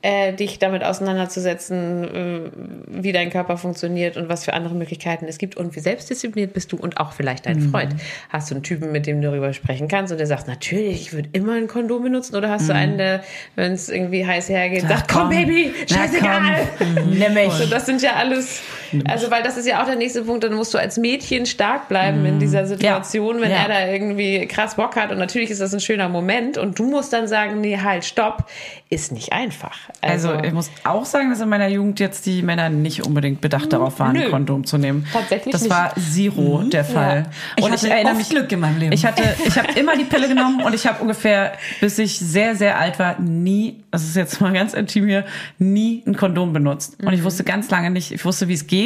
äh, 0.04 0.34
dich 0.34 0.60
damit 0.60 0.84
auseinanderzusetzen, 0.84 2.04
äh, 2.04 2.52
wie 2.88 3.12
dein 3.12 3.32
Körper 3.32 3.58
funktioniert 3.58 4.16
und 4.16 4.30
was 4.30 4.46
für 4.46 4.54
andere 4.54 4.76
Möglichkeiten 4.76 5.26
es 5.26 5.40
gibt 5.40 5.58
und 5.58 5.76
wie 5.76 5.80
selbstdiszipliniert 5.80 6.54
bist 6.54 6.72
du 6.72 6.78
und 6.78 7.00
auch 7.00 7.14
vielleicht 7.14 7.48
dein 7.48 7.60
Freund. 7.72 7.96
Hast 8.30 8.52
du 8.52 8.56
einen 8.56 8.64
Typen, 8.64 8.92
mit 8.92 9.08
dem 9.08 9.22
du 9.22 9.30
darüber 9.30 9.54
sprechen 9.54 9.88
kannst 9.88 10.12
und 10.12 10.20
der 10.20 10.28
sagt, 10.28 10.48
natürlich, 10.48 11.02
ich 11.02 11.14
würde 11.14 11.30
immer 11.34 11.54
ein 11.54 11.68
Kondom 11.68 12.04
benutzen 12.04 12.36
oder 12.36 12.50
hast 12.50 12.70
du 12.70 12.74
einen, 12.76 13.00
der, 13.00 13.24
wenn 13.56 13.72
es 13.72 13.90
irgendwie 13.90 14.26
heiß 14.26 14.50
hergeht, 14.50 14.88
sagt, 14.88 15.12
komm, 15.12 15.30
Baby, 15.30 15.74
Na, 15.90 15.98
scheißegal. 15.98 16.68
komm, 16.78 17.10
nimm 17.18 17.34
mich. 17.34 17.52
So, 17.54 17.66
das 17.66 17.88
sind 17.88 18.04
ja 18.04 18.14
alles, 18.14 18.62
also 19.08 19.32
weil 19.32 19.44
das 19.44 19.58
ist 19.58 19.68
ja 19.68 19.82
auch 19.82 19.86
der 19.88 19.96
nächste 19.96 20.24
Punkt, 20.24 20.44
dann 20.44 20.54
musst 20.54 20.74
du 20.74 20.78
als 20.78 20.98
Mädchen 20.98 21.46
stark 21.46 21.90
bleiben 21.90 22.26
in 22.26 22.40
dieser 22.40 22.66
Situation, 22.68 23.42
wenn 23.42 23.52
Ja. 23.52 23.58
er 23.58 23.68
da 23.68 23.88
irgendwie 23.92 24.46
krass 24.48 24.76
Bock 24.76 24.96
hat 24.96 25.12
und 25.12 25.18
natürlich 25.18 25.50
ist 25.50 25.62
das 25.62 25.74
ein 25.74 25.80
schöner 25.80 26.10
Moment 26.10 26.58
und 26.58 26.78
du 26.80 26.90
musst 26.90 27.14
dann 27.14 27.28
sagen, 27.28 27.62
nee, 27.62 27.78
halt, 27.84 28.06
stopp, 28.06 28.46
ist 28.90 29.12
nicht 29.12 29.34
einfach. 29.34 29.78
Also, 30.02 30.34
ich 30.42 30.54
muss 30.54 30.72
auch 30.86 31.06
sagen, 31.06 31.30
dass 31.30 31.42
in 31.42 31.50
meiner 31.50 31.68
Jugend 31.68 32.00
jetzt 32.00 32.26
die 32.26 32.42
Männer 32.42 32.70
nicht 32.70 33.06
unbedingt 33.06 33.42
bedacht 33.42 33.74
darauf 33.74 34.00
waren, 34.00 34.14
Nö. 34.14 34.24
ein 34.26 34.32
Kondom 34.32 34.66
zu 34.66 34.78
nehmen. 34.78 35.06
Tatsächlich 35.12 35.52
Das 35.52 35.64
nicht. 35.64 35.72
war 35.72 35.94
Zero 35.98 36.64
der 36.64 36.86
Fall. 36.86 37.26
Ich 37.58 37.64
und 37.66 37.72
hatte 37.72 37.86
ich 37.86 37.92
erinnere 37.92 38.14
mich 38.16 38.30
Glück 38.30 38.50
in 38.52 38.60
meinem 38.62 38.80
Leben. 38.80 38.94
Ich 38.94 39.06
hatte, 39.06 39.24
ich 39.46 39.58
habe 39.58 39.78
immer 39.78 39.98
die 39.98 40.06
Pille 40.06 40.28
genommen 40.30 40.62
und 40.64 40.74
ich 40.74 40.88
habe 40.88 41.02
ungefähr, 41.02 41.54
bis 41.82 42.00
ich 42.00 42.18
sehr, 42.18 42.56
sehr 42.56 42.80
alt 42.80 42.98
war, 43.00 43.20
nie, 43.20 43.84
das 43.92 44.04
ist 44.04 44.16
jetzt 44.16 44.40
mal 44.40 44.54
ganz 44.54 44.74
intim 44.74 45.06
hier, 45.08 45.26
nie 45.60 46.04
ein 46.08 46.16
Kondom 46.16 46.54
benutzt. 46.54 46.98
Und 47.04 47.12
ich 47.14 47.24
wusste 47.24 47.44
ganz 47.44 47.70
lange 47.70 47.92
nicht, 47.92 48.12
ich 48.14 48.24
wusste, 48.24 48.48
wie 48.48 48.54
es 48.54 48.68
geht, 48.68 48.77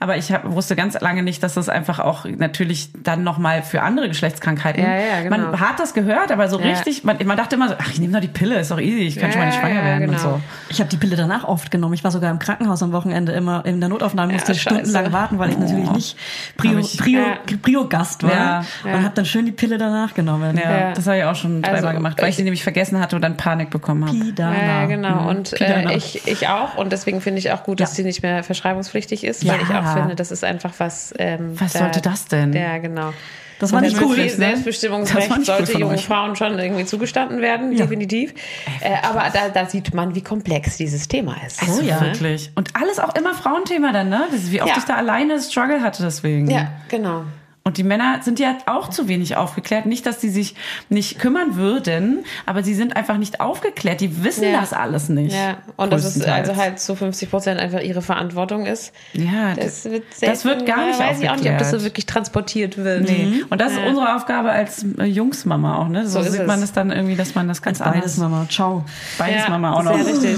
aber 0.00 0.16
ich 0.16 0.32
hab, 0.32 0.50
wusste 0.50 0.76
ganz 0.76 0.98
lange 1.00 1.22
nicht, 1.22 1.42
dass 1.42 1.54
das 1.54 1.68
einfach 1.68 1.98
auch 2.00 2.24
natürlich 2.24 2.90
dann 3.02 3.22
nochmal 3.24 3.62
für 3.62 3.82
andere 3.82 4.08
Geschlechtskrankheiten. 4.08 4.82
Ja, 4.82 4.94
ja, 4.96 5.22
genau. 5.22 5.36
Man 5.50 5.60
hat 5.60 5.78
das 5.78 5.94
gehört, 5.94 6.30
aber 6.32 6.48
so 6.48 6.58
Ja. 6.60 6.66
richtig, 6.66 7.04
man, 7.04 7.16
man 7.24 7.36
dachte 7.36 7.56
immer 7.56 7.68
so, 7.68 7.74
ach, 7.78 7.90
ich 7.92 8.00
nehme 8.00 8.12
doch 8.14 8.20
die 8.20 8.28
Pille, 8.28 8.58
ist 8.58 8.70
doch 8.70 8.80
easy, 8.80 9.00
ich 9.02 9.16
kann 9.16 9.30
schon 9.32 9.40
mal 9.40 9.46
nicht 9.46 9.58
schwanger 9.58 9.74
ja, 9.76 9.84
werden 9.84 10.08
und 10.10 10.16
genau. 10.16 10.34
so. 10.36 10.40
Ich 10.68 10.80
habe 10.80 10.88
die 10.90 10.96
Pille 10.96 11.16
danach 11.16 11.44
oft 11.44 11.70
genommen. 11.70 11.94
Ich 11.94 12.04
war 12.04 12.10
sogar 12.10 12.30
im 12.30 12.38
Krankenhaus 12.38 12.82
am 12.82 12.92
Wochenende 12.92 13.32
immer 13.32 13.64
in 13.64 13.80
der 13.80 13.88
Notaufnahme, 13.88 14.32
musste 14.32 14.54
stundenlang 14.54 15.12
warten, 15.12 15.38
weil 15.38 15.50
ich 15.50 15.58
natürlich 15.58 15.90
nicht 15.92 16.16
Prio, 16.56 16.72
Hab 16.72 16.80
ich- 16.80 16.98
Prio, 16.98 17.20
Ja. 17.20 17.38
Prio-Gast 17.62 18.22
war. 18.22 18.32
Ja, 18.32 18.64
Und 18.84 19.02
habe 19.04 19.14
dann 19.14 19.24
schön 19.24 19.46
die 19.46 19.52
Pille 19.52 19.78
danach 19.78 20.14
genommen. 20.14 20.56
Ja, 20.62 20.70
Ja. 20.70 20.92
das 20.92 21.06
habe 21.06 21.18
ich 21.18 21.24
auch 21.24 21.34
schon 21.36 21.64
Also, 21.64 21.76
dreimal 21.76 21.94
gemacht, 21.94 22.16
weil 22.18 22.24
ich 22.26 22.30
ich- 22.30 22.36
sie 22.36 22.42
nämlich 22.44 22.62
vergessen 22.62 23.00
hatte 23.00 23.16
und 23.16 23.22
dann 23.22 23.36
Panik 23.36 23.70
bekommen 23.70 24.06
habe. 24.06 24.16
Pidana. 24.18 24.56
Ja, 24.66 24.84
genau. 24.86 25.28
Und 25.28 25.52
Pidana. 25.52 25.90
äh, 25.92 25.96
ich, 25.96 26.26
ich 26.26 26.48
auch. 26.48 26.76
Und 26.76 26.92
deswegen 26.92 27.20
finde 27.20 27.38
ich 27.38 27.52
auch 27.52 27.62
gut, 27.64 27.80
dass 27.80 27.90
Ja. 27.92 27.96
sie 27.96 28.02
nicht 28.04 28.22
mehr 28.22 28.42
verschreibungspflichtig 28.44 29.24
ist, 29.24 29.35
Ja. 29.42 29.54
weil 29.54 29.62
ich 29.62 29.70
auch 29.70 29.92
finde, 29.94 30.14
das 30.14 30.30
ist 30.30 30.44
einfach 30.44 30.72
was. 30.78 31.12
Ähm, 31.18 31.58
Was 31.60 31.72
sollte 31.74 32.00
das 32.00 32.26
denn? 32.26 32.52
Ja, 32.52 32.78
genau. 32.78 33.12
Das 33.58 33.72
war 33.72 33.80
nicht 33.80 33.98
cool. 34.02 34.28
Selbstbestimmungsrecht 34.28 35.30
nicht 35.30 35.38
cool 35.38 35.44
sollte 35.46 35.72
von 35.72 35.80
jungen 35.80 35.94
euch. 35.94 36.04
Frauen 36.06 36.36
schon 36.36 36.58
irgendwie 36.58 36.84
zugestanden 36.84 37.40
werden, 37.40 37.72
Ja. 37.72 37.84
definitiv. 37.84 38.34
Äh, 38.80 38.96
aber 39.02 39.24
da, 39.32 39.48
da 39.48 39.66
sieht 39.66 39.94
man, 39.94 40.14
wie 40.14 40.20
komplex 40.22 40.76
dieses 40.76 41.08
Thema 41.08 41.36
ist. 41.46 41.62
Also 41.62 41.80
ja. 41.80 42.00
wirklich. 42.02 42.50
Und 42.54 42.76
alles 42.76 42.98
auch 42.98 43.14
immer 43.14 43.34
Frauenthema 43.34 43.92
dann, 43.92 44.10
ne? 44.10 44.26
Das 44.30 44.40
ist, 44.42 44.52
wie 44.52 44.60
oft 44.60 44.70
Ja. 44.70 44.76
ich 44.78 44.84
da 44.84 44.96
alleine 44.96 45.40
Struggle 45.40 45.80
hatte 45.82 46.02
deswegen. 46.02 46.50
Ja, 46.50 46.68
genau. 46.88 47.24
Und 47.66 47.78
die 47.78 47.82
Männer 47.82 48.20
sind 48.22 48.38
ja 48.38 48.56
auch 48.66 48.90
zu 48.90 49.08
wenig 49.08 49.36
aufgeklärt. 49.36 49.86
Nicht, 49.86 50.06
dass 50.06 50.18
die 50.20 50.28
sich 50.28 50.54
nicht 50.88 51.18
kümmern 51.18 51.56
würden, 51.56 52.24
aber 52.46 52.62
sie 52.62 52.74
sind 52.74 52.94
einfach 52.96 53.18
nicht 53.18 53.40
aufgeklärt. 53.40 54.00
Die 54.00 54.22
wissen 54.22 54.44
Ja. 54.44 54.60
das 54.60 54.72
alles 54.72 55.08
nicht. 55.08 55.34
Ja, 55.34 55.56
und 55.76 55.92
dass 55.92 56.04
es 56.04 56.22
also 56.22 56.54
halt 56.54 56.78
zu 56.78 56.94
50 56.94 57.28
Prozent 57.28 57.58
einfach 57.58 57.80
ihre 57.80 58.02
Verantwortung 58.02 58.66
ist. 58.66 58.92
Ja, 59.14 59.54
Das 59.56 59.84
wird, 59.84 60.04
das 60.20 60.44
wird 60.44 60.64
gar 60.64 60.86
nicht 60.86 61.00
Weiß 61.00 61.20
ich 61.20 61.28
auch 61.28 61.34
nicht, 61.34 61.50
ob 61.50 61.58
das 61.58 61.70
so 61.70 61.76
aufgeklärt. 61.78 61.82
wirklich 61.82 62.06
transportiert 62.06 62.76
wird. 62.78 63.02
Nee. 63.02 63.42
Und 63.50 63.60
das 63.60 63.72
ist 63.72 63.78
Ja. 63.80 63.86
unsere 63.88 64.14
Aufgabe 64.14 64.50
als 64.50 64.86
äh, 64.98 65.04
Jungsmama 65.04 65.78
auch, 65.78 65.88
ne? 65.88 66.06
So, 66.06 66.20
So 66.20 66.26
ist 66.26 66.32
sieht 66.34 66.46
man 66.46 66.58
es. 66.60 66.66
es 66.66 66.72
dann 66.72 66.92
irgendwie, 66.92 67.16
dass 67.16 67.34
man 67.34 67.48
das 67.48 67.60
ganz 67.62 67.80
Als 67.80 67.90
beides 67.92 68.16
anders. 68.20 68.30
Mama. 68.30 68.46
Ciao. 68.48 68.84
Beides 69.18 69.42
Ja, 69.42 69.50
Mama 69.50 69.72
auch 69.72 69.82
noch. 69.82 69.96
Sehr 69.98 70.06
richtig. 70.14 70.36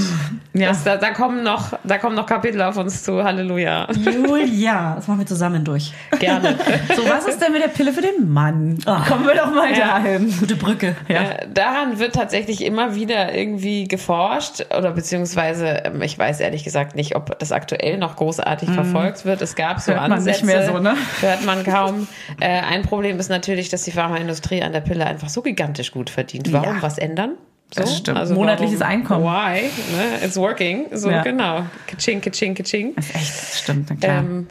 Ja. 0.55 0.69
Das, 0.71 0.83
da, 0.83 0.97
da, 0.97 1.11
kommen 1.11 1.43
noch, 1.45 1.79
da 1.85 1.99
kommen 1.99 2.17
noch 2.17 2.25
Kapitel 2.27 2.63
auf 2.63 2.79
uns 2.79 3.03
zu. 3.03 3.23
Halleluja. 3.23 3.87
Julia, 3.93 4.95
das 4.97 5.07
machen 5.07 5.19
wir 5.21 5.27
zusammen 5.27 5.63
durch. 5.63 5.93
Gerne. 6.19 6.57
So, 6.97 7.03
was 7.19 7.27
ist 7.27 7.43
denn 7.43 7.53
mit 7.53 7.63
der 7.63 7.69
Pille 7.69 7.93
für 7.93 8.01
den 8.03 8.31
Mann? 8.33 8.79
Ah. 8.87 9.05
Kommen 9.09 9.27
wir 9.27 9.35
doch 9.35 9.53
mal 9.53 9.71
Ja. 9.71 9.99
dahin. 9.99 10.35
Gute 10.39 10.57
Brücke. 10.57 10.97
Ja. 11.09 11.23
Äh, 11.23 11.49
Daran 11.53 11.99
wird 11.99 12.15
tatsächlich 12.15 12.65
immer 12.65 12.95
wieder 12.95 13.35
irgendwie 13.35 13.89
geforscht 13.89 14.65
oder 14.77 14.93
beziehungsweise 14.93 15.67
ähm, 15.85 16.03
ich 16.03 16.19
weiß 16.19 16.41
ehrlich 16.41 16.65
gesagt 16.65 16.95
nicht, 16.97 17.17
ob 17.17 17.39
das 17.39 17.53
aktuell 17.53 17.99
noch 17.99 18.17
großartig 18.17 18.71
verfolgt 18.71 19.25
wird. 19.25 19.43
Es 19.43 19.55
gab 19.57 19.81
so. 19.81 19.93
Hört 19.93 20.09
man 20.09 20.23
nicht 20.25 20.41
Ansätze, 20.43 20.47
mehr 20.47 20.67
so, 20.67 20.79
ne? 20.79 20.95
hört 21.21 21.45
man 21.45 21.65
kaum. 21.65 22.07
Äh, 22.41 22.49
ein 22.61 22.83
Problem 22.83 23.19
ist 23.19 23.29
natürlich, 23.29 23.69
dass 23.69 23.83
die 23.83 23.93
Pharmaindustrie 23.93 24.63
an 24.63 24.73
der 24.73 24.81
Pille 24.81 25.05
einfach 25.07 25.29
so 25.29 25.43
gigantisch 25.43 25.91
gut 25.93 26.11
verdient. 26.11 26.53
Warum 26.53 26.77
Ja. 26.77 26.83
was 26.83 26.99
ändern? 26.99 27.33
So? 27.71 27.83
Das 27.83 27.99
stimmt. 27.99 28.31
Monatliches 28.31 28.81
Einkommen. 28.81 29.25
Why? 29.25 29.61
Ne? 29.95 30.25
It's 30.25 30.39
working. 30.39 30.87
So 30.93 31.11
Ja. 31.11 31.23
genau. 31.23 31.65
Kaching, 31.87 32.23
kaching, 32.23 32.55
kaching. 32.55 32.95
Das 32.97 33.07
ist 33.11 33.15
echt, 33.15 33.29
das 33.29 33.59
stimmt, 33.61 33.87
na 33.91 33.97
klar. 33.97 34.19
Ähm, 34.21 34.47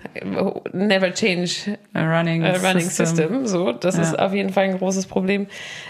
never 0.71 1.11
change 1.11 1.77
A 1.95 2.01
running, 2.19 2.43
äh, 2.43 2.55
Running 2.57 2.81
system. 2.81 3.05
System. 3.07 3.47
So, 3.47 3.71
das 3.71 3.97
Ja. 3.97 4.03
ist 4.03 4.19
auf 4.19 4.33
jeden 4.35 4.51
Fall 4.53 4.65
ein 4.65 4.77
großes 4.77 5.07
Problem. 5.07 5.47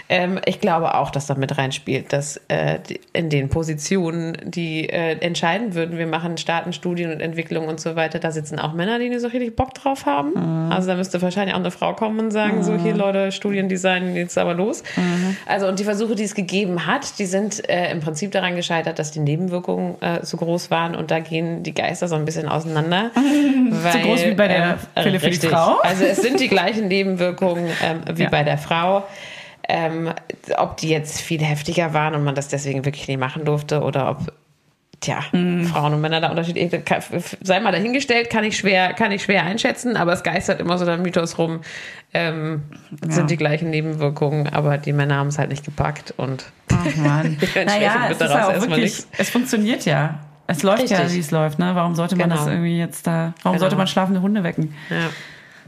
Ähm, 0.08 0.40
ich 0.46 0.58
glaube 0.60 0.94
auch, 0.94 1.10
dass 1.10 1.26
da 1.26 1.34
mit 1.34 1.58
reinspielt, 1.58 2.14
dass 2.14 2.40
äh, 2.48 2.78
in 3.12 3.28
den 3.28 3.50
Positionen, 3.50 4.38
die 4.44 4.88
äh, 4.88 5.18
entscheiden 5.20 5.74
würden, 5.74 5.98
wir 5.98 6.06
machen 6.06 6.38
Staaten, 6.38 6.72
Studien 6.72 7.12
und 7.12 7.20
Entwicklung 7.20 7.68
und 7.68 7.78
so 7.78 7.94
weiter, 7.94 8.18
da 8.20 8.30
sitzen 8.30 8.58
auch 8.58 8.72
Männer, 8.72 8.98
die 8.98 9.10
nicht 9.10 9.20
so 9.20 9.26
richtig 9.28 9.54
Bock 9.54 9.74
drauf 9.74 10.06
haben. 10.06 10.30
Mhm. 10.30 10.72
Also 10.72 10.88
da 10.88 10.94
müsste 10.96 11.20
wahrscheinlich 11.20 11.54
auch 11.54 11.60
eine 11.60 11.70
Frau 11.70 11.92
kommen 11.92 12.18
und 12.20 12.30
sagen, 12.30 12.62
so 12.64 12.74
hier 12.74 12.94
Leute, 12.94 13.32
Studiendesign, 13.32 14.16
jetzt 14.16 14.38
aber 14.38 14.54
los. 14.54 14.82
Mhm. 14.96 15.36
Also 15.44 15.66
und 15.68 15.78
die 15.78 15.84
Versuche, 15.84 16.14
die 16.14 16.24
es 16.24 16.34
gegeben 16.34 16.86
hat, 16.86 17.17
die 17.18 17.26
sind 17.26 17.68
äh, 17.68 17.90
im 17.90 18.00
Prinzip 18.00 18.32
daran 18.32 18.54
gescheitert, 18.56 18.98
dass 18.98 19.10
die 19.10 19.20
Nebenwirkungen 19.20 20.00
äh, 20.00 20.22
zu 20.22 20.36
groß 20.36 20.70
waren 20.70 20.94
und 20.94 21.10
da 21.10 21.18
gehen 21.20 21.62
die 21.62 21.74
Geister 21.74 22.08
so 22.08 22.14
ein 22.14 22.24
bisschen 22.24 22.48
auseinander. 22.48 23.10
weil, 23.70 24.02
groß 24.02 24.24
wie 24.24 24.34
bei 24.34 24.48
der 24.48 24.78
ähm, 24.94 25.02
Pille 25.04 25.20
für 25.20 25.30
die. 25.30 25.46
Frau? 25.46 25.78
Also 25.82 26.04
es 26.04 26.18
sind 26.22 26.40
die 26.40 26.48
gleichen 26.48 26.88
Nebenwirkungen 26.88 27.68
ähm, 27.82 28.02
wie 28.16 28.24
Ja. 28.24 28.30
bei 28.30 28.44
der 28.44 28.58
Frau. 28.58 29.04
Ähm, 29.70 30.10
ob 30.56 30.78
die 30.78 30.88
jetzt 30.88 31.20
viel 31.20 31.42
heftiger 31.42 31.92
waren 31.92 32.14
und 32.14 32.24
man 32.24 32.34
das 32.34 32.48
deswegen 32.48 32.86
wirklich 32.86 33.06
nie 33.06 33.18
machen 33.18 33.44
durfte 33.44 33.82
oder 33.82 34.10
ob 34.10 34.32
Tja, 35.00 35.20
Frauen 35.20 35.94
und 35.94 36.00
Männer 36.00 36.20
da 36.20 36.28
unterschiedlich. 36.30 36.72
Sei 37.40 37.60
mal 37.60 37.70
dahingestellt, 37.70 38.30
kann 38.30 38.42
ich 38.42 38.56
schwer, 38.56 38.94
kann 38.94 39.12
ich 39.12 39.22
schwer 39.22 39.44
einschätzen, 39.44 39.96
aber 39.96 40.12
es 40.12 40.24
geistert 40.24 40.60
immer 40.60 40.76
so 40.76 40.84
der 40.84 40.96
Mythos 40.98 41.38
rum. 41.38 41.60
Ähm, 42.12 42.62
es 43.08 43.14
sind 43.14 43.30
die 43.30 43.36
gleichen 43.36 43.70
Nebenwirkungen, 43.70 44.48
aber 44.52 44.76
die 44.76 44.92
Männer 44.92 45.16
haben 45.16 45.28
es 45.28 45.38
halt 45.38 45.50
nicht 45.50 45.64
gepackt 45.64 46.14
und 46.16 46.46
Ach 46.72 46.84
naja, 46.96 47.26
wird 47.26 47.34
es 47.36 48.10
ist 48.12 48.20
daraus 48.20 48.30
ja 48.34 48.46
auch 48.46 48.52
erstmal 48.52 48.60
wirklich, 48.78 48.96
nichts. 48.96 49.08
es 49.18 49.30
funktioniert 49.30 49.84
ja. 49.84 50.18
Es 50.48 50.62
läuft 50.62 50.88
ja, 50.90 50.96
Richtig. 50.98 51.14
wie 51.16 51.20
es 51.20 51.30
läuft, 51.30 51.58
ne? 51.58 51.72
Warum 51.74 51.94
sollte 51.94 52.16
man 52.16 52.30
Genau. 52.30 52.40
das 52.40 52.48
irgendwie 52.50 52.78
jetzt 52.78 53.06
da, 53.06 53.34
warum 53.42 53.52
Genau. 53.56 53.58
sollte 53.60 53.76
man 53.76 53.86
schlafende 53.86 54.20
Hunde 54.22 54.42
wecken? 54.42 54.74
ja. 54.90 55.10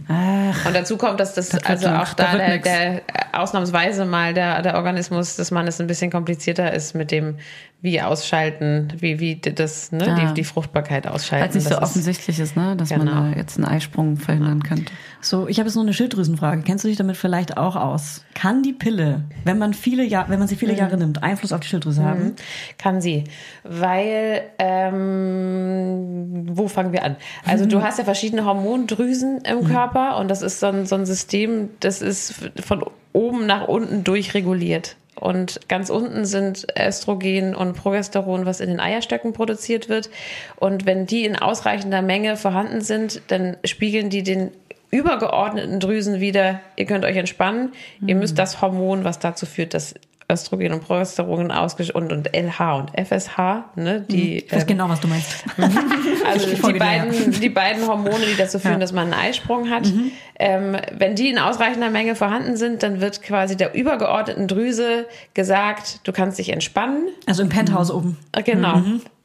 Ach, 0.08 0.64
Und 0.64 0.74
dazu 0.74 0.96
kommt, 0.96 1.20
dass 1.20 1.34
das, 1.34 1.50
Das 1.50 1.62
also 1.66 1.90
nix. 1.90 2.00
auch 2.10 2.14
Da 2.14 2.32
da 2.32 2.38
der, 2.38 2.48
nix. 2.48 2.62
der 2.64 3.02
ausnahmsweise 3.32 4.06
mal 4.06 4.32
der, 4.32 4.62
der 4.62 4.76
Organismus 4.76 5.36
des 5.36 5.50
Mannes 5.50 5.78
ein 5.78 5.86
bisschen 5.86 6.10
komplizierter 6.10 6.72
ist 6.72 6.94
mit 6.94 7.10
dem, 7.10 7.36
wie 7.82 8.00
ausschalten, 8.02 8.88
wie, 8.98 9.20
wie 9.20 9.36
das, 9.36 9.90
ne, 9.90 10.06
Ja. 10.06 10.14
die, 10.28 10.34
die 10.34 10.44
Fruchtbarkeit 10.44 11.06
ausschalten. 11.06 11.42
weil 11.44 11.48
es 11.48 11.54
nicht 11.64 11.68
so 11.74 11.80
offensichtlich 11.80 12.38
ist, 12.38 12.54
ne? 12.54 12.76
Dass 12.76 12.90
Genau. 12.90 13.04
man 13.06 13.32
da 13.32 13.38
jetzt 13.38 13.56
einen 13.56 13.64
Eisprung 13.66 14.18
verhindern 14.18 14.62
könnte. 14.62 14.92
So, 15.22 15.48
ich 15.48 15.58
habe 15.58 15.68
jetzt 15.68 15.76
noch 15.76 15.82
eine 15.82 15.94
Schilddrüsenfrage. 15.94 16.62
Kennst 16.62 16.84
du 16.84 16.88
dich 16.88 16.98
damit 16.98 17.16
vielleicht 17.16 17.56
auch 17.56 17.76
aus? 17.76 18.22
Kann 18.34 18.62
die 18.62 18.74
Pille, 18.74 19.24
wenn 19.44 19.56
man 19.58 19.72
viele 19.72 20.04
Jahre, 20.04 20.28
wenn 20.30 20.38
man 20.38 20.46
sie 20.48 20.56
viele 20.56 20.74
Jahre 20.76 20.98
nimmt, 20.98 21.22
Einfluss 21.22 21.52
auf 21.52 21.60
die 21.60 21.68
Schilddrüse 21.68 22.04
haben? 22.04 22.32
Kann 22.76 23.00
sie. 23.00 23.24
Weil, 23.64 24.42
ähm, 24.58 26.48
wo 26.52 26.68
fangen 26.68 26.92
wir 26.92 27.04
an? 27.04 27.16
Also 27.46 27.66
du 27.66 27.82
hast 27.82 27.98
ja 27.98 28.04
verschiedene 28.04 28.44
Hormondrüsen 28.44 29.38
im 29.42 29.64
Körper 29.64 30.16
und 30.18 30.28
das 30.28 30.42
ist 30.42 30.60
so 30.60 30.66
ein, 30.66 30.86
so 30.86 30.94
ein 30.96 31.06
System, 31.06 31.70
das 31.80 32.02
ist 32.02 32.34
von 32.62 32.84
oben 33.12 33.46
nach 33.46 33.66
unten 33.68 34.04
durchreguliert. 34.04 34.96
Und 35.20 35.60
ganz 35.68 35.90
unten 35.90 36.24
sind 36.24 36.66
Östrogen 36.78 37.54
und 37.54 37.74
Progesteron, 37.74 38.46
was 38.46 38.60
in 38.60 38.70
den 38.70 38.80
Eierstöcken 38.80 39.32
produziert 39.32 39.88
wird. 39.88 40.10
Und 40.56 40.86
wenn 40.86 41.06
die 41.06 41.24
in 41.24 41.36
ausreichender 41.36 42.02
Menge 42.02 42.36
vorhanden 42.36 42.80
sind, 42.80 43.20
dann 43.28 43.56
spiegeln 43.64 44.10
die 44.10 44.22
den 44.22 44.50
übergeordneten 44.90 45.78
Drüsen 45.78 46.20
wieder, 46.20 46.60
ihr 46.76 46.86
könnt 46.86 47.04
euch 47.04 47.16
entspannen, 47.16 47.72
ihr 48.04 48.16
müsst 48.16 48.38
das 48.38 48.60
Hormon, 48.60 49.04
was 49.04 49.20
dazu 49.20 49.46
führt, 49.46 49.74
dass 49.74 49.94
Östrogen 50.30 50.72
und 50.72 50.84
Progesteron 50.84 51.50
ausgesch 51.50 51.90
und, 51.90 52.12
und 52.12 52.30
LH 52.34 52.76
und 52.76 52.90
FSH, 52.90 53.64
ne, 53.76 54.00
die, 54.00 54.38
Ich 54.38 54.52
weiß 54.52 54.62
ähm, 54.62 54.68
genau, 54.68 54.88
was 54.88 55.00
du 55.00 55.08
meinst. 55.08 55.44
also 56.26 56.46
Die 56.70 56.78
beiden, 56.78 57.32
die 57.40 57.48
beiden 57.48 57.86
Hormone, 57.86 58.24
die 58.30 58.36
dazu 58.36 58.58
führen, 58.58 58.80
dass 58.80 58.92
man 58.92 59.12
einen 59.12 59.28
Eisprung 59.28 59.70
hat, 59.70 59.90
ähm, 60.38 60.76
wenn 60.96 61.16
die 61.16 61.28
in 61.28 61.38
ausreichender 61.38 61.90
Menge 61.90 62.14
vorhanden 62.14 62.56
sind, 62.56 62.82
dann 62.82 63.00
wird 63.00 63.22
quasi 63.22 63.56
der 63.56 63.74
übergeordneten 63.74 64.48
Drüse 64.48 65.06
gesagt, 65.34 66.00
du 66.04 66.12
kannst 66.12 66.38
dich 66.38 66.50
entspannen. 66.50 67.08
Also 67.26 67.42
im 67.42 67.48
Penthouse 67.48 67.90
oben. 67.90 68.16
Äh, 68.32 68.42
Genau, 68.42 68.82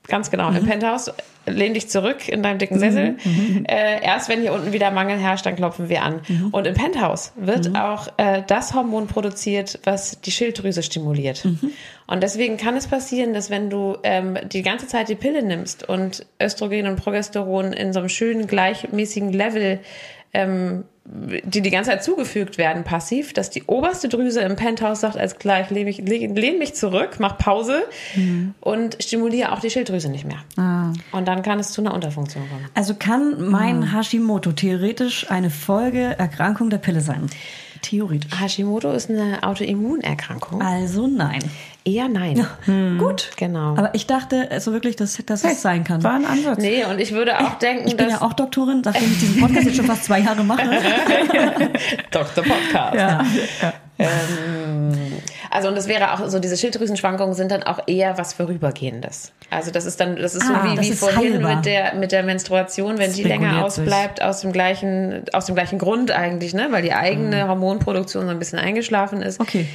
ganz 0.07 0.31
genau. 0.31 0.49
Im 0.49 0.65
Penthouse 0.65 1.11
lehn 1.47 1.73
dich 1.73 1.89
zurück 1.89 2.27
in 2.27 2.41
deinem 2.43 2.57
dicken 2.57 2.79
Sessel. 2.79 3.17
Äh, 3.67 4.03
erst 4.03 4.29
wenn 4.29 4.41
hier 4.41 4.53
unten 4.53 4.73
wieder 4.73 4.91
Mangel 4.91 5.17
herrscht, 5.17 5.45
dann 5.45 5.55
klopfen 5.55 5.89
wir 5.89 6.03
an. 6.03 6.21
Und 6.51 6.67
im 6.67 6.73
Penthouse 6.73 7.33
wird 7.35 7.75
auch 7.75 8.07
äh, 8.17 8.43
das 8.45 8.73
Hormon 8.73 9.07
produziert, 9.07 9.79
was 9.83 10.19
die 10.21 10.31
Schilddrüse 10.31 10.83
stimuliert. 10.83 11.45
Und 12.07 12.21
deswegen 12.21 12.57
kann 12.57 12.75
es 12.75 12.87
passieren, 12.87 13.33
dass 13.33 13.49
wenn 13.49 13.69
du 13.69 13.97
ähm, 14.03 14.37
die 14.51 14.61
ganze 14.61 14.87
Zeit 14.87 15.09
die 15.09 15.15
Pille 15.15 15.43
nimmst 15.43 15.87
und 15.87 16.25
Östrogen 16.41 16.87
und 16.87 16.97
Progesteron 16.97 17.73
in 17.73 17.93
so 17.93 17.99
einem 17.99 18.09
schönen 18.09 18.47
gleichmäßigen 18.47 19.33
Level 19.33 19.79
ähm, 20.35 20.83
die 21.07 21.61
die 21.61 21.69
ganze 21.69 21.91
Zeit 21.91 22.03
zugefügt 22.03 22.57
werden, 22.57 22.83
passiv, 22.83 23.31
dass 23.33 23.51
die 23.51 23.63
oberste 23.67 24.09
Drüse 24.09 24.41
im 24.41 24.55
Penthouse 24.55 25.01
sagt, 25.01 25.17
als 25.17 25.37
gleich 25.37 25.69
lehn 25.69 25.85
mich, 25.85 25.99
lehn 25.99 26.57
mich 26.57 26.73
zurück, 26.73 27.17
mach 27.19 27.37
Pause 27.37 27.83
und 28.59 28.97
stimuliere 28.99 29.51
auch 29.51 29.59
die 29.59 29.69
Schilddrüse 29.69 30.09
nicht 30.09 30.25
mehr. 30.25 30.43
Und 31.11 31.27
dann 31.27 31.43
kann 31.43 31.59
es 31.59 31.71
zu 31.71 31.81
einer 31.81 31.93
Unterfunktion 31.93 32.49
kommen. 32.49 32.65
Also 32.73 32.95
kann 32.95 33.49
mein 33.49 33.93
Hashimoto 33.95 34.51
theoretisch 34.53 35.29
eine 35.29 35.51
Folgeerkrankung 35.51 36.71
der 36.71 36.79
Pille 36.79 37.01
sein? 37.01 37.29
Theoretisch. 37.81 38.31
Hashimoto 38.39 38.91
ist 38.91 39.09
eine 39.09 39.43
Autoimmunerkrankung. 39.43 40.61
Also 40.61 41.07
nein. 41.07 41.39
Eher 41.83 42.07
nein. 42.09 42.45
Gut. 42.97 43.29
Genau. 43.37 43.77
Aber 43.77 43.93
ich 43.93 44.07
dachte 44.07 44.49
also 44.49 44.73
wirklich, 44.73 44.95
dass, 44.95 45.17
dass 45.25 45.43
es 45.43 45.61
sein 45.61 45.83
kann. 45.83 46.03
War 46.03 46.13
ein 46.15 46.25
Ansatz. 46.25 46.59
Nee, 46.59 46.83
und 46.85 46.99
ich 46.99 47.11
würde 47.11 47.39
auch 47.39 47.59
denken, 47.59 47.87
Ich 47.87 47.95
bin 47.95 48.07
dass 48.09 48.19
ja 48.19 48.25
auch 48.25 48.33
Doktorin, 48.33 48.81
nachdem 48.83 49.11
ich 49.11 49.19
diesen 49.19 49.39
Podcast 49.39 49.65
jetzt 49.67 49.77
schon 49.77 49.85
fast 49.85 50.05
zwei 50.05 50.19
Jahre 50.19 50.43
mache. 50.43 50.63
Dr. 52.11 52.43
Podcast. 52.43 52.95
Ja. 52.95 53.23
Ähm, 53.97 54.91
also 55.51 55.69
und 55.69 55.75
das 55.75 55.87
wäre 55.87 56.13
auch 56.13 56.27
so, 56.27 56.39
diese 56.39 56.57
Schilddrüsenschwankungen 56.57 57.33
sind 57.33 57.51
dann 57.51 57.63
auch 57.63 57.79
eher 57.87 58.17
was 58.17 58.33
Vorübergehendes. 58.33 59.31
Also 59.49 59.71
das 59.71 59.85
ist 59.85 59.99
dann, 59.99 60.15
das 60.17 60.35
ist 60.35 60.43
Ah, 60.43 60.63
so 60.65 60.81
wie, 60.81 60.81
wie 60.81 60.91
vorhin 60.93 61.33
heilbar. 61.33 61.55
mit 61.55 61.65
der, 61.65 61.93
mit 61.95 62.11
der 62.11 62.23
Menstruation, 62.23 62.97
wenn 62.97 63.13
die 63.13 63.23
länger 63.23 63.47
reguliert 63.49 63.71
sich. 63.71 63.83
ausbleibt, 63.83 64.21
aus 64.21 64.41
dem 64.41 64.51
gleichen, 64.51 65.23
aus 65.33 65.45
dem 65.45 65.55
gleichen 65.55 65.79
Grund 65.79 66.11
eigentlich, 66.11 66.53
ne? 66.53 66.67
Weil 66.71 66.81
die 66.81 66.93
eigene 66.93 67.47
Hormonproduktion 67.47 68.25
so 68.25 68.31
ein 68.31 68.39
bisschen 68.39 68.59
eingeschlafen 68.59 69.21
ist. 69.21 69.39
Okay. 69.39 69.65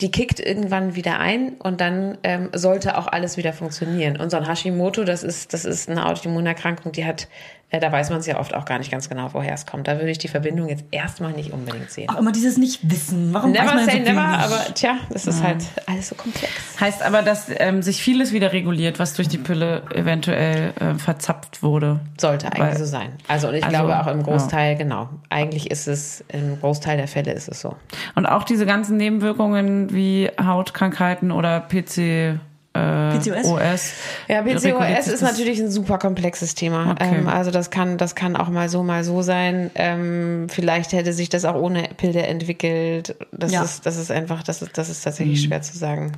Die 0.00 0.12
kickt 0.12 0.38
irgendwann 0.38 0.94
wieder 0.94 1.18
ein 1.18 1.54
und 1.58 1.80
dann 1.80 2.18
ähm, 2.22 2.50
sollte 2.54 2.96
auch 2.96 3.08
alles 3.08 3.36
wieder 3.36 3.52
funktionieren. 3.52 4.16
Und 4.16 4.30
so 4.30 4.36
ein 4.36 4.46
Hashimoto, 4.46 5.02
das 5.02 5.24
ist, 5.24 5.52
das 5.52 5.64
ist 5.64 5.90
eine 5.90 6.06
Autoimmunerkrankung, 6.06 6.92
die 6.92 7.04
hat, 7.04 7.26
da 7.70 7.92
weiß 7.92 8.08
man 8.08 8.20
es 8.20 8.26
ja 8.26 8.38
oft 8.40 8.54
auch 8.54 8.64
gar 8.64 8.78
nicht 8.78 8.90
ganz 8.90 9.08
genau, 9.10 9.28
woher 9.34 9.52
es 9.52 9.66
kommt. 9.66 9.88
Da 9.88 9.96
würde 9.98 10.10
ich 10.10 10.16
die 10.18 10.28
Verbindung 10.28 10.68
jetzt 10.70 10.84
erstmal 10.90 11.32
nicht 11.32 11.52
unbedingt 11.52 11.90
sehen. 11.90 12.08
Auch 12.08 12.16
immer 12.18 12.32
dieses 12.32 12.56
Nicht-Wissen. 12.56 13.34
Warum 13.34 13.52
weiß 13.54 13.60
Never 13.60 13.74
man 13.74 13.84
say 13.84 13.92
so 14.04 14.10
never, 14.12 14.22
aber 14.22 14.74
tja, 14.74 14.96
das 15.10 15.26
ist 15.26 15.42
halt 15.42 15.64
alles 15.86 16.08
so 16.08 16.14
komplex. 16.14 16.50
Heißt 16.80 17.02
aber, 17.02 17.20
dass 17.20 17.46
ähm, 17.58 17.82
sich 17.82 18.00
vieles 18.02 18.32
wieder 18.32 18.52
reguliert, 18.52 18.98
was 18.98 19.12
durch 19.14 19.28
die 19.28 19.36
Pille 19.36 19.82
eventuell 19.94 20.72
äh, 20.80 20.94
verzapft 20.94 21.62
wurde. 21.62 22.00
Sollte 22.18 22.46
eigentlich 22.46 22.60
Weil- 22.68 22.78
so 22.78 22.86
sein. 22.86 23.10
Also 23.28 23.48
und 23.48 23.54
ich 23.56 23.64
Also, 23.64 23.76
glaube 23.76 24.00
auch 24.00 24.06
im 24.06 24.22
Großteil, 24.22 24.76
genau. 24.76 25.10
Eigentlich 25.28 25.70
ist 25.70 25.88
es, 25.88 26.24
im 26.28 26.58
Großteil 26.60 26.96
der 26.96 27.08
Fälle 27.08 27.32
ist 27.32 27.48
es 27.48 27.60
so. 27.60 27.76
Und 28.14 28.24
auch 28.24 28.44
diese 28.44 28.64
ganzen 28.64 28.96
Nebenwirkungen 28.96 29.92
wie 29.92 30.30
Hautkrankheiten 30.40 31.30
oder 31.32 31.60
PC. 31.60 32.40
Äh, 32.78 33.18
PCOS? 33.18 33.44
OS. 33.46 33.92
Ja, 34.28 34.40
reguliert 34.40 34.78
PCOS 34.78 35.08
ist 35.08 35.22
natürlich 35.22 35.60
ein 35.60 35.70
super 35.70 35.98
komplexes 35.98 36.54
Thema. 36.54 36.92
Okay. 36.92 37.16
Ähm, 37.18 37.28
also 37.28 37.50
das 37.50 37.70
kann, 37.70 37.98
das 37.98 38.14
kann 38.14 38.36
auch 38.36 38.48
mal 38.48 38.68
so, 38.68 38.82
mal 38.82 39.04
so 39.04 39.22
sein. 39.22 39.70
Ähm, 39.74 40.46
vielleicht 40.48 40.92
hätte 40.92 41.12
sich 41.12 41.28
das 41.28 41.44
auch 41.44 41.54
ohne 41.56 41.84
Pille 41.96 42.22
entwickelt. 42.22 43.16
Das 43.32 43.52
Ja. 43.52 43.62
ist, 43.62 43.86
das 43.86 43.96
ist 43.96 44.10
einfach, 44.10 44.42
das 44.42 44.62
ist, 44.62 44.76
das 44.78 44.88
ist 44.88 45.02
tatsächlich 45.02 45.42
schwer 45.42 45.62
zu 45.62 45.76
sagen. 45.76 46.12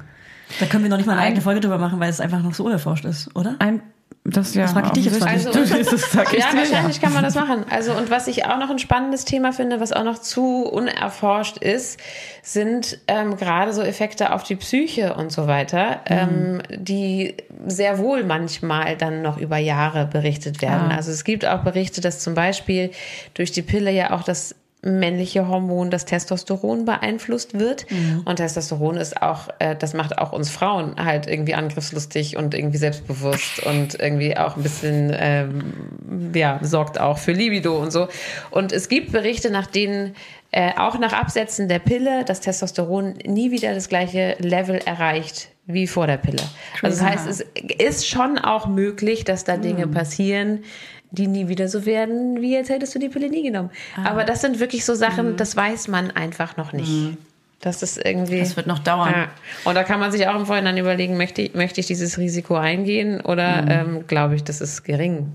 Da 0.58 0.66
können 0.66 0.82
wir 0.84 0.90
noch 0.90 0.96
nicht 0.96 1.06
mal 1.06 1.12
eine 1.12 1.20
Ein- 1.22 1.26
eigene 1.28 1.42
Folge 1.42 1.60
drüber 1.60 1.78
machen, 1.78 2.00
weil 2.00 2.10
es 2.10 2.20
einfach 2.20 2.42
noch 2.42 2.54
so 2.54 2.64
unerforscht 2.64 3.04
ist, 3.04 3.34
oder? 3.36 3.56
Ein, 3.60 3.82
das 4.24 4.54
ja. 4.54 4.62
Das 4.62 4.72
frag 4.72 4.86
ich 4.86 4.92
dich 4.92 5.04
jetzt 5.06 5.20
mal. 5.20 5.38
Du, 5.38 5.52
das 5.52 6.12
sag 6.12 6.32
ich 6.34 6.38
Ja, 6.40 6.50
dir, 6.50 6.58
wahrscheinlich 6.58 7.00
kann 7.00 7.14
man 7.14 7.24
das 7.24 7.34
machen. 7.34 7.64
Also, 7.70 7.92
und 7.92 8.10
was 8.10 8.26
ich 8.28 8.44
auch 8.44 8.58
noch 8.58 8.68
ein 8.68 8.78
spannendes 8.78 9.24
Thema 9.24 9.52
finde, 9.52 9.80
was 9.80 9.92
auch 9.92 10.04
noch 10.04 10.18
zu 10.18 10.64
unerforscht 10.64 11.56
ist, 11.56 11.98
sind 12.42 12.98
ähm, 13.08 13.38
gerade 13.38 13.72
so 13.72 13.80
Effekte 13.80 14.32
auf 14.34 14.42
die 14.42 14.56
Psyche 14.56 15.14
und 15.14 15.32
so 15.32 15.46
weiter, 15.46 16.00
ähm, 16.06 16.60
die 16.70 17.34
sehr 17.66 17.98
wohl 17.98 18.24
manchmal 18.24 18.96
dann 18.96 19.22
noch 19.22 19.38
über 19.38 19.56
Jahre 19.56 20.04
berichtet 20.06 20.60
werden. 20.60 20.90
Ah. 20.90 20.96
Also 20.96 21.10
es 21.12 21.24
gibt 21.24 21.46
auch 21.46 21.60
Berichte, 21.60 22.02
dass 22.02 22.20
zum 22.20 22.34
Beispiel 22.34 22.90
durch 23.32 23.52
die 23.52 23.62
Pille 23.62 23.90
ja 23.90 24.10
auch 24.10 24.22
das 24.22 24.54
männliche 24.82 25.46
Hormon, 25.46 25.90
das 25.90 26.04
Testosteron 26.04 26.84
beeinflusst 26.84 27.58
wird. 27.58 27.86
Und 28.24 28.36
Testosteron 28.36 28.96
ist 28.96 29.20
auch, 29.20 29.48
äh, 29.58 29.76
das 29.76 29.92
macht 29.94 30.18
auch 30.18 30.32
uns 30.32 30.50
Frauen 30.50 30.94
halt 30.96 31.26
irgendwie 31.26 31.54
angriffslustig 31.54 32.36
und 32.36 32.54
irgendwie 32.54 32.78
selbstbewusst 32.78 33.64
und 33.66 34.00
irgendwie 34.00 34.36
auch 34.36 34.56
ein 34.56 34.62
bisschen, 34.62 35.14
ähm, 35.14 36.32
ja, 36.34 36.58
sorgt 36.62 36.98
auch 36.98 37.18
für 37.18 37.32
Libido 37.32 37.78
und 37.78 37.90
so. 37.90 38.08
Und 38.50 38.72
es 38.72 38.88
gibt 38.88 39.12
Berichte, 39.12 39.50
nach 39.50 39.66
denen 39.66 40.14
äh, 40.52 40.72
auch 40.76 40.98
nach 40.98 41.12
Absetzen 41.12 41.68
der 41.68 41.78
Pille 41.78 42.24
das 42.24 42.40
Testosteron 42.40 43.14
nie 43.24 43.50
wieder 43.50 43.74
das 43.74 43.88
gleiche 43.88 44.36
Level 44.40 44.80
erreicht 44.84 45.48
wie 45.66 45.86
vor 45.86 46.06
der 46.06 46.16
Pille. 46.16 46.42
Also 46.82 46.98
das 46.98 47.02
heißt, 47.02 47.28
es 47.28 47.44
ist 47.78 48.08
schon 48.08 48.38
auch 48.38 48.66
möglich, 48.66 49.24
dass 49.24 49.44
da 49.44 49.56
Dinge 49.56 49.86
passieren, 49.86 50.64
die 51.10 51.26
nie 51.26 51.48
wieder 51.48 51.68
so 51.68 51.86
werden, 51.86 52.40
wie 52.40 52.52
jetzt 52.52 52.70
hättest 52.70 52.94
du 52.94 52.98
die 52.98 53.08
Pille 53.08 53.28
nie 53.28 53.42
genommen. 53.42 53.70
Aber 54.04 54.24
das 54.24 54.40
sind 54.40 54.60
wirklich 54.60 54.84
so 54.84 54.94
Sachen, 54.94 55.36
das 55.36 55.56
weiß 55.56 55.88
man 55.88 56.10
einfach 56.10 56.56
noch 56.56 56.72
nicht. 56.72 57.16
Das 57.60 57.82
ist 57.82 58.02
irgendwie. 58.02 58.40
Das 58.40 58.56
wird 58.56 58.66
noch 58.66 58.78
dauern. 58.78 59.12
Ja. 59.12 59.28
Und 59.64 59.74
da 59.74 59.84
kann 59.84 60.00
man 60.00 60.10
sich 60.12 60.26
auch 60.26 60.34
im 60.34 60.46
Vorhinein 60.46 60.78
überlegen, 60.78 61.18
möchte 61.18 61.42
ich, 61.42 61.54
möchte 61.54 61.80
ich 61.80 61.86
dieses 61.86 62.16
Risiko 62.16 62.56
eingehen 62.56 63.20
oder 63.20 63.66
ähm, 63.68 64.06
glaube 64.06 64.34
ich, 64.34 64.44
das 64.44 64.62
ist 64.62 64.82
gering. 64.82 65.32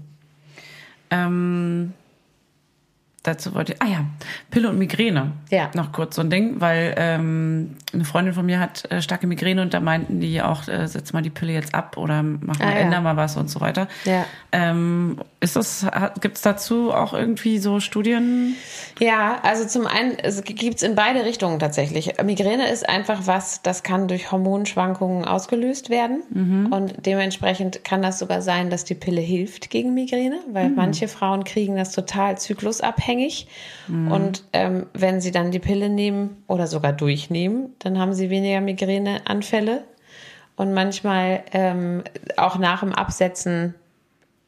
Ähm, 1.12 1.94
dazu 3.28 3.54
wollte 3.56 3.74
ich, 3.74 3.82
ah 3.82 3.86
ja, 3.88 4.06
Pille 4.52 4.70
und 4.70 4.78
Migräne. 4.78 5.32
Ja. 5.50 5.70
Noch 5.74 5.92
kurz 5.92 6.16
so 6.16 6.22
ein 6.22 6.30
Ding, 6.30 6.62
weil 6.62 6.94
ähm, 6.98 7.76
eine 7.94 8.06
Freundin 8.06 8.34
von 8.34 8.46
mir 8.46 8.60
hat 8.60 8.90
äh, 8.92 9.02
starke 9.02 9.28
Migräne 9.28 9.62
und 9.62 9.74
da 9.74 9.80
meinten 9.80 10.20
die 10.20 10.42
auch, 10.42 10.68
äh, 10.68 10.88
setz 10.88 11.14
mal 11.14 11.22
die 11.22 11.30
Pille 11.30 11.54
jetzt 11.54 11.74
ab 11.74 11.98
oder 11.98 12.24
mach 12.24 12.60
mal, 12.60 12.66
Ah, 12.66 12.72
ja. 12.72 12.78
änder 12.78 13.02
mal 13.02 13.16
was 13.18 13.38
und 13.38 13.50
so 13.50 13.62
weiter. 13.62 13.88
Ja. 14.06 14.26
Ähm, 14.52 15.18
ist 15.40 15.56
das, 15.56 15.86
gibt 16.22 16.38
es 16.38 16.42
dazu 16.42 16.92
auch 16.92 17.14
irgendwie 17.14 17.60
so 17.60 17.80
Studien? 17.80 18.56
Ja, 19.00 19.40
also 19.44 19.66
zum 19.68 19.86
einen, 19.88 20.18
es 20.18 20.44
gibt's 20.44 20.82
in 20.84 20.96
beide 20.96 21.26
Richtungen 21.26 21.60
tatsächlich. 21.60 22.14
Migräne 22.24 22.68
ist 22.70 22.88
einfach 22.88 23.28
was, 23.28 23.62
das 23.62 23.84
kann 23.84 24.08
durch 24.08 24.32
Hormonschwankungen 24.32 25.26
ausgelöst 25.26 25.90
werden. 25.90 26.22
Und 26.72 27.06
dementsprechend 27.06 27.84
kann 27.84 28.02
das 28.02 28.20
sogar 28.20 28.42
sein, 28.42 28.70
dass 28.70 28.86
die 28.86 28.96
Pille 28.96 29.22
hilft 29.22 29.70
gegen 29.70 29.94
Migräne, 29.94 30.40
weil 30.52 30.70
manche 30.70 31.08
Frauen 31.08 31.44
kriegen 31.44 31.76
das 31.76 31.92
total 31.92 32.38
zyklusabhängig. 32.38 33.15
Und 34.12 34.44
ähm, 34.54 34.88
wenn 34.94 35.22
sie 35.22 35.32
dann 35.32 35.52
die 35.52 35.60
Pille 35.60 35.90
nehmen 35.90 36.44
oder 36.48 36.68
sogar 36.68 36.94
durchnehmen, 36.94 37.74
dann 37.80 38.00
haben 38.00 38.14
sie 38.14 38.30
weniger 38.30 38.62
Migräneanfälle. 38.62 39.84
Und 40.56 40.74
manchmal 40.74 41.44
ähm, 41.54 42.04
auch 42.38 42.58
nach 42.58 42.80
dem 42.80 42.94
Absetzen 42.94 43.76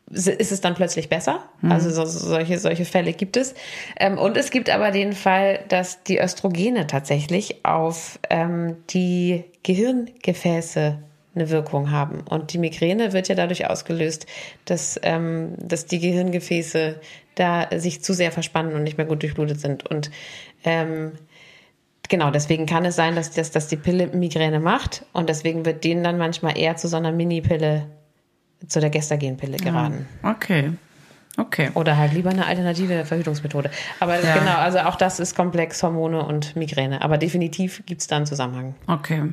ist 0.09 0.51
es 0.51 0.61
dann 0.61 0.73
plötzlich 0.73 1.09
besser. 1.09 1.43
Also 1.69 1.89
so, 1.89 2.05
solche, 2.05 2.59
solche 2.59 2.85
Fälle 2.85 3.11
gibt 3.11 3.35
es. 3.35 3.55
Ähm, 3.99 4.17
und 4.17 4.37
es 4.37 4.51
gibt 4.51 4.69
aber 4.69 4.91
den 4.91 5.11
Fall, 5.11 5.59
dass 5.67 6.03
die 6.03 6.19
Östrogene 6.19 6.87
tatsächlich 6.87 7.65
auf 7.65 8.19
ähm, 8.29 8.77
die 8.89 9.43
Gehirngefäße 9.63 10.99
eine 11.39 11.49
Wirkung 11.49 11.91
haben. 11.91 12.21
Und 12.21 12.53
die 12.53 12.57
Migräne 12.57 13.13
wird 13.13 13.27
ja 13.27 13.35
dadurch 13.35 13.69
ausgelöst, 13.69 14.25
dass, 14.65 14.99
ähm, 15.03 15.53
dass 15.57 15.85
die 15.85 15.99
Gehirngefäße 15.99 16.99
da 17.35 17.67
sich 17.77 18.03
zu 18.03 18.13
sehr 18.13 18.31
verspannen 18.31 18.73
und 18.73 18.83
nicht 18.83 18.97
mehr 18.97 19.05
gut 19.05 19.21
durchblutet 19.23 19.59
sind. 19.59 19.85
Und 19.85 20.11
ähm, 20.63 21.13
Genau, 22.09 22.31
deswegen 22.31 22.65
kann 22.65 22.85
es 22.85 22.95
sein, 22.95 23.15
dass, 23.15 23.31
dass, 23.31 23.51
dass 23.51 23.67
die 23.67 23.75
Pille 23.75 24.07
Migräne 24.07 24.59
macht 24.59 25.03
und 25.13 25.27
deswegen 25.27 25.65
wird 25.65 25.83
denen 25.83 26.03
dann 26.03 26.17
manchmal 26.17 26.57
eher 26.57 26.77
zu 26.77 26.87
so 26.87 26.95
einer 26.97 27.11
Mini-Pille, 27.11 27.85
zu 28.67 28.79
der 28.79 28.89
Gestagenpille 28.89 29.57
geraten. 29.57 30.07
Okay. 30.23 30.71
Okay. 31.37 31.69
Oder 31.75 31.97
halt 31.97 32.13
lieber 32.13 32.31
eine 32.31 32.47
alternative 32.47 33.05
Verhütungsmethode. 33.05 33.69
Aber 33.99 34.19
Ja. 34.23 34.37
genau, 34.37 34.55
also 34.55 34.79
auch 34.79 34.95
das 34.95 35.19
ist 35.19 35.35
komplex, 35.35 35.83
Hormone 35.83 36.23
und 36.25 36.55
Migräne. 36.55 37.01
Aber 37.01 37.17
definitiv 37.17 37.83
gibt 37.85 38.01
es 38.01 38.07
da 38.07 38.15
einen 38.15 38.25
Zusammenhang. 38.25 38.73
Okay. 38.87 39.23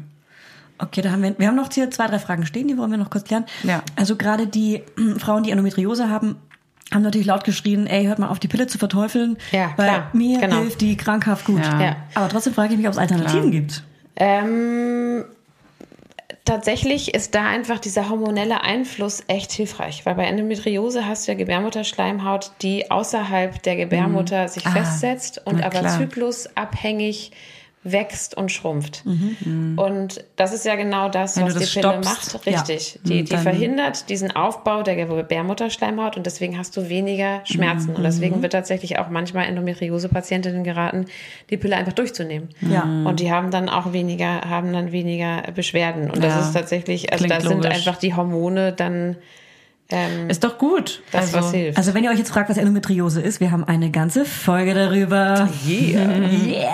Okay, 0.79 1.03
da 1.03 1.11
haben 1.13 1.23
wir, 1.23 1.39
wir 1.39 1.47
haben 1.47 1.57
noch 1.57 1.71
hier 1.73 1.91
zwei, 1.91 2.07
drei 2.07 2.19
Fragen 2.19 2.47
stehen, 2.47 2.67
die 2.69 2.77
wollen 2.77 2.91
wir 2.91 2.99
noch 2.99 3.11
kurz 3.11 3.25
klären. 3.25 3.45
Ja. 3.63 3.83
Also 3.97 4.17
gerade 4.17 4.47
die 4.47 4.77
äh, 4.77 5.19
Frauen, 5.19 5.43
die 5.45 5.51
Endometriose 5.51 6.09
haben, 6.11 6.37
haben 6.93 7.03
natürlich 7.03 7.27
laut 7.27 7.45
geschrien, 7.45 7.87
ey, 7.87 8.05
hört 8.07 8.19
mal 8.19 8.29
auf, 8.29 8.39
die 8.41 8.49
Pille 8.49 8.67
zu 8.67 8.79
verteufeln, 8.79 9.37
Ja, 9.53 9.73
weil 9.77 9.89
klar, 9.89 10.11
mir 10.13 10.41
genau. 10.41 10.59
hilft 10.59 10.81
die 10.81 10.97
krankhaft 10.97 11.45
gut. 11.47 11.63
Ja. 11.65 11.81
Ja. 11.81 11.97
Aber 12.15 12.29
trotzdem 12.29 12.55
frage 12.55 12.73
ich 12.73 12.79
mich, 12.79 12.87
ob 12.87 12.93
es 12.93 12.99
Alternativen 12.99 13.51
gibt. 13.51 13.83
Ähm, 14.17 15.25
tatsächlich 16.45 17.15
ist 17.15 17.35
da 17.35 17.47
einfach 17.49 17.79
dieser 17.79 18.09
hormonelle 18.11 18.63
Einfluss 18.63 19.23
echt 19.29 19.53
hilfreich, 19.53 20.05
weil 20.05 20.15
bei 20.15 20.25
Endometriose 20.25 21.07
hast 21.07 21.27
du 21.27 21.33
ja 21.33 21.39
Gebärmutterschleimhaut, 21.39 22.53
die 22.63 22.91
außerhalb 22.91 23.63
der 23.63 23.77
Gebärmutter 23.77 24.49
sich 24.49 24.63
festsetzt 24.69 25.41
und 25.47 25.57
Mhm. 25.57 25.63
Ah, 25.63 25.67
aber 25.67 25.79
klar. 25.81 25.99
zyklusabhängig 25.99 27.33
wächst 27.85 28.35
und 28.37 28.51
schrumpft. 28.51 29.05
Und 29.77 30.25
das 30.37 30.55
ist 30.55 30.65
ja 30.65 30.75
genau 30.75 31.09
das, 31.11 31.37
Mhm. 31.37 31.41
Wenn 31.41 31.47
was 31.49 31.53
du 31.55 31.59
die 31.61 31.65
das 31.67 31.75
Pille 31.75 31.89
stoppst, 32.03 32.35
macht. 32.35 32.47
Richtig. 32.47 32.95
ja. 32.95 33.01
Die, 33.05 33.21
Und 33.21 33.29
die 33.29 33.33
dann- 33.35 33.43
verhindert 33.43 34.09
diesen 34.09 34.35
Aufbau 34.35 34.83
der 34.83 34.97
Gebärmutterschleimhaut 34.97 36.17
und 36.17 36.25
deswegen 36.25 36.57
hast 36.57 36.77
du 36.77 36.89
weniger 36.89 37.43
Schmerzen. 37.45 37.91
Und 37.91 37.99
Mhm. 37.99 38.05
deswegen 38.05 38.43
wird 38.43 38.53
tatsächlich 38.53 38.99
auch 38.99 39.11
manchmal 39.11 39.47
Endometriose-Patientinnen 39.47 40.65
geraten, 40.65 41.05
die 41.51 41.57
Pille 41.57 41.77
einfach 41.77 41.93
durchzunehmen. 41.93 42.49
Ja. 42.63 42.83
Und 42.83 43.21
die 43.21 43.31
haben 43.31 43.51
dann 43.51 43.69
auch 43.69 43.93
weniger, 43.93 44.41
haben 44.49 44.73
dann 44.73 44.91
weniger 44.93 45.43
Beschwerden. 45.55 46.11
Und 46.11 46.25
das 46.25 46.35
Ja, 46.35 46.41
ist 46.41 46.53
tatsächlich, 46.55 47.13
also 47.13 47.25
klingt 47.27 47.43
da 47.45 47.47
sind 47.47 47.63
logisch. 47.65 47.71
einfach 47.75 47.97
die 47.99 48.15
Hormone 48.15 48.73
dann 48.73 49.17
ähm, 49.91 50.31
Ist 50.31 50.43
doch 50.43 50.57
gut. 50.59 51.03
das, 51.13 51.33
was 51.35 51.53
hilft. 51.53 51.77
Also 51.77 51.93
wenn 51.95 52.03
ihr 52.05 52.11
euch 52.11 52.19
jetzt 52.19 52.31
fragt, 52.31 52.49
was 52.49 52.57
Endometriose 52.57 53.21
ist, 53.21 53.41
wir 53.41 53.51
haben 53.51 53.65
eine 53.65 53.91
ganze 53.91 54.25
Folge 54.25 54.73
darüber. 54.75 55.49
yeah. 55.69 56.19
Yeah. 56.47 56.69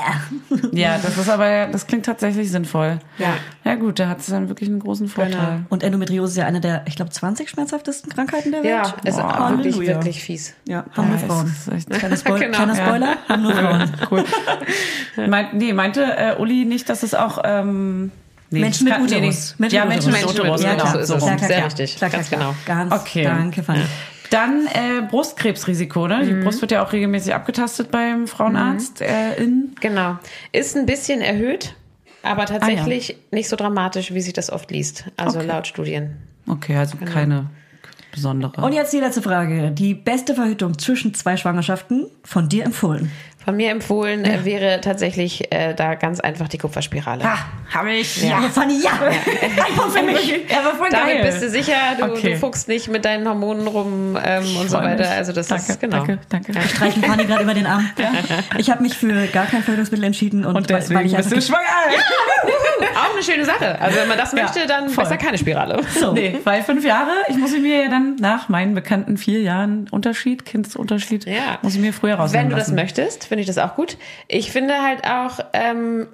Ja, 0.73 0.99
das 1.03 1.19
ist 1.19 1.29
aber, 1.29 1.67
das 1.67 1.87
klingt 1.87 2.07
tatsächlich 2.07 2.51
sinnvoll. 2.51 2.99
Ja. 3.19 3.35
Ja 3.65 3.75
gut, 3.75 3.99
da 3.99 4.09
hat 4.09 4.21
es 4.21 4.27
dann 4.27 4.49
wirklich 4.49 4.69
einen 4.69 4.79
großen 4.79 5.09
Vorteil. 5.09 5.65
Und 5.69 5.83
Endometriose 5.83 6.33
ist 6.33 6.37
ja 6.39 6.47
eine 6.47 6.61
der, 6.61 6.85
ich 6.87 6.97
glaube, 6.97 7.11
20 7.11 7.51
schmerzhaftesten 7.51 8.11
Krankheiten 8.13 8.53
der 8.53 8.65
Ja, 8.65 8.83
Welt. 8.85 8.95
ist 9.05 9.19
auch 9.21 9.51
wirklich, 9.51 9.75
Halleluja. 9.75 9.95
wirklich 9.97 10.23
fies. 10.23 10.55
Ja, 10.69 10.85
haben 10.97 11.09
nur 11.11 11.19
Ja, 11.19 11.27
Frauen. 11.27 11.47
es 11.47 11.67
ist 11.67 11.73
echt- 11.91 11.91
Kleiner, 11.91 12.17
Spoil 12.17 12.39
Genau. 12.41 12.57
kleiner 12.57 12.75
Spoiler, 12.77 13.17
haben 13.29 13.43
nur 13.43 13.53
Frauen. 13.53 13.93
Cool. 14.11 14.25
Meint, 15.29 15.55
nee, 15.55 15.73
meinte 15.73 16.03
äh, 16.05 16.37
Uli 16.39 16.65
nicht, 16.65 16.89
dass 16.89 17.03
es 17.03 17.15
auch 17.15 17.41
ähm, 17.45 18.13
nee, 18.51 18.61
Menschen 18.61 18.85
mit 18.85 18.99
nee, 18.99 19.05
Uterus. 19.05 19.55
nee. 19.59 19.63
Menschen 19.63 19.77
ja, 19.77 19.85
mit 19.85 19.93
Menschen 19.95 20.13
mit 20.13 20.23
Uterus. 20.25 20.39
Uterus, 20.41 20.63
Ja, 20.63 20.71
genau. 20.73 20.83
klar, 20.83 20.93
so 20.95 20.99
ist 21.01 21.09
so 21.09 21.15
es. 21.17 21.23
rum. 21.23 21.37
klar, 21.37 21.49
Sehr 21.49 21.65
richtig, 21.67 21.97
Klar, 21.97 22.11
klar, 22.11 22.19
ganz 22.21 22.29
klar. 22.31 22.41
genau. 22.41 22.55
Ganz, 22.67 22.93
Okay. 22.93 23.25
danke, 23.25 23.63
Fanny. 23.63 23.83
Dann 24.31 24.67
äh, 24.67 25.03
Brustkrebsrisiko, 25.09 26.07
ne? 26.07 26.19
Mhm. 26.19 26.27
Die 26.27 26.35
Brust 26.45 26.61
wird 26.61 26.71
ja 26.71 26.85
auch 26.85 26.93
regelmäßig 26.93 27.35
abgetastet 27.35 27.91
beim 27.91 28.27
Frauenarzt. 28.29 29.01
Äh, 29.01 29.35
in 29.43 29.75
Genau. 29.81 30.19
Ist 30.53 30.77
ein 30.77 30.87
bisschen 30.87 31.21
erhöht, 31.21 31.75
aber 32.23 32.47
tatsächlich 32.47 33.17
nicht 33.33 33.49
so 33.49 33.57
dramatisch, 33.57 34.15
wie 34.15 34.21
sich 34.21 34.33
das 34.33 34.51
oft 34.51 34.71
liest. 34.71 35.07
Also 35.17 35.39
Okay. 35.39 35.49
laut 35.49 35.67
Studien. 35.67 36.17
okay, 36.47 36.77
also 36.77 36.97
Genau. 36.97 37.11
keine 37.11 37.47
besondere. 38.13 38.61
Und 38.63 38.73
jetzt 38.73 38.93
die 38.93 38.99
letzte 38.99 39.23
Frage. 39.23 39.71
Die 39.73 39.95
beste 39.95 40.35
Verhütung 40.35 40.79
zwischen 40.79 41.15
zwei 41.15 41.37
Schwangerschaften 41.37 42.07
von 42.25 42.49
dir 42.49 42.65
empfohlen. 42.65 43.11
Von 43.45 43.57
mir 43.57 43.71
empfohlen 43.71 44.25
äh, 44.25 44.45
wäre 44.45 44.81
tatsächlich 44.83 45.51
äh, 45.53 45.73
da 45.75 45.95
ganz 45.95 46.21
einfach 46.21 46.47
die 46.49 46.59
Kupferspirale. 46.59 47.25
ah, 47.25 47.39
habe 47.75 47.93
ich. 47.93 48.23
Ja, 48.23 48.41
Fanny, 48.53 48.79
ja. 48.83 48.91
Ein 49.01 49.75
Punkt 49.77 49.93
für 49.97 50.03
mich. 50.05 50.35
Er 50.51 50.65
war 50.65 50.75
voll 50.75 50.89
Damit 50.91 51.15
geil. 51.23 51.23
bist 51.25 51.43
du 51.43 51.49
sicher, 51.49 51.75
du, 51.99 52.05
Okay. 52.05 52.33
du 52.35 52.37
fuchst 52.39 52.69
nicht 52.69 52.89
mit 52.89 53.05
deinen 53.05 53.27
Hormonen 53.27 53.67
rum 53.67 54.19
ähm, 54.23 54.45
und 54.61 54.69
so 54.71 54.77
weiter. 54.77 55.05
mich. 55.05 55.09
Also 55.09 55.33
das 55.33 55.49
danke, 55.49 55.73
ist 55.73 55.81
genau. 55.81 55.97
Danke, 56.05 56.19
danke. 56.29 56.53
Streichen 56.69 57.03
Fanny 57.03 57.25
gerade 57.25 57.45
über 57.45 57.55
den 57.55 57.67
Arm. 57.67 57.89
Ich 58.59 58.71
habe 58.71 58.83
mich 58.83 58.95
für 58.97 59.27
gar 59.29 59.47
kein 59.47 59.63
Verhütungsmittel 59.63 60.05
entschieden. 60.05 60.45
Und, 60.45 60.57
Und 60.57 60.69
deswegen 60.71 61.01
weil 61.01 61.07
ich 61.07 61.17
bist 61.17 61.31
du 61.31 61.37
einfach 61.37 61.47
schwanger. 61.49 62.03
Auch 62.97 63.15
eine 63.15 63.23
schöne 63.23 63.45
Sache. 63.45 63.81
Also 63.81 63.99
wenn 63.99 64.09
man 64.09 64.19
das 64.19 64.33
möchte, 64.33 64.67
dann 64.67 64.89
voll. 64.91 65.05
besser 65.05 65.17
keine 65.17 65.39
Spirale. 65.39 65.81
so. 65.99 66.13
Nee, 66.13 66.39
weil 66.45 66.63
fünf 66.63 66.85
Jahre, 66.85 67.11
ich 67.29 67.37
muss 67.37 67.53
mir 67.53 67.85
ja 67.85 67.89
dann 67.89 68.17
nach 68.17 68.49
meinen 68.49 68.75
bekannten 68.75 69.17
vier 69.17 69.41
Jahren 69.41 69.87
Unterschied, 69.91 70.45
Kindsunterschied, 70.45 71.25
Ja. 71.27 71.59
muss 71.63 71.75
ich 71.75 71.81
mir 71.81 71.93
früher 71.93 72.15
rausnehmen 72.17 72.47
Wenn 72.47 72.51
du 72.51 72.57
das 72.57 72.67
lassen. 72.69 72.75
möchtest, 72.75 73.31
finde 73.41 73.51
ich 73.51 73.55
das 73.57 73.59
auch 73.71 73.75
gut. 73.77 73.97
Ich 74.29 74.53
finde 74.53 74.83
halt 74.83 75.05
auch, 75.05 75.41
ähm, 75.53 76.09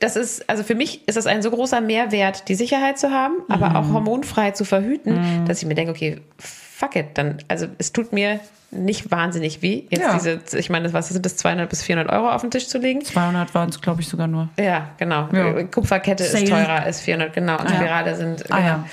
das 0.00 0.16
ist, 0.16 0.48
also 0.48 0.62
für 0.62 0.74
mich 0.74 1.06
ist 1.08 1.16
das 1.16 1.26
ein 1.26 1.42
so 1.42 1.50
großer 1.50 1.80
Mehrwert, 1.80 2.48
die 2.48 2.54
Sicherheit 2.54 2.98
zu 2.98 3.10
haben, 3.10 3.34
aber 3.48 3.70
Mhm. 3.70 3.76
auch 3.76 3.92
hormonfrei 3.92 4.52
zu 4.52 4.64
verhüten, 4.64 5.20
dass 5.46 5.60
ich 5.62 5.66
mir 5.68 5.74
denke, 5.74 5.90
okay, 5.92 6.20
fuck 6.38 6.96
it, 6.96 7.06
dann, 7.14 7.38
also 7.48 7.66
es 7.78 7.92
tut 7.92 8.12
mir 8.12 8.40
nicht 8.74 9.10
wahnsinnig 9.10 9.60
weh, 9.60 9.84
jetzt 9.90 10.00
Ja. 10.02 10.14
diese, 10.14 10.40
ich 10.58 10.70
meine, 10.70 10.92
was 10.94 11.08
sind 11.10 11.24
das, 11.26 11.36
200 11.36 11.68
bis 11.68 11.82
400 11.82 12.10
Euro 12.10 12.30
auf 12.30 12.40
den 12.40 12.50
Tisch 12.50 12.68
zu 12.68 12.78
legen? 12.78 13.04
200 13.04 13.54
waren 13.54 13.68
es, 13.68 13.80
glaube 13.80 14.00
ich, 14.00 14.08
sogar 14.08 14.26
nur. 14.28 14.48
Ja, 14.58 14.88
genau. 14.96 15.28
Ja. 15.32 15.62
Kupferkette 15.64 16.24
Sale. 16.24 16.44
ist 16.44 16.50
teurer 16.50 16.82
als 16.82 17.00
400, 17.02 17.34
genau. 17.34 17.58
Und 17.60 17.68
Spirale 17.68 18.16
sind, 18.16 18.44
Ah, 18.50 18.56
genau. 18.56 18.66
ja. 18.68 18.84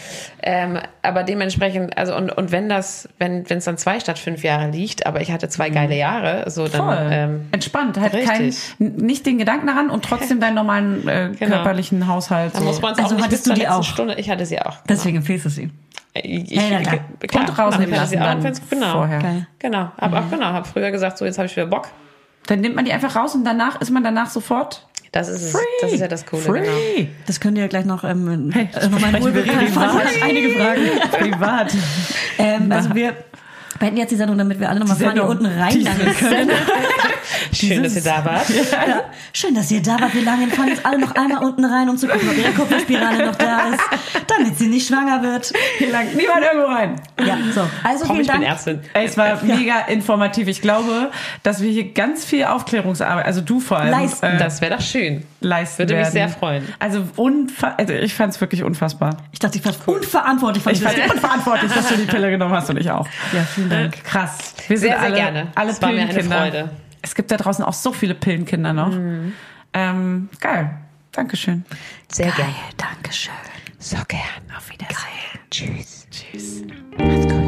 ähm, 0.44 0.80
aber 1.02 1.24
dementsprechend, 1.24 1.98
also 1.98 2.16
und, 2.16 2.30
und 2.30 2.52
wenn 2.52 2.68
das, 2.68 3.08
wenn 3.20 3.46
es 3.48 3.66
dann 3.66 3.78
zwei 3.78 4.00
statt 4.02 4.20
fünf 4.20 4.44
Jahre 4.44 4.70
liegt, 4.70 5.06
aber 5.06 5.22
ich 5.22 5.32
hatte 5.32 5.48
zwei 5.50 5.70
geile 5.70 5.96
Jahre, 5.96 6.50
so 6.50 6.68
dann, 6.68 6.82
Mhm. 6.86 6.90
Voll. 6.90 7.08
ähm, 7.12 7.48
Entspannt, 7.52 8.00
halt 8.00 8.14
kein, 8.26 8.54
nicht 8.80 9.26
den 9.26 9.38
Gedanken 9.38 9.68
daran 9.68 9.90
und 9.90 10.04
trotzdem 10.04 10.40
deinen 10.42 10.56
normalen 10.56 11.08
äh, 11.08 11.30
Genau. 11.40 11.56
körperlichen 11.56 12.06
Haushalt. 12.08 12.54
da 12.54 12.60
muss 12.60 12.82
man 12.82 12.94
es 12.94 13.00
Also 13.00 13.12
auch 13.16 13.18
nicht 13.18 13.26
hattest 13.28 13.44
bis 13.44 13.44
zur 13.44 13.54
du 13.54 13.60
die 13.62 13.66
letzten 13.66 13.80
auch? 13.80 13.84
Stunde. 13.84 14.16
Ich 14.16 14.30
hatte 14.30 14.46
sie 14.46 14.60
auch. 14.62 14.78
Deswegen 14.90 15.18
empfiehlst 15.18 15.46
du 15.46 15.50
sie. 15.50 15.62
Genau. 15.64 15.74
Ich, 16.14 16.50
Ja, 16.52 16.64
ja, 16.64 16.80
klar. 16.82 17.00
klar, 17.28 17.50
Und 17.50 17.60
rausnehmen 17.60 17.94
ich 17.94 18.00
hatte 18.00 18.10
sie 18.10 18.16
lassen 18.18 18.40
auch, 18.40 18.44
dann 18.44 18.54
genau. 18.70 18.92
vorher. 18.94 19.20
Geil. 19.20 19.48
Genau, 19.60 19.91
hab 19.97 20.14
auch 20.14 20.30
genau, 20.30 20.45
hab 20.47 20.68
früher 20.68 20.89
gesagt, 20.91 21.18
so 21.18 21.26
jetzt 21.26 21.38
habe 21.38 21.45
ich 21.47 21.55
wieder 21.55 21.66
Bock. 21.68 21.89
Dann 22.47 22.62
nimmt 22.62 22.76
man 22.76 22.86
die 22.86 22.93
einfach 22.93 23.16
raus 23.16 23.36
und 23.36 23.43
danach 23.43 23.80
ist 23.82 23.91
man 23.91 24.03
danach 24.03 24.30
sofort 24.30 24.88
Das 25.12 25.28
ist 25.28 25.41
es. 25.43 25.57
Das 25.82 25.91
ist 25.91 25.99
ja 25.99 26.07
das 26.07 26.26
Coole, 26.26 26.41
free. 26.41 26.62
genau. 26.62 27.10
Das 27.28 27.39
könnt 27.39 27.57
ihr 27.57 27.68
gleich 27.68 27.86
noch 27.86 28.03
ähm, 28.03 28.49
Hey, 28.53 28.70
äh, 28.74 28.88
noch 28.88 28.99
mal 28.99 29.14
in 29.14 29.22
Ruhe 29.22 29.34
hat 29.34 30.07
einige 30.24 30.49
Fragen. 30.51 30.82
Privat. 31.12 31.74
Ähm, 32.38 32.72
also 32.72 32.95
wir 32.95 33.14
beenden 33.80 33.97
jetzt 33.97 34.12
die 34.12 34.16
Sendung, 34.16 34.38
damit 34.38 34.60
wir 34.60 34.70
alle 34.70 34.80
nochmal 34.80 34.97
Sendung. 34.97 35.28
unten 35.30 35.45
reinlangen 35.45 36.16
können. 36.18 36.49
Schön, 37.53 37.84
dass 37.84 37.95
ihr 37.95 38.03
da 38.03 38.24
wart. 38.26 38.45
Ja. 38.72 39.03
Schön, 39.34 39.55
dass 39.55 39.70
ihr 39.72 39.82
da 39.82 39.99
wart. 39.99 40.13
Wir 40.13 40.24
langen 40.24 40.49
Fanny 40.51 40.72
jetzt 40.72 40.86
alle 40.86 40.99
noch 40.99 41.13
einmal 41.15 41.43
unten 41.43 41.65
rein, 41.65 41.89
um 41.89 41.97
zu 41.97 42.07
gucken, 42.07 42.30
ob 42.30 42.38
ihre 42.38 42.51
Kupferspirale 42.51 43.26
noch 43.26 43.36
da 43.36 43.70
ist, 43.70 43.80
damit 44.28 44.57
sie 44.57 44.67
nicht 44.67 44.88
schwanger 44.88 45.22
wird. 45.22 45.51
Hier 45.78 45.91
lang 45.91 46.07
niemand 46.15 46.41
irgendwo 46.43 46.67
rein. 46.72 46.95
Ja, 47.26 47.38
so. 47.53 47.61
Also 47.84 48.05
Komm, 48.05 48.17
vielen 48.17 48.22
ich 48.26 48.32
bin 48.32 48.41
Dank. 48.41 48.43
Ärztin. 48.45 48.80
Ey, 48.93 49.05
es 49.05 49.17
war 49.17 49.43
mega 49.43 49.80
informativ. 49.88 50.47
Ich 50.47 50.61
glaube, 50.61 51.11
dass 51.43 51.61
wir 51.61 51.72
hier 51.72 51.93
ganz 51.93 52.26
viel 52.26 52.45
Aufklärungsarbeit, 52.45 53.26
also 53.26 53.41
du 53.41 53.59
vor 53.59 53.78
allem, 53.80 53.91
Leisten. 53.91 54.26
äh, 54.26 54.38
Das 54.38 54.61
wäre 54.61 54.76
doch 54.78 54.82
schön. 54.84 55.24
leisten 55.41 55.80
Würde 55.80 55.93
mich 55.95 56.01
werden. 56.03 56.13
sehr 56.13 56.30
freuen. 56.30 56.67
Also, 56.80 57.03
unfa 57.15 57.76
also 57.78 57.93
ich 57.93 58.13
fand 58.13 58.34
es 58.34 58.41
wirklich 58.41 58.63
unfassbar. 58.63 59.17
Ich 59.32 59.39
dachte, 59.39 59.57
ich 59.57 59.65
war 59.65 59.74
unverantwortlich 59.86 60.63
von 60.63 60.72
Ich 60.74 60.82
fand 60.82 60.97
es 60.97 61.11
unverantwortlich, 61.13 61.72
dass 61.72 61.88
du 61.89 61.95
die 61.97 62.05
Pille 62.05 62.30
genommen 62.32 62.53
hast 62.53 62.70
und 62.70 62.78
ich 62.78 62.89
auch. 62.91 63.07
Ja, 63.34 63.41
vielen 63.43 63.70
Dank. 63.70 64.03
Krass. 64.03 64.53
Wir 64.67 64.78
sind 64.78 64.89
Sehr, 64.89 64.97
sehr 64.99 65.01
alle, 65.07 65.15
gerne. 65.15 65.47
alle 65.55 65.72
Es 65.72 65.82
war 65.82 65.91
mir 65.91 66.01
eine. 66.01 66.24
Freude. 66.24 66.70
Es 67.02 67.16
gibt 67.16 67.32
da 67.32 67.38
draußen 67.38 67.64
auch 67.64 67.74
so 67.74 67.93
viele 67.93 68.14
Pillenkinder 68.16 68.74
noch. 68.74 68.91
Mhm. 68.91 69.32
Ähm, 69.74 70.30
geil. 70.39 70.78
Dankeschön. 71.12 71.66
Sehr 72.12 72.32
gerne. 72.32 72.54
Dankeschön. 72.78 73.34
So 73.80 73.97
gern. 74.08 74.22
Auf 74.56 74.70
Wiedersehen. 74.70 75.39
Tschüss. 75.50 76.06
Tschüss. 76.12 76.62
Macht's 76.97 77.28
gut. 77.28 77.39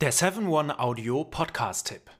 Der 0.00 0.12
7-One-Audio-Podcast-Tipp. 0.14 2.19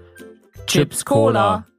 Chips 0.71 1.03
Cola. 1.03 1.70